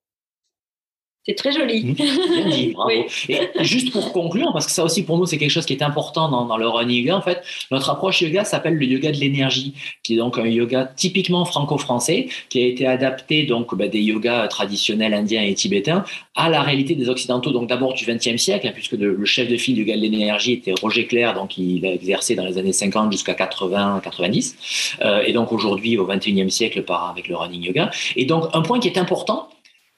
C'est 1.28 1.34
très 1.34 1.52
joli. 1.52 1.84
Mmh. 1.84 1.92
Bien 1.92 2.48
dit, 2.48 2.66
bravo. 2.74 2.90
Et 3.28 3.38
juste 3.60 3.92
pour 3.92 4.12
conclure, 4.12 4.50
parce 4.54 4.64
que 4.64 4.72
ça 4.72 4.82
aussi 4.82 5.04
pour 5.04 5.18
nous 5.18 5.26
c'est 5.26 5.36
quelque 5.36 5.50
chose 5.50 5.66
qui 5.66 5.74
est 5.74 5.82
important 5.82 6.30
dans, 6.46 6.56
le 6.56 6.66
running 6.66 7.04
yoga, 7.04 7.16
en 7.16 7.20
fait, 7.20 7.42
notre 7.70 7.90
approche 7.90 8.22
yoga 8.22 8.44
s'appelle 8.44 8.74
le 8.74 8.86
yoga 8.86 9.12
de 9.12 9.18
l'énergie, 9.18 9.74
qui 10.02 10.14
est 10.14 10.16
donc 10.16 10.38
un 10.38 10.46
yoga 10.46 10.90
typiquement 10.96 11.44
franco-français, 11.44 12.28
qui 12.48 12.62
a 12.62 12.66
été 12.66 12.86
adapté 12.86 13.44
donc 13.44 13.74
bah, 13.74 13.88
des 13.88 14.00
yogas 14.00 14.48
traditionnels 14.48 15.12
indiens 15.12 15.42
et 15.42 15.52
tibétains 15.52 16.04
à 16.34 16.48
la 16.48 16.62
réalité 16.62 16.94
des 16.94 17.10
occidentaux, 17.10 17.50
donc 17.50 17.68
d'abord 17.68 17.92
du 17.92 18.06
XXe 18.06 18.40
siècle, 18.40 18.66
hein, 18.66 18.72
puisque 18.72 18.92
le 18.92 19.24
chef 19.26 19.48
de 19.48 19.56
file 19.58 19.74
du 19.74 19.82
yoga 19.82 19.96
de 19.96 20.02
l'énergie 20.02 20.54
était 20.54 20.72
Roger 20.80 21.06
Clair, 21.06 21.34
donc 21.34 21.58
il 21.58 21.84
a 21.84 21.92
exercé 21.92 22.36
dans 22.36 22.46
les 22.46 22.56
années 22.56 22.72
50 22.72 23.12
jusqu'à 23.12 23.34
80-90, 23.34 24.96
euh, 25.02 25.22
et 25.26 25.32
donc 25.34 25.52
aujourd'hui 25.52 25.98
au 25.98 26.06
XXIe 26.06 26.50
siècle 26.50 26.82
par 26.84 27.10
avec 27.10 27.28
le 27.28 27.36
running 27.36 27.62
yoga. 27.62 27.90
Et 28.16 28.24
donc 28.24 28.44
un 28.54 28.62
point 28.62 28.78
qui 28.78 28.88
est 28.88 28.96
important 28.96 29.48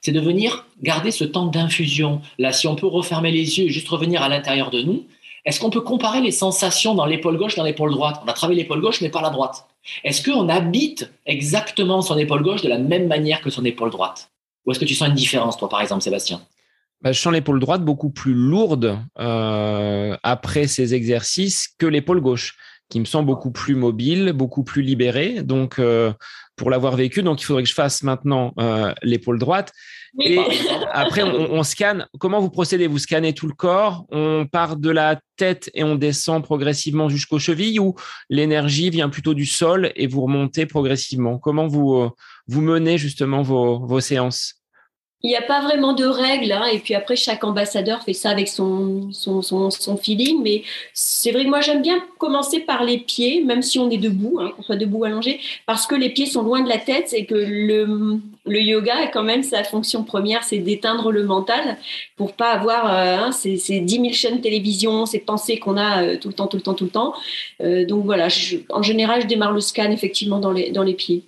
c'est 0.01 0.13
de 0.13 0.21
venir 0.21 0.67
garder 0.83 1.11
ce 1.11 1.25
temps 1.25 1.47
d'infusion. 1.47 2.21
Là, 2.39 2.53
si 2.53 2.67
on 2.67 2.77
peut 2.77 2.87
refermer 2.87 3.31
les 3.31 3.59
yeux 3.59 3.67
et 3.67 3.71
juste 3.71 3.89
revenir 3.89 4.23
à 4.23 4.29
l'intérieur 4.29 4.71
de 4.71 4.83
nous, 4.83 5.05
est-ce 5.45 5.61
qu'on 5.61 5.71
peut 5.71 5.81
comparer 5.81 6.21
les 6.21 6.33
sensations 6.33 6.95
dans 6.95 7.07
l'épaule 7.07 7.39
gauche 7.39 7.55
dans 7.55 7.65
l'épaule 7.65 7.93
droite? 7.93 8.21
On 8.25 8.29
a 8.29 8.33
travaillé 8.33 8.63
l'épaule 8.63 8.81
gauche, 8.81 9.01
mais 9.01 9.09
pas 9.09 9.23
la 9.23 9.31
droite. 9.31 9.67
Est-ce 10.05 10.23
qu'on 10.23 10.49
habite 10.49 11.11
exactement 11.25 12.03
son 12.03 12.19
épaule 12.19 12.43
gauche 12.43 12.63
de 12.63 12.69
la 12.69 12.79
même 12.79 13.07
manière 13.07 13.41
que 13.41 13.51
son 13.51 13.65
épaule 13.65 13.91
droite? 13.91 14.31
Ou 14.67 14.73
est-ce 14.73 14.81
que 14.81 14.85
tu 14.85 14.95
sens 14.95 15.09
une 15.09 15.15
différence, 15.15 15.57
toi, 15.57 15.69
par 15.69 15.81
exemple, 15.81 16.03
Sébastien? 16.03 16.43
Bah, 17.01 17.13
je 17.13 17.21
sens 17.21 17.33
l'épaule 17.33 17.61
droite 17.61 17.83
beaucoup 17.83 18.11
plus 18.11 18.35
lourde 18.35 18.99
euh, 19.19 20.17
après 20.23 20.67
ces 20.67 20.93
exercices 20.93 21.69
que 21.79 21.87
l'épaule 21.87 22.21
gauche, 22.21 22.57
qui 22.91 23.01
me 23.01 23.07
sent 23.07 23.23
beaucoup 23.23 23.51
plus 23.51 23.75
mobile, 23.75 24.33
beaucoup 24.35 24.65
plus 24.65 24.83
libérée. 24.83 25.43
Donc, 25.43 25.79
euh, 25.79 26.13
pour 26.57 26.71
l'avoir 26.71 26.97
vécu. 26.97 27.23
Donc, 27.23 27.41
il 27.41 27.45
faudrait 27.45 27.63
que 27.63 27.69
je 27.69 27.75
fasse 27.75 28.03
maintenant 28.03 28.53
euh, 28.59 28.93
l'épaule 29.03 29.39
droite. 29.39 29.73
Et 30.21 30.39
après, 30.93 31.23
on, 31.23 31.63
scanne. 31.63 32.07
Comment 32.19 32.41
vous 32.41 32.51
procédez? 32.51 32.87
Vous 32.87 32.99
scannez 32.99 33.33
tout 33.33 33.47
le 33.47 33.55
corps 33.55 34.07
On 34.11 34.47
part 34.47 34.77
de 34.77 34.91
la 34.91 35.21
tête 35.37 35.71
et 35.73 35.85
on 35.85 35.95
descend 35.95 36.43
progressivement 36.43 37.09
jusqu'aux 37.09 37.39
chevilles 37.39 37.79
ou 37.79 37.95
l'énergie 38.29 38.91
vient 38.91 39.09
plutôt 39.09 39.35
du 39.35 39.47
sol 39.47 39.93
et 39.95 40.07
vous 40.07 40.23
remontez 40.23 40.67
progressivement? 40.67 41.39
Comment 41.39 41.69
vous, 41.69 41.95
euh, 41.95 42.11
vous 42.49 42.61
menez 42.61 42.99
justement 42.99 43.43
vos, 43.43 43.87
vos 43.87 44.01
séances? 44.01 44.60
Il 45.23 45.29
n'y 45.29 45.37
a 45.37 45.43
pas 45.43 45.61
vraiment 45.61 45.93
de 45.93 46.07
règles, 46.07 46.51
hein, 46.51 46.65
et 46.73 46.79
puis 46.79 46.95
après, 46.95 47.15
chaque 47.15 47.45
ambassadeur 47.45 48.03
fait 48.03 48.15
ça 48.15 48.31
avec 48.31 48.49
son, 48.49 49.13
son, 49.13 49.43
son, 49.43 49.97
feeling, 49.99 50.43
mais 50.43 50.63
c'est 50.95 51.31
vrai 51.31 51.45
que 51.45 51.51
moi, 51.51 51.61
j'aime 51.61 51.83
bien 51.83 52.03
commencer 52.17 52.61
par 52.61 52.85
les 52.85 52.97
pieds, 52.97 53.45
même 53.45 53.61
si 53.61 53.79
on 53.79 53.91
est 53.91 53.99
debout, 53.99 54.39
hein, 54.41 54.51
qu'on 54.57 54.63
soit 54.63 54.77
debout 54.77 55.05
allongé, 55.05 55.39
parce 55.67 55.87
que 55.87 55.95
les 55.95 56.09
pieds 56.09 56.25
sont 56.25 56.43
loin 56.43 56.63
de 56.63 56.71
la 56.71 56.79
tête 56.79 57.13
et 57.13 57.27
que 57.27 57.35
le, 57.35 58.19
le 58.47 58.61
yoga, 58.63 59.09
quand 59.13 59.23
même, 59.23 59.43
sa 59.43 59.63
fonction 59.63 60.05
première, 60.05 60.43
c'est 60.43 60.59
d'éteindre 60.59 61.13
le 61.13 61.25
mental 61.25 61.77
pour 62.17 62.33
pas 62.33 62.53
avoir 62.53 62.87
euh, 62.87 63.27
hein, 63.27 63.33
ces, 63.33 63.59
ces 63.59 63.81
10 63.81 63.95
000 63.97 64.13
chaînes 64.13 64.41
télévision, 64.41 65.05
ces 65.05 65.19
pensées 65.19 65.59
qu'on 65.59 65.77
a 65.77 66.03
euh, 66.03 66.17
tout 66.17 66.29
le 66.29 66.35
temps, 66.35 66.47
tout 66.47 66.57
le 66.57 66.63
temps, 66.63 66.75
tout 66.75 66.85
le 66.85 66.91
temps. 66.91 67.13
Euh, 67.61 67.85
donc 67.85 68.07
voilà, 68.07 68.29
en 68.71 68.83
général, 68.83 69.21
je 69.21 69.27
démarre 69.27 69.53
le 69.53 69.61
scan 69.61 69.91
effectivement 69.91 70.39
dans 70.39 70.53
les, 70.53 70.71
dans 70.71 70.83
les 70.83 70.95
pieds 70.95 71.25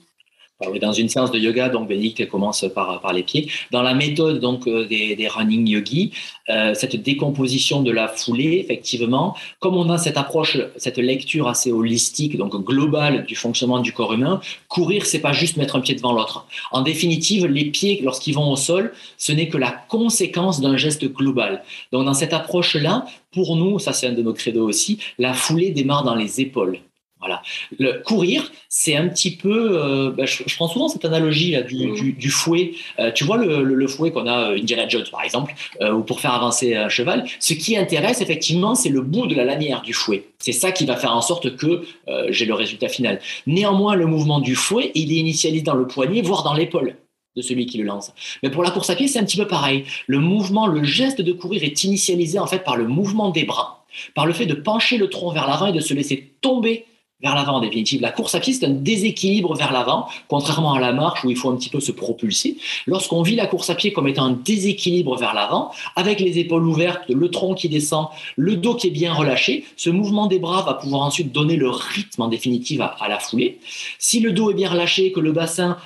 dans 0.80 0.92
une 0.92 1.08
séance 1.08 1.30
de 1.30 1.38
yoga, 1.38 1.68
donc 1.68 1.88
Bénédicte 1.88 2.28
commence 2.28 2.64
par, 2.74 3.00
par 3.00 3.12
les 3.12 3.22
pieds. 3.22 3.50
Dans 3.70 3.82
la 3.82 3.94
méthode 3.94 4.40
donc 4.40 4.66
euh, 4.66 4.86
des, 4.86 5.16
des 5.16 5.28
running 5.28 5.66
yogis, 5.66 6.12
euh, 6.48 6.74
cette 6.74 6.96
décomposition 6.96 7.82
de 7.82 7.90
la 7.90 8.08
foulée, 8.08 8.60
effectivement, 8.64 9.36
comme 9.60 9.76
on 9.76 9.88
a 9.90 9.98
cette 9.98 10.16
approche, 10.16 10.58
cette 10.76 10.98
lecture 10.98 11.48
assez 11.48 11.70
holistique, 11.72 12.36
donc 12.36 12.54
globale 12.64 13.24
du 13.26 13.36
fonctionnement 13.36 13.80
du 13.80 13.92
corps 13.92 14.12
humain, 14.12 14.40
courir, 14.68 15.06
c'est 15.06 15.20
pas 15.20 15.32
juste 15.32 15.56
mettre 15.56 15.76
un 15.76 15.80
pied 15.80 15.94
devant 15.94 16.12
l'autre. 16.12 16.46
En 16.70 16.82
définitive, 16.82 17.46
les 17.46 17.66
pieds, 17.66 18.00
lorsqu'ils 18.02 18.34
vont 18.34 18.50
au 18.50 18.56
sol, 18.56 18.92
ce 19.18 19.32
n'est 19.32 19.48
que 19.48 19.58
la 19.58 19.70
conséquence 19.70 20.60
d'un 20.60 20.76
geste 20.76 21.04
global. 21.04 21.62
Donc 21.92 22.04
dans 22.04 22.14
cette 22.14 22.32
approche-là, 22.32 23.06
pour 23.32 23.56
nous, 23.56 23.78
ça 23.78 23.92
c'est 23.92 24.06
un 24.06 24.12
de 24.12 24.22
nos 24.22 24.34
credos 24.34 24.66
aussi, 24.66 24.98
la 25.18 25.32
foulée 25.34 25.70
démarre 25.70 26.04
dans 26.04 26.14
les 26.14 26.40
épaules. 26.40 26.78
Voilà. 27.22 27.40
Le 27.78 28.02
courir, 28.02 28.50
c'est 28.68 28.96
un 28.96 29.06
petit 29.08 29.36
peu. 29.36 29.78
Euh, 29.80 30.10
bah, 30.10 30.26
je, 30.26 30.42
prends 30.56 30.66
souvent 30.66 30.88
cette 30.88 31.04
analogie 31.04 31.52
là, 31.52 31.62
du, 31.62 32.12
du, 32.12 32.30
fouet. 32.30 32.72
Euh, 32.98 33.12
tu 33.12 33.22
vois 33.22 33.36
le, 33.36 33.62
le, 33.62 33.86
fouet 33.86 34.10
qu'on 34.10 34.26
a 34.26 34.50
euh, 34.50 34.58
Indiana 34.58 34.88
Jones 34.88 35.06
par 35.10 35.22
exemple, 35.22 35.54
ou 35.80 36.02
pour 36.02 36.20
faire 36.20 36.34
avancer 36.34 36.74
un 36.74 36.88
cheval. 36.88 37.24
Ce 37.38 37.54
qui 37.54 37.76
intéresse 37.76 38.20
effectivement, 38.20 38.74
c'est 38.74 38.88
le 38.88 39.02
bout 39.02 39.28
de 39.28 39.36
la 39.36 39.44
lanière 39.44 39.82
du 39.82 39.92
fouet. 39.92 40.24
C'est 40.38 40.52
ça 40.52 40.72
qui 40.72 40.84
va 40.84 40.96
faire 40.96 41.14
en 41.14 41.20
sorte 41.20 41.56
que 41.56 41.82
j'ai 42.30 42.44
le 42.44 42.54
résultat 42.54 42.88
final. 42.88 43.20
Néanmoins, 43.46 43.94
le 43.94 44.06
mouvement 44.06 44.40
du 44.40 44.56
fouet, 44.56 44.90
il 44.94 45.12
est 45.12 45.16
initialisé 45.16 45.62
dans 45.62 45.74
le 45.74 45.86
poignet, 45.86 46.22
voire 46.22 46.42
dans 46.42 46.54
l'épaule 46.54 46.96
de 47.36 47.42
celui 47.42 47.66
qui 47.66 47.78
le 47.78 47.84
lance. 47.84 48.12
Mais 48.42 48.50
pour 48.50 48.62
la 48.62 48.70
course 48.70 48.90
à 48.90 48.96
pied, 48.96 49.08
c'est 49.08 49.18
un 49.18 49.24
petit 49.24 49.36
peu 49.36 49.46
pareil. 49.46 49.84
Le 50.06 50.18
mouvement, 50.18 50.66
le 50.66 50.84
geste 50.84 51.20
de 51.20 51.32
courir 51.32 51.62
est 51.62 51.84
initialisé 51.84 52.38
en 52.38 52.46
fait 52.46 52.64
par 52.64 52.76
le 52.76 52.86
mouvement 52.86 53.30
des 53.30 53.44
bras, 53.44 53.84
par 54.14 54.26
le 54.26 54.32
fait 54.32 54.46
de 54.46 54.54
pencher 54.54 54.98
le 54.98 55.08
tronc 55.08 55.32
vers 55.32 55.46
l'avant 55.46 55.66
et 55.66 55.72
de 55.72 55.80
se 55.80 55.94
laisser 55.94 56.32
tomber 56.40 56.86
vers 57.22 57.34
l'avant 57.34 57.56
en 57.56 57.60
définitive. 57.60 58.00
La 58.00 58.10
course 58.10 58.34
à 58.34 58.40
pied, 58.40 58.52
c'est 58.52 58.66
un 58.66 58.70
déséquilibre 58.70 59.54
vers 59.54 59.72
l'avant, 59.72 60.08
contrairement 60.28 60.74
à 60.74 60.80
la 60.80 60.92
marche 60.92 61.24
où 61.24 61.30
il 61.30 61.36
faut 61.36 61.50
un 61.50 61.56
petit 61.56 61.70
peu 61.70 61.80
se 61.80 61.92
propulser. 61.92 62.56
Lorsqu'on 62.86 63.22
vit 63.22 63.36
la 63.36 63.46
course 63.46 63.70
à 63.70 63.74
pied 63.74 63.92
comme 63.92 64.08
étant 64.08 64.24
un 64.24 64.38
déséquilibre 64.44 65.16
vers 65.16 65.34
l'avant, 65.34 65.70
avec 65.96 66.20
les 66.20 66.38
épaules 66.38 66.66
ouvertes, 66.66 67.02
le 67.08 67.30
tronc 67.30 67.54
qui 67.54 67.68
descend, 67.68 68.08
le 68.36 68.56
dos 68.56 68.74
qui 68.74 68.88
est 68.88 68.90
bien 68.90 69.14
relâché, 69.14 69.64
ce 69.76 69.90
mouvement 69.90 70.26
des 70.26 70.38
bras 70.38 70.62
va 70.62 70.74
pouvoir 70.74 71.02
ensuite 71.02 71.32
donner 71.32 71.56
le 71.56 71.70
rythme 71.70 72.22
en 72.22 72.28
définitive 72.28 72.82
à, 72.82 73.08
la 73.08 73.18
foulée. 73.18 73.58
Si 73.98 74.20
le 74.20 74.32
dos 74.32 74.50
est 74.50 74.54
bien 74.54 74.70
relâché, 74.70 75.12
que 75.12 75.20
le 75.20 75.32
bassin 75.32 75.76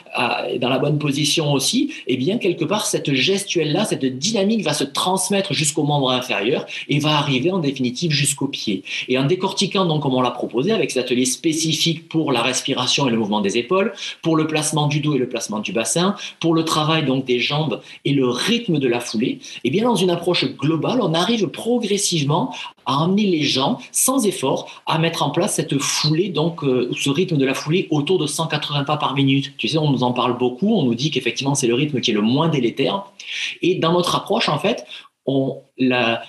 est 0.49 0.59
dans 0.59 0.69
la 0.69 0.79
bonne 0.79 0.99
position 0.99 1.53
aussi, 1.53 1.93
eh 2.07 2.17
bien 2.17 2.39
quelque 2.39 2.65
part 2.65 2.87
cette 2.87 3.13
gestuelle-là, 3.13 3.85
cette 3.85 4.05
dynamique 4.19 4.63
va 4.63 4.73
se 4.73 4.85
transmettre 4.85 5.53
jusqu'au 5.53 5.83
membre 5.83 6.11
inférieur 6.11 6.67
et 6.89 6.99
va 6.99 7.17
arriver 7.17 7.51
en 7.51 7.59
définitive 7.59 8.11
jusqu'au 8.11 8.49
pied. 8.49 8.83
Et 9.09 9.19
en 9.19 9.25
décortiquant 9.25 9.85
donc 9.85 10.03
comme 10.03 10.15
on 10.15 10.23
l'a 10.23 10.31
proposé 10.31 10.73
avec 10.73 10.91
cet 10.91 11.05
atelier 11.05 11.26
spécifique 11.27 12.09
pour 12.09 12.33
la 12.33 12.43
respiration 12.43 13.07
et 13.07 13.11
le 13.11 13.19
mouvement 13.19 13.41
des 13.41 13.59
épaules, 13.59 13.93
pour 14.23 14.37
le 14.37 14.47
placement 14.47 14.87
du 14.87 15.01
dos 15.01 15.15
et 15.15 15.19
le 15.19 15.29
placement 15.29 15.61
du 15.61 15.73
bassin, 15.73 16.17
pour 16.41 16.55
le 16.55 16.65
travail 16.65 17.05
donc 17.05 17.25
des 17.25 17.39
jambes 17.39 17.81
et 18.05 18.15
le 18.15 18.27
rythme 18.29 18.79
de 18.79 18.89
la 18.89 19.01
foulée, 19.01 19.27
et 19.27 19.41
eh 19.65 19.71
bien 19.71 19.85
dans 19.85 19.97
une 19.97 20.11
approche 20.11 20.45
globale, 20.45 21.01
on 21.03 21.13
arrive 21.13 21.49
progressivement 21.49 22.55
à 22.87 22.99
emmener 22.99 23.27
les 23.27 23.43
gens 23.43 23.79
sans 23.93 24.27
effort 24.27 24.83
à 24.87 24.99
mettre 24.99 25.23
en 25.23 25.31
place 25.31 25.55
cette 25.55 25.79
foulée, 25.79 26.29
donc 26.29 26.63
euh, 26.63 26.91
ce 26.97 27.11
rythme 27.11 27.37
de 27.37 27.45
la 27.45 27.55
foulée 27.55 27.89
autour 27.91 28.19
de 28.19 28.27
180 28.27 28.85
pas 28.85 28.97
par 28.97 29.15
minute. 29.15 29.53
Tu 29.59 29.69
sais, 29.69 29.79
on 29.79 29.91
nous 29.91 30.05
en 30.05 30.13
parle 30.13 30.39
beaucoup, 30.39 30.75
on 30.75 30.85
nous 30.85 30.95
dit 30.95 31.11
qu'effectivement 31.11 31.55
c'est 31.55 31.67
le 31.67 31.75
rythme 31.75 32.01
qui 32.01 32.13
est 32.13 32.15
le 32.15 32.23
moins 32.23 32.49
délétère. 32.49 33.05
Et 33.61 33.75
dans 33.75 33.93
notre 33.93 34.15
approche, 34.15 34.49
en 34.49 34.59
fait, 34.59 34.87
on, 35.27 35.59
la, 35.79 36.23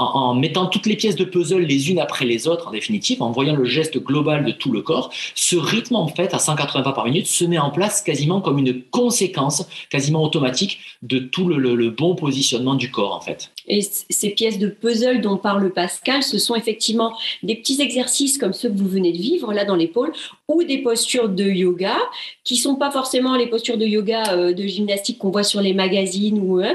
en, 0.00 0.34
mettant 0.34 0.66
toutes 0.66 0.86
les 0.86 0.96
pièces 0.96 1.16
de 1.16 1.24
puzzle 1.24 1.62
les 1.62 1.90
unes 1.90 1.98
après 1.98 2.24
les 2.24 2.48
autres, 2.48 2.68
en 2.68 2.70
définitive, 2.70 3.22
en 3.22 3.30
voyant 3.30 3.54
le 3.54 3.64
geste 3.64 3.98
global 3.98 4.44
de 4.44 4.52
tout 4.52 4.72
le 4.72 4.82
corps, 4.82 5.10
ce 5.34 5.56
rythme, 5.56 5.96
en 5.96 6.08
fait, 6.08 6.32
à 6.34 6.38
180 6.38 6.82
pas 6.82 6.92
par 6.92 7.04
minute, 7.04 7.26
se 7.26 7.44
met 7.44 7.58
en 7.58 7.70
place 7.70 8.00
quasiment 8.00 8.40
comme 8.40 8.58
une 8.58 8.82
conséquence 8.82 9.66
quasiment 9.90 10.22
automatique 10.22 10.80
de 11.02 11.18
tout 11.18 11.48
le, 11.48 11.90
bon 11.90 12.14
positionnement 12.14 12.74
du 12.74 12.90
corps, 12.90 13.14
en 13.14 13.20
fait. 13.20 13.50
Et 13.66 13.82
ces 13.82 14.30
pièces 14.30 14.58
de 14.58 14.68
puzzle 14.68 15.20
dont 15.20 15.36
parle 15.36 15.70
Pascal, 15.70 16.22
ce 16.22 16.38
sont 16.38 16.54
effectivement 16.54 17.16
des 17.42 17.56
petits 17.56 17.80
exercices 17.80 18.38
comme 18.38 18.52
ceux 18.52 18.70
que 18.70 18.76
vous 18.76 18.88
venez 18.88 19.12
de 19.12 19.18
vivre 19.18 19.52
là 19.52 19.64
dans 19.64 19.76
l'épaule, 19.76 20.12
ou 20.48 20.64
des 20.64 20.78
postures 20.78 21.28
de 21.28 21.44
yoga 21.44 21.96
qui 22.44 22.56
sont 22.56 22.76
pas 22.76 22.90
forcément 22.90 23.36
les 23.36 23.46
postures 23.46 23.78
de 23.78 23.86
yoga 23.86 24.32
euh, 24.32 24.52
de 24.52 24.66
gymnastique 24.66 25.18
qu'on 25.18 25.30
voit 25.30 25.44
sur 25.44 25.60
les 25.60 25.74
magazines 25.74 26.38
ou 26.38 26.60
euh, 26.60 26.74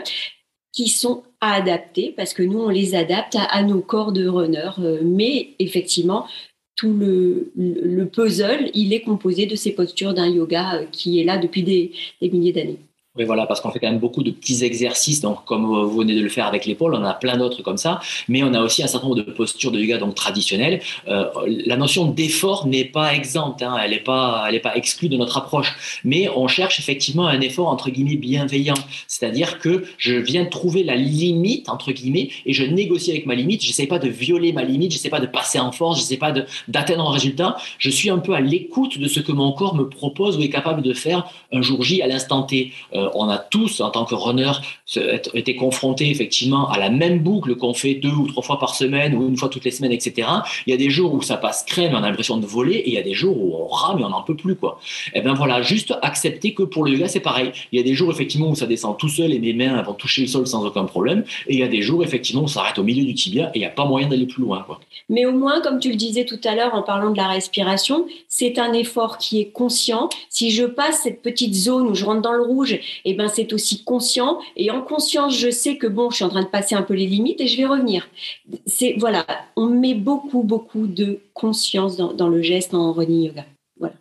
qui 0.72 0.90
sont 0.90 1.24
adaptés 1.52 2.14
parce 2.16 2.34
que 2.34 2.44
nous, 2.44 2.60
on 2.60 2.70
les 2.70 2.96
adapte 2.96 3.36
à, 3.36 3.64
nos 3.64 3.82
corps 3.82 4.12
de 4.12 4.28
runner. 4.28 4.70
Euh, 4.80 5.02
mais 5.04 5.50
effectivement, 5.60 6.28
tout 6.76 6.94
le, 6.94 8.06
puzzle, 8.06 8.70
il 8.74 8.94
est 8.94 9.02
composé 9.02 9.46
de 9.46 9.56
ces 9.56 9.74
postures 9.74 10.14
d'un 10.14 10.28
yoga 10.28 10.76
euh, 10.76 10.86
qui 10.92 11.20
est 11.20 11.24
là 11.24 11.38
depuis 11.38 11.64
des 11.64 11.92
milliers 12.22 12.54
d'années. 12.54 12.80
Oui, 13.18 13.24
voilà, 13.24 13.46
parce 13.46 13.62
qu'on 13.62 13.72
fait 13.72 13.80
quand 13.80 13.90
même 13.90 14.00
beaucoup 14.00 14.24
de 14.24 14.32
petits 14.32 14.66
exercices, 14.66 15.22
donc 15.22 15.46
comme 15.46 15.66
vous 15.66 16.00
venez 16.00 16.16
de 16.16 16.22
le 16.22 16.28
faire 16.28 16.48
avec 16.48 16.66
l'épaule, 16.66 16.94
on 16.96 17.04
a 17.06 17.14
plein 17.14 17.38
d'autres 17.38 17.64
comme 17.64 17.78
ça, 17.78 18.02
mais 18.28 18.44
on 18.44 18.54
a 18.54 18.62
aussi 18.62 18.84
un 18.84 18.88
certain 18.88 19.08
nombre 19.08 19.24
de 19.24 19.32
postures 19.32 19.72
de 19.72 19.80
yoga 19.80 20.00
donc 20.00 20.16
traditionnelles. 20.16 20.82
Euh, 21.08 21.30
la 21.48 21.78
notion 21.78 22.08
d'effort 22.08 22.68
n'est 22.68 22.84
pas 22.84 23.14
exempte, 23.14 23.64
hein, 23.64 23.78
elle 23.82 23.92
n'est 23.92 24.00
pas, 24.00 24.44
elle 24.50 24.56
est 24.56 24.60
pas 24.60 24.76
exclue 24.76 25.08
de 25.08 25.16
notre 25.16 25.38
approche, 25.38 26.02
mais 26.04 26.28
on 26.36 26.50
cherche 26.50 26.82
effectivement 26.82 27.26
un 27.26 27.40
effort 27.40 27.70
entre 27.70 27.90
guillemets 27.90 28.18
bienveillant, 28.18 28.74
c'est-à-dire 29.08 29.60
que 29.60 29.86
je 29.98 30.16
viens 30.16 30.44
trouver 30.44 30.84
la 30.84 30.98
limite 30.98 31.70
entre 31.70 31.94
guillemets 31.94 32.32
et 32.46 32.52
je 32.52 32.66
négocie 32.66 33.12
avec 33.12 33.26
ma 33.26 33.36
limite. 33.36 33.64
Je 33.64 33.72
sais 33.72 33.88
pas 33.88 33.98
de 33.98 34.10
violer 34.10 34.52
ma 34.52 34.66
limite, 34.66 34.92
je 34.92 34.98
sais 34.98 35.10
pas 35.10 35.22
de 35.22 35.28
passer 35.28 35.58
en 35.58 35.72
force, 35.72 36.00
je 36.00 36.04
sais 36.04 36.18
pas 36.18 36.34
d'atteindre 36.68 37.10
un 37.10 37.14
résultat. 37.14 37.56
Je 37.78 37.90
suis 37.90 38.10
un 38.10 38.18
peu 38.18 38.34
à 38.34 38.42
l'écoute 38.42 39.00
de 39.00 39.08
ce 39.08 39.22
que 39.22 39.32
mon 39.32 39.54
corps 39.54 39.76
me 39.76 39.88
propose 39.88 40.38
ou 40.38 40.42
est 40.42 40.50
capable 40.50 40.82
de 40.82 40.94
faire 40.94 41.32
un 41.54 41.62
jour 41.62 41.82
J 41.82 42.02
à 42.02 42.08
l'instant 42.08 42.44
T. 42.44 42.74
Euh, 42.94 43.05
euh, 43.05 43.05
on 43.14 43.30
a 43.30 43.38
tous, 43.38 43.82
en 43.82 43.92
tant 43.92 44.06
que 44.06 44.16
runner, 44.16 44.52
été 45.34 45.56
confrontés 45.56 46.10
effectivement 46.12 46.70
à 46.70 46.78
la 46.78 46.90
même 46.90 47.20
boucle 47.20 47.56
qu'on 47.56 47.74
fait 47.74 47.96
deux 47.96 48.12
ou 48.12 48.28
trois 48.28 48.44
fois 48.44 48.60
par 48.60 48.76
semaine 48.76 49.16
ou 49.16 49.28
une 49.28 49.36
fois 49.36 49.50
toutes 49.50 49.66
les 49.66 49.72
semaines, 49.72 49.92
etc. 49.92 50.28
Il 50.68 50.72
y 50.72 50.74
a 50.74 50.78
des 50.78 50.90
jours 50.90 51.14
où 51.14 51.22
ça 51.22 51.38
passe 51.38 51.64
crème, 51.64 51.94
on 51.94 52.04
a 52.04 52.10
l'impression 52.10 52.38
de 52.38 52.46
voler, 52.46 52.76
et 52.76 52.90
il 52.90 52.94
y 52.94 52.98
a 52.98 53.04
des 53.04 53.14
jours 53.14 53.36
où 53.38 53.56
on 53.56 53.68
rame 53.68 54.00
et 54.00 54.04
on 54.04 54.10
n'en 54.10 54.22
peut 54.22 54.36
plus, 54.36 54.56
quoi. 54.56 54.80
Et 55.08 55.20
eh 55.20 55.22
bien 55.22 55.34
voilà, 55.34 55.62
juste 55.62 55.94
accepter 56.02 56.54
que 56.54 56.64
pour 56.64 56.84
le 56.84 56.92
yoga, 56.92 57.08
c'est 57.08 57.20
pareil. 57.20 57.52
Il 57.72 57.80
y 57.80 57.82
a 57.82 57.84
des 57.84 57.96
jours 57.96 58.12
effectivement 58.12 58.50
où 58.50 58.56
ça 58.56 58.68
descend 58.68 58.98
tout 58.98 59.10
seul 59.10 59.34
et 59.34 59.40
mes 59.40 59.54
mains 59.54 59.82
vont 59.82 59.94
toucher 59.94 60.22
le 60.22 60.28
sol 60.28 60.46
sans 60.46 60.64
aucun 60.66 60.86
problème, 60.86 61.24
et 61.48 61.54
il 61.54 61.60
y 61.60 61.64
a 61.64 61.68
des 61.68 61.82
jours 61.82 62.04
effectivement 62.04 62.44
où 62.44 62.48
ça 62.48 62.62
arrête 62.62 62.78
au 62.78 62.84
milieu 62.84 63.04
du 63.04 63.14
tibia 63.16 63.48
et 63.54 63.58
il 63.58 63.60
n'y 63.60 63.66
a 63.66 63.70
pas 63.70 63.86
moyen 63.86 64.08
d'aller 64.08 64.28
plus 64.28 64.44
loin, 64.44 64.64
quoi. 64.66 64.80
Mais 65.10 65.26
au 65.26 65.32
moins, 65.32 65.62
comme 65.62 65.80
tu 65.80 65.90
le 65.90 65.96
disais 65.96 66.26
tout 66.26 66.40
à 66.44 66.56
l'heure 66.56 66.74
en 66.74 66.84
parlant 66.84 67.12
de 67.12 67.18
la 67.18 67.28
respiration, 67.28 68.06
c'est 68.28 68.60
un 68.60 68.74
effort 68.74 69.18
qui 69.18 69.40
est 69.40 69.50
conscient. 69.50 70.10
Si 70.30 70.52
je 70.52 70.66
passe 70.66 71.02
cette 71.04 71.22
petite 71.22 71.54
zone 71.54 71.88
où 71.88 71.96
je 71.96 72.06
rentre 72.06 72.22
dans 72.22 72.34
le 72.34 72.44
rouge 72.44 72.74
et 72.74 72.82
eh 73.06 73.14
ben 73.14 73.28
c'est 73.28 73.54
aussi 73.54 73.84
conscient. 73.84 74.40
Et 74.56 74.72
en 74.76 74.82
conscience, 74.82 75.38
je 75.38 75.50
sais 75.50 75.78
que 75.78 75.88
bon, 75.88 76.10
je 76.10 76.18
suis 76.18 76.26
en 76.26 76.30
train 76.30 76.44
de 76.44 76.48
passer 76.48 76.76
un 76.76 76.84
peu 76.84 76.94
les 76.94 77.08
limites 77.08 77.42
et 77.42 77.48
je 77.48 77.58
vais 77.58 77.66
revenir. 77.66 78.08
C'est 78.66 78.96
voilà, 79.00 79.26
on 79.56 79.68
met 79.68 79.96
beaucoup 79.96 80.44
beaucoup 80.44 80.88
de 80.88 81.20
conscience 81.34 81.98
dans, 81.98 82.30
le 82.30 82.42
geste 82.42 82.74
en 82.74 82.94
running 82.94 83.24
yoga. 83.24 83.46
Voilà. 83.80 83.96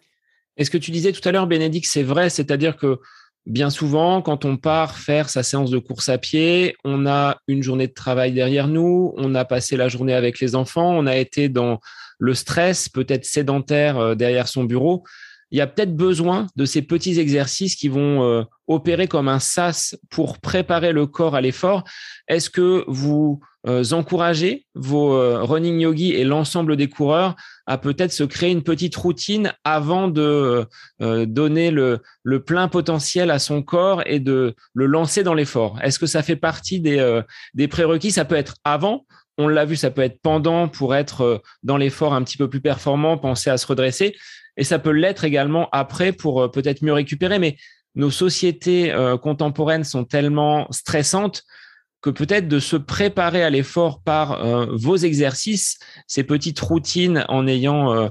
Est-ce 0.56 0.70
que 0.70 0.78
tu 0.78 0.90
disais 0.90 1.12
tout 1.12 1.26
à 1.28 1.32
l'heure, 1.32 1.46
Bénédicte, 1.46 1.88
c'est 1.90 2.02
vrai, 2.02 2.30
c'est-à-dire 2.30 2.76
que 2.76 2.98
bien 3.46 3.70
souvent, 3.70 4.22
quand 4.22 4.44
on 4.44 4.56
part 4.56 4.96
faire 4.96 5.28
sa 5.28 5.42
séance 5.42 5.70
de 5.70 5.78
course 5.78 6.08
à 6.08 6.18
pied, 6.18 6.76
on 6.84 7.06
a 7.06 7.38
une 7.46 7.62
journée 7.62 7.86
de 7.86 7.92
travail 7.92 8.32
derrière 8.32 8.68
nous, 8.68 9.12
on 9.16 9.34
a 9.34 9.44
passé 9.44 9.76
la 9.76 9.88
journée 9.88 10.14
avec 10.14 10.40
les 10.40 10.54
enfants, 10.54 10.90
on 10.96 11.06
a 11.06 11.16
été 11.16 11.48
dans 11.48 11.80
le 12.18 12.34
stress, 12.34 12.88
peut-être 12.88 13.24
sédentaire 13.24 13.98
euh, 13.98 14.14
derrière 14.14 14.48
son 14.48 14.64
bureau 14.64 15.04
il 15.55 15.59
y 15.59 15.61
a 15.61 15.68
peut-être 15.68 15.94
besoin 15.94 16.48
de 16.57 16.64
ces 16.64 16.82
petits 16.82 17.20
exercices 17.20 17.76
qui 17.76 17.86
vont 17.86 18.24
euh, 18.24 18.42
opérer 18.66 19.07
comme 19.07 19.28
un 19.28 19.38
sas 19.38 19.96
pour 20.11 20.40
préparer 20.40 20.90
le 20.90 21.07
corps 21.07 21.36
à 21.36 21.40
l'effort. 21.40 21.84
Est-ce 22.26 22.50
que 22.50 22.82
vous 22.88 23.38
euh, 23.68 23.84
encouragez 23.92 24.66
vos 24.74 25.14
euh, 25.14 25.44
running 25.44 25.78
yogis 25.78 26.11
et 26.11 26.24
l'ensemble 26.24 26.76
des 26.76 26.88
coureurs 26.88 27.36
à 27.66 27.78
peut-être 27.78 28.11
se 28.11 28.24
créer 28.24 28.50
une 28.50 28.64
petite 28.64 28.96
routine 28.96 29.52
avant 29.62 30.09
de 30.09 30.66
donner 30.98 31.70
le, 31.70 32.00
plein 32.44 32.66
potentiel 32.66 33.30
à 33.30 33.38
son 33.38 33.62
corps 33.62 34.02
et 34.07 34.18
de 34.18 34.57
le 34.74 34.86
lancer 34.86 35.22
dans 35.22 35.34
l'effort? 35.34 35.78
Est-ce 35.82 36.00
que 36.00 36.07
ça 36.07 36.24
fait 36.24 36.34
partie 36.34 36.80
des, 36.80 37.22
des 37.55 37.68
prérequis? 37.68 38.11
Ça 38.11 38.24
peut 38.24 38.34
être 38.34 38.57
avant 38.64 39.07
on 39.39 39.49
l'a 39.49 39.64
vu, 39.64 39.76
ça 39.76 39.91
peut 39.91 40.03
être 40.03 40.20
pendant 40.22 40.68
pour 40.68 40.95
être 40.95 41.43
dans 41.62 41.76
l'effort 41.76 42.14
un 42.14 42.22
petit 42.22 42.37
peu 42.37 42.49
plus 42.49 42.61
performant, 42.61 43.18
penser 43.18 43.51
à 43.51 43.59
se 43.59 43.66
redresser 43.66 44.14
et 44.57 44.64
ça 44.64 44.78
peut 44.78 44.91
l'être 44.91 45.24
également 45.24 45.68
après 45.72 46.12
pour 46.12 46.43
euh, 46.43 46.49
peut-être 46.49 46.82
mieux 46.82 46.93
récupérer. 46.93 47.39
Mais 47.39 47.57
nos 47.95 48.11
sociétés 48.11 48.93
euh, 48.93 49.16
contemporaines 49.16 49.85
sont 49.85 50.05
tellement 50.05 50.66
stressantes 50.70 51.43
que 52.01 52.11
peut-être 52.11 52.49
de 52.49 52.59
se 52.59 52.76
préparer 52.76 53.43
à 53.43 53.49
l'effort 53.49 54.03
par 54.03 54.45
euh, 54.45 54.66
vos 54.72 54.97
exercices, 54.97 55.78
ces 56.07 56.22
petites 56.22 56.61
routines 56.61 57.24
en 57.28 57.47
ayant 57.47 58.11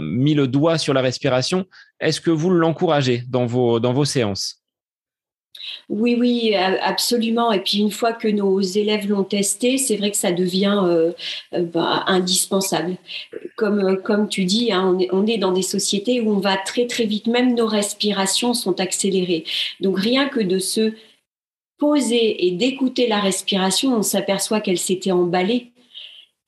mis 0.00 0.34
le 0.34 0.46
doigt 0.46 0.78
sur 0.78 0.94
la 0.94 1.00
respiration, 1.00 1.66
est-ce 1.98 2.20
que 2.20 2.30
vous 2.30 2.50
l'encouragez 2.50 3.24
dans 3.28 3.46
vos 3.46 4.04
séances? 4.04 4.63
Oui, 5.88 6.16
oui, 6.18 6.54
absolument. 6.54 7.52
Et 7.52 7.60
puis 7.60 7.78
une 7.78 7.90
fois 7.90 8.12
que 8.12 8.28
nos 8.28 8.60
élèves 8.60 9.08
l'ont 9.08 9.24
testé, 9.24 9.78
c'est 9.78 9.96
vrai 9.96 10.10
que 10.10 10.16
ça 10.16 10.32
devient 10.32 10.80
euh, 10.84 11.12
euh, 11.54 11.62
bah, 11.62 12.04
indispensable. 12.06 12.96
Comme, 13.56 13.80
euh, 13.80 13.96
comme 13.96 14.28
tu 14.28 14.44
dis, 14.44 14.72
hein, 14.72 14.94
on, 14.94 14.98
est, 14.98 15.08
on, 15.12 15.26
est, 15.26 15.38
dans 15.38 15.52
des 15.52 15.62
sociétés 15.62 16.20
où 16.20 16.30
on 16.30 16.38
va 16.38 16.56
très 16.56 16.86
très 16.86 17.04
vite, 17.04 17.26
même 17.26 17.54
nos 17.54 17.66
respirations 17.66 18.54
sont 18.54 18.80
accélérées. 18.80 19.44
Donc 19.80 19.98
rien 19.98 20.28
que 20.28 20.40
de 20.40 20.58
se 20.58 20.92
poser 21.78 22.46
et 22.46 22.52
d'écouter 22.52 23.06
la 23.08 23.20
respiration, 23.20 23.96
on 23.96 24.02
s'aperçoit 24.02 24.60
qu'elle 24.60 24.78
s'était 24.78 25.12
emballée. 25.12 25.72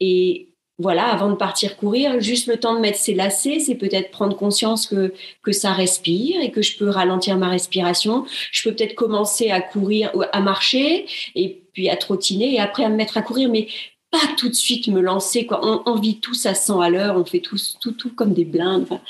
Et 0.01 0.49
voilà, 0.79 1.07
avant 1.07 1.31
de 1.31 1.37
partir 1.37 1.77
courir, 1.77 2.21
juste 2.21 2.49
le 2.49 2.59
temps 2.59 2.75
de 2.75 2.81
mettre 2.81 2.99
ses 2.99 3.15
lacets, 3.15 3.61
c'est 3.61 3.77
peut-être 3.77 4.11
prendre 4.11 4.37
conscience 4.37 4.87
que, 4.87 5.15
que 5.43 5.53
ça 5.53 5.73
respire 5.73 6.41
et 6.43 6.51
que 6.51 6.61
je 6.61 6.77
peux 6.77 6.91
ralentir 6.91 7.39
ma 7.39 7.49
respiration. 7.49 8.27
Je 8.53 8.69
peux 8.69 8.75
peut-être 8.75 8.95
commencer 8.95 9.51
à 9.51 9.63
courir, 9.63 10.13
à 10.33 10.41
marcher 10.41 11.07
et 11.35 11.63
puis 11.73 11.89
à 11.89 11.97
trottiner 11.97 12.55
et 12.55 12.61
après 12.61 12.85
à 12.85 12.91
me 12.91 12.97
mettre 12.97 13.17
à 13.17 13.23
courir, 13.23 13.49
mais 13.49 13.69
pas 14.11 14.19
tout 14.37 14.49
de 14.51 14.55
suite 14.55 14.89
me 14.89 15.01
lancer. 15.01 15.47
Quoi. 15.47 15.61
On, 15.87 15.95
vit 15.95 16.21
tous 16.21 16.45
à 16.45 16.55
100 16.55 16.81
à 16.81 16.91
l'heure, 16.91 17.17
on 17.17 17.25
fait 17.25 17.41
tous, 17.41 17.79
tout, 17.81 17.93
tout 17.93 18.15
comme 18.15 18.35
des 18.35 18.45
blindes. 18.45 18.83
Enfin, 18.83 19.01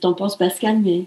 T'en 0.00 0.12
penses, 0.12 0.36
Pascal, 0.36 0.80
mais... 0.80 1.04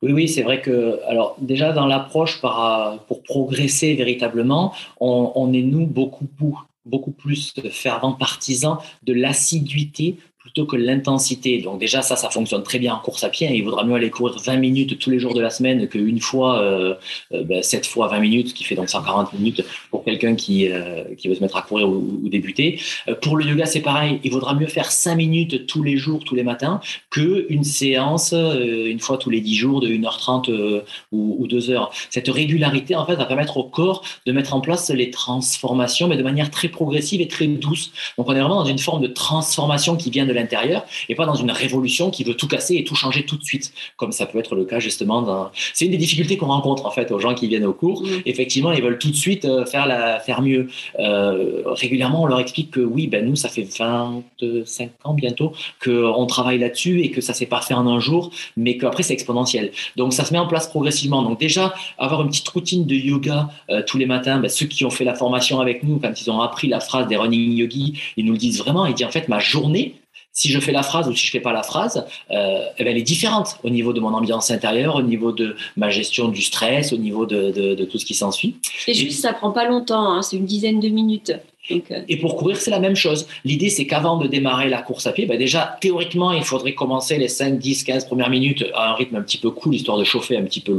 Oui, 0.00 0.12
oui, 0.12 0.28
c'est 0.28 0.42
vrai 0.42 0.60
que, 0.60 1.00
alors 1.06 1.36
déjà 1.38 1.72
dans 1.72 1.86
l'approche 1.86 2.40
pour 2.40 3.22
progresser 3.22 3.94
véritablement, 3.94 4.74
on, 5.00 5.32
on 5.34 5.52
est 5.52 5.62
nous 5.62 5.86
beaucoup, 5.86 6.26
beaucoup 6.38 6.64
plus 7.12 7.54
fervent 7.70 8.12
partisan 8.12 8.78
de 9.02 9.12
l'assiduité 9.12 10.18
plutôt 10.54 10.66
que 10.66 10.76
l'intensité. 10.76 11.60
Donc 11.62 11.80
déjà, 11.80 12.00
ça, 12.00 12.14
ça 12.14 12.30
fonctionne 12.30 12.62
très 12.62 12.78
bien 12.78 12.94
en 12.94 13.00
course 13.00 13.24
à 13.24 13.28
pied. 13.28 13.50
Il 13.52 13.64
vaudra 13.64 13.82
mieux 13.82 13.94
aller 13.94 14.10
courir 14.10 14.38
20 14.38 14.56
minutes 14.56 14.98
tous 15.00 15.10
les 15.10 15.18
jours 15.18 15.34
de 15.34 15.40
la 15.40 15.50
semaine 15.50 15.88
qu'une 15.88 16.20
fois, 16.20 16.60
euh, 16.60 16.94
euh 17.32 17.42
ben, 17.42 17.60
7 17.60 17.84
fois 17.86 18.06
20 18.06 18.20
minutes, 18.20 18.54
qui 18.54 18.62
fait 18.62 18.76
donc 18.76 18.88
140 18.88 19.32
minutes 19.32 19.64
pour 19.90 20.04
quelqu'un 20.04 20.36
qui, 20.36 20.70
euh, 20.70 21.02
qui 21.18 21.26
veut 21.26 21.34
se 21.34 21.40
mettre 21.40 21.56
à 21.56 21.62
courir 21.62 21.88
ou, 21.88 22.20
débuter. 22.28 22.80
Euh, 23.08 23.16
pour 23.20 23.36
le 23.36 23.44
yoga, 23.44 23.66
c'est 23.66 23.80
pareil. 23.80 24.20
Il 24.22 24.30
vaudra 24.30 24.54
mieux 24.54 24.68
faire 24.68 24.92
5 24.92 25.16
minutes 25.16 25.66
tous 25.66 25.82
les 25.82 25.96
jours, 25.96 26.22
tous 26.24 26.36
les 26.36 26.44
matins, 26.44 26.80
qu'une 27.10 27.64
séance 27.64 28.32
une 28.32 29.00
fois 29.00 29.18
tous 29.18 29.30
les 29.30 29.40
10 29.40 29.56
jours 29.56 29.80
de 29.80 29.88
1h30 29.88 30.82
ou, 31.10 31.36
ou 31.40 31.46
2 31.48 31.58
h 31.58 31.88
Cette 32.10 32.28
régularité, 32.28 32.94
en 32.94 33.04
fait, 33.06 33.16
va 33.16 33.24
permettre 33.24 33.56
au 33.56 33.64
corps 33.64 34.04
de 34.24 34.32
mettre 34.32 34.54
en 34.54 34.60
place 34.60 34.90
les 34.90 35.10
transformations, 35.10 36.06
mais 36.06 36.16
de 36.16 36.22
manière 36.22 36.50
très 36.50 36.68
progressive 36.68 37.20
et 37.20 37.28
très 37.28 37.48
douce. 37.48 37.90
Donc 38.16 38.28
on 38.28 38.32
est 38.32 38.40
vraiment 38.40 38.62
dans 38.62 38.64
une 38.64 38.78
forme 38.78 39.02
de 39.02 39.08
transformation 39.08 39.96
qui 39.96 40.10
vient 40.10 40.26
de 40.26 40.32
l'intérieur 40.44 40.84
et 41.08 41.14
pas 41.14 41.26
dans 41.26 41.34
une 41.34 41.50
révolution 41.50 42.10
qui 42.10 42.24
veut 42.24 42.34
tout 42.34 42.48
casser 42.48 42.76
et 42.76 42.84
tout 42.84 42.94
changer 42.94 43.24
tout 43.24 43.36
de 43.36 43.44
suite, 43.44 43.72
comme 43.96 44.12
ça 44.12 44.26
peut 44.26 44.38
être 44.38 44.54
le 44.54 44.64
cas 44.64 44.78
justement 44.78 45.22
dans. 45.22 45.50
C'est 45.72 45.86
une 45.86 45.90
des 45.90 45.96
difficultés 45.96 46.36
qu'on 46.36 46.46
rencontre 46.46 46.86
en 46.86 46.90
fait 46.90 47.10
aux 47.10 47.18
gens 47.18 47.34
qui 47.34 47.48
viennent 47.48 47.64
au 47.64 47.72
cours. 47.72 48.02
Mmh. 48.02 48.22
Effectivement, 48.26 48.72
ils 48.72 48.82
veulent 48.82 48.98
tout 48.98 49.10
de 49.10 49.16
suite 49.16 49.44
euh, 49.44 49.64
faire, 49.64 49.86
la, 49.86 50.20
faire 50.20 50.42
mieux. 50.42 50.68
Euh, 50.98 51.62
régulièrement, 51.66 52.22
on 52.22 52.26
leur 52.26 52.40
explique 52.40 52.70
que 52.70 52.80
oui, 52.80 53.06
ben 53.06 53.24
nous, 53.24 53.36
ça 53.36 53.48
fait 53.48 53.62
25 53.62 54.90
ans 55.04 55.14
bientôt 55.14 55.52
qu'on 55.82 56.26
travaille 56.26 56.58
là-dessus 56.58 57.02
et 57.02 57.10
que 57.10 57.20
ça 57.20 57.34
s'est 57.34 57.46
pas 57.46 57.60
fait 57.60 57.74
en 57.74 57.86
un 57.86 58.00
jour, 58.00 58.30
mais 58.56 58.76
qu'après 58.76 59.02
c'est 59.02 59.14
exponentiel. 59.14 59.72
Donc 59.96 60.12
ça 60.12 60.24
se 60.24 60.32
met 60.32 60.38
en 60.38 60.46
place 60.46 60.68
progressivement. 60.68 61.22
Donc 61.22 61.40
déjà, 61.40 61.74
avoir 61.98 62.22
une 62.22 62.28
petite 62.28 62.48
routine 62.48 62.86
de 62.86 62.94
yoga 62.94 63.48
euh, 63.70 63.82
tous 63.86 63.98
les 63.98 64.06
matins, 64.06 64.38
ben, 64.38 64.48
ceux 64.48 64.66
qui 64.66 64.84
ont 64.84 64.90
fait 64.90 65.04
la 65.04 65.14
formation 65.14 65.60
avec 65.60 65.82
nous, 65.82 65.98
quand 65.98 66.20
ils 66.20 66.30
ont 66.30 66.40
appris 66.40 66.68
la 66.68 66.80
phrase 66.80 67.06
des 67.06 67.16
running 67.16 67.52
yogis, 67.52 67.94
ils 68.16 68.24
nous 68.24 68.32
le 68.32 68.38
disent 68.38 68.58
vraiment. 68.58 68.86
Ils 68.86 68.94
disent 68.94 69.06
en 69.06 69.10
fait, 69.10 69.28
ma 69.28 69.38
journée, 69.38 69.94
si 70.34 70.50
je 70.50 70.60
fais 70.60 70.72
la 70.72 70.82
phrase 70.82 71.08
ou 71.08 71.14
si 71.14 71.26
je 71.26 71.30
fais 71.30 71.40
pas 71.40 71.52
la 71.52 71.62
phrase, 71.62 72.04
euh, 72.30 72.66
eh 72.76 72.84
ben, 72.84 72.90
elle 72.90 72.98
est 72.98 73.02
différente 73.02 73.56
au 73.62 73.70
niveau 73.70 73.92
de 73.92 74.00
mon 74.00 74.12
ambiance 74.12 74.50
intérieure, 74.50 74.96
au 74.96 75.02
niveau 75.02 75.32
de 75.32 75.56
ma 75.76 75.88
gestion 75.88 76.28
du 76.28 76.42
stress, 76.42 76.92
au 76.92 76.98
niveau 76.98 77.24
de 77.24 77.84
tout 77.84 77.98
ce 77.98 78.04
qui 78.04 78.14
s'ensuit. 78.14 78.56
Et 78.88 78.94
juste, 78.94 79.22
ça 79.22 79.32
prend 79.32 79.52
pas 79.52 79.66
longtemps, 79.66 80.12
hein, 80.12 80.22
c'est 80.22 80.36
une 80.36 80.46
dizaine 80.46 80.80
de 80.80 80.88
minutes. 80.88 81.32
Et 81.70 82.18
pour 82.18 82.36
courir, 82.36 82.58
c'est 82.58 82.70
la 82.70 82.78
même 82.78 82.94
chose. 82.94 83.26
L'idée, 83.44 83.70
c'est 83.70 83.86
qu'avant 83.86 84.18
de 84.18 84.26
démarrer 84.26 84.68
la 84.68 84.82
course 84.82 85.06
à 85.06 85.12
pied, 85.12 85.24
ben 85.24 85.38
déjà, 85.38 85.78
théoriquement, 85.80 86.30
il 86.32 86.44
faudrait 86.44 86.74
commencer 86.74 87.16
les 87.16 87.28
5, 87.28 87.58
10, 87.58 87.84
15 87.84 88.06
premières 88.06 88.28
minutes 88.28 88.66
à 88.74 88.90
un 88.90 88.94
rythme 88.94 89.16
un 89.16 89.22
petit 89.22 89.38
peu 89.38 89.50
cool, 89.50 89.74
histoire 89.74 89.96
de 89.96 90.04
chauffer 90.04 90.36
un 90.36 90.42
petit 90.42 90.60
peu 90.60 90.72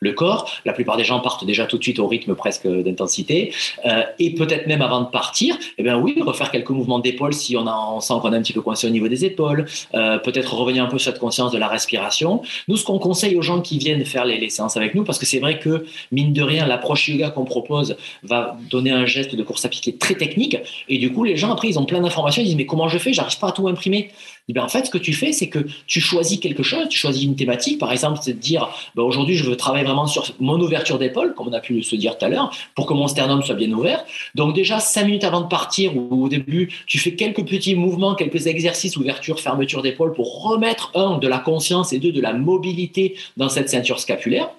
le, 0.00 0.12
corps. 0.12 0.50
La 0.64 0.72
plupart 0.72 0.96
des 0.96 1.04
gens 1.04 1.20
partent 1.20 1.44
déjà 1.44 1.66
tout 1.66 1.76
de 1.76 1.82
suite 1.82 1.98
au 1.98 2.06
rythme 2.06 2.34
presque 2.34 2.66
d'intensité. 2.66 3.52
Euh, 3.84 4.02
et 4.18 4.32
peut-être 4.34 4.66
même 4.66 4.80
avant 4.80 5.02
de 5.02 5.08
partir, 5.08 5.58
eh 5.76 5.82
bien 5.82 5.98
oui, 5.98 6.16
refaire 6.22 6.50
quelques 6.50 6.70
mouvements 6.70 7.00
d'épaule 7.00 7.34
si 7.34 7.56
on, 7.56 7.66
a, 7.66 7.90
on 7.92 8.00
sent 8.00 8.14
qu'on 8.22 8.32
est 8.32 8.36
un 8.36 8.42
petit 8.42 8.52
peu 8.54 8.62
coincé 8.62 8.86
au 8.86 8.90
niveau 8.90 9.08
des 9.08 9.26
épaules. 9.26 9.66
Euh, 9.94 10.18
peut-être 10.18 10.54
revenir 10.54 10.84
un 10.84 10.86
peu 10.86 10.98
sur 10.98 11.12
cette 11.12 11.20
conscience 11.20 11.52
de 11.52 11.58
la 11.58 11.68
respiration. 11.68 12.40
Nous, 12.68 12.78
ce 12.78 12.84
qu'on 12.84 12.98
conseille 12.98 13.36
aux 13.36 13.42
gens 13.42 13.60
qui 13.60 13.76
viennent 13.76 14.04
faire 14.06 14.24
les 14.24 14.48
séances 14.48 14.78
avec 14.78 14.94
nous, 14.94 15.04
parce 15.04 15.18
que 15.18 15.26
c'est 15.26 15.40
vrai 15.40 15.58
que, 15.58 15.84
mine 16.12 16.32
de 16.32 16.42
rien, 16.42 16.66
l'approche 16.66 17.08
yoga 17.08 17.28
qu'on 17.28 17.44
propose 17.44 17.96
va 18.22 18.56
donner 18.70 18.90
un 18.90 19.04
geste 19.04 19.34
de 19.34 19.42
course 19.42 19.64
à 19.66 19.68
pied 19.68 19.80
qui 19.82 19.90
est 19.90 19.98
très 19.98 20.13
technique. 20.16 20.56
Et 20.88 20.98
du 20.98 21.12
coup, 21.12 21.24
les 21.24 21.36
gens, 21.36 21.52
après, 21.52 21.68
ils 21.68 21.78
ont 21.78 21.84
plein 21.84 22.00
d'informations. 22.00 22.42
Ils 22.42 22.46
disent, 22.46 22.56
mais 22.56 22.66
comment 22.66 22.88
je 22.88 22.98
fais? 22.98 23.12
J'arrive 23.12 23.38
pas 23.38 23.48
à 23.48 23.52
tout 23.52 23.68
imprimer. 23.68 24.10
Bien, 24.48 24.64
en 24.64 24.68
fait, 24.68 24.84
ce 24.84 24.90
que 24.90 24.98
tu 24.98 25.14
fais, 25.14 25.32
c'est 25.32 25.48
que 25.48 25.60
tu 25.86 26.00
choisis 26.00 26.38
quelque 26.38 26.62
chose, 26.62 26.88
tu 26.90 26.98
choisis 26.98 27.24
une 27.24 27.34
thématique. 27.34 27.78
Par 27.78 27.92
exemple, 27.92 28.18
c'est 28.22 28.34
de 28.34 28.38
dire, 28.38 28.68
ben, 28.94 29.02
aujourd'hui, 29.02 29.36
je 29.36 29.44
veux 29.44 29.56
travailler 29.56 29.84
vraiment 29.84 30.06
sur 30.06 30.26
mon 30.38 30.60
ouverture 30.60 30.98
d'épaule, 30.98 31.34
comme 31.34 31.48
on 31.48 31.52
a 31.52 31.60
pu 31.60 31.82
se 31.82 31.96
dire 31.96 32.18
tout 32.18 32.26
à 32.26 32.28
l'heure, 32.28 32.50
pour 32.74 32.86
que 32.86 32.92
mon 32.92 33.08
sternum 33.08 33.42
soit 33.42 33.54
bien 33.54 33.72
ouvert. 33.72 34.04
Donc, 34.34 34.54
déjà, 34.54 34.80
cinq 34.80 35.06
minutes 35.06 35.24
avant 35.24 35.40
de 35.40 35.48
partir 35.48 35.96
ou 35.96 36.24
au 36.24 36.28
début, 36.28 36.70
tu 36.86 36.98
fais 36.98 37.14
quelques 37.14 37.46
petits 37.46 37.74
mouvements, 37.74 38.14
quelques 38.14 38.46
exercices, 38.46 38.96
ouverture, 38.98 39.40
fermeture 39.40 39.80
d'épaule 39.80 40.12
pour 40.12 40.42
remettre, 40.42 40.92
un, 40.94 41.16
de 41.16 41.26
la 41.26 41.38
conscience 41.38 41.92
et 41.94 41.98
deux, 41.98 42.12
de 42.12 42.20
la 42.20 42.34
mobilité 42.34 43.14
dans 43.38 43.48
cette 43.48 43.70
ceinture 43.70 43.98
scapulaire. 43.98 44.50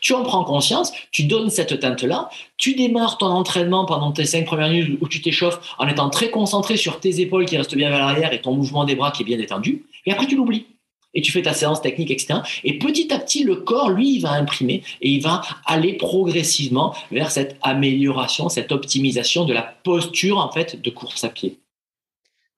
Tu 0.00 0.12
en 0.12 0.22
prends 0.22 0.44
conscience, 0.44 0.92
tu 1.10 1.24
donnes 1.24 1.50
cette 1.50 1.80
teinte-là, 1.80 2.30
tu 2.56 2.74
démarres 2.74 3.18
ton 3.18 3.26
entraînement 3.26 3.84
pendant 3.86 4.12
tes 4.12 4.24
cinq 4.24 4.44
premières 4.46 4.70
minutes 4.70 4.98
où 5.00 5.08
tu 5.08 5.20
t'échauffes 5.20 5.60
en 5.78 5.88
étant 5.88 6.10
très 6.10 6.30
concentré 6.30 6.76
sur 6.76 7.00
tes 7.00 7.20
épaules 7.20 7.46
qui 7.46 7.56
restent 7.56 7.74
bien 7.74 7.90
vers 7.90 7.98
l'arrière 7.98 8.32
et 8.32 8.40
ton 8.40 8.54
mouvement 8.54 8.84
des 8.84 8.94
bras 8.94 9.10
qui 9.10 9.22
est 9.22 9.26
bien 9.26 9.38
étendu, 9.38 9.84
et 10.06 10.12
après 10.12 10.26
tu 10.26 10.36
l'oublies. 10.36 10.66
Et 11.12 11.22
tu 11.22 11.32
fais 11.32 11.42
ta 11.42 11.54
séance 11.54 11.82
technique, 11.82 12.12
etc. 12.12 12.40
Et 12.62 12.78
petit 12.78 13.12
à 13.12 13.18
petit, 13.18 13.42
le 13.42 13.56
corps, 13.56 13.90
lui, 13.90 14.14
il 14.14 14.20
va 14.20 14.30
imprimer 14.30 14.84
et 15.00 15.10
il 15.10 15.20
va 15.20 15.42
aller 15.66 15.94
progressivement 15.94 16.94
vers 17.10 17.32
cette 17.32 17.56
amélioration, 17.62 18.48
cette 18.48 18.70
optimisation 18.70 19.44
de 19.44 19.52
la 19.52 19.62
posture, 19.62 20.38
en 20.38 20.52
fait, 20.52 20.80
de 20.80 20.90
course 20.90 21.24
à 21.24 21.28
pied. 21.28 21.58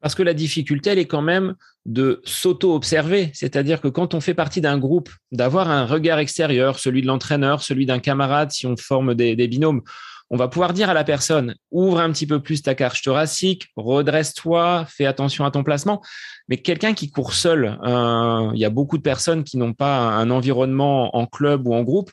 Parce 0.02 0.16
que 0.16 0.22
la 0.24 0.34
difficulté, 0.34 0.90
elle 0.90 0.98
est 0.98 1.06
quand 1.06 1.22
même 1.22 1.54
de 1.86 2.20
s'auto-observer. 2.24 3.30
C'est-à-dire 3.34 3.80
que 3.80 3.86
quand 3.86 4.14
on 4.14 4.20
fait 4.20 4.34
partie 4.34 4.60
d'un 4.60 4.76
groupe, 4.76 5.10
d'avoir 5.30 5.70
un 5.70 5.86
regard 5.86 6.18
extérieur, 6.18 6.80
celui 6.80 7.02
de 7.02 7.06
l'entraîneur, 7.06 7.62
celui 7.62 7.86
d'un 7.86 8.00
camarade, 8.00 8.50
si 8.50 8.66
on 8.66 8.76
forme 8.76 9.14
des, 9.14 9.36
binômes, 9.46 9.82
on 10.28 10.36
va 10.36 10.48
pouvoir 10.48 10.72
dire 10.72 10.90
à 10.90 10.94
la 10.94 11.04
personne, 11.04 11.54
ouvre 11.70 12.00
un 12.00 12.10
petit 12.10 12.26
peu 12.26 12.40
plus 12.40 12.62
ta 12.62 12.74
cage 12.74 13.02
thoracique, 13.02 13.68
redresse-toi, 13.76 14.86
fais 14.88 15.06
attention 15.06 15.44
à 15.44 15.52
ton 15.52 15.62
placement. 15.62 16.02
Mais 16.48 16.56
quelqu'un 16.56 16.94
qui 16.94 17.10
court 17.10 17.32
seul, 17.32 17.78
euh, 17.84 18.50
il 18.54 18.58
y 18.58 18.64
a 18.64 18.70
beaucoup 18.70 18.98
de 18.98 19.02
personnes 19.02 19.44
qui 19.44 19.56
n'ont 19.56 19.74
pas 19.74 19.98
un 19.98 20.30
environnement 20.30 21.16
en 21.16 21.26
club 21.26 21.68
ou 21.68 21.74
en 21.74 21.82
groupe 21.82 22.10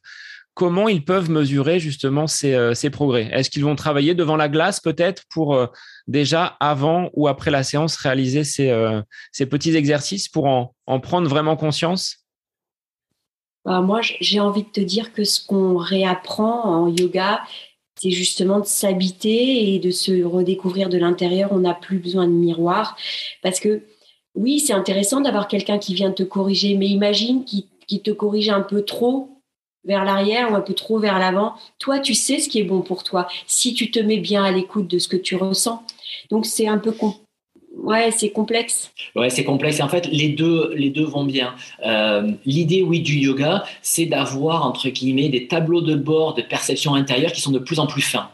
comment 0.59 0.89
ils 0.89 1.05
peuvent 1.05 1.31
mesurer 1.31 1.79
justement 1.79 2.27
ces, 2.27 2.53
euh, 2.53 2.73
ces 2.73 2.89
progrès. 2.89 3.29
Est-ce 3.31 3.49
qu'ils 3.49 3.63
vont 3.63 3.77
travailler 3.77 4.13
devant 4.13 4.35
la 4.35 4.49
glace 4.49 4.81
peut-être 4.81 5.23
pour 5.31 5.55
euh, 5.55 5.67
déjà 6.05 6.57
avant 6.59 7.09
ou 7.13 7.29
après 7.29 7.49
la 7.49 7.63
séance 7.63 7.95
réaliser 7.95 8.43
ces, 8.43 8.69
euh, 8.69 9.01
ces 9.31 9.45
petits 9.45 9.77
exercices 9.77 10.27
pour 10.27 10.47
en, 10.47 10.75
en 10.85 10.99
prendre 10.99 11.29
vraiment 11.29 11.55
conscience? 11.55 12.25
Bah, 13.63 13.79
Moi, 13.79 14.01
j'ai 14.19 14.41
envie 14.41 14.63
de 14.63 14.67
te 14.67 14.81
dire 14.81 15.13
que 15.13 15.23
ce 15.23 15.39
qu'on 15.47 15.77
réapprend 15.77 16.63
en 16.65 16.87
yoga, 16.89 17.41
c'est 17.95 18.11
justement 18.11 18.59
de 18.59 18.65
s'habiter 18.65 19.73
et 19.73 19.79
de 19.79 19.91
se 19.91 20.23
redécouvrir 20.23 20.89
de 20.89 20.97
l'intérieur. 20.97 21.53
On 21.53 21.59
n'a 21.59 21.73
plus 21.73 21.99
besoin 21.99 22.27
de 22.27 22.33
miroir. 22.33 22.97
Parce 23.43 23.61
que 23.61 23.83
oui, 24.35 24.59
c'est 24.59 24.73
intéressant 24.73 25.21
d'avoir 25.21 25.47
quelqu'un 25.47 25.77
qui 25.77 25.93
vient 25.93 26.11
te 26.11 26.23
corriger, 26.23 26.75
mais 26.75 26.87
imagine 26.87 27.45
qu'il 27.45 27.63
qui 27.87 28.01
te 28.03 28.11
corrige 28.11 28.49
un 28.49 28.61
peu 28.61 28.83
trop 28.83 29.38
vers 29.85 30.05
l'arrière 30.05 30.51
ou 30.51 30.55
un 30.55 30.61
peu 30.61 30.73
trop 30.73 30.99
vers 30.99 31.19
l'avant. 31.19 31.53
Toi, 31.79 31.99
tu 31.99 32.13
sais 32.13 32.39
ce 32.39 32.49
qui 32.49 32.59
est 32.59 32.63
bon 32.63 32.81
pour 32.81 33.03
toi 33.03 33.27
si 33.47 33.73
tu 33.73 33.91
te 33.91 33.99
mets 33.99 34.17
bien 34.17 34.43
à 34.43 34.51
l'écoute 34.51 34.87
de 34.87 34.99
ce 34.99 35.07
que 35.07 35.17
tu 35.17 35.35
ressens. 35.35 35.83
Donc 36.29 36.45
c'est 36.45 36.67
un 36.67 36.77
peu 36.77 36.91
ouais, 37.75 38.11
c'est 38.11 38.29
complexe. 38.29 38.91
Ouais, 39.15 39.29
c'est 39.29 39.43
complexe. 39.43 39.79
Et 39.79 39.83
en 39.83 39.89
fait, 39.89 40.07
les 40.07 40.29
deux, 40.29 41.05
vont 41.05 41.23
bien. 41.23 41.55
Euh, 41.85 42.31
L'idée, 42.45 42.81
oui, 42.81 43.01
du 43.01 43.15
yoga, 43.15 43.63
c'est 43.81 44.05
d'avoir 44.05 44.65
entre 44.65 44.89
guillemets 44.89 45.29
des 45.29 45.47
tableaux 45.47 45.81
de 45.81 45.95
bord 45.95 46.33
de 46.33 46.41
perception 46.41 46.95
intérieure 46.95 47.31
qui 47.31 47.41
sont 47.41 47.51
de 47.51 47.59
plus 47.59 47.79
en 47.79 47.87
plus 47.87 48.01
fins. 48.01 48.29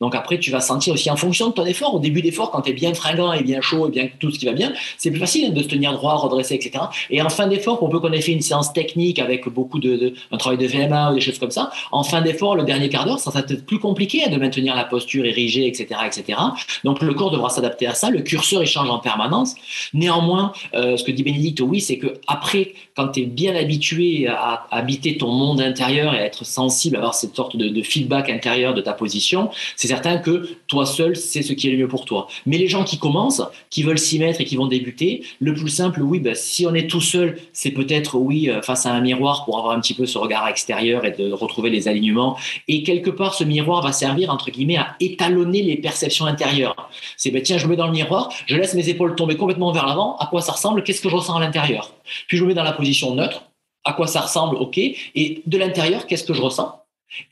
Donc 0.00 0.14
après, 0.14 0.38
tu 0.38 0.50
vas 0.50 0.60
sentir 0.60 0.94
aussi 0.94 1.10
en 1.10 1.16
fonction 1.16 1.48
de 1.48 1.52
ton 1.54 1.64
effort. 1.64 1.94
Au 1.94 1.98
début 1.98 2.22
d'effort, 2.22 2.50
quand 2.50 2.62
tu 2.62 2.70
es 2.70 2.74
bien 2.74 2.92
fringant 2.94 3.32
et 3.32 3.42
bien 3.42 3.60
chaud 3.60 3.88
et 3.88 3.90
bien 3.90 4.08
tout 4.18 4.30
ce 4.30 4.38
qui 4.38 4.46
va 4.46 4.52
bien, 4.52 4.72
c'est 4.98 5.10
plus 5.10 5.20
facile 5.20 5.54
de 5.54 5.62
se 5.62 5.68
tenir 5.68 5.92
droit, 5.92 6.14
redresser, 6.14 6.54
etc. 6.54 6.84
Et 7.10 7.22
en 7.22 7.28
fin 7.28 7.46
d'effort, 7.46 7.82
on 7.82 7.88
peut 7.88 8.00
qu'on 8.00 8.12
ait 8.12 8.20
fait 8.20 8.32
une 8.32 8.42
séance 8.42 8.72
technique 8.72 9.18
avec 9.18 9.48
beaucoup 9.48 9.78
de, 9.78 9.96
de, 9.96 10.14
un 10.32 10.36
travail 10.36 10.58
de 10.58 10.66
VMA 10.66 11.12
ou 11.12 11.14
des 11.14 11.20
choses 11.20 11.38
comme 11.38 11.50
ça. 11.50 11.70
En 11.92 12.02
fin 12.02 12.20
d'effort, 12.20 12.56
le 12.56 12.64
dernier 12.64 12.88
quart 12.88 13.04
d'heure, 13.04 13.18
ça 13.18 13.30
va 13.30 13.40
être 13.40 13.64
plus 13.64 13.78
compliqué 13.78 14.28
de 14.28 14.36
maintenir 14.36 14.74
la 14.74 14.84
posture 14.84 15.24
érigée, 15.24 15.66
etc., 15.66 16.00
etc. 16.06 16.38
Donc 16.84 17.00
le 17.00 17.14
corps 17.14 17.30
devra 17.30 17.50
s'adapter 17.50 17.86
à 17.86 17.94
ça. 17.94 18.10
Le 18.10 18.20
curseur 18.20 18.62
il 18.62 18.66
change 18.66 18.90
en 18.90 18.98
permanence. 18.98 19.54
Néanmoins, 19.94 20.52
euh, 20.74 20.96
ce 20.96 21.04
que 21.04 21.10
dit 21.10 21.22
Bénédicte, 21.22 21.60
oui, 21.60 21.80
c'est 21.80 21.98
que 21.98 22.14
après, 22.26 22.74
quand 22.96 23.08
tu 23.08 23.20
es 23.20 23.26
bien 23.26 23.54
habitué 23.54 24.26
à, 24.26 24.66
habiter 24.70 25.18
ton 25.18 25.30
monde 25.30 25.60
intérieur 25.60 26.14
et 26.14 26.18
à 26.18 26.24
être 26.24 26.44
sensible, 26.44 26.96
à 26.96 27.00
avoir 27.00 27.14
cette 27.14 27.36
sorte 27.36 27.56
de, 27.56 27.68
de 27.68 27.82
feedback 27.82 28.30
intérieur 28.30 28.74
de 28.74 28.80
ta 28.80 28.92
position, 28.92 29.50
c'est 29.76 29.88
certain 29.88 30.18
que 30.18 30.48
toi 30.66 30.86
seul, 30.86 31.14
c'est 31.14 31.42
ce 31.42 31.52
qui 31.52 31.68
est 31.68 31.72
le 31.72 31.78
mieux 31.78 31.88
pour 31.88 32.04
toi. 32.04 32.26
Mais 32.46 32.58
les 32.58 32.68
gens 32.68 32.84
qui 32.84 32.98
commencent, 32.98 33.42
qui 33.70 33.82
veulent 33.82 33.98
s'y 33.98 34.18
mettre 34.18 34.40
et 34.40 34.44
qui 34.44 34.56
vont 34.56 34.66
débuter, 34.66 35.22
le 35.40 35.54
plus 35.54 35.68
simple, 35.68 36.02
oui, 36.02 36.20
ben, 36.20 36.34
si 36.34 36.66
on 36.66 36.74
est 36.74 36.88
tout 36.88 37.00
seul, 37.00 37.38
c'est 37.52 37.70
peut-être, 37.70 38.16
oui, 38.16 38.48
euh, 38.48 38.62
face 38.62 38.86
à 38.86 38.92
un 38.92 39.00
miroir 39.00 39.44
pour 39.44 39.58
avoir 39.58 39.76
un 39.76 39.80
petit 39.80 39.94
peu 39.94 40.06
ce 40.06 40.18
regard 40.18 40.48
extérieur 40.48 41.04
et 41.04 41.10
de 41.10 41.32
retrouver 41.32 41.70
les 41.70 41.88
alignements. 41.88 42.36
Et 42.68 42.82
quelque 42.82 43.10
part, 43.10 43.34
ce 43.34 43.44
miroir 43.44 43.82
va 43.82 43.92
servir, 43.92 44.30
entre 44.30 44.50
guillemets, 44.50 44.78
à 44.78 44.96
étalonner 45.00 45.62
les 45.62 45.76
perceptions 45.76 46.26
intérieures. 46.26 46.90
C'est, 47.16 47.30
ben, 47.30 47.42
tiens, 47.42 47.58
je 47.58 47.66
me 47.66 47.70
mets 47.70 47.76
dans 47.76 47.86
le 47.86 47.92
miroir, 47.92 48.32
je 48.46 48.56
laisse 48.56 48.74
mes 48.74 48.88
épaules 48.88 49.14
tomber 49.14 49.36
complètement 49.36 49.72
vers 49.72 49.86
l'avant, 49.86 50.16
à 50.16 50.26
quoi 50.26 50.40
ça 50.40 50.52
ressemble, 50.52 50.82
qu'est-ce 50.82 51.02
que 51.02 51.10
je 51.10 51.16
ressens 51.16 51.36
à 51.36 51.40
l'intérieur? 51.40 51.92
Puis 52.28 52.36
je 52.36 52.42
me 52.42 52.48
mets 52.48 52.54
dans 52.54 52.62
la 52.62 52.72
position 52.72 53.14
neutre, 53.14 53.44
à 53.84 53.92
quoi 53.92 54.06
ça 54.06 54.20
ressemble, 54.20 54.56
ok. 54.56 54.78
Et 54.78 55.42
de 55.46 55.58
l'intérieur, 55.58 56.06
qu'est-ce 56.06 56.24
que 56.24 56.34
je 56.34 56.42
ressens? 56.42 56.82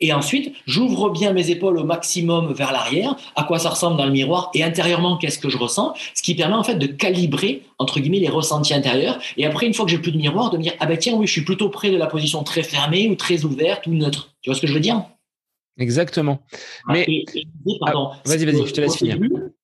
Et 0.01 0.13
ensuite, 0.13 0.55
j'ouvre 0.67 1.11
bien 1.11 1.33
mes 1.33 1.51
épaules 1.51 1.79
au 1.79 1.85
maximum 1.85 2.53
vers 2.53 2.73
l'arrière, 2.73 3.17
à 3.35 3.43
quoi 3.43 3.59
ça 3.59 3.71
ressemble 3.71 3.97
dans 3.97 4.07
le 4.07 4.13
miroir, 4.13 4.51
et 4.55 4.63
intérieurement, 4.63 5.17
qu'est-ce 5.17 5.39
que 5.39 5.49
je 5.49 5.59
ressens, 5.59 5.95
ce 6.15 6.23
qui 6.23 6.35
permet 6.37 6.55
en 6.55 6.63
fait 6.63 6.77
de 6.77 6.87
calibrer, 6.87 7.63
entre 7.79 7.99
guillemets, 7.99 8.21
les 8.21 8.29
ressentis 8.29 8.73
intérieurs. 8.73 9.19
Et 9.37 9.45
après, 9.45 9.67
une 9.67 9.75
fois 9.75 9.85
que 9.85 9.91
j'ai 9.91 9.99
plus 9.99 10.13
de 10.13 10.17
miroir, 10.17 10.51
de 10.51 10.59
me 10.59 10.63
dire, 10.63 10.75
ah 10.79 10.87
ben 10.87 10.97
tiens, 10.97 11.15
oui, 11.15 11.27
je 11.27 11.33
suis 11.33 11.45
plutôt 11.45 11.71
près 11.71 11.91
de 11.91 11.97
la 11.97 12.07
position 12.07 12.45
très 12.45 12.63
fermée 12.63 13.09
ou 13.09 13.17
très 13.17 13.45
ouverte 13.45 13.87
ou 13.87 13.95
neutre. 13.95 14.31
Tu 14.43 14.51
vois 14.51 14.57
ce 14.57 14.61
que 14.61 14.69
je 14.69 14.75
veux 14.75 14.81
dire? 14.81 15.03
Exactement. 15.77 16.39
Mais, 16.87 17.05
ah, 17.09 17.73
pardon. 17.81 18.11
Ah, 18.13 18.21
vas-y, 18.27 18.45
vas-y, 18.45 18.65
je 18.67 18.73
te 18.73 18.81
laisse 18.81 18.97
finir. 18.97 19.19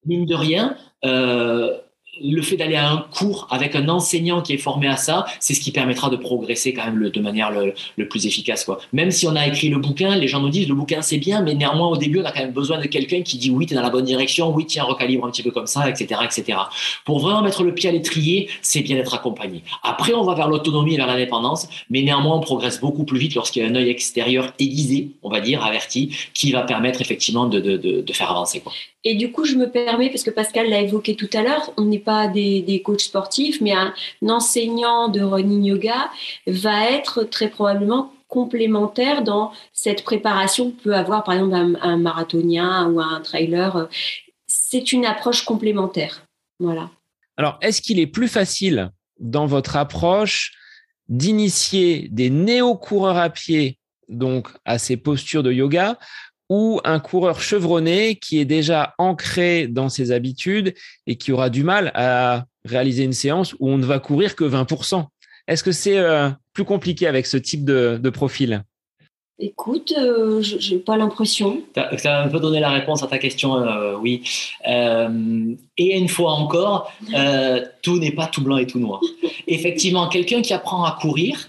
Mine 0.06 0.26
de 0.26 0.34
rien, 0.34 0.76
euh, 1.04 1.78
le 2.22 2.42
fait 2.42 2.56
d'aller 2.56 2.76
à 2.76 2.90
un 2.90 2.98
cours 2.98 3.46
avec 3.50 3.74
un 3.74 3.88
enseignant 3.88 4.42
qui 4.42 4.52
est 4.52 4.58
formé 4.58 4.86
à 4.86 4.96
ça, 4.96 5.24
c'est 5.40 5.54
ce 5.54 5.60
qui 5.60 5.70
permettra 5.70 6.10
de 6.10 6.16
progresser 6.16 6.72
quand 6.72 6.84
même 6.84 7.08
de 7.08 7.20
manière 7.20 7.50
le, 7.50 8.08
plus 8.08 8.26
efficace. 8.26 8.64
Quoi. 8.64 8.78
Même 8.92 9.10
si 9.10 9.26
on 9.26 9.36
a 9.36 9.46
écrit 9.46 9.68
le 9.68 9.78
bouquin, 9.78 10.16
les 10.16 10.28
gens 10.28 10.40
nous 10.40 10.48
disent 10.48 10.68
le 10.68 10.74
bouquin 10.74 11.02
c'est 11.02 11.18
bien, 11.18 11.42
mais 11.42 11.54
néanmoins 11.54 11.88
au 11.88 11.96
début 11.96 12.20
on 12.20 12.24
a 12.24 12.32
quand 12.32 12.40
même 12.40 12.52
besoin 12.52 12.78
de 12.78 12.86
quelqu'un 12.86 13.22
qui 13.22 13.38
dit 13.38 13.50
oui, 13.50 13.66
tu 13.66 13.74
es 13.74 13.76
dans 13.76 13.82
la 13.82 13.90
bonne 13.90 14.04
direction, 14.04 14.52
oui, 14.54 14.66
tiens, 14.66 14.84
recalibre 14.84 15.26
un 15.26 15.30
petit 15.30 15.42
peu 15.42 15.50
comme 15.50 15.66
ça, 15.66 15.88
etc. 15.88 16.20
etc. 16.24 16.58
Pour 17.04 17.20
vraiment 17.20 17.42
mettre 17.42 17.62
le 17.62 17.74
pied 17.74 17.88
à 17.88 17.92
l'étrier, 17.92 18.48
c'est 18.62 18.80
bien 18.80 18.96
d'être 18.96 19.14
accompagné. 19.14 19.62
Après, 19.82 20.12
on 20.14 20.22
va 20.22 20.34
vers 20.34 20.48
l'autonomie 20.48 20.94
et 20.94 20.96
vers 20.96 21.06
l'indépendance, 21.06 21.68
mais 21.88 22.02
néanmoins 22.02 22.36
on 22.36 22.40
progresse 22.40 22.80
beaucoup 22.80 23.04
plus 23.04 23.18
vite 23.18 23.34
lorsqu'il 23.34 23.62
y 23.62 23.66
a 23.66 23.68
un 23.68 23.74
œil 23.74 23.90
extérieur 23.90 24.52
aiguisé, 24.58 25.10
on 25.22 25.30
va 25.30 25.40
dire, 25.40 25.64
averti, 25.64 26.16
qui 26.34 26.52
va 26.52 26.62
permettre 26.62 27.00
effectivement 27.00 27.46
de, 27.46 27.60
de, 27.60 27.76
de, 27.76 28.12
faire 28.12 28.30
avancer. 28.30 28.60
Quoi. 28.60 28.72
Et 29.04 29.14
du 29.14 29.32
coup, 29.32 29.44
je 29.44 29.54
me 29.54 29.70
permets, 29.70 30.10
parce 30.10 30.22
que 30.22 30.30
Pascal 30.30 30.68
l'a 30.68 30.80
évoqué 30.80 31.14
tout 31.14 31.30
à 31.32 31.42
l'heure, 31.42 31.72
on 31.76 31.84
n'est 31.84 31.98
pas 31.98 32.09
des, 32.28 32.82
coachs 32.84 33.00
sportifs, 33.00 33.60
mais 33.60 33.72
un, 33.72 33.92
enseignant 34.28 35.08
de 35.08 35.20
running 35.20 35.64
yoga 35.64 36.10
va 36.46 36.90
être 36.90 37.24
très 37.24 37.48
probablement 37.48 38.12
complémentaire 38.28 39.22
dans 39.22 39.52
cette 39.72 40.04
préparation 40.04 40.70
que 40.70 40.82
peut 40.82 40.94
avoir 40.94 41.24
par 41.24 41.34
exemple 41.34 41.78
un, 41.82 41.96
marathonien 41.96 42.88
ou 42.88 43.00
un 43.00 43.20
trailer. 43.20 43.88
C'est 44.46 44.92
une 44.92 45.04
approche 45.04 45.44
complémentaire. 45.44 46.24
Voilà. 46.58 46.90
Alors, 47.36 47.58
est-ce 47.60 47.82
qu'il 47.82 47.98
est 47.98 48.06
plus 48.06 48.28
facile 48.28 48.90
dans 49.18 49.46
votre 49.46 49.76
approche 49.76 50.52
d'initier 51.08 52.08
des 52.10 52.30
néo-coureurs 52.30 53.16
à 53.16 53.30
pied 53.30 53.78
donc 54.10 54.48
à 54.64 54.78
ces 54.78 54.96
postures 54.96 55.42
de 55.42 55.52
yoga 55.52 55.98
ou 56.50 56.80
un 56.84 56.98
coureur 56.98 57.40
chevronné 57.40 58.16
qui 58.16 58.40
est 58.40 58.44
déjà 58.44 58.94
ancré 58.98 59.68
dans 59.68 59.88
ses 59.88 60.10
habitudes 60.10 60.74
et 61.06 61.16
qui 61.16 61.32
aura 61.32 61.48
du 61.48 61.62
mal 61.62 61.92
à 61.94 62.44
réaliser 62.64 63.04
une 63.04 63.12
séance 63.12 63.54
où 63.60 63.70
on 63.70 63.78
ne 63.78 63.86
va 63.86 64.00
courir 64.00 64.34
que 64.34 64.44
20%. 64.44 65.06
Est-ce 65.46 65.62
que 65.62 65.72
c'est 65.72 65.96
euh, 65.96 66.28
plus 66.52 66.64
compliqué 66.64 67.06
avec 67.06 67.26
ce 67.26 67.36
type 67.36 67.64
de, 67.64 68.10
profil? 68.10 68.64
Écoute, 69.38 69.94
euh, 69.96 70.42
je 70.42 70.74
n'ai 70.74 70.80
pas 70.80 70.98
l'impression. 70.98 71.62
Tu 71.72 71.80
as, 72.08 72.20
un 72.20 72.28
peu 72.28 72.40
donné 72.40 72.60
la 72.60 72.70
réponse 72.70 73.02
à 73.02 73.06
ta 73.06 73.18
question, 73.18 73.56
euh, 73.56 73.96
oui. 73.96 74.22
et 74.66 75.98
une 75.98 76.08
fois 76.08 76.32
encore, 76.32 76.92
tout 77.80 77.98
n'est 77.98 78.12
pas 78.12 78.26
tout 78.26 78.42
blanc 78.42 78.58
et 78.58 78.66
tout 78.66 78.80
noir. 78.80 79.00
Effectivement, 79.46 80.08
quelqu'un 80.08 80.42
qui 80.42 80.52
apprend 80.52 80.84
à 80.84 80.98
courir, 81.00 81.48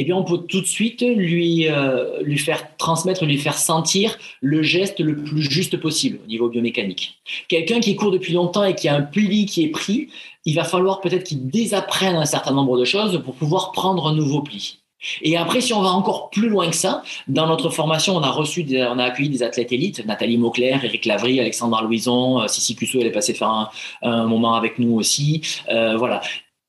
eh 0.00 0.04
bien, 0.04 0.16
on 0.16 0.24
peut 0.24 0.38
tout 0.38 0.62
de 0.62 0.66
suite 0.66 1.02
lui, 1.02 1.68
euh, 1.68 2.22
lui 2.22 2.38
faire 2.38 2.74
transmettre, 2.78 3.26
lui 3.26 3.36
faire 3.36 3.58
sentir 3.58 4.16
le 4.40 4.62
geste 4.62 4.98
le 4.98 5.14
plus 5.14 5.42
juste 5.42 5.76
possible 5.76 6.20
au 6.24 6.26
niveau 6.26 6.48
biomécanique. 6.48 7.20
Quelqu'un 7.48 7.80
qui 7.80 7.96
court 7.96 8.10
depuis 8.10 8.32
longtemps 8.32 8.64
et 8.64 8.74
qui 8.74 8.88
a 8.88 8.94
un 8.94 9.02
pli 9.02 9.44
qui 9.44 9.62
est 9.62 9.68
pris, 9.68 10.08
il 10.46 10.54
va 10.54 10.64
falloir 10.64 11.02
peut-être 11.02 11.24
qu'il 11.24 11.48
désapprenne 11.48 12.16
un 12.16 12.24
certain 12.24 12.52
nombre 12.52 12.78
de 12.78 12.84
choses 12.86 13.20
pour 13.22 13.34
pouvoir 13.34 13.72
prendre 13.72 14.06
un 14.06 14.14
nouveau 14.14 14.40
pli. 14.40 14.78
Et 15.20 15.36
après, 15.36 15.60
si 15.60 15.74
on 15.74 15.82
va 15.82 15.90
encore 15.90 16.30
plus 16.30 16.48
loin 16.48 16.70
que 16.70 16.76
ça, 16.76 17.02
dans 17.28 17.46
notre 17.46 17.68
formation, 17.68 18.16
on 18.16 18.22
a 18.22 18.30
reçu, 18.30 18.66
on 18.70 18.98
a 18.98 19.04
accueilli 19.04 19.28
des 19.28 19.42
athlètes 19.42 19.70
élites, 19.70 20.06
Nathalie 20.06 20.38
Mauclair, 20.38 20.82
Eric 20.82 21.04
Lavry, 21.04 21.40
Alexandre 21.40 21.82
Louison, 21.82 22.40
euh, 22.40 22.46
Sissi 22.48 22.74
Cusso, 22.74 23.00
elle 23.00 23.08
est 23.08 23.12
passée 23.12 23.34
faire 23.34 23.70
un, 24.02 24.24
moment 24.24 24.54
avec 24.54 24.78
nous 24.78 24.94
aussi, 24.94 25.42
euh, 25.68 25.98
voilà. 25.98 26.22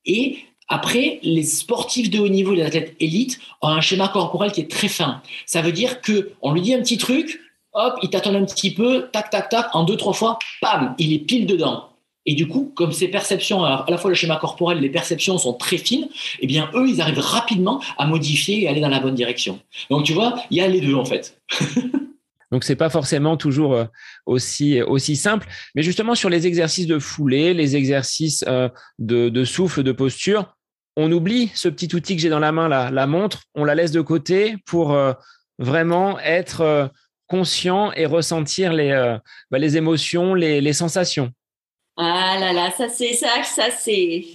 Et 0.06 0.40
après, 0.72 1.20
les 1.22 1.44
sportifs 1.44 2.10
de 2.10 2.18
haut 2.18 2.30
niveau, 2.30 2.54
les 2.54 2.64
athlètes 2.64 2.96
élites, 3.02 3.40
ont 3.62 3.68
un 3.68 3.82
schéma 3.82 4.08
corporel 4.08 4.54
qui 4.54 4.62
est 4.62 4.72
très 4.72 4.88
fin. 4.88 5.22
Ça 5.46 5.62
veut 5.62 5.74
dire 5.74 6.00
que 6.00 6.32
on 6.42 6.54
lui 6.54 6.62
dit 6.62 6.74
un 6.74 6.80
petit 6.80 6.98
truc, 6.98 7.42
hop, 7.74 7.96
il 8.02 8.10
tâtonne 8.10 8.38
un 8.38 8.46
petit 8.46 8.74
peu, 8.74 9.10
tac, 9.12 9.30
tac, 9.30 9.50
tac, 9.50 9.68
en 9.74 9.84
deux, 9.84 9.98
trois 9.98 10.14
fois, 10.14 10.40
pam, 10.62 10.96
il 10.98 11.12
est 11.12 11.20
pile 11.20 11.46
dedans. 11.46 11.90
Et 12.26 12.36
du 12.36 12.48
coup, 12.48 12.72
comme 12.74 12.94
ces 12.94 13.10
perceptions, 13.10 13.66
à 13.66 13.86
la 13.86 13.98
fois 13.98 14.10
le 14.10 14.16
schéma 14.16 14.38
corporel, 14.38 14.80
les 14.80 14.90
perceptions 14.90 15.38
sont 15.38 15.54
très 15.54 15.78
fines, 15.78 16.08
eh 16.40 16.48
bien, 16.48 16.72
eux, 16.74 16.88
ils 16.88 17.02
arrivent 17.02 17.20
rapidement 17.20 17.82
à 17.98 18.08
modifier 18.08 18.64
et 18.64 18.70
aller 18.70 18.80
dans 18.80 18.88
la 18.88 19.02
bonne 19.02 19.16
direction. 19.16 19.60
Donc, 19.90 20.06
tu 20.06 20.14
vois, 20.14 20.36
il 20.52 20.58
y 20.58 20.62
a 20.62 20.68
les 20.70 20.80
deux, 20.80 20.96
en 20.96 21.04
fait. 21.04 21.38
Donc 22.52 22.66
c'est 22.66 22.76
pas 22.76 22.90
forcément 22.90 23.38
toujours 23.38 23.74
euh, 23.74 23.86
aussi 24.26 24.82
aussi 24.82 25.16
simple, 25.16 25.48
mais 25.74 25.84
justement 25.84 26.16
sur 26.16 26.30
les 26.30 26.48
exercices 26.48 26.86
de 26.86 27.00
foulée, 27.00 27.54
les 27.54 27.78
exercices 27.78 28.44
euh, 28.46 28.68
de, 29.00 29.30
de 29.30 29.46
souffle, 29.46 29.84
de 29.84 29.94
posture, 29.94 30.54
on 30.96 31.12
oublie 31.12 31.52
ce 31.56 31.70
petit 31.70 31.94
outil 31.96 32.16
que 32.16 32.22
j'ai 32.22 32.30
dans 32.30 32.40
la 32.40 32.52
main, 32.52 32.68
la, 32.68 33.08
montre, 33.08 33.44
on 33.56 33.64
la 33.64 33.76
laisse 33.76 33.92
de 33.92 34.02
côté 34.02 34.56
pour 34.66 34.94
euh, 34.94 35.14
vraiment 35.60 36.20
être 36.20 36.62
euh, 36.62 36.88
conscient 37.28 37.92
et 37.94 38.06
ressentir 38.06 38.74
les, 38.74 38.92
euh, 38.92 39.18
bah, 39.50 39.58
les 39.58 39.78
émotions, 39.78 40.34
les, 40.34 40.74
sensations. 40.74 41.32
Ah 41.98 42.38
là 42.40 42.54
là, 42.54 42.72
ça 42.72 42.90
c'est 42.90 43.14
ça, 43.14 43.44
ça 43.44 43.70
c'est 43.72 44.26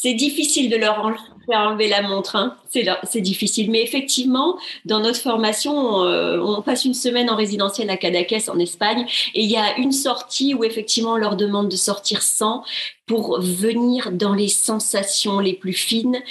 c'est 0.00 0.14
difficile 0.14 0.70
de 0.70 0.76
leur 0.76 1.12
faire 1.44 1.58
enlever 1.58 1.88
la 1.88 2.02
montre. 2.02 2.36
Hein. 2.36 2.56
C'est 2.68 3.20
difficile. 3.20 3.68
Mais 3.68 3.82
effectivement, 3.82 4.56
dans 4.84 5.00
notre 5.00 5.18
formation, 5.18 5.74
on 5.74 6.62
passe 6.62 6.84
une 6.84 6.94
semaine 6.94 7.28
en 7.28 7.34
résidentiel 7.34 7.90
à 7.90 7.96
Cadaqués 7.96 8.48
en 8.48 8.60
Espagne 8.60 9.06
et 9.34 9.42
il 9.42 9.50
y 9.50 9.56
a 9.56 9.76
une 9.76 9.90
sortie 9.90 10.54
où 10.54 10.62
effectivement 10.62 11.14
on 11.14 11.16
leur 11.16 11.34
demande 11.34 11.68
de 11.68 11.74
sortir 11.74 12.22
sans 12.22 12.62
pour 13.06 13.40
venir 13.40 14.12
dans 14.12 14.34
les 14.34 14.48
sensations 14.48 15.40
les 15.40 15.54
plus 15.54 15.72
fines 15.72 16.22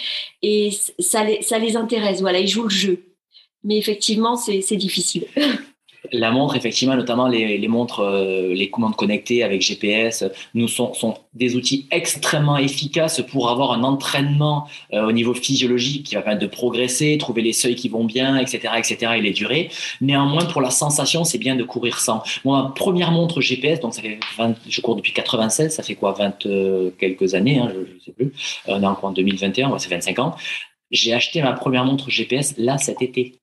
et 0.42 0.72
ça 1.00 1.26
les, 1.26 1.42
ça 1.42 1.60
les 1.60 1.76
intéresse. 1.76 2.22
Voilà, 2.22 2.40
ils 2.40 2.48
jouent 2.48 2.64
le 2.64 2.70
jeu. 2.70 3.04
Mais 3.66 3.78
effectivement, 3.78 4.38
c'est 4.38 4.78
difficile. 4.78 5.28
La 6.12 6.32
montre, 6.32 6.56
effectivement, 6.56 6.96
notamment 6.96 7.28
les, 7.28 7.68
montres, 7.68 8.00
euh, 8.00 8.54
les 8.54 8.70
commandes 8.70 8.96
connectées 8.96 9.44
avec 9.44 9.62
GPS, 9.62 10.24
nous 10.54 10.68
sont, 10.68 10.94
des 11.34 11.56
outils 11.56 11.88
extrêmement 11.92 12.58
efficaces 12.58 13.22
pour 13.22 13.50
avoir 13.50 13.72
un 13.74 13.84
entraînement 13.84 14.68
euh, 14.94 15.08
au 15.08 15.12
niveau 15.12 15.34
physiologique 15.34 16.06
qui 16.06 16.16
va 16.16 16.22
permettre 16.22 16.42
de 16.42 16.48
progresser, 16.48 17.18
trouver 17.18 17.42
les 17.42 17.54
seuils 17.54 17.76
qui 17.76 17.90
vont 17.90 18.06
bien, 18.06 18.38
etc., 18.38 18.74
etc., 18.78 19.14
et 19.18 19.22
les 19.22 19.32
durées. 19.32 19.70
Néanmoins, 20.02 20.46
pour 20.46 20.62
la 20.62 20.72
sensation, 20.72 21.24
c'est 21.24 21.38
bien 21.38 21.56
de 21.56 21.64
courir 21.64 22.00
sans. 22.00 22.24
Moi, 22.46 22.64
ma 22.64 22.70
première 22.70 23.12
montre 23.12 23.42
GPS, 23.42 23.80
donc 23.80 23.94
ça 23.94 24.02
fait 24.02 24.20
20, 24.38 24.56
je 24.68 24.82
cours 24.82 24.96
depuis 24.96 25.14
96, 25.14 25.74
ça 25.74 25.84
fait 25.84 25.96
quoi, 25.96 26.14
20 26.14 26.46
euh, 26.46 26.92
quelques 26.98 27.34
années, 27.34 27.60
hein, 27.60 27.72
je 27.74 27.80
ne 27.80 28.00
sais 28.00 28.12
plus. 28.12 28.34
On 28.68 28.82
est 28.82 28.86
encore 28.86 29.10
en 29.10 29.14
2021, 29.14 29.78
c'est 29.78 29.90
25 29.90 30.20
ans. 30.20 30.36
J'ai 30.90 31.14
acheté 31.14 31.42
ma 31.42 31.54
première 31.54 31.86
montre 31.86 32.10
GPS 32.10 32.56
là 32.58 32.78
cet 32.78 33.02
été. 33.02 33.40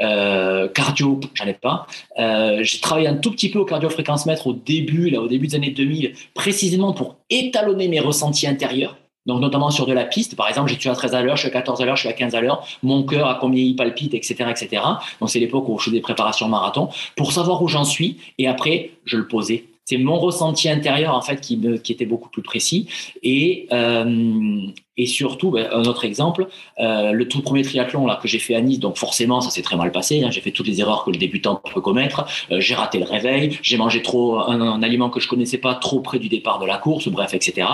Euh, 0.00 0.68
cardio, 0.68 1.20
j'en 1.34 1.46
ai 1.46 1.54
pas. 1.54 1.86
Euh, 2.18 2.60
j'ai 2.62 2.80
travaillé 2.80 3.06
un 3.06 3.16
tout 3.16 3.30
petit 3.30 3.50
peu 3.50 3.58
au 3.58 3.64
cardio-fréquence 3.64 4.26
mètre 4.26 4.46
au 4.46 4.52
début, 4.52 5.10
là, 5.10 5.20
au 5.20 5.28
début 5.28 5.48
des 5.48 5.56
années 5.56 5.70
2000, 5.70 6.14
précisément 6.34 6.92
pour 6.92 7.16
étalonner 7.28 7.88
mes 7.88 8.00
ressentis 8.00 8.46
intérieurs. 8.46 8.96
Donc, 9.26 9.40
notamment 9.42 9.70
sur 9.70 9.86
de 9.86 9.92
la 9.92 10.04
piste, 10.04 10.34
par 10.34 10.48
exemple, 10.48 10.70
je 10.70 10.78
suis 10.78 10.88
à 10.88 10.94
13 10.94 11.14
à 11.14 11.22
l'heure, 11.22 11.36
je 11.36 11.42
suis 11.42 11.48
à 11.48 11.52
14 11.52 11.82
à 11.82 11.84
l'heure, 11.84 11.96
je 11.96 12.00
suis 12.00 12.08
à 12.08 12.14
15 12.14 12.34
à 12.34 12.40
l'heure, 12.40 12.66
mon 12.82 13.02
cœur, 13.02 13.28
à 13.28 13.34
combien 13.34 13.62
il 13.62 13.76
palpite, 13.76 14.14
etc., 14.14 14.46
etc. 14.48 14.82
Donc, 15.20 15.28
c'est 15.28 15.38
l'époque 15.38 15.68
où 15.68 15.78
je 15.78 15.84
fais 15.84 15.90
des 15.90 16.00
préparations 16.00 16.48
marathon 16.48 16.88
pour 17.16 17.32
savoir 17.32 17.62
où 17.62 17.68
j'en 17.68 17.84
suis 17.84 18.16
et 18.38 18.48
après, 18.48 18.92
je 19.04 19.18
le 19.18 19.28
posais 19.28 19.66
c'est 19.90 19.98
mon 19.98 20.18
ressenti 20.18 20.68
intérieur 20.68 21.16
en 21.16 21.20
fait 21.20 21.40
qui, 21.40 21.56
me, 21.56 21.76
qui 21.76 21.90
était 21.92 22.06
beaucoup 22.06 22.28
plus 22.28 22.42
précis. 22.42 22.86
Et 23.24 23.66
euh, 23.72 24.60
et 24.96 25.06
surtout 25.06 25.50
ben, 25.50 25.68
un 25.72 25.84
autre 25.84 26.04
exemple 26.04 26.48
euh, 26.78 27.12
le 27.12 27.26
tout 27.26 27.40
premier 27.40 27.62
triathlon 27.62 28.06
là 28.06 28.18
que 28.20 28.28
j'ai 28.28 28.38
fait 28.38 28.54
à 28.54 28.60
Nice 28.60 28.80
donc 28.80 28.98
forcément 28.98 29.40
ça 29.40 29.48
s'est 29.48 29.62
très 29.62 29.76
mal 29.76 29.92
passé 29.92 30.22
hein, 30.22 30.30
j'ai 30.30 30.40
fait 30.42 30.50
toutes 30.50 30.66
les 30.66 30.80
erreurs 30.80 31.04
que 31.04 31.10
le 31.10 31.16
débutant 31.16 31.62
peut 31.72 31.80
commettre. 31.80 32.26
Euh, 32.50 32.60
j'ai 32.60 32.74
raté 32.74 32.98
le 32.98 33.04
réveil 33.04 33.58
j'ai 33.62 33.78
mangé 33.78 34.02
trop 34.02 34.40
un, 34.40 34.82
aliment 34.82 35.08
que 35.08 35.20
je 35.20 35.28
connaissais 35.28 35.58
pas 35.58 35.74
trop 35.74 36.00
près 36.00 36.18
du 36.18 36.28
départ 36.28 36.58
de 36.58 36.66
la 36.66 36.76
course 36.76 37.08
bref 37.08 37.32
etc 37.32 37.66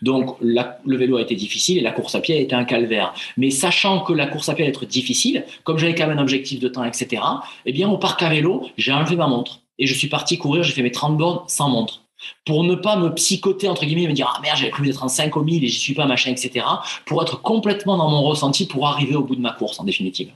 donc 0.00 0.36
le 0.40 0.96
vélo 0.96 1.18
a 1.18 1.22
été 1.22 1.36
difficile 1.36 1.78
et 1.78 1.82
la 1.82 1.92
course 1.92 2.14
à 2.14 2.20
pied 2.20 2.36
a 2.36 2.40
été 2.40 2.54
un 2.54 2.64
calvaire. 2.64 3.14
Mais 3.36 3.50
sachant 3.50 4.00
que 4.00 4.12
la 4.12 4.26
course 4.26 4.48
à 4.48 4.54
pied 4.54 4.64
allait 4.64 4.72
être 4.72 4.86
difficile 4.86 5.44
comme 5.62 5.78
j'avais 5.78 5.94
quand 5.94 6.08
même 6.08 6.18
un 6.18 6.22
objectif 6.22 6.58
de 6.58 6.68
temps 6.68 6.84
etc 6.84 7.22
eh 7.66 7.72
bien 7.72 7.88
au 7.88 7.98
parc 7.98 8.22
à 8.22 8.28
vélo 8.28 8.66
j'ai 8.76 8.92
enlevé 8.92 9.14
ma 9.14 9.28
montre 9.28 9.61
et 9.82 9.86
je 9.86 9.94
suis 9.94 10.08
parti 10.08 10.38
courir, 10.38 10.62
j'ai 10.62 10.72
fait 10.72 10.82
mes 10.82 10.92
30 10.92 11.16
bornes 11.16 11.40
sans 11.48 11.68
montre. 11.68 12.04
Pour 12.46 12.62
ne 12.62 12.76
pas 12.76 12.96
me 12.96 13.12
psychoter, 13.12 13.68
entre 13.68 13.84
guillemets, 13.84 14.06
me 14.06 14.12
dire 14.12 14.32
Ah 14.32 14.40
merde, 14.40 14.56
j'avais 14.56 14.70
prévu 14.70 14.86
d'être 14.86 15.02
en 15.02 15.08
5 15.08 15.36
au 15.36 15.42
1000 15.42 15.64
et 15.64 15.66
j'y 15.66 15.78
suis 15.78 15.94
pas, 15.94 16.06
machin, 16.06 16.30
etc. 16.30 16.64
Pour 17.04 17.20
être 17.20 17.42
complètement 17.42 17.96
dans 17.96 18.08
mon 18.08 18.22
ressenti 18.22 18.66
pour 18.66 18.86
arriver 18.86 19.16
au 19.16 19.24
bout 19.24 19.34
de 19.34 19.40
ma 19.40 19.52
course, 19.52 19.80
en 19.80 19.84
définitive. 19.84 20.30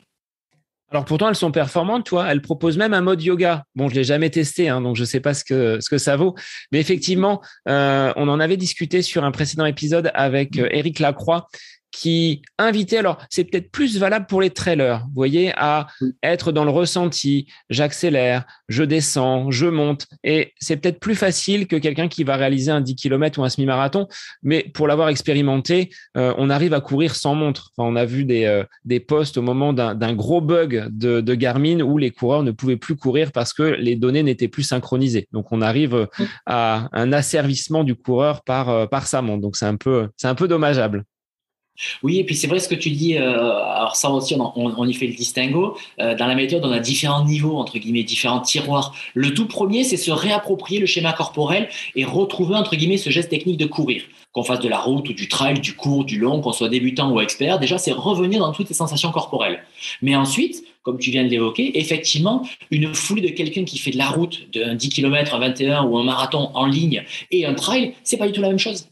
Alors 0.90 1.04
pourtant, 1.04 1.28
elles 1.28 1.36
sont 1.36 1.52
performantes, 1.52 2.06
toi. 2.06 2.26
Elles 2.28 2.42
proposent 2.42 2.76
même 2.76 2.94
un 2.94 3.00
mode 3.00 3.22
yoga. 3.22 3.64
Bon, 3.76 3.88
je 3.88 3.94
l'ai 3.94 4.04
jamais 4.04 4.30
testé, 4.30 4.68
hein, 4.68 4.80
donc 4.80 4.96
je 4.96 5.02
ne 5.02 5.06
sais 5.06 5.20
pas 5.20 5.34
ce 5.34 5.44
que 5.44 5.78
ce 5.80 5.88
que 5.88 5.98
ça 5.98 6.16
vaut. 6.16 6.34
Mais 6.72 6.80
effectivement, 6.80 7.40
euh, 7.68 8.12
on 8.16 8.28
en 8.28 8.40
avait 8.40 8.56
discuté 8.56 9.02
sur 9.02 9.22
un 9.22 9.30
précédent 9.30 9.66
épisode 9.66 10.10
avec 10.14 10.56
Eric 10.56 11.00
euh, 11.00 11.04
Lacroix, 11.04 11.48
qui 11.96 12.42
invitait, 12.58 12.98
alors 12.98 13.18
c'est 13.30 13.44
peut-être 13.44 13.70
plus 13.70 13.98
valable 13.98 14.26
pour 14.26 14.42
les 14.42 14.50
trailers, 14.50 15.00
vous 15.06 15.14
voyez, 15.14 15.52
à 15.56 15.86
être 16.22 16.52
dans 16.52 16.66
le 16.66 16.70
ressenti, 16.70 17.46
j'accélère, 17.70 18.44
je 18.68 18.82
descends, 18.82 19.50
je 19.50 19.66
monte, 19.66 20.06
et 20.22 20.52
c'est 20.60 20.76
peut-être 20.76 21.00
plus 21.00 21.14
facile 21.14 21.66
que 21.66 21.76
quelqu'un 21.76 22.08
qui 22.08 22.22
va 22.22 22.36
réaliser 22.36 22.70
un 22.70 22.82
10 22.82 22.96
km 22.96 23.40
ou 23.40 23.44
un 23.44 23.48
semi-marathon, 23.48 24.08
mais 24.42 24.70
pour 24.74 24.86
l'avoir 24.86 25.08
expérimenté, 25.08 25.88
euh, 26.18 26.34
on 26.36 26.50
arrive 26.50 26.74
à 26.74 26.82
courir 26.82 27.16
sans 27.16 27.34
montre. 27.34 27.70
On 27.78 27.96
a 27.96 28.04
vu 28.04 28.26
des, 28.26 28.44
euh, 28.44 28.64
des 28.84 29.00
posts 29.00 29.38
au 29.38 29.42
moment 29.42 29.72
d'un 29.72 30.14
gros 30.14 30.42
bug 30.42 30.88
de, 30.90 31.34
Garmin 31.36 31.80
où 31.80 31.98
les 31.98 32.10
coureurs 32.10 32.42
ne 32.42 32.50
pouvaient 32.50 32.76
plus 32.76 32.96
courir 32.96 33.32
parce 33.32 33.52
que 33.52 33.62
les 33.62 33.96
données 33.96 34.22
n'étaient 34.22 34.48
plus 34.48 34.62
synchronisées. 34.62 35.28
Donc 35.32 35.52
on 35.52 35.62
arrive 35.62 36.08
à 36.46 36.88
un 36.92 37.12
asservissement 37.12 37.84
du 37.84 37.94
coureur 37.94 38.42
par, 38.42 38.68
euh, 38.68 38.86
par 38.86 39.06
sa 39.06 39.22
montre. 39.22 39.42
Donc 39.42 39.56
c'est 39.56 39.66
un 39.66 39.76
c'est 40.16 40.28
un 40.28 40.34
peu 40.34 40.48
dommageable. 40.48 41.04
Oui, 42.02 42.18
et 42.18 42.24
puis 42.24 42.34
c'est 42.34 42.46
vrai 42.46 42.58
ce 42.58 42.68
que 42.68 42.74
tu 42.74 42.90
dis. 42.90 43.16
Euh, 43.16 43.32
alors 43.32 43.96
ça 43.96 44.10
aussi, 44.10 44.36
on, 44.38 44.86
y 44.86 44.94
fait 44.94 45.06
le 45.06 45.14
distinguo. 45.14 45.76
Euh, 46.00 46.14
dans 46.14 46.26
la 46.26 46.34
méthode, 46.34 46.64
on 46.64 46.72
a 46.72 46.78
différents 46.78 47.24
niveaux 47.24 47.56
entre 47.56 47.78
guillemets, 47.78 48.02
différents 48.02 48.40
tiroirs. 48.40 48.94
Le 49.14 49.34
tout 49.34 49.46
premier, 49.46 49.84
c'est 49.84 49.96
se 49.96 50.10
réapproprier 50.10 50.80
le 50.80 50.86
schéma 50.86 51.12
corporel 51.12 51.68
et 51.94 52.04
retrouver 52.04 52.56
entre 52.56 52.76
guillemets 52.76 52.96
ce 52.96 53.10
geste 53.10 53.30
technique 53.30 53.58
de 53.58 53.66
courir. 53.66 54.02
Qu'on 54.32 54.42
fasse 54.42 54.60
de 54.60 54.68
la 54.68 54.78
route 54.78 55.08
ou 55.08 55.14
du 55.14 55.28
trail, 55.28 55.60
du 55.60 55.74
court, 55.74 56.04
du 56.04 56.18
long, 56.18 56.40
qu'on 56.40 56.52
soit 56.52 56.68
débutant 56.68 57.10
ou 57.10 57.20
expert, 57.20 57.58
déjà 57.58 57.78
c'est 57.78 57.92
revenir 57.92 58.40
dans 58.40 58.52
toutes 58.52 58.68
les 58.68 58.74
sensations 58.74 59.10
corporelles. 59.10 59.62
Mais 60.02 60.14
ensuite, 60.14 60.62
comme 60.82 60.98
tu 60.98 61.10
viens 61.10 61.24
de 61.24 61.28
l'évoquer, 61.28 61.78
effectivement, 61.78 62.46
une 62.70 62.94
foulée 62.94 63.22
de 63.22 63.34
quelqu'un 63.34 63.64
qui 63.64 63.78
fait 63.78 63.90
de 63.90 63.98
la 63.98 64.08
route, 64.08 64.48
d'un 64.52 64.74
10 64.76 64.88
km, 64.90 65.34
un 65.34 65.38
21 65.40 65.84
ou 65.84 65.98
un 65.98 66.04
marathon 66.04 66.50
en 66.54 66.66
ligne 66.66 67.04
et 67.32 67.44
un 67.44 67.54
trail, 67.54 67.94
c'est 68.04 68.18
pas 68.18 68.26
du 68.26 68.32
tout 68.32 68.40
la 68.40 68.48
même 68.48 68.58
chose. 68.58 68.88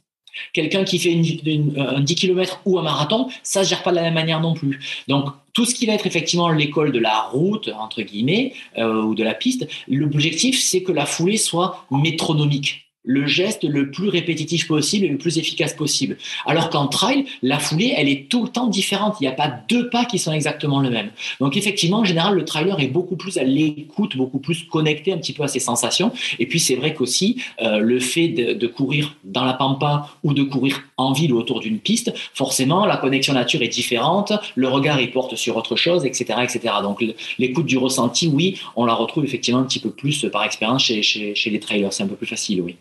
Quelqu'un 0.52 0.84
qui 0.84 0.98
fait 0.98 1.14
un 1.14 2.00
10 2.00 2.14
km 2.14 2.60
ou 2.64 2.78
un 2.78 2.82
marathon, 2.82 3.28
ça 3.42 3.60
ne 3.60 3.64
se 3.64 3.70
gère 3.70 3.82
pas 3.82 3.90
de 3.90 3.96
la 3.96 4.02
même 4.02 4.14
manière 4.14 4.40
non 4.40 4.54
plus. 4.54 4.80
Donc, 5.08 5.26
tout 5.52 5.64
ce 5.64 5.74
qui 5.74 5.86
va 5.86 5.94
être 5.94 6.06
effectivement 6.06 6.48
l'école 6.48 6.92
de 6.92 6.98
la 6.98 7.22
route, 7.22 7.70
entre 7.78 8.02
guillemets, 8.02 8.54
euh, 8.76 9.02
ou 9.02 9.14
de 9.14 9.22
la 9.22 9.34
piste, 9.34 9.68
l'objectif, 9.88 10.60
c'est 10.60 10.82
que 10.82 10.92
la 10.92 11.06
foulée 11.06 11.36
soit 11.36 11.86
métronomique 11.90 12.83
le 13.04 13.26
geste 13.26 13.64
le 13.64 13.90
plus 13.90 14.08
répétitif 14.08 14.66
possible 14.66 15.04
et 15.04 15.08
le 15.08 15.18
plus 15.18 15.38
efficace 15.38 15.74
possible. 15.74 16.16
Alors 16.46 16.70
qu'en 16.70 16.86
trail, 16.86 17.26
la 17.42 17.58
foulée, 17.58 17.94
elle 17.96 18.08
est 18.08 18.28
tout 18.28 18.42
le 18.42 18.48
temps 18.48 18.66
différente. 18.66 19.16
Il 19.20 19.24
n'y 19.24 19.28
a 19.28 19.32
pas 19.32 19.52
deux 19.68 19.90
pas 19.90 20.04
qui 20.06 20.18
sont 20.18 20.32
exactement 20.32 20.80
le 20.80 20.90
même. 20.90 21.10
Donc 21.40 21.56
effectivement, 21.56 21.98
en 21.98 22.04
général, 22.04 22.34
le 22.34 22.44
trailer 22.44 22.80
est 22.80 22.88
beaucoup 22.88 23.16
plus 23.16 23.36
à 23.36 23.44
l'écoute, 23.44 24.16
beaucoup 24.16 24.38
plus 24.38 24.64
connecté 24.64 25.12
un 25.12 25.18
petit 25.18 25.32
peu 25.32 25.42
à 25.42 25.48
ses 25.48 25.60
sensations. 25.60 26.12
Et 26.38 26.46
puis 26.46 26.58
c'est 26.58 26.76
vrai 26.76 26.94
qu'aussi, 26.94 27.42
euh, 27.60 27.78
le 27.78 28.00
fait 28.00 28.28
de, 28.28 28.66
courir 28.66 29.16
dans 29.24 29.44
la 29.44 29.52
pampa 29.52 30.08
ou 30.24 30.32
de 30.32 30.42
courir 30.42 30.82
en 30.96 31.12
ville 31.12 31.32
ou 31.32 31.38
autour 31.38 31.60
d'une 31.60 31.78
piste, 31.78 32.12
forcément, 32.32 32.86
la 32.86 32.96
connexion 32.96 33.34
nature 33.34 33.62
est 33.62 33.68
différente, 33.68 34.32
le 34.54 34.68
regard, 34.68 35.00
il 35.00 35.10
porte 35.10 35.36
sur 35.36 35.56
autre 35.56 35.76
chose, 35.76 36.04
etc. 36.04 36.40
etc. 36.42 36.74
Donc 36.82 37.04
l'écoute 37.38 37.66
du 37.66 37.76
ressenti, 37.76 38.26
oui, 38.26 38.58
on 38.74 38.86
la 38.86 38.94
retrouve 38.94 39.24
effectivement 39.24 39.60
un 39.60 39.64
petit 39.64 39.80
peu 39.80 39.90
plus 39.90 40.26
par 40.32 40.44
expérience 40.44 40.84
chez, 40.84 41.02
chez, 41.02 41.34
chez 41.34 41.50
les 41.50 41.60
trailers. 41.60 41.92
C'est 41.92 42.02
un 42.02 42.08
peu 42.08 42.16
plus 42.16 42.26
facile, 42.26 42.62
oui. 42.62 42.76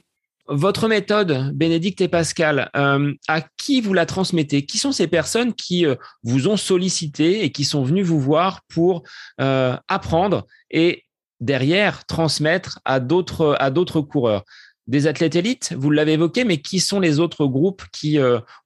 Votre 0.47 0.89
méthode, 0.89 1.51
Bénédicte 1.53 2.01
et 2.01 2.09
Pascal, 2.09 2.69
euh, 2.75 3.13
à 3.29 3.41
qui 3.55 3.79
vous 3.79 3.93
la 3.93 4.05
transmettez? 4.05 4.65
Qui 4.65 4.77
sont 4.77 4.91
ces 4.91 5.07
personnes 5.07 5.53
qui 5.53 5.85
euh, 5.85 5.95
vous 6.23 6.49
ont 6.49 6.57
sollicité 6.57 7.45
et 7.45 7.51
qui 7.51 7.63
sont 7.63 7.83
venues 7.83 8.03
vous 8.03 8.19
voir 8.19 8.61
pour 8.67 9.03
euh, 9.39 9.77
apprendre 9.87 10.45
et 10.69 11.05
derrière 11.39 12.05
transmettre 12.05 12.79
à 12.83 12.99
d'autres 12.99 13.55
à 13.59 13.69
d'autres 13.71 14.01
coureurs? 14.01 14.43
Des 14.85 15.07
athlètes 15.07 15.37
élites, 15.37 15.73
vous 15.77 15.91
l'avez 15.91 16.13
évoqué, 16.13 16.43
mais 16.43 16.57
qui 16.57 16.81
sont 16.81 16.99
les 16.99 17.21
autres 17.21 17.45
groupes 17.45 17.83
qui 17.93 18.17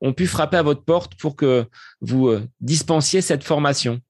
ont 0.01 0.13
pu 0.13 0.25
frapper 0.25 0.57
à 0.57 0.63
votre 0.63 0.83
porte 0.83 1.13
pour 1.13 1.35
que 1.35 1.67
vous 2.01 2.31
dispensiez 2.59 3.21
cette 3.21 3.43
formation? 3.43 4.01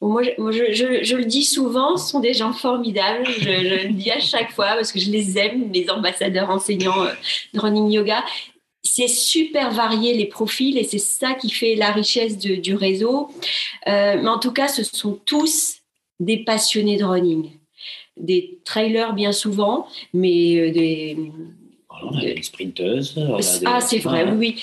Moi, 0.00 0.22
je, 0.22 1.16
le 1.16 1.24
dis 1.24 1.44
souvent, 1.44 1.96
ce 1.96 2.10
sont 2.10 2.20
des 2.20 2.34
gens 2.34 2.52
formidables. 2.52 3.26
Je, 3.40 3.86
le 3.86 3.92
dis 3.92 4.10
à 4.10 4.20
chaque 4.20 4.52
fois 4.52 4.74
parce 4.74 4.92
que 4.92 5.00
je 5.00 5.10
les 5.10 5.38
aime, 5.38 5.70
mes 5.70 5.88
ambassadeurs 5.90 6.50
enseignants 6.50 7.02
euh, 7.02 7.12
de 7.54 7.60
running 7.60 7.90
yoga. 7.90 8.24
C'est 8.82 9.08
super 9.08 9.72
varié 9.72 10.14
les 10.14 10.26
profils 10.26 10.78
et 10.78 10.84
c'est 10.84 10.98
ça 10.98 11.34
qui 11.34 11.50
fait 11.50 11.74
la 11.74 11.90
richesse 11.90 12.38
du 12.38 12.74
réseau. 12.74 13.28
Euh, 13.88 14.20
mais 14.22 14.28
en 14.28 14.38
tout 14.38 14.52
cas, 14.52 14.68
ce 14.68 14.84
sont 14.84 15.18
tous 15.24 15.78
des 16.20 16.38
passionnés 16.38 16.96
de 16.96 17.04
running, 17.04 17.50
des 18.16 18.60
trailers 18.64 19.12
bien 19.12 19.32
souvent, 19.32 19.88
mais 20.14 20.56
euh, 20.56 20.72
des 20.72 21.16
on 22.02 22.18
a 22.18 22.20
des 22.20 22.42
sprinteuses. 22.42 23.18
Ah, 23.64 23.80
c'est 23.80 23.98
vrai, 23.98 24.30
oui. 24.30 24.62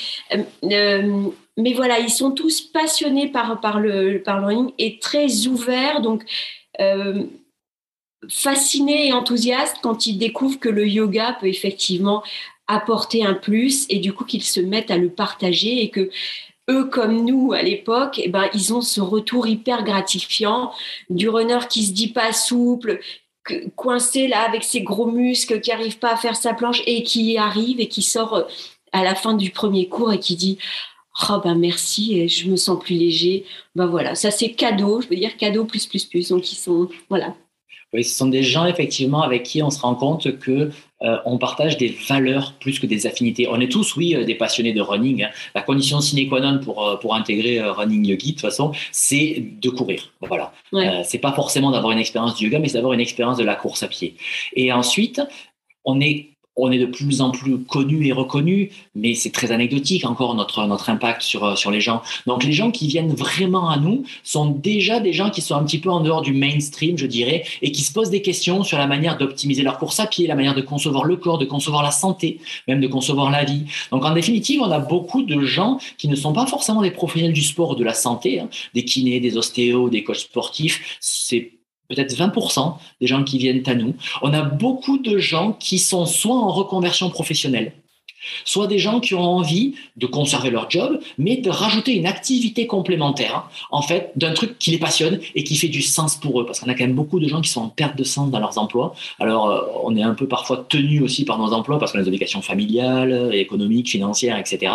Euh, 0.64 1.30
mais 1.58 1.74
voilà, 1.74 1.99
ils 1.99 2.10
sont 2.10 2.32
tous 2.32 2.62
passionnés 2.62 3.28
par, 3.28 3.60
par, 3.62 3.80
le, 3.80 4.22
par 4.24 4.45
running 4.45 4.72
et 4.78 4.99
très 4.99 5.47
ouverts, 5.47 6.01
donc 6.01 6.24
euh, 6.82 7.24
fascinés 8.30 9.08
et 9.08 9.14
enthousiastes 9.14 9.78
quand 9.82 10.06
ils 10.06 10.18
découvrent 10.18 10.60
que 10.60 10.70
le 10.70 10.88
yoga 10.88 11.38
peut 11.39 11.47
effectivement 11.47 12.24
apporter 12.68 13.26
un 13.26 13.34
plus 13.34 13.86
et 13.89 13.99
du 13.99 14.14
coup 14.14 14.24
qu'ils 14.24 14.43
se 14.43 14.60
mettent 14.60 14.91
à 14.91 14.97
le 14.97 15.10
partager 15.10 15.84
et 15.84 15.89
que 15.89 16.10
eux 16.70 16.86
comme 16.86 17.26
nous 17.26 17.51
à 17.54 17.62
l'époque, 17.62 18.20
eh 18.24 18.30
ben, 18.30 18.49
ils 18.54 18.74
ont 18.74 18.82
ce 18.82 19.01
retour 19.01 19.47
hyper 19.47 19.84
gratifiant 19.84 20.72
du 21.10 21.28
runner 21.28 21.60
qui 21.70 21.84
se 21.84 21.91
dit 21.91 22.08
pas 22.08 22.32
souple, 22.32 22.99
coincé 23.76 24.28
là 24.28 24.41
avec 24.47 24.64
ses 24.64 24.82
gros 24.82 25.08
muscles, 25.08 25.60
qui 25.60 25.72
arrive 25.72 25.99
pas 25.99 26.14
à 26.14 26.18
faire 26.18 26.38
sa 26.38 26.54
planche 26.54 26.82
et 26.86 27.04
qui 27.04 27.38
arrive 27.38 27.82
et 27.82 27.89
qui 27.89 28.01
sort 28.01 28.34
euh, 28.34 28.43
à 28.93 29.04
la 29.04 29.16
fin 29.16 29.34
du 29.34 29.49
premier 29.49 29.89
cours 29.89 30.14
et 30.14 30.20
qui 30.20 30.36
dit 30.36 30.58
oh 31.30 31.41
ben 31.43 31.55
merci 31.55 32.20
et 32.20 32.28
je 32.28 32.49
me 32.49 32.55
sens 32.55 32.80
plus 32.80 32.95
léger. 32.95 33.45
Ben 33.76 33.88
voilà, 33.88 34.16
ça 34.16 34.32
c'est 34.32 34.51
cadeau, 34.51 35.01
je 35.01 35.07
veux 35.07 35.16
dire 35.16 35.38
cadeau 35.38 35.66
plus 35.66 35.86
plus 35.88 36.05
plus. 36.05 36.30
Donc 36.30 36.51
ils 36.51 36.55
sont 36.55 36.89
voilà. 37.09 37.36
Oui, 37.93 38.03
ce 38.03 38.16
sont 38.16 38.28
des 38.28 38.41
gens 38.41 38.66
effectivement 38.66 39.22
avec 39.22 39.43
qui 39.43 39.61
on 39.61 39.70
se 39.70 39.80
rend 39.80 39.93
compte 39.93 40.39
que 40.39 40.72
euh, 41.03 41.18
on 41.26 41.38
partage 41.38 41.78
des 41.78 41.95
valeurs 42.07 42.53
plus 42.59 42.80
que 42.80 42.88
des 42.88 43.05
affinités. 43.05 43.47
On 43.47 43.59
est 43.59 43.72
tous, 43.72 43.95
oui, 43.95 44.16
euh, 44.16 44.24
des 44.24 44.34
passionnés 44.34 44.74
de 44.74 44.82
running. 44.82 45.24
Hein. 45.24 45.30
La 45.53 45.61
condition 45.61 46.01
sine 46.01 46.28
qua 46.28 46.39
non 46.39 46.59
pour, 46.59 46.88
euh, 46.88 46.95
pour 46.97 47.14
intégrer 47.14 47.61
Running 47.61 48.05
Yogi, 48.05 48.30
de 48.30 48.32
toute 48.32 48.41
façon, 48.41 48.72
c'est 48.91 49.43
de 49.61 49.70
courir. 49.70 50.11
Voilà. 50.22 50.53
Ouais. 50.72 51.03
c'est 51.03 51.20
pas 51.20 51.34
forcément 51.34 51.70
d'avoir 51.70 51.91
une 51.91 51.99
expérience 51.99 52.36
du 52.36 52.45
yoga, 52.45 52.57
mais 52.57 52.68
c'est 52.68 52.76
d'avoir 52.76 52.93
une 52.93 52.99
expérience 52.99 53.38
de 53.38 53.43
la 53.43 53.55
course 53.55 53.84
à 53.84 53.88
pied. 53.88 54.16
Et 54.55 54.72
ensuite, 54.72 55.22
on 55.86 55.99
est 55.99 56.33
on 56.56 56.72
est 56.72 56.78
de 56.78 56.86
plus 56.86 57.22
en 57.22 57.32
plus 57.32 57.60
connu 57.60 58.06
et 58.06 58.12
reconnu, 58.12 58.72
mais 58.95 59.16
c'est 59.16 59.32
très 59.32 59.51
anecdotique 59.51 60.06
encore 60.06 60.36
notre, 60.36 60.66
notre 60.66 60.89
impact 60.89 61.22
sur, 61.22 61.58
sur 61.58 61.72
les 61.72 61.82
gens. 61.82 62.01
Donc 62.28 62.43
les 62.43 62.54
gens 62.54 62.72
qui 62.72 62.88
viennent 62.88 63.14
vraiment 63.14 63.70
à 63.70 63.78
nous 63.78 64.04
sont 64.24 64.49
déjà 64.49 64.99
des 64.99 65.14
gens 65.14 65.30
qui 65.30 65.41
sont 65.41 65.56
un 65.56 65.64
petit 65.64 65.80
peu 65.80 65.89
en 65.89 66.01
dehors 66.01 66.22
du 66.22 66.34
mainstream, 66.34 66.97
je 66.97 67.08
dirais, 67.08 67.43
et 67.62 67.72
qui 67.72 67.82
se 67.82 67.91
posent 67.91 68.12
des 68.12 68.22
questions 68.22 68.64
sur 68.64 68.78
la 68.78 68.88
manière 68.88 69.18
d'optimiser 69.18 69.64
leur 69.64 69.80
course 69.80 69.99
à 69.99 70.06
pied, 70.06 70.28
la 70.28 70.36
manière 70.36 70.56
de 70.56 70.62
concevoir 70.62 71.06
le 71.06 71.16
corps, 71.16 71.38
de 71.38 71.45
concevoir 71.45 71.82
la 71.82 71.91
santé, 71.91 72.39
même 72.68 72.82
de 72.82 72.88
concevoir 72.88 73.32
la 73.32 73.43
vie. 73.43 73.64
Donc 73.91 74.06
en 74.06 74.14
définitive, 74.14 74.62
on 74.62 74.72
a 74.72 74.80
beaucoup 74.80 75.24
de 75.24 75.41
gens 75.41 75.80
qui 75.97 76.08
ne 76.08 76.16
sont 76.16 76.34
pas 76.34 76.45
forcément 76.45 76.82
des 76.82 76.91
professionnels 76.91 77.34
du 77.34 77.41
sport 77.41 77.72
ou 77.72 77.76
de 77.76 77.84
la 77.84 77.93
santé, 77.93 78.39
hein, 78.39 78.49
des 78.74 78.86
kinés, 78.86 79.20
des 79.20 79.38
ostéos, 79.38 79.89
des 79.89 80.04
coachs 80.04 80.18
sportifs. 80.18 80.97
C'est 80.99 81.54
peut-être 81.94 82.16
20% 82.16 82.76
des 83.02 83.08
gens 83.08 83.24
qui 83.24 83.38
viennent 83.38 83.64
à 83.66 83.76
nous. 83.76 83.96
On 84.22 84.34
a 84.34 84.41
beaucoup 84.41 84.98
de 84.98 85.18
gens 85.18 85.54
qui 85.54 85.80
sont 85.80 86.06
soit 86.06 86.36
en 86.36 86.50
reconversion 86.50 87.10
professionnelle, 87.10 87.74
soit 88.46 88.68
des 88.68 88.80
gens 88.80 89.00
qui 89.00 89.14
ont 89.14 89.22
envie 89.22 89.76
de 89.98 90.06
conserver 90.06 90.50
leur 90.50 90.70
job, 90.70 91.00
mais 91.18 91.38
de 91.38 91.50
rajouter 91.50 91.94
une 91.94 92.06
activité 92.06 92.68
complémentaire, 92.68 93.50
en 93.72 93.82
fait, 93.82 94.12
d'un 94.16 94.34
truc 94.34 94.58
qui 94.60 94.72
les 94.72 94.78
passionne 94.78 95.20
et 95.36 95.44
qui 95.44 95.56
fait 95.56 95.68
du 95.68 95.82
sens 95.82 96.16
pour 96.16 96.42
eux. 96.42 96.46
Parce 96.46 96.60
qu'on 96.60 96.70
a 96.70 96.74
quand 96.74 96.86
même 96.86 96.96
beaucoup 96.96 97.20
de 97.20 97.28
gens 97.28 97.42
qui 97.42 97.50
sont 97.50 97.62
en 97.62 97.70
perte 97.70 97.98
de 97.98 98.04
sens 98.04 98.32
dans 98.32 98.40
leurs 98.40 98.58
emplois. 98.58 98.96
Alors, 99.20 99.50
euh, 99.50 99.62
on 99.84 99.96
est 99.96 100.04
un 100.04 100.14
peu 100.14 100.28
parfois 100.28 100.66
tenu 100.68 101.02
aussi 101.02 101.26
par 101.26 101.38
nos 101.38 101.54
emplois 101.54 101.80
parce 101.80 101.92
qu'on 101.92 102.00
a 102.00 102.02
des 102.02 102.08
obligations 102.08 102.42
familiales, 102.42 103.32
économiques, 103.34 103.90
financières, 103.90 104.38
etc. 104.38 104.72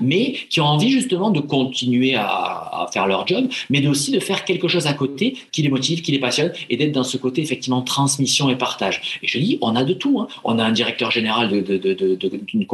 Mais 0.00 0.34
qui 0.50 0.60
ont 0.60 0.66
envie 0.66 0.90
justement 0.90 1.30
de 1.30 1.40
continuer 1.40 2.14
à, 2.14 2.86
faire 2.92 3.06
leur 3.06 3.26
job, 3.26 3.48
mais 3.70 3.86
aussi 3.86 4.10
de 4.12 4.20
faire 4.20 4.44
quelque 4.44 4.68
chose 4.68 4.86
à 4.86 4.94
côté 4.94 5.36
qui 5.52 5.62
les 5.62 5.68
motive, 5.68 6.00
qui 6.00 6.12
les 6.12 6.18
passionne 6.18 6.52
et 6.70 6.76
d'être 6.76 6.92
dans 6.92 7.04
ce 7.04 7.16
côté 7.16 7.42
effectivement 7.42 7.82
transmission 7.82 8.48
et 8.48 8.56
partage. 8.56 9.18
Et 9.22 9.26
je 9.26 9.38
dis, 9.38 9.58
on 9.60 9.76
a 9.76 9.84
de 9.84 9.92
tout. 9.92 10.20
Hein. 10.20 10.28
On 10.44 10.58
a 10.58 10.64
un 10.64 10.72
directeur 10.72 11.10
général 11.10 11.48
d'une 11.48 11.62
de, 11.62 12.64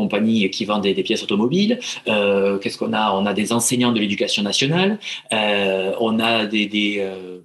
qui 0.51 0.65
vendent 0.65 0.83
des, 0.83 1.03
pièces 1.03 1.23
automobiles. 1.23 1.79
Euh, 2.09 2.59
qu'est-ce 2.59 2.79
qu'on 2.79 2.93
a? 2.93 3.13
On 3.13 3.27
a 3.27 3.35
des 3.35 3.53
enseignants 3.53 3.93
de 3.93 4.01
l'éducation 4.01 4.43
nationale. 4.43 4.99
Euh, 5.33 5.93
on 6.01 6.19
a 6.21 6.47
des, 6.47 6.67
des, 6.67 6.97
euh, 6.99 7.41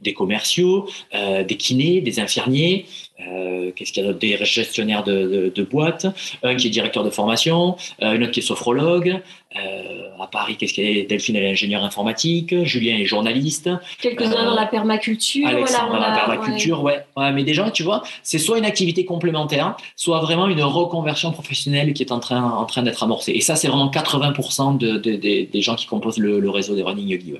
des 0.00 0.14
commerciaux, 0.14 0.88
des 1.12 1.56
kinés, 1.56 2.00
des 2.00 2.20
infirmiers. 2.20 2.86
Euh, 3.28 3.70
qu'est-ce 3.74 3.92
qu'il 3.92 4.04
y 4.04 4.08
a 4.08 4.12
Des 4.12 4.36
gestionnaires 4.44 5.04
de, 5.04 5.52
de, 5.54 5.62
boîtes, 5.62 6.06
un 6.42 6.54
qui 6.54 6.68
est 6.68 6.70
directeur 6.70 7.04
de 7.04 7.10
formation, 7.10 7.76
euh, 8.02 8.14
une 8.14 8.22
autre 8.22 8.32
qui 8.32 8.40
est 8.40 8.44
sophrologue. 8.44 9.20
Euh, 9.56 10.08
à 10.20 10.28
Paris, 10.28 10.56
qu'est-ce 10.56 10.74
qu'il 10.74 10.84
y 10.84 11.00
a? 11.00 11.04
Delphine, 11.04 11.34
elle 11.34 11.44
est 11.44 11.50
ingénieure 11.50 11.82
informatique, 11.82 12.54
Julien 12.64 12.96
est 12.98 13.04
journaliste. 13.04 13.68
Quelques-uns 14.00 14.44
dans 14.44 14.54
la 14.54 14.66
permaculture. 14.66 15.48
Alexandre 15.48 15.92
dans 15.92 15.98
la 15.98 16.12
permaculture, 16.12 16.82
ouais. 16.82 17.04
ouais. 17.16 17.32
Mais 17.32 17.42
déjà, 17.42 17.70
tu 17.70 17.82
vois, 17.82 18.02
c'est 18.22 18.38
soit 18.38 18.58
une 18.58 18.64
activité 18.64 19.04
complémentaire, 19.04 19.76
soit 19.96 20.20
vraiment 20.20 20.46
une 20.46 20.62
reconversion 20.62 21.32
professionnelle 21.32 21.92
qui 21.94 22.02
est 22.04 22.12
en 22.12 22.20
train, 22.20 22.42
en 22.42 22.64
train 22.64 22.82
d'être 22.82 23.02
amorcée. 23.02 23.32
Et 23.32 23.40
ça, 23.40 23.56
c'est 23.56 23.66
vraiment 23.66 23.90
80% 23.90 24.78
de, 24.78 24.98
des 24.98 25.62
gens 25.62 25.74
qui 25.74 25.86
composent 25.86 26.18
le, 26.18 26.50
réseau 26.50 26.76
des 26.76 26.82
Running 26.82 27.08
Yogi. 27.08 27.34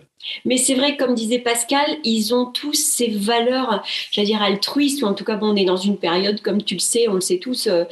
Mais 0.45 0.57
c'est 0.57 0.75
vrai, 0.75 0.97
comme 0.97 1.15
disait 1.15 1.39
Pascal, 1.39 1.87
ils 2.05 2.35
ont 2.35 2.47
tous 2.47 2.75
ces 2.75 3.09
valeurs, 3.09 3.83
j'allais 4.11 4.27
dire 4.27 4.43
altruistes, 4.43 5.03
ou 5.03 5.07
en 5.07 5.15
tout 5.15 5.25
cas, 5.25 5.37
bon, 5.37 5.53
on 5.53 5.57
est 5.57 5.65
dans 5.65 5.70
une 5.77 5.97
période, 5.99 6.41
comme 6.43 6.63
tu 6.63 6.75
le 6.75 6.81
sais, 6.81 7.09
on 7.09 7.15
le 7.15 7.21
sait 7.21 7.39
tous, 7.39 7.67
euh, 7.67 7.85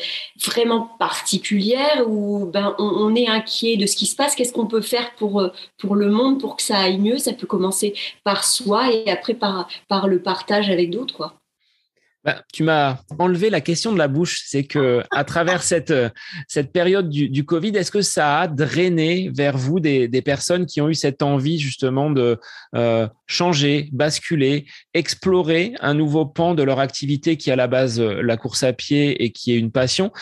vraiment 0.44 0.90
particulière 0.98 2.04
où 2.06 2.46
ben, 2.46 2.74
on, 2.78 3.14
est 3.14 3.28
inquiet 3.28 3.76
de 3.76 3.86
ce 3.86 3.96
qui 3.96 4.06
se 4.06 4.16
passe. 4.16 4.34
Qu'est-ce 4.34 4.52
qu'on 4.52 4.66
peut 4.66 4.80
faire 4.80 5.14
pour, 5.16 5.40
euh, 5.40 5.52
le 5.82 6.10
monde, 6.10 6.40
pour 6.40 6.56
que 6.56 6.62
ça 6.62 6.78
aille 6.78 6.98
mieux? 6.98 7.18
Ça 7.18 7.32
peut 7.32 7.46
commencer 7.46 7.94
par 8.24 8.44
soi 8.44 8.92
et 8.92 9.10
après 9.10 9.34
par, 9.34 9.68
par 9.88 10.08
le 10.08 10.20
partage 10.20 10.70
avec 10.70 10.90
d'autres, 10.90 11.14
quoi. 11.14 11.37
Bah, 12.28 12.42
tu 12.52 12.62
m'as 12.62 12.98
enlevé 13.18 13.48
la 13.48 13.62
question 13.62 13.90
de 13.90 13.96
la 13.96 14.06
bouche. 14.06 14.42
C'est 14.44 14.64
que 14.64 15.02
à 15.10 15.24
travers 15.24 15.62
cette, 15.62 15.94
cette 16.46 16.72
période 16.72 17.08
du, 17.08 17.44
Covid, 17.46 17.70
est-ce 17.70 17.90
que 17.90 18.02
ça 18.02 18.40
a 18.40 18.48
drainé 18.48 19.30
vers 19.34 19.56
vous 19.56 19.80
des, 19.80 20.22
personnes 20.22 20.66
qui 20.66 20.82
ont 20.82 20.90
eu 20.90 20.94
cette 20.94 21.22
envie 21.22 21.58
justement 21.58 22.10
de 22.10 22.38
euh, 22.74 23.08
changer, 23.26 23.88
basculer, 23.92 24.66
explorer 24.92 25.72
un 25.80 25.94
nouveau 25.94 26.26
pan 26.26 26.54
de 26.54 26.62
leur 26.62 26.80
activité 26.80 27.38
qui 27.38 27.48
est 27.48 27.54
à 27.54 27.56
la 27.56 27.66
base 27.66 27.98
euh, 27.98 28.20
la 28.20 28.36
course 28.36 28.62
à 28.62 28.74
pied 28.74 29.24
et 29.24 29.32
qui 29.32 29.54
est 29.54 29.58
une 29.58 29.72
passion, 29.72 30.12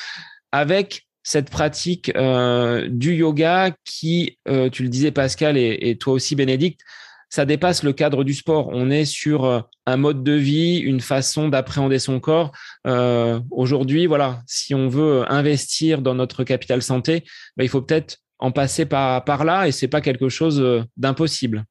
avec 0.52 1.08
cette 1.24 1.50
pratique 1.50 2.12
euh, 2.14 2.86
du 2.88 3.14
yoga 3.14 3.72
qui, 3.84 4.38
tu 4.70 4.82
le 4.84 4.88
disais 4.88 5.10
Pascal 5.10 5.56
et 5.56 5.96
toi 5.98 6.12
aussi 6.12 6.36
Bénédicte, 6.36 6.82
ça 7.28 7.44
dépasse 7.44 7.82
le 7.82 7.92
cadre 7.92 8.24
du 8.24 8.34
sport. 8.34 8.68
On 8.72 8.90
est 8.90 9.04
sur 9.04 9.44
euh, 9.44 9.60
un 9.86 9.96
mode 9.96 10.22
de 10.22 10.32
vie, 10.32 10.78
une 10.78 11.00
façon 11.00 11.48
d'appréhender 11.48 11.98
son 11.98 12.20
corps. 12.20 12.52
Euh, 12.86 13.40
aujourd'hui, 13.50 14.06
voilà, 14.06 14.42
si 14.46 14.74
on 14.74 14.88
veut 14.88 15.24
investir 15.30 16.02
dans 16.02 16.14
notre 16.14 16.44
capital 16.44 16.82
santé, 16.82 17.24
bah, 17.56 17.64
il 17.64 17.68
faut 17.68 17.82
peut-être 17.82 18.18
en 18.38 18.52
passer 18.52 18.84
par, 18.84 19.44
là 19.44 19.66
et 19.66 19.72
c'est 19.72 19.88
pas 19.88 20.00
quelque 20.00 20.28
chose 20.28 20.60
euh, 20.60 20.82
d'impossible. 20.96 21.64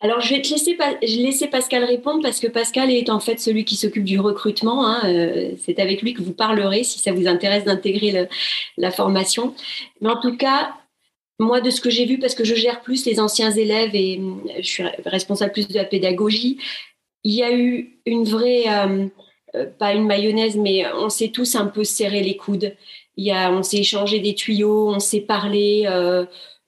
Alors, 0.00 0.20
je 0.20 0.32
vais 0.32 0.42
te 0.42 0.50
laisser, 0.50 0.78
laisser 1.02 1.48
Pascal 1.48 1.82
répondre 1.82 2.20
parce 2.22 2.38
que 2.38 2.46
Pascal 2.46 2.88
est 2.88 3.10
en 3.10 3.18
fait 3.18 3.40
celui 3.40 3.64
qui 3.64 3.74
s'occupe 3.74 4.04
du 4.04 4.20
recrutement. 4.20 4.86
Hein, 4.86 5.00
c'est 5.64 5.80
avec 5.80 6.02
lui 6.02 6.14
que 6.14 6.22
vous 6.22 6.32
parlerez 6.32 6.84
si 6.84 7.00
ça 7.00 7.10
vous 7.10 7.26
intéresse 7.26 7.64
d'intégrer 7.64 8.28
la 8.76 8.90
formation. 8.92 9.56
Mais 10.00 10.08
en 10.08 10.20
tout 10.20 10.36
cas, 10.36 10.72
moi, 11.38 11.60
de 11.60 11.70
ce 11.70 11.80
que 11.80 11.90
j'ai 11.90 12.04
vu, 12.04 12.18
parce 12.18 12.34
que 12.34 12.44
je 12.44 12.54
gère 12.54 12.80
plus 12.80 13.06
les 13.06 13.20
anciens 13.20 13.50
élèves 13.50 13.94
et 13.94 14.18
euh, 14.18 14.60
je 14.60 14.66
suis 14.66 14.84
responsable 15.04 15.52
plus 15.52 15.68
de 15.68 15.74
la 15.74 15.84
pédagogie, 15.84 16.58
il 17.24 17.34
y 17.34 17.42
a 17.42 17.52
eu 17.52 18.00
une 18.06 18.24
vraie, 18.24 18.64
euh, 18.68 19.06
euh, 19.54 19.66
pas 19.78 19.92
une 19.92 20.06
mayonnaise, 20.06 20.56
mais 20.56 20.84
on 20.94 21.08
s'est 21.08 21.28
tous 21.28 21.54
un 21.54 21.66
peu 21.66 21.84
serré 21.84 22.22
les 22.22 22.36
coudes. 22.36 22.74
Il 23.16 23.24
y 23.24 23.30
a, 23.30 23.52
on 23.52 23.62
s'est 23.62 23.78
échangé 23.78 24.20
des 24.20 24.34
tuyaux, 24.34 24.88
on 24.88 25.00
s'est 25.00 25.20
parlé. 25.20 25.88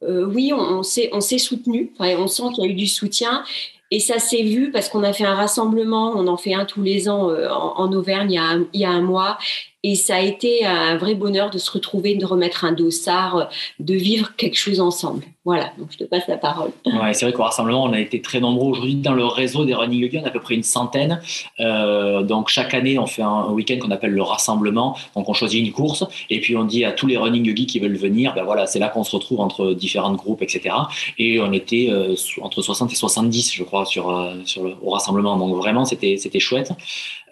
oui, 0.02 0.52
on, 0.52 0.82
s'est, 0.82 1.10
on 1.12 1.20
s'est 1.20 1.38
soutenu. 1.38 1.92
on 2.00 2.26
sent 2.26 2.42
qu'il 2.54 2.64
y 2.64 2.66
a 2.66 2.70
eu 2.70 2.74
du 2.74 2.88
soutien. 2.88 3.44
Et 3.92 4.00
ça 4.00 4.18
s'est 4.18 4.42
vu 4.42 4.70
parce 4.72 4.88
qu'on 4.88 5.02
a 5.04 5.12
fait 5.12 5.24
un 5.24 5.34
rassemblement, 5.34 6.12
on 6.16 6.26
en 6.26 6.36
fait 6.36 6.54
un 6.54 6.64
tous 6.64 6.82
les 6.82 7.08
ans 7.08 7.30
en, 7.30 7.92
Auvergne 7.92 8.40
il 8.72 8.80
y 8.80 8.84
a 8.84 8.90
un 8.90 9.02
mois. 9.02 9.38
Et 9.82 9.94
ça 9.94 10.16
a 10.16 10.20
été 10.20 10.66
un 10.66 10.96
vrai 10.96 11.14
bonheur 11.14 11.50
de 11.50 11.58
se 11.58 11.70
retrouver, 11.70 12.14
de 12.14 12.26
remettre 12.26 12.64
un 12.64 12.72
dossard, 12.72 13.48
de 13.78 13.94
vivre 13.94 14.34
quelque 14.36 14.56
chose 14.56 14.80
ensemble. 14.80 15.24
Voilà, 15.46 15.72
donc 15.78 15.88
je 15.90 15.96
te 15.96 16.04
passe 16.04 16.28
la 16.28 16.36
parole. 16.36 16.70
Ouais, 17.00 17.14
c'est 17.14 17.24
vrai 17.24 17.32
qu'au 17.32 17.44
rassemblement, 17.44 17.82
on 17.84 17.92
a 17.94 18.00
été 18.00 18.20
très 18.20 18.40
nombreux 18.40 18.72
aujourd'hui 18.72 18.94
dans 18.94 19.14
le 19.14 19.24
réseau 19.24 19.64
des 19.64 19.72
Running 19.74 20.00
Yogi, 20.00 20.18
on 20.18 20.24
a 20.24 20.28
à 20.28 20.30
peu 20.30 20.40
près 20.40 20.54
une 20.54 20.62
centaine. 20.62 21.20
Euh, 21.60 22.22
donc 22.22 22.48
chaque 22.48 22.74
année, 22.74 22.98
on 22.98 23.06
fait 23.06 23.22
un, 23.22 23.46
week-end 23.52 23.78
qu'on 23.80 23.90
appelle 23.90 24.10
le 24.10 24.22
rassemblement. 24.22 24.96
Donc 25.16 25.28
on 25.30 25.32
choisit 25.32 25.64
une 25.64 25.72
course 25.72 26.04
et 26.28 26.40
puis 26.40 26.56
on 26.56 26.64
dit 26.64 26.84
à 26.84 26.92
tous 26.92 27.06
les 27.06 27.16
Running 27.16 27.46
Yogi 27.46 27.66
qui 27.66 27.78
veulent 27.78 27.96
venir, 27.96 28.34
ben 28.34 28.44
voilà, 28.44 28.66
c'est 28.66 28.78
là 28.78 28.88
qu'on 28.88 29.02
se 29.02 29.16
retrouve 29.16 29.40
entre 29.40 29.72
différents 29.72 30.12
groupes, 30.12 30.42
etc. 30.42 30.74
Et 31.18 31.40
on 31.40 31.52
était 31.52 31.88
euh, 31.90 32.14
entre 32.42 32.60
60 32.60 32.92
et 32.92 32.96
70, 32.96 33.54
je 33.54 33.64
crois, 33.64 33.86
sur, 33.86 34.10
euh, 34.10 34.34
sur 34.44 34.64
le, 34.64 34.74
au 34.82 34.90
rassemblement. 34.90 35.38
Donc 35.38 35.56
vraiment, 35.56 35.86
c'était 35.86 36.18
chouette. 36.38 36.72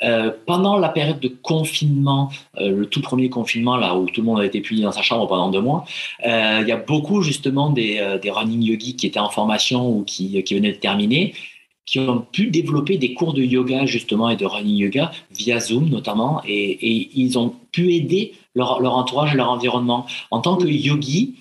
Euh, 0.03 0.31
pendant 0.47 0.79
la 0.79 0.89
période 0.89 1.21
de 1.21 1.29
confinement, 1.29 2.31
euh, 2.59 2.71
le 2.71 2.87
tout 2.87 3.01
premier 3.01 3.29
confinement, 3.31 3.77
là 3.77 3.97
où 3.97 4.07
tout 4.07 4.21
le 4.21 4.27
monde 4.27 4.41
a 4.41 4.47
été 4.47 4.61
puni 4.61 4.83
dans 4.83 4.93
sa 4.93 5.03
chambre 5.03 5.27
pendant 5.27 5.51
deux 5.51 5.61
mois, 5.61 5.85
euh, 6.27 6.59
il 6.63 6.69
y 6.69 6.73
a 6.73 6.77
beaucoup 6.77 7.23
justement 7.23 7.71
des, 7.71 8.19
des, 8.23 8.31
running 8.31 8.63
yogis 8.63 8.97
qui 8.97 9.07
étaient 9.07 9.19
en 9.19 9.31
formation 9.31 9.91
ou 9.91 10.05
qui, 10.05 10.43
qui 10.43 10.55
venaient 10.55 10.73
de 10.73 10.79
terminer 10.79 11.35
qui 11.89 12.01
ont 12.01 12.21
pu 12.21 12.49
développer 12.49 12.99
des 12.99 13.15
cours 13.15 13.33
de 13.33 13.43
yoga 13.43 13.87
justement 13.87 14.29
et 14.29 14.37
de 14.37 14.45
running 14.45 14.77
yoga 14.77 15.11
via 15.31 15.59
Zoom 15.59 15.89
notamment, 15.89 16.43
et, 16.47 17.09
ils 17.19 17.39
ont 17.39 17.55
pu 17.73 17.95
aider 17.95 18.35
leur, 18.55 18.81
leur 18.81 18.95
entourage, 18.95 19.35
leur 19.35 19.49
environnement. 19.51 20.05
En 20.31 20.41
tant 20.41 20.57
que 20.57 20.67
yogi, 20.67 21.35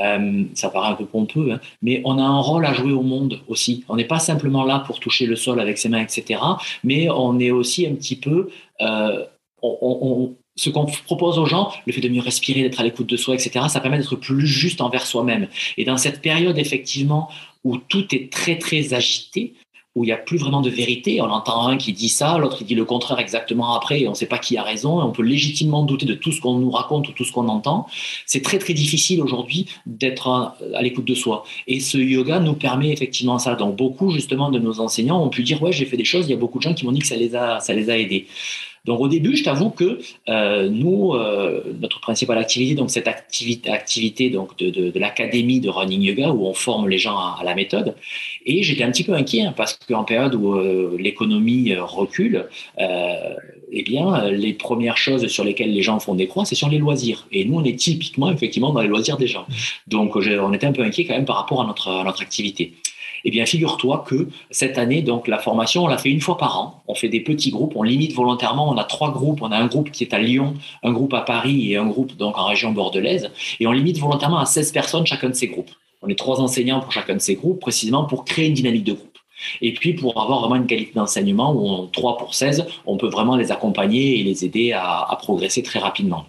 euh, 0.00 0.44
ça 0.54 0.70
paraît 0.70 0.88
un 0.88 0.94
peu 0.94 1.06
pompeux, 1.06 1.52
hein, 1.52 1.60
mais 1.82 2.02
on 2.04 2.18
a 2.18 2.22
un 2.22 2.40
rôle 2.40 2.66
à 2.66 2.72
jouer 2.72 2.92
au 2.92 3.02
monde 3.02 3.40
aussi. 3.48 3.84
On 3.88 3.96
n'est 3.96 4.04
pas 4.04 4.18
simplement 4.18 4.64
là 4.64 4.80
pour 4.80 5.00
toucher 5.00 5.26
le 5.26 5.36
sol 5.36 5.60
avec 5.60 5.78
ses 5.78 5.88
mains, 5.88 6.02
etc. 6.02 6.40
Mais 6.84 7.08
on 7.10 7.38
est 7.38 7.50
aussi 7.50 7.86
un 7.86 7.94
petit 7.94 8.16
peu... 8.16 8.48
Euh, 8.80 9.24
on, 9.60 10.34
ce 10.58 10.70
qu'on 10.70 10.86
propose 10.86 11.38
aux 11.38 11.46
gens, 11.46 11.72
le 11.86 11.92
fait 11.92 12.00
de 12.00 12.08
mieux 12.08 12.20
respirer, 12.20 12.62
d'être 12.62 12.80
à 12.80 12.82
l'écoute 12.82 13.08
de 13.08 13.16
soi, 13.16 13.34
etc., 13.34 13.66
ça 13.68 13.80
permet 13.80 13.98
d'être 13.98 14.16
plus 14.16 14.46
juste 14.46 14.80
envers 14.80 15.06
soi-même. 15.06 15.46
Et 15.76 15.84
dans 15.84 15.96
cette 15.96 16.20
période, 16.20 16.58
effectivement, 16.58 17.28
où 17.64 17.78
tout 17.78 18.12
est 18.14 18.32
très, 18.32 18.58
très 18.58 18.92
agité, 18.92 19.54
où 19.98 20.04
il 20.04 20.06
n'y 20.06 20.12
a 20.12 20.16
plus 20.16 20.38
vraiment 20.38 20.60
de 20.60 20.70
vérité. 20.70 21.20
On 21.20 21.30
entend 21.30 21.66
un 21.66 21.76
qui 21.76 21.92
dit 21.92 22.08
ça, 22.08 22.38
l'autre 22.38 22.58
qui 22.58 22.64
dit 22.64 22.76
le 22.76 22.84
contraire 22.84 23.18
exactement 23.18 23.74
après, 23.74 24.02
et 24.02 24.06
on 24.06 24.12
ne 24.12 24.16
sait 24.16 24.26
pas 24.26 24.38
qui 24.38 24.56
a 24.56 24.62
raison, 24.62 25.00
et 25.00 25.04
on 25.04 25.10
peut 25.10 25.24
légitimement 25.24 25.82
douter 25.82 26.06
de 26.06 26.14
tout 26.14 26.30
ce 26.30 26.40
qu'on 26.40 26.58
nous 26.58 26.70
raconte 26.70 27.08
ou 27.08 27.12
tout 27.12 27.24
ce 27.24 27.32
qu'on 27.32 27.48
entend. 27.48 27.86
C'est 28.24 28.42
très 28.42 28.58
très 28.58 28.74
difficile 28.74 29.20
aujourd'hui 29.20 29.66
d'être 29.86 30.28
à 30.28 30.82
l'écoute 30.82 31.04
de 31.04 31.14
soi. 31.14 31.44
Et 31.66 31.80
ce 31.80 31.98
yoga 31.98 32.38
nous 32.38 32.54
permet 32.54 32.92
effectivement 32.92 33.38
ça. 33.38 33.56
Donc 33.56 33.76
beaucoup 33.76 34.10
justement 34.12 34.50
de 34.50 34.60
nos 34.60 34.80
enseignants 34.80 35.22
ont 35.22 35.30
pu 35.30 35.42
dire 35.42 35.60
ouais 35.62 35.72
j'ai 35.72 35.84
fait 35.84 35.96
des 35.96 36.04
choses. 36.04 36.26
Il 36.26 36.30
y 36.30 36.34
a 36.34 36.36
beaucoup 36.36 36.58
de 36.58 36.62
gens 36.62 36.74
qui 36.74 36.84
m'ont 36.84 36.92
dit 36.92 37.00
que 37.00 37.06
ça 37.06 37.16
les 37.16 37.34
a 37.34 37.58
ça 37.60 37.74
les 37.74 37.90
a 37.90 37.98
aidés. 37.98 38.26
Donc 38.84 39.00
au 39.00 39.08
début, 39.08 39.36
je 39.36 39.44
t'avoue 39.44 39.70
que 39.70 39.98
euh, 40.28 40.68
nous, 40.68 41.12
euh, 41.14 41.62
notre 41.80 42.00
principale 42.00 42.38
activité, 42.38 42.74
donc 42.74 42.90
cette 42.90 43.08
activité, 43.08 44.30
donc 44.30 44.56
de, 44.58 44.70
de, 44.70 44.98
l'académie 44.98 45.60
de 45.60 45.68
running 45.68 46.02
yoga 46.02 46.30
où 46.30 46.46
on 46.46 46.54
forme 46.54 46.88
les 46.88 46.98
gens 46.98 47.16
à, 47.16 47.42
la 47.44 47.54
méthode, 47.54 47.94
et 48.46 48.62
j'étais 48.62 48.84
un 48.84 48.90
petit 48.90 49.04
peu 49.04 49.14
inquiet 49.14 49.42
hein, 49.42 49.54
parce 49.56 49.78
qu'en 49.88 50.04
période 50.04 50.34
où 50.34 50.54
euh, 50.54 50.96
l'économie 50.98 51.74
recule, 51.76 52.46
eh 53.70 53.82
bien 53.82 54.28
les 54.30 54.54
premières 54.54 54.96
choses 54.96 55.26
sur 55.26 55.44
lesquelles 55.44 55.72
les 55.72 55.82
gens 55.82 55.98
font 56.00 56.14
des 56.14 56.26
croix, 56.26 56.44
c'est 56.44 56.54
sur 56.54 56.68
les 56.68 56.78
loisirs. 56.78 57.26
Et 57.32 57.44
nous, 57.44 57.58
on 57.58 57.64
est 57.64 57.78
typiquement 57.78 58.30
effectivement 58.32 58.72
dans 58.72 58.80
les 58.80 58.88
loisirs 58.88 59.18
des 59.18 59.26
gens. 59.26 59.46
Donc 59.86 60.16
on 60.16 60.52
était 60.52 60.66
un 60.66 60.72
peu 60.72 60.82
inquiet 60.82 61.04
quand 61.04 61.14
même 61.14 61.26
par 61.26 61.36
rapport 61.36 61.60
à 61.60 61.66
notre, 61.66 61.88
à 61.90 62.04
notre 62.04 62.22
activité. 62.22 62.72
Eh 63.28 63.30
bien, 63.30 63.44
figure-toi 63.44 64.04
que 64.06 64.26
cette 64.50 64.78
année, 64.78 65.02
donc 65.02 65.28
la 65.28 65.36
formation, 65.36 65.84
on 65.84 65.86
la 65.86 65.98
fait 65.98 66.08
une 66.08 66.22
fois 66.22 66.38
par 66.38 66.58
an. 66.58 66.82
On 66.88 66.94
fait 66.94 67.10
des 67.10 67.20
petits 67.20 67.50
groupes, 67.50 67.74
on 67.76 67.82
limite 67.82 68.14
volontairement. 68.14 68.70
On 68.70 68.78
a 68.78 68.84
trois 68.84 69.12
groupes. 69.12 69.42
On 69.42 69.52
a 69.52 69.58
un 69.58 69.66
groupe 69.66 69.90
qui 69.90 70.02
est 70.02 70.14
à 70.14 70.18
Lyon, 70.18 70.54
un 70.82 70.92
groupe 70.92 71.12
à 71.12 71.20
Paris 71.20 71.70
et 71.70 71.76
un 71.76 71.84
groupe 71.84 72.16
donc 72.16 72.38
en 72.38 72.46
région 72.46 72.72
bordelaise. 72.72 73.30
Et 73.60 73.66
on 73.66 73.72
limite 73.72 73.98
volontairement 73.98 74.38
à 74.38 74.46
16 74.46 74.72
personnes 74.72 75.06
chacun 75.06 75.28
de 75.28 75.34
ces 75.34 75.48
groupes. 75.48 75.70
On 76.00 76.08
est 76.08 76.18
trois 76.18 76.40
enseignants 76.40 76.80
pour 76.80 76.90
chacun 76.90 77.16
de 77.16 77.20
ces 77.20 77.34
groupes, 77.34 77.60
précisément 77.60 78.04
pour 78.04 78.24
créer 78.24 78.46
une 78.46 78.54
dynamique 78.54 78.84
de 78.84 78.94
groupe. 78.94 79.18
Et 79.60 79.74
puis, 79.74 79.92
pour 79.92 80.18
avoir 80.18 80.40
vraiment 80.40 80.56
une 80.56 80.66
qualité 80.66 80.92
d'enseignement 80.94 81.52
où 81.52 81.68
on, 81.68 81.86
3 81.86 82.16
pour 82.16 82.34
16, 82.34 82.64
on 82.86 82.96
peut 82.96 83.08
vraiment 83.08 83.36
les 83.36 83.52
accompagner 83.52 84.18
et 84.18 84.22
les 84.22 84.46
aider 84.46 84.72
à 84.72 85.18
progresser 85.20 85.62
très 85.62 85.80
rapidement. 85.80 86.24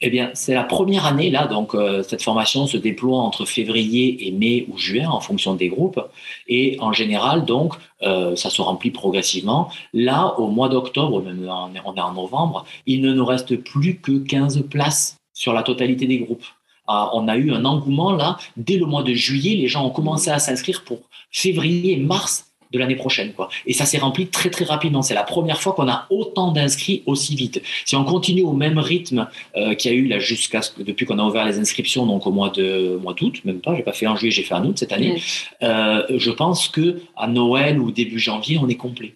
Eh 0.00 0.10
bien, 0.10 0.30
c'est 0.34 0.54
la 0.54 0.64
première 0.64 1.06
année, 1.06 1.30
là, 1.30 1.46
donc 1.46 1.74
euh, 1.74 2.02
cette 2.02 2.22
formation 2.22 2.66
se 2.66 2.76
déploie 2.76 3.18
entre 3.18 3.44
février 3.44 4.26
et 4.26 4.30
mai 4.30 4.66
ou 4.68 4.78
juin 4.78 5.08
en 5.08 5.20
fonction 5.20 5.54
des 5.54 5.68
groupes. 5.68 6.00
Et 6.48 6.76
en 6.80 6.92
général, 6.92 7.44
donc, 7.44 7.74
euh, 8.02 8.36
ça 8.36 8.50
se 8.50 8.62
remplit 8.62 8.90
progressivement. 8.90 9.68
Là, 9.92 10.34
au 10.38 10.48
mois 10.48 10.68
d'octobre, 10.68 11.22
on 11.26 11.74
est 11.74 12.00
en 12.00 12.12
novembre, 12.12 12.64
il 12.86 13.00
ne 13.00 13.12
nous 13.12 13.24
reste 13.24 13.56
plus 13.56 13.98
que 14.00 14.18
15 14.18 14.62
places 14.68 15.18
sur 15.32 15.52
la 15.52 15.62
totalité 15.62 16.06
des 16.06 16.18
groupes. 16.18 16.44
Ah, 16.86 17.10
on 17.14 17.28
a 17.28 17.36
eu 17.36 17.52
un 17.52 17.64
engouement 17.64 18.12
là. 18.12 18.36
Dès 18.56 18.76
le 18.76 18.86
mois 18.86 19.02
de 19.02 19.14
juillet, 19.14 19.54
les 19.56 19.68
gens 19.68 19.86
ont 19.86 19.90
commencé 19.90 20.30
à 20.30 20.38
s'inscrire 20.38 20.84
pour 20.84 21.00
février 21.30 21.96
mars 21.96 22.52
de 22.74 22.78
l'année 22.78 22.96
prochaine. 22.96 23.32
Quoi. 23.32 23.48
Et 23.66 23.72
ça 23.72 23.86
s'est 23.86 23.98
rempli 23.98 24.26
très 24.26 24.50
très 24.50 24.64
rapidement. 24.64 25.02
C'est 25.02 25.14
la 25.14 25.22
première 25.22 25.60
fois 25.60 25.72
qu'on 25.72 25.88
a 25.88 26.06
autant 26.10 26.52
d'inscrits 26.52 27.02
aussi 27.06 27.34
vite. 27.36 27.62
Si 27.86 27.96
on 27.96 28.04
continue 28.04 28.42
au 28.42 28.52
même 28.52 28.78
rythme 28.78 29.28
euh, 29.56 29.74
qu'il 29.74 29.92
y 29.92 29.94
a 29.94 29.96
eu 29.96 30.06
là 30.06 30.18
jusqu'à 30.18 30.60
depuis 30.78 31.06
qu'on 31.06 31.18
a 31.18 31.22
ouvert 31.22 31.46
les 31.46 31.58
inscriptions, 31.58 32.04
donc 32.04 32.26
au 32.26 32.32
mois 32.32 32.50
de 32.50 32.98
mois 33.00 33.14
d'août, 33.14 33.40
même 33.44 33.60
pas, 33.60 33.74
j'ai 33.74 33.82
pas 33.82 33.92
fait 33.92 34.06
en 34.06 34.16
juillet, 34.16 34.32
j'ai 34.32 34.42
fait 34.42 34.54
en 34.54 34.64
août 34.64 34.78
cette 34.78 34.92
année. 34.92 35.22
Euh, 35.62 36.02
je 36.10 36.30
pense 36.30 36.68
que 36.68 37.00
à 37.16 37.28
Noël 37.28 37.80
ou 37.80 37.92
début 37.92 38.18
janvier, 38.18 38.58
on 38.58 38.68
est 38.68 38.76
complet. 38.76 39.14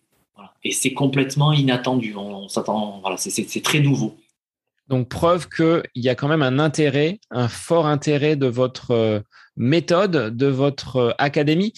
Et 0.64 0.72
c'est 0.72 0.92
complètement 0.92 1.52
inattendu. 1.52 2.14
On, 2.16 2.48
s'attend, 2.48 2.98
voilà, 3.00 3.16
c'est 3.16 3.62
très 3.62 3.80
nouveau. 3.80 4.16
Donc, 4.88 5.08
preuve 5.08 5.48
qu'il 5.48 5.82
y 5.94 6.08
a 6.08 6.14
quand 6.14 6.28
même 6.28 6.42
un 6.42 6.58
intérêt, 6.58 7.20
un 7.30 7.48
fort 7.48 7.86
intérêt 7.86 8.36
de 8.36 8.46
votre 8.46 8.92
euh, 8.92 9.20
méthode, 9.56 10.34
de 10.34 10.46
votre 10.46 11.14
académie. 11.18 11.74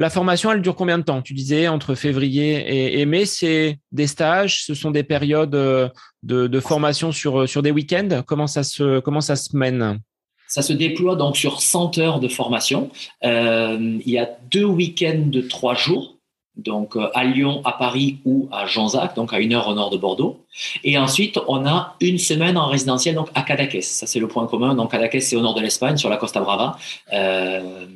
La 0.00 0.08
formation, 0.08 0.50
elle 0.50 0.62
dure 0.62 0.74
combien 0.74 0.96
de 0.96 1.04
temps? 1.04 1.20
Tu 1.20 1.34
disais 1.34 1.68
entre 1.68 1.94
février 1.94 2.98
et, 2.98 3.04
mai, 3.04 3.26
c'est 3.26 3.78
des 3.92 4.06
stages, 4.06 4.64
ce 4.64 4.74
sont 4.74 4.90
des 4.90 5.04
périodes 5.04 5.54
euh, 5.54 5.88
de, 6.22 6.60
formation 6.60 7.12
sur, 7.12 7.46
sur 7.46 7.60
des 7.60 7.70
week-ends? 7.70 8.22
Comment 8.26 8.46
ça 8.46 8.62
se, 8.62 9.00
comment 9.00 9.20
ça 9.20 9.36
se 9.36 9.54
mène? 9.54 10.00
Ça 10.48 10.62
se 10.62 10.72
déploie 10.72 11.16
donc 11.16 11.36
sur 11.36 11.60
100 11.60 11.98
heures 11.98 12.18
de 12.18 12.28
formation. 12.28 12.90
il 13.22 14.00
y 14.06 14.18
a 14.18 14.28
deux 14.50 14.64
week-ends 14.64 15.26
de 15.26 15.42
trois 15.42 15.74
jours 15.74 16.16
donc 16.56 16.96
euh, 16.96 17.08
à 17.14 17.24
Lyon, 17.24 17.62
à 17.64 17.72
Paris 17.72 18.18
ou 18.24 18.48
à 18.52 18.66
Jonzac, 18.66 19.14
donc 19.14 19.32
à 19.32 19.38
une 19.38 19.52
heure 19.54 19.68
au 19.68 19.74
nord 19.74 19.90
de 19.90 19.96
Bordeaux. 19.96 20.44
Et 20.84 20.98
ensuite, 20.98 21.38
on 21.48 21.66
a 21.66 21.96
une 22.00 22.18
semaine 22.18 22.56
en 22.56 22.66
résidentiel, 22.66 23.14
donc 23.14 23.28
à 23.34 23.42
Cadaqués. 23.42 23.80
Ça, 23.80 24.06
c'est 24.06 24.18
le 24.18 24.28
point 24.28 24.46
commun. 24.46 24.74
Donc 24.74 24.90
Cadaqués, 24.90 25.20
c'est 25.20 25.36
au 25.36 25.40
nord 25.40 25.54
de 25.54 25.60
l'Espagne, 25.60 25.96
sur 25.96 26.08
la 26.08 26.16
Costa 26.16 26.40
Brava. 26.40 26.76
Euh, 27.12 27.86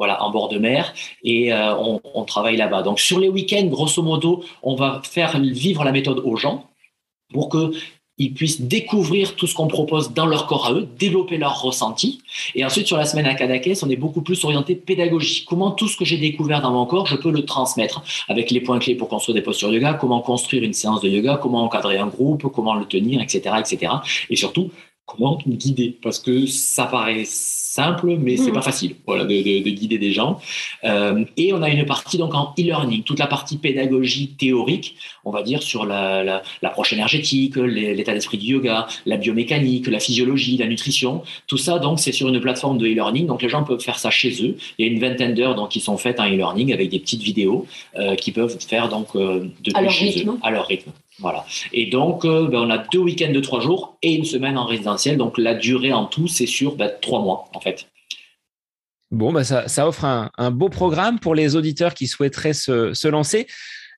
voilà, 0.00 0.22
en 0.24 0.30
bord 0.30 0.48
de 0.48 0.58
mer, 0.58 0.94
et 1.24 1.52
euh, 1.52 1.76
on, 1.76 2.24
travaille 2.24 2.56
là-bas. 2.56 2.80
Donc 2.80 2.98
sur 2.98 3.20
les 3.20 3.28
week-ends, 3.28 3.66
grosso 3.66 4.02
modo, 4.02 4.42
on 4.62 4.74
va 4.74 5.02
faire 5.04 5.38
vivre 5.38 5.84
la 5.84 5.92
méthode 5.92 6.22
aux 6.24 6.36
gens 6.36 6.70
pour 7.34 7.50
que 7.50 7.72
ils 8.16 8.32
puissent 8.32 8.62
découvrir 8.62 9.36
tout 9.36 9.46
ce 9.46 9.54
qu'on 9.54 9.66
propose 9.66 10.14
dans 10.14 10.24
leur 10.24 10.46
corps 10.46 10.68
à 10.68 10.72
eux, 10.72 10.88
développer 10.98 11.36
leur 11.36 11.60
ressenti. 11.60 12.22
Et 12.54 12.64
ensuite, 12.64 12.86
sur 12.86 12.96
la 12.96 13.04
semaine 13.04 13.26
à 13.26 13.34
Kadakes, 13.34 13.82
on 13.82 13.90
est 13.90 13.96
beaucoup 13.96 14.22
plus 14.22 14.42
orienté 14.42 14.74
pédagogie. 14.74 15.44
Comment 15.46 15.70
tout 15.70 15.88
ce 15.88 15.98
que 15.98 16.06
j'ai 16.06 16.16
découvert 16.16 16.62
dans 16.62 16.70
mon 16.70 16.86
corps, 16.86 17.06
je 17.06 17.16
peux 17.16 17.30
le 17.30 17.44
transmettre 17.44 18.02
avec 18.28 18.50
les 18.50 18.62
points 18.62 18.78
clés 18.78 18.94
pour 18.94 19.08
construire 19.08 19.34
des 19.34 19.42
postures 19.42 19.70
yoga, 19.70 19.94
comment 19.94 20.22
construire 20.22 20.62
une 20.62 20.72
séance 20.72 21.02
de 21.02 21.10
yoga, 21.10 21.38
comment 21.42 21.62
encadrer 21.62 21.98
un 21.98 22.06
groupe, 22.06 22.50
comment 22.54 22.74
le 22.74 22.86
tenir, 22.86 23.20
etc., 23.20 23.56
etc. 23.58 23.92
Et 24.30 24.36
surtout, 24.36 24.70
comment 25.04 25.38
guider 25.46 25.98
Parce 26.02 26.18
que 26.18 26.46
ça 26.46 26.86
paraît 26.86 27.24
simple, 27.70 28.16
mais 28.18 28.36
c'est 28.36 28.50
mmh. 28.50 28.54
pas 28.54 28.62
facile 28.62 28.96
voilà, 29.06 29.24
de, 29.24 29.30
guider 29.30 29.98
des 29.98 30.12
gens. 30.12 30.40
Euh, 30.82 31.24
et 31.36 31.52
on 31.52 31.62
a 31.62 31.70
une 31.70 31.86
partie 31.86 32.18
donc 32.18 32.34
en 32.34 32.52
e-learning, 32.58 33.04
toute 33.04 33.20
la 33.20 33.28
partie 33.28 33.58
pédagogie 33.58 34.34
théorique, 34.36 34.96
on 35.24 35.30
va 35.30 35.42
dire 35.42 35.62
sur 35.62 35.86
l'approche 35.86 36.90
la, 36.90 36.96
énergétique, 36.96 37.54
l'état 37.56 38.12
d'esprit 38.12 38.38
du 38.38 38.46
yoga, 38.46 38.88
la 39.06 39.16
biomécanique, 39.16 39.86
la 39.86 40.00
physiologie, 40.00 40.56
la 40.56 40.66
nutrition. 40.66 41.22
Tout 41.46 41.58
ça, 41.58 41.78
donc, 41.78 42.00
c'est 42.00 42.12
sur 42.12 42.28
une 42.28 42.40
plateforme 42.40 42.78
de 42.78 42.86
e-learning. 42.86 43.26
Donc, 43.26 43.40
les 43.42 43.48
gens 43.48 43.62
peuvent 43.62 43.80
faire 43.80 43.98
ça 43.98 44.10
chez 44.10 44.30
eux. 44.44 44.56
Il 44.78 44.86
y 44.86 44.88
a 44.88 44.92
une 44.92 44.98
vingtaine 44.98 45.34
d'heures 45.34 45.54
donc, 45.54 45.68
qui 45.68 45.80
sont 45.80 45.96
faites 45.96 46.18
en 46.18 46.26
e-learning 46.26 46.72
avec 46.72 46.88
des 46.90 46.98
petites 46.98 47.22
vidéos 47.22 47.66
euh, 47.96 48.16
qui 48.16 48.32
peuvent 48.32 48.58
faire 48.58 48.88
donc 48.88 49.14
euh, 49.14 49.46
depuis 49.62 49.90
chez 49.90 50.24
eux 50.24 50.38
à 50.42 50.50
leur 50.50 50.66
rythme. 50.66 50.90
Voilà. 51.20 51.44
Et 51.72 51.86
donc, 51.86 52.24
euh, 52.24 52.48
ben, 52.48 52.58
on 52.58 52.70
a 52.70 52.78
deux 52.78 52.98
week-ends 52.98 53.32
de 53.32 53.40
trois 53.40 53.60
jours 53.60 53.98
et 54.02 54.14
une 54.14 54.24
semaine 54.24 54.56
en 54.56 54.64
résidentiel. 54.64 55.16
Donc, 55.16 55.38
la 55.38 55.54
durée 55.54 55.92
en 55.92 56.06
tout, 56.06 56.28
c'est 56.28 56.46
sur 56.46 56.76
ben, 56.76 56.90
trois 57.00 57.20
mois, 57.20 57.48
en 57.54 57.60
fait. 57.60 57.86
Bon, 59.10 59.32
ben, 59.32 59.44
ça, 59.44 59.88
offre 59.88 60.04
un, 60.04 60.50
beau 60.50 60.68
programme 60.68 61.18
pour 61.18 61.34
les 61.34 61.56
auditeurs 61.56 61.94
qui 61.94 62.06
souhaiteraient 62.06 62.54
se, 62.54 63.08
lancer. 63.08 63.46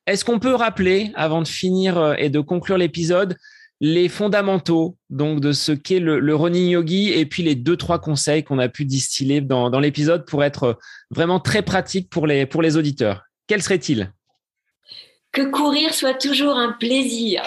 Est-ce 0.07 0.25
qu'on 0.25 0.39
peut 0.39 0.55
rappeler, 0.55 1.13
avant 1.15 1.43
de 1.43 1.49
finir 1.49 1.97
euh, 1.99 2.15
et 2.19 2.29
de 2.29 2.41
conclure 2.41 2.79
l'épisode, 2.79 3.37
les 3.81 4.09
fondamentaux 4.09 4.97
donc 5.11 5.41
de 5.41 5.53
ce 5.53 5.73
qu'est 5.73 5.99
le, 5.99 6.35
running 6.35 6.69
yogi 6.69 7.11
et 7.11 7.27
puis 7.27 7.43
les 7.43 7.57
deux 7.57 7.77
trois 7.77 7.99
conseils 7.99 8.45
qu'on 8.45 8.61
a 8.61 8.69
pu 8.69 8.85
distiller 8.85 9.41
dans, 9.41 9.81
l'épisode 9.81 10.25
pour 10.25 10.45
être 10.45 10.79
vraiment 11.11 11.41
très 11.41 11.63
pratique 11.63 12.09
pour 12.09 12.27
les, 12.27 12.47
pour 12.47 12.63
les 12.63 12.77
auditeurs? 12.77 13.25
Quels 13.49 13.63
seraient-ils? 13.63 14.13
Que 15.33 15.51
courir 15.51 15.95
soit 15.95 16.13
toujours 16.13 16.57
un 16.57 16.73
plaisir. 16.73 17.43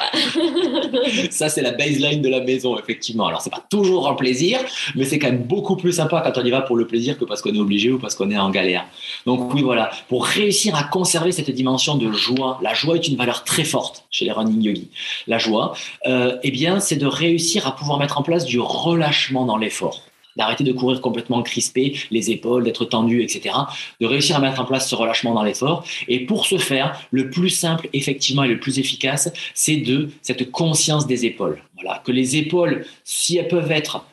Ça, 1.30 1.50
c'est 1.50 1.62
la 1.62 1.72
baseline 1.72 2.20
de 2.20 2.30
la 2.30 2.42
maison, 2.42 2.78
effectivement. 2.80 3.28
Alors, 3.28 3.42
c'est 3.42 3.52
pas 3.52 3.64
toujours 3.70 4.10
un 4.10 4.16
plaisir, 4.16 4.60
mais 4.96 5.06
c'est 5.06 5.20
quand 5.20 5.28
même 5.28 5.44
beaucoup 5.44 5.76
plus 5.76 5.94
sympa 5.94 6.22
quand 6.22 6.42
on 6.42 6.44
y 6.44 6.50
va 6.50 6.62
pour 6.62 6.78
le 6.78 6.88
plaisir 6.88 7.16
que 7.18 7.26
parce 7.26 7.44
qu'on 7.44 7.54
est 7.54 7.60
obligé 7.60 7.92
ou 7.92 8.00
parce 8.00 8.16
qu'on 8.16 8.32
est 8.32 8.38
en 8.38 8.50
galère. 8.50 8.86
Donc, 9.28 9.54
oui, 9.54 9.62
voilà. 9.62 9.92
Pour 10.10 10.26
réussir 10.26 10.76
à 10.76 10.84
conserver 10.84 11.32
cette 11.32 11.52
dimension 11.52 11.96
de 11.96 12.12
joie, 12.12 12.60
la 12.64 12.74
joie 12.74 12.96
est 12.96 13.08
une 13.08 13.18
valeur 13.18 13.44
très 13.44 13.64
forte 13.64 14.06
chez 14.10 14.26
les 14.26 14.32
running 14.32 14.64
yogis. 14.64 14.90
La 15.28 15.38
joie, 15.38 15.76
euh, 16.08 16.38
eh 16.42 16.50
bien, 16.50 16.80
c'est 16.80 16.96
de 16.96 17.06
réussir 17.06 17.68
à 17.68 17.76
pouvoir 17.76 18.00
mettre 18.00 18.18
en 18.18 18.24
place 18.24 18.46
du 18.46 18.60
relâchement 18.60 19.46
dans 19.46 19.58
l'effort 19.58 20.02
d'arrêter 20.36 20.64
de 20.64 20.72
courir 20.72 21.02
complètement 21.02 21.42
crispé, 21.42 21.96
les 22.12 22.32
épaules, 22.32 22.64
d'être 22.64 22.86
tendu, 22.86 23.22
etc. 23.22 23.56
De 24.02 24.06
réussir 24.06 24.36
à 24.36 24.40
mettre 24.40 24.60
en 24.60 24.66
place 24.66 24.90
ce 24.90 24.96
relâchement 24.96 25.34
dans 25.34 25.44
l'effort. 25.44 25.86
Et 26.08 26.26
pour 26.26 26.46
ce 26.46 26.58
faire, 26.58 27.00
le 27.12 27.30
plus 27.30 27.50
simple, 27.50 27.90
effectivement, 27.94 28.44
et 28.44 28.48
le 28.48 28.60
plus 28.60 28.80
efficace, 28.80 29.32
c'est 29.54 29.78
de 29.78 30.10
cette 30.22 30.52
conscience 30.52 31.08
des 31.08 31.26
épaules. 31.26 31.62
Voilà, 31.76 32.02
que 32.04 32.12
les 32.12 32.38
épaules, 32.38 32.86
si 33.04 33.38
elles 33.38 33.48
peuvent 33.48 33.72
être 33.72 34.06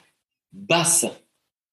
basses 0.53 1.07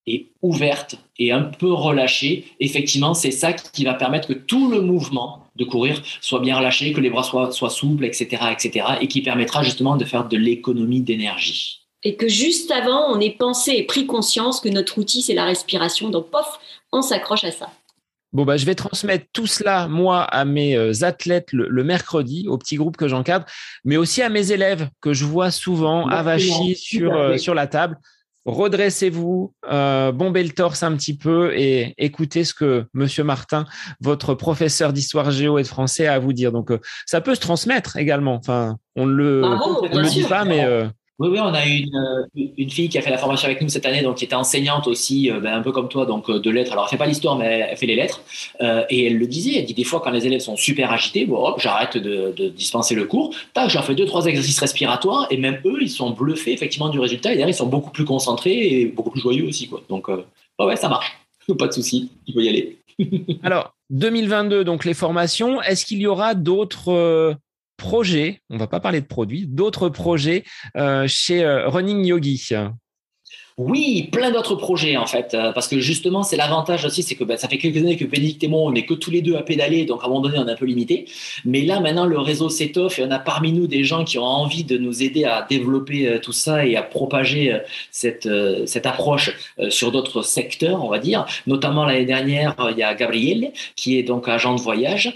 et 0.08 0.32
ouvertes 0.42 0.96
et 1.18 1.32
un 1.32 1.44
peu 1.44 1.72
relâchées, 1.72 2.46
effectivement, 2.60 3.14
c'est 3.14 3.32
ça 3.32 3.54
qui 3.54 3.84
va 3.84 3.94
permettre 3.94 4.28
que 4.28 4.34
tout 4.34 4.70
le 4.70 4.82
mouvement 4.82 5.44
de 5.56 5.66
courir 5.66 6.02
soit 6.22 6.40
bien 6.40 6.58
relâché, 6.58 6.94
que 6.94 7.02
les 7.02 7.10
bras 7.10 7.24
soient, 7.24 7.52
soient 7.52 7.70
souples, 7.70 8.06
etc., 8.06 8.44
etc., 8.52 8.86
et 9.02 9.08
qui 9.08 9.22
permettra 9.22 9.62
justement 9.62 9.98
de 9.98 10.06
faire 10.06 10.28
de 10.28 10.38
l'économie 10.38 11.02
d'énergie 11.02 11.79
et 12.04 12.16
que 12.16 12.28
juste 12.28 12.72
avant, 12.72 13.12
on 13.12 13.20
ait 13.20 13.36
pensé 13.38 13.72
et 13.72 13.84
pris 13.84 14.06
conscience 14.06 14.62
que 14.62 14.70
notre 14.70 14.98
outil, 14.98 15.22
c'est 15.22 15.34
la 15.34 15.46
respiration. 15.46 16.10
Donc, 16.10 16.30
pof, 16.30 16.60
on 16.92 17.02
s'accroche 17.02 17.44
à 17.44 17.52
ça. 17.52 17.70
Bon, 18.32 18.46
bah, 18.46 18.58
je 18.58 18.66
vais 18.66 18.76
transmettre 18.76 19.26
tout 19.34 19.48
cela, 19.48 19.88
moi, 19.88 20.22
à 20.22 20.46
mes 20.46 20.78
euh, 20.78 21.04
athlètes 21.04 21.52
le, 21.52 21.84
mercredi, 21.84 22.48
au 22.48 22.58
petit 22.58 22.76
groupe 22.76 22.96
que 22.96 23.08
j'encadre, 23.08 23.46
mais 23.84 23.98
aussi 23.98 24.22
à 24.22 24.30
mes 24.30 24.52
élèves 24.52 24.88
que 25.02 25.14
je 25.14 25.26
vois 25.26 25.50
souvent 25.50 26.08
avachis 26.08 26.76
sur, 26.76 27.14
euh, 27.14 27.38
sur 27.38 27.56
la 27.56 27.66
table. 27.66 27.98
Redressez-vous, 28.46 29.54
euh, 29.70 30.12
bombez 30.12 30.44
le 30.44 30.52
torse 30.52 30.84
un 30.84 30.96
petit 30.96 31.18
peu 31.18 31.54
et 31.56 31.94
écoutez 31.98 32.44
ce 32.44 32.54
que 32.54 32.86
Monsieur 32.94 33.24
Martin, 33.24 33.66
votre 34.00 34.34
professeur 34.34 34.94
d'histoire 34.94 35.30
géo 35.32 35.58
et 35.58 35.64
de 35.64 35.68
français, 35.68 36.08
a 36.08 36.14
à 36.14 36.20
vous 36.20 36.34
dire. 36.34 36.52
Donc, 36.52 36.72
ça 37.06 37.22
peut 37.22 37.36
se 37.36 37.42
transmettre 37.42 37.98
également. 37.98 38.36
Enfin, 38.36 38.78
on 38.96 39.08
ne 39.08 39.12
le, 39.12 39.42
le 39.42 40.10
dit 40.10 40.24
pas, 40.24 40.46
mais 40.46 40.66
oui, 41.20 41.28
oui, 41.32 41.40
on 41.42 41.54
a 41.54 41.66
une, 41.66 41.94
euh, 41.96 42.44
une 42.58 42.70
fille 42.70 42.88
qui 42.88 42.98
a 42.98 43.02
fait 43.02 43.10
la 43.10 43.18
formation 43.18 43.48
avec 43.48 43.62
nous 43.62 43.68
cette 43.68 43.86
année, 43.86 44.02
donc 44.02 44.16
qui 44.18 44.24
était 44.24 44.36
enseignante 44.36 44.88
aussi, 44.88 45.30
euh, 45.30 45.42
ben, 45.42 45.54
un 45.54 45.62
peu 45.62 45.74
comme 45.74 45.90
toi, 45.90 46.06
donc 46.06 46.30
euh, 46.30 46.40
de 46.40 46.50
lettres. 46.50 46.72
Alors, 46.72 46.86
elle 46.86 46.92
fait 46.92 46.98
pas 46.98 47.08
l'histoire, 47.08 47.36
mais 47.36 47.68
elle 47.70 47.76
fait 47.76 47.88
les 47.88 47.98
lettres. 47.98 48.22
et 48.62 49.06
elle 49.06 49.18
le 49.18 49.28
disait, 49.28 49.60
elle 49.60 49.66
dit 49.66 49.74
des 49.74 49.84
fois 49.84 50.00
quand 50.00 50.12
les 50.12 50.26
élèves 50.26 50.40
sont 50.40 50.56
super 50.56 50.94
agités, 50.94 51.28
hop, 51.30 51.60
j'arrête 51.60 51.98
de, 51.98 52.34
de, 52.36 52.48
dispenser 52.48 52.96
le 52.96 53.04
cours. 53.04 53.36
Tac, 53.54 53.70
j'en 53.70 53.82
fais 53.82 53.96
deux, 53.96 54.06
trois 54.06 54.26
exercices 54.28 54.60
respiratoires, 54.60 55.28
et 55.30 55.36
même 55.36 55.60
eux, 55.66 55.80
ils 55.82 55.90
sont 55.90 56.12
bluffés 56.12 56.54
effectivement 56.54 56.88
du 56.88 57.00
résultat. 57.00 57.34
Et 57.34 57.36
derrière, 57.36 57.54
ils 57.54 57.58
sont 57.58 57.68
beaucoup 57.68 57.92
plus 57.92 58.06
concentrés 58.06 58.82
et 58.82 58.86
beaucoup 58.86 59.12
plus 59.12 59.20
joyeux 59.20 59.46
aussi, 59.46 59.68
quoi. 59.68 59.82
Donc, 59.90 60.08
ouais, 60.08 60.76
ça 60.78 60.88
marche. 60.88 61.18
Pas 61.60 61.68
de 61.68 61.74
souci, 61.74 62.12
il 62.28 62.34
faut 62.34 62.40
y 62.40 62.48
aller. 62.48 62.78
Alors, 63.44 63.74
2022, 63.90 64.64
donc 64.64 64.86
les 64.86 64.94
formations. 64.94 65.62
Est-ce 65.64 65.86
qu'il 65.86 66.00
y 66.00 66.08
aura 66.08 66.34
d'autres 66.34 67.36
projets, 67.80 68.42
on 68.52 68.58
va 68.58 68.68
pas 68.68 68.80
parler 68.80 69.02
de 69.02 69.08
produits, 69.08 69.48
d'autres 69.48 69.90
projets 69.90 70.44
euh, 70.78 71.08
chez 71.08 71.44
euh, 71.44 71.68
Running 71.68 72.06
Yogi 72.06 72.38
oui, 73.60 74.08
plein 74.10 74.32
d'autres 74.32 74.56
projets 74.56 74.96
en 74.96 75.06
fait, 75.06 75.34
euh, 75.34 75.52
parce 75.52 75.68
que 75.68 75.82
justement 75.82 76.24
c'est 76.24 76.38
l'avantage 76.38 76.86
aussi, 76.86 77.04
c'est 77.04 77.16
que 77.16 77.26
ben, 77.26 77.36
ça 77.36 77.50
fait 77.50 77.58
quelques 77.58 77.76
années 77.76 77.98
que 77.98 78.06
Bénédicte 78.06 78.42
et 78.46 78.48
moi 78.48 78.62
on 78.62 78.72
n'est 78.72 78.86
que 78.86 78.94
tous 78.94 79.12
les 79.12 79.22
deux 79.22 79.36
à 79.36 79.42
pédaler, 79.42 79.84
donc 79.84 80.02
à 80.02 80.06
un 80.06 80.08
moment 80.08 80.22
donné 80.22 80.40
on 80.40 80.48
est 80.48 80.52
un 80.52 80.56
peu 80.56 80.66
limité. 80.66 81.06
Mais 81.44 81.64
là 81.64 81.82
maintenant 81.82 82.06
le 82.06 82.18
réseau 82.20 82.48
s'étoffe 82.48 83.00
et 83.00 83.04
on 83.04 83.12
a 83.12 83.20
parmi 83.20 83.52
nous 83.52 83.68
des 83.68 83.84
gens 83.84 84.06
qui 84.06 84.18
ont 84.18 84.24
envie 84.24 84.64
de 84.64 84.78
nous 84.78 85.04
aider 85.04 85.26
à 85.26 85.46
développer 85.50 86.08
euh, 86.08 86.20
tout 86.20 86.32
ça 86.32 86.66
et 86.66 86.78
à 86.78 86.84
propager 86.84 87.52
euh, 87.52 87.60
cette 87.92 88.30
cette 88.66 88.86
approche 88.86 89.32
sur 89.68 89.92
d'autres 89.92 90.22
secteurs, 90.22 90.82
on 90.82 90.88
va 90.88 91.00
dire. 91.00 91.26
Notamment 91.46 91.84
l'année 91.84 92.06
dernière 92.06 92.56
il 92.72 92.78
y 92.78 92.84
a 92.84 92.94
Gabriel 92.96 93.52
qui 93.76 94.00
est 94.00 94.04
donc 94.04 94.30
agent 94.30 94.56
de 94.56 94.62
voyage 94.62 95.14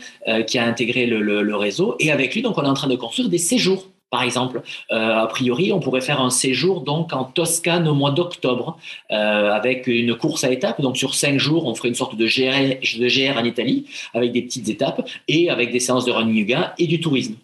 qui 0.47 0.57
a 0.57 0.65
intégré 0.65 1.05
le, 1.05 1.21
le 1.21 1.55
réseau 1.55 1.95
et 1.99 2.11
avec 2.11 2.33
lui 2.35 2.41
donc 2.41 2.57
on 2.57 2.63
est 2.63 2.67
en 2.67 2.73
train 2.73 2.89
de 2.89 2.95
construire 2.95 3.29
des 3.29 3.37
séjours 3.37 3.92
par 4.14 4.22
exemple. 4.22 4.61
Euh, 4.91 5.16
a 5.16 5.26
priori, 5.26 5.74
on 5.74 5.80
pourrait 5.80 5.99
faire 5.99 6.22
un 6.22 6.30
séjour 6.30 6.82
donc 6.82 7.14
en 7.14 7.24
Toscane 7.24 7.88
au 7.88 7.95
mois 7.95 8.11
d'octobre 8.11 8.78
euh, 9.11 9.51
avec 9.51 9.88
une 9.88 10.14
course 10.16 10.43
à 10.43 10.51
étapes. 10.51 10.82
Donc 10.82 10.97
sur 10.97 11.16
cinq 11.16 11.39
jours, 11.39 11.66
on 11.66 11.74
ferait 11.74 11.89
une 11.89 11.95
sorte 11.95 12.16
de 12.16 12.28
GR, 12.28 12.78
de 12.99 13.07
GR 13.07 13.39
en 13.39 13.43
Italie 13.43 13.88
avec 14.14 14.32
des 14.32 14.43
petites 14.43 14.70
étapes 14.70 15.01
et 15.28 15.49
avec 15.49 15.72
des 15.72 15.80
séances 15.80 16.05
de 16.05 16.11
running 16.11 16.36
yoga 16.36 16.76
et 16.78 16.86
du 16.86 16.99
tourisme. 16.99 17.38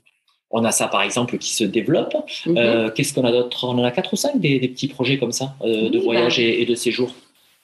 On 0.52 0.64
a 0.64 0.70
ça 0.70 0.88
par 0.88 1.02
exemple 1.02 1.40
qui 1.40 1.56
se 1.56 1.64
développe. 1.64 2.16
Mhm. 2.46 2.58
Euh, 2.60 2.92
qu'est-ce 2.92 3.16
qu'on 3.16 3.26
a 3.26 3.32
d'autre? 3.32 3.64
On 3.64 3.80
en 3.80 3.84
a 3.84 3.90
quatre 3.90 4.14
ou 4.14 4.16
cinq 4.16 4.40
des, 4.40 4.60
petits 4.60 4.90
projets 4.90 5.18
comme 5.18 5.32
ça 5.32 5.56
de 5.64 5.98
voyage 5.98 6.38
bah. 6.38 6.44
et 6.44 6.66
de 6.68 6.76
séjour. 6.76 7.10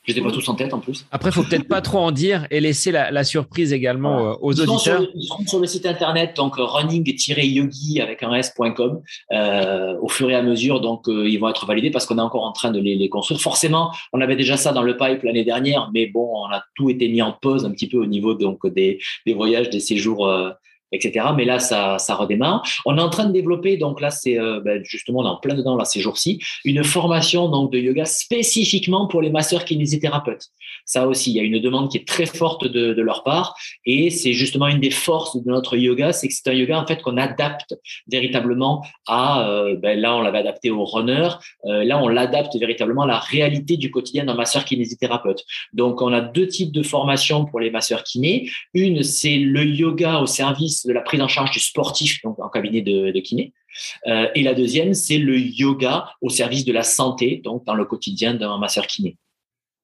Je 0.05 0.13
n'étais 0.13 0.21
pas 0.21 0.31
tous 0.31 0.47
en 0.49 0.55
tête 0.55 0.73
en 0.73 0.79
plus. 0.79 1.05
Après, 1.11 1.29
il 1.29 1.33
faut 1.33 1.43
peut-être 1.43 1.67
pas 1.67 1.81
trop 1.81 1.97
en 1.97 2.11
dire 2.11 2.45
et 2.51 2.59
laisser 2.59 2.91
la, 2.91 3.23
surprise 3.23 3.73
également 3.73 4.29
euh, 4.29 4.33
aux 4.41 4.59
auditeurs. 4.59 5.01
ils 5.15 5.23
seront 5.23 5.47
sur 5.47 5.59
le 5.59 5.65
site 5.65 5.85
internet, 5.87 6.35
donc 6.35 6.55
running-yogi 6.57 8.01
avec 8.01 8.21
un 8.21 8.33
s.com 8.35 9.01
euh, 9.31 9.95
au 9.99 10.07
fur 10.07 10.29
et 10.29 10.35
à 10.35 10.43
mesure. 10.43 10.79
Donc, 10.79 11.07
euh, 11.07 11.27
ils 11.27 11.39
vont 11.39 11.49
être 11.49 11.65
validés 11.65 11.89
parce 11.89 12.05
qu'on 12.05 12.19
est 12.19 12.21
encore 12.21 12.43
en 12.43 12.51
train 12.51 12.71
de 12.71 12.79
les, 12.79 13.09
construire. 13.09 13.41
Forcément, 13.41 13.91
on 14.13 14.21
avait 14.21 14.35
déjà 14.35 14.57
ça 14.57 14.71
dans 14.73 14.83
le 14.83 14.95
pipe 14.95 15.23
l'année 15.23 15.43
dernière, 15.43 15.89
mais 15.93 16.05
bon, 16.05 16.29
on 16.33 16.53
a 16.53 16.63
tout 16.75 16.89
été 16.89 17.07
mis 17.09 17.21
en 17.21 17.31
pause 17.31 17.65
un 17.65 17.71
petit 17.71 17.87
peu 17.87 17.97
au 17.97 18.05
niveau 18.05 18.35
donc 18.35 18.65
des, 18.67 18.99
des 19.25 19.33
voyages, 19.33 19.69
des 19.69 19.79
séjours 19.79 20.29
etc. 20.95 21.27
Mais 21.35 21.45
là, 21.45 21.59
ça, 21.59 21.97
redémarre. 22.15 22.63
On 22.85 22.97
est 22.97 23.01
en 23.01 23.09
train 23.09 23.25
de 23.25 23.31
développer, 23.31 23.77
donc 23.77 24.01
là, 24.01 24.09
c'est 24.09 24.37
ben, 24.63 24.81
justement, 24.83 25.19
on 25.19 25.25
est 25.25 25.29
en 25.29 25.37
plein 25.37 25.55
dedans 25.55 25.75
là 25.75 25.85
ces 25.85 25.99
jours-ci, 25.99 26.39
une 26.63 26.83
formation 26.83 27.49
donc 27.49 27.71
de 27.71 27.79
yoga 27.79 28.05
spécifiquement 28.05 29.07
pour 29.07 29.21
les 29.21 29.29
masseurs 29.29 29.65
kinésithérapeutes. 29.65 30.47
Ça 30.85 31.07
aussi, 31.07 31.31
il 31.31 31.37
y 31.37 31.39
a 31.39 31.43
une 31.43 31.59
demande 31.59 31.89
qui 31.89 31.97
est 31.97 32.07
très 32.07 32.25
forte 32.25 32.67
de, 32.67 33.01
leur 33.01 33.23
part, 33.23 33.55
et 33.85 34.09
c'est 34.09 34.33
justement 34.33 34.67
une 34.67 34.79
des 34.79 34.91
forces 34.91 35.35
de 35.41 35.49
notre 35.49 35.77
yoga, 35.77 36.11
c'est 36.11 36.27
que 36.27 36.33
c'est 36.33 36.49
un 36.49 36.53
yoga 36.53 36.79
en 36.79 36.87
fait 36.87 37.01
qu'on 37.01 37.17
adapte 37.17 37.75
véritablement 38.07 38.83
à, 39.07 39.47
ben, 39.77 39.99
là, 39.99 40.15
on 40.15 40.21
l'avait 40.21 40.39
adapté 40.39 40.71
aux 40.71 40.85
runners, 40.85 41.29
là, 41.63 42.01
on 42.01 42.07
l'adapte 42.07 42.55
véritablement 42.55 43.03
à 43.03 43.07
la 43.07 43.19
réalité 43.19 43.77
du 43.77 43.91
quotidien 43.91 44.25
d'un 44.25 44.33
masseur 44.33 44.65
kinésithérapeute. 44.65 45.43
Donc, 45.73 46.01
on 46.01 46.11
a 46.13 46.21
deux 46.21 46.47
types 46.47 46.71
de 46.71 46.83
formations 46.83 47.45
pour 47.45 47.59
les 47.59 47.71
masseurs 47.71 48.03
kinés. 48.03 48.49
Une, 48.73 49.03
c'est 49.03 49.37
le 49.37 49.63
yoga 49.65 50.19
au 50.19 50.25
service 50.25 50.84
de 50.85 50.93
la 50.93 51.01
prise 51.01 51.21
en 51.21 51.27
charge 51.27 51.51
du 51.51 51.59
sportif, 51.59 52.21
donc 52.23 52.39
en 52.39 52.49
cabinet 52.49 52.81
de, 52.81 53.19
kiné. 53.19 53.53
Euh, 54.07 54.27
et 54.35 54.43
la 54.43 54.53
deuxième, 54.53 54.93
c'est 54.93 55.17
le 55.17 55.37
yoga 55.37 56.09
au 56.21 56.29
service 56.29 56.65
de 56.65 56.71
la 56.73 56.83
santé, 56.83 57.41
donc 57.43 57.65
dans 57.65 57.75
le 57.75 57.85
quotidien 57.85 58.33
d'un 58.33 58.57
masseur 58.57 58.87
kiné. 58.87 59.17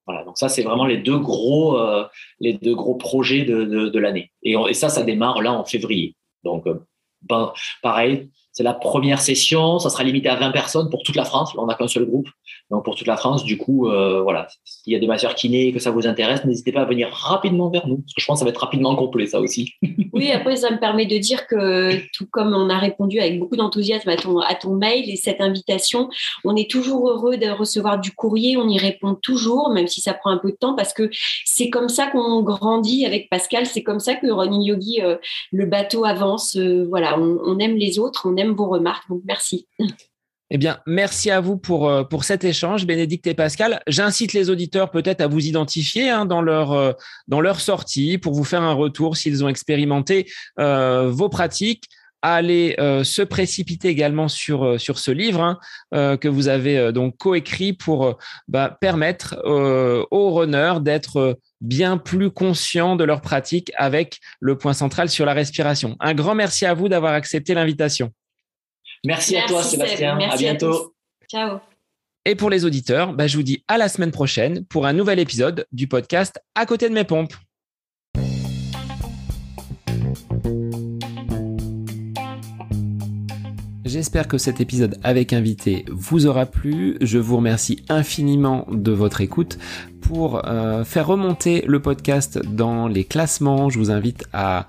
Voilà, 0.06 0.24
donc 0.24 0.36
ça, 0.36 0.48
c'est 0.48 0.62
vraiment 0.62 0.84
les 0.84 0.98
deux 0.98 1.18
gros, 1.18 1.78
euh, 1.78 2.04
les 2.40 2.54
deux 2.54 2.74
gros 2.74 2.96
projets 2.96 3.44
de, 3.44 3.64
de, 3.64 3.98
l'année. 3.98 4.32
Et, 4.42 4.56
et, 4.68 4.74
ça, 4.74 4.88
ça 4.88 5.04
démarre 5.04 5.40
là 5.42 5.52
en 5.52 5.64
février. 5.64 6.16
Donc, 6.42 6.66
euh, 6.66 6.74
ben, 7.22 7.52
pareil, 7.82 8.28
c'est 8.50 8.64
la 8.64 8.74
première 8.74 9.20
session, 9.20 9.78
ça 9.78 9.90
sera 9.90 10.02
limité 10.02 10.28
à 10.28 10.36
20 10.36 10.50
personnes 10.50 10.90
pour 10.90 11.02
toute 11.02 11.16
la 11.16 11.24
France. 11.24 11.54
Là, 11.54 11.62
on 11.62 11.66
n'a 11.66 11.74
qu'un 11.74 11.88
seul 11.88 12.04
groupe. 12.04 12.28
Donc, 12.72 12.86
pour 12.86 12.96
toute 12.96 13.06
la 13.06 13.18
France, 13.18 13.44
du 13.44 13.58
coup, 13.58 13.88
euh, 13.88 14.22
voilà, 14.22 14.48
s'il 14.64 14.94
y 14.94 14.96
a 14.96 14.98
des 14.98 15.06
masseurs 15.06 15.34
kinés 15.34 15.74
que 15.74 15.78
ça 15.78 15.90
vous 15.90 16.06
intéresse, 16.06 16.42
n'hésitez 16.46 16.72
pas 16.72 16.80
à 16.80 16.84
venir 16.86 17.10
rapidement 17.12 17.68
vers 17.68 17.86
nous, 17.86 17.98
parce 17.98 18.14
que 18.14 18.20
je 18.22 18.24
pense 18.24 18.36
que 18.36 18.38
ça 18.38 18.44
va 18.46 18.50
être 18.50 18.62
rapidement 18.62 18.96
complet, 18.96 19.26
ça 19.26 19.40
aussi. 19.40 19.74
oui, 20.14 20.30
après, 20.32 20.56
ça 20.56 20.70
me 20.70 20.80
permet 20.80 21.04
de 21.04 21.18
dire 21.18 21.46
que, 21.46 21.98
tout 22.16 22.26
comme 22.30 22.54
on 22.54 22.70
a 22.70 22.78
répondu 22.78 23.20
avec 23.20 23.38
beaucoup 23.38 23.56
d'enthousiasme 23.56 24.08
à 24.08 24.16
ton, 24.54 24.74
mail 24.74 25.10
et 25.10 25.16
cette 25.16 25.42
invitation, 25.42 26.08
on 26.44 26.56
est 26.56 26.70
toujours 26.70 27.10
heureux 27.10 27.36
de 27.36 27.50
recevoir 27.50 28.00
du 28.00 28.12
courrier, 28.12 28.56
on 28.56 28.66
y 28.66 28.78
répond 28.78 29.16
toujours, 29.16 29.70
même 29.70 29.86
si 29.86 30.00
ça 30.00 30.14
prend 30.14 30.30
un 30.30 30.38
peu 30.38 30.50
de 30.50 30.56
temps, 30.56 30.74
parce 30.74 30.94
que 30.94 31.10
c'est 31.44 31.68
comme 31.68 31.90
ça 31.90 32.06
qu'on 32.06 32.40
grandit 32.40 33.04
avec 33.04 33.28
Pascal, 33.28 33.66
c'est 33.66 33.82
comme 33.82 34.00
ça 34.00 34.14
que 34.14 34.30
Running 34.30 34.62
Yogi, 34.62 35.02
euh, 35.02 35.16
le 35.52 35.66
bateau 35.66 36.06
avance. 36.06 36.56
Euh, 36.56 36.86
voilà, 36.88 37.18
on 37.18 37.58
aime 37.58 37.76
les 37.76 37.98
autres, 37.98 38.26
on 38.30 38.36
aime 38.36 38.52
vos 38.52 38.68
remarques. 38.68 39.06
Donc, 39.10 39.20
merci. 39.26 39.66
Eh 40.54 40.58
bien, 40.58 40.80
merci 40.86 41.30
à 41.30 41.40
vous 41.40 41.56
pour, 41.56 41.88
euh, 41.88 42.04
pour 42.04 42.24
cet 42.24 42.44
échange, 42.44 42.86
Bénédicte 42.86 43.26
et 43.26 43.32
Pascal. 43.32 43.80
J'incite 43.86 44.34
les 44.34 44.50
auditeurs 44.50 44.90
peut-être 44.90 45.22
à 45.22 45.26
vous 45.26 45.46
identifier 45.46 46.10
hein, 46.10 46.26
dans, 46.26 46.42
leur, 46.42 46.72
euh, 46.72 46.92
dans 47.26 47.40
leur 47.40 47.58
sortie 47.58 48.18
pour 48.18 48.34
vous 48.34 48.44
faire 48.44 48.60
un 48.60 48.74
retour 48.74 49.16
s'ils 49.16 49.42
ont 49.42 49.48
expérimenté 49.48 50.30
euh, 50.58 51.10
vos 51.10 51.30
pratiques 51.30 51.84
à 52.20 52.34
aller 52.34 52.76
se 53.02 53.20
précipiter 53.20 53.88
également 53.88 54.28
sur 54.28 54.80
sur 54.80 55.00
ce 55.00 55.10
livre 55.10 55.58
hein, 55.90 56.16
que 56.18 56.28
vous 56.28 56.46
avez 56.46 56.92
donc 56.92 57.16
coécrit 57.16 57.72
pour 57.72 58.16
bah, 58.46 58.78
permettre 58.80 59.42
aux 59.44 60.32
runners 60.32 60.74
d'être 60.82 61.36
bien 61.60 61.98
plus 61.98 62.30
conscients 62.30 62.94
de 62.94 63.02
leur 63.02 63.22
pratique 63.22 63.72
avec 63.76 64.20
le 64.38 64.56
point 64.56 64.72
central 64.72 65.08
sur 65.08 65.26
la 65.26 65.32
respiration. 65.32 65.96
Un 65.98 66.14
grand 66.14 66.36
merci 66.36 66.64
à 66.64 66.74
vous 66.74 66.88
d'avoir 66.88 67.12
accepté 67.12 67.54
l'invitation. 67.54 68.12
Merci, 69.04 69.36
à 69.36 69.46
toi, 69.46 69.62
Sébastien. 69.64 70.18
à 70.18 70.36
bientôt. 70.36 70.94
Ciao. 71.28 71.58
Et 72.24 72.36
pour 72.36 72.50
les 72.50 72.64
auditeurs, 72.64 73.14
bah, 73.14 73.26
je 73.26 73.36
vous 73.36 73.42
dis 73.42 73.64
à 73.66 73.76
la 73.76 73.88
semaine 73.88 74.12
prochaine 74.12 74.64
pour 74.66 74.86
un 74.86 74.92
nouvel 74.92 75.18
épisode 75.18 75.66
du 75.72 75.88
podcast 75.88 76.40
À 76.54 76.66
côté 76.66 76.88
de 76.88 76.94
mes 76.94 77.02
pompes. 77.02 77.34
J'espère 83.84 84.28
que 84.28 84.38
cet 84.38 84.60
épisode 84.60 84.96
avec 85.02 85.32
invité 85.32 85.84
vous 85.90 86.26
aura 86.26 86.46
plu. 86.46 86.96
Je 87.00 87.18
vous 87.18 87.36
remercie 87.36 87.84
infiniment 87.88 88.66
de 88.70 88.92
votre 88.92 89.20
écoute. 89.20 89.58
Pour 90.00 90.46
euh, 90.46 90.84
faire 90.84 91.08
remonter 91.08 91.62
le 91.66 91.82
podcast 91.82 92.38
dans 92.38 92.86
les 92.86 93.04
classements, 93.04 93.68
je 93.68 93.78
vous 93.78 93.90
invite 93.90 94.24
à 94.32 94.68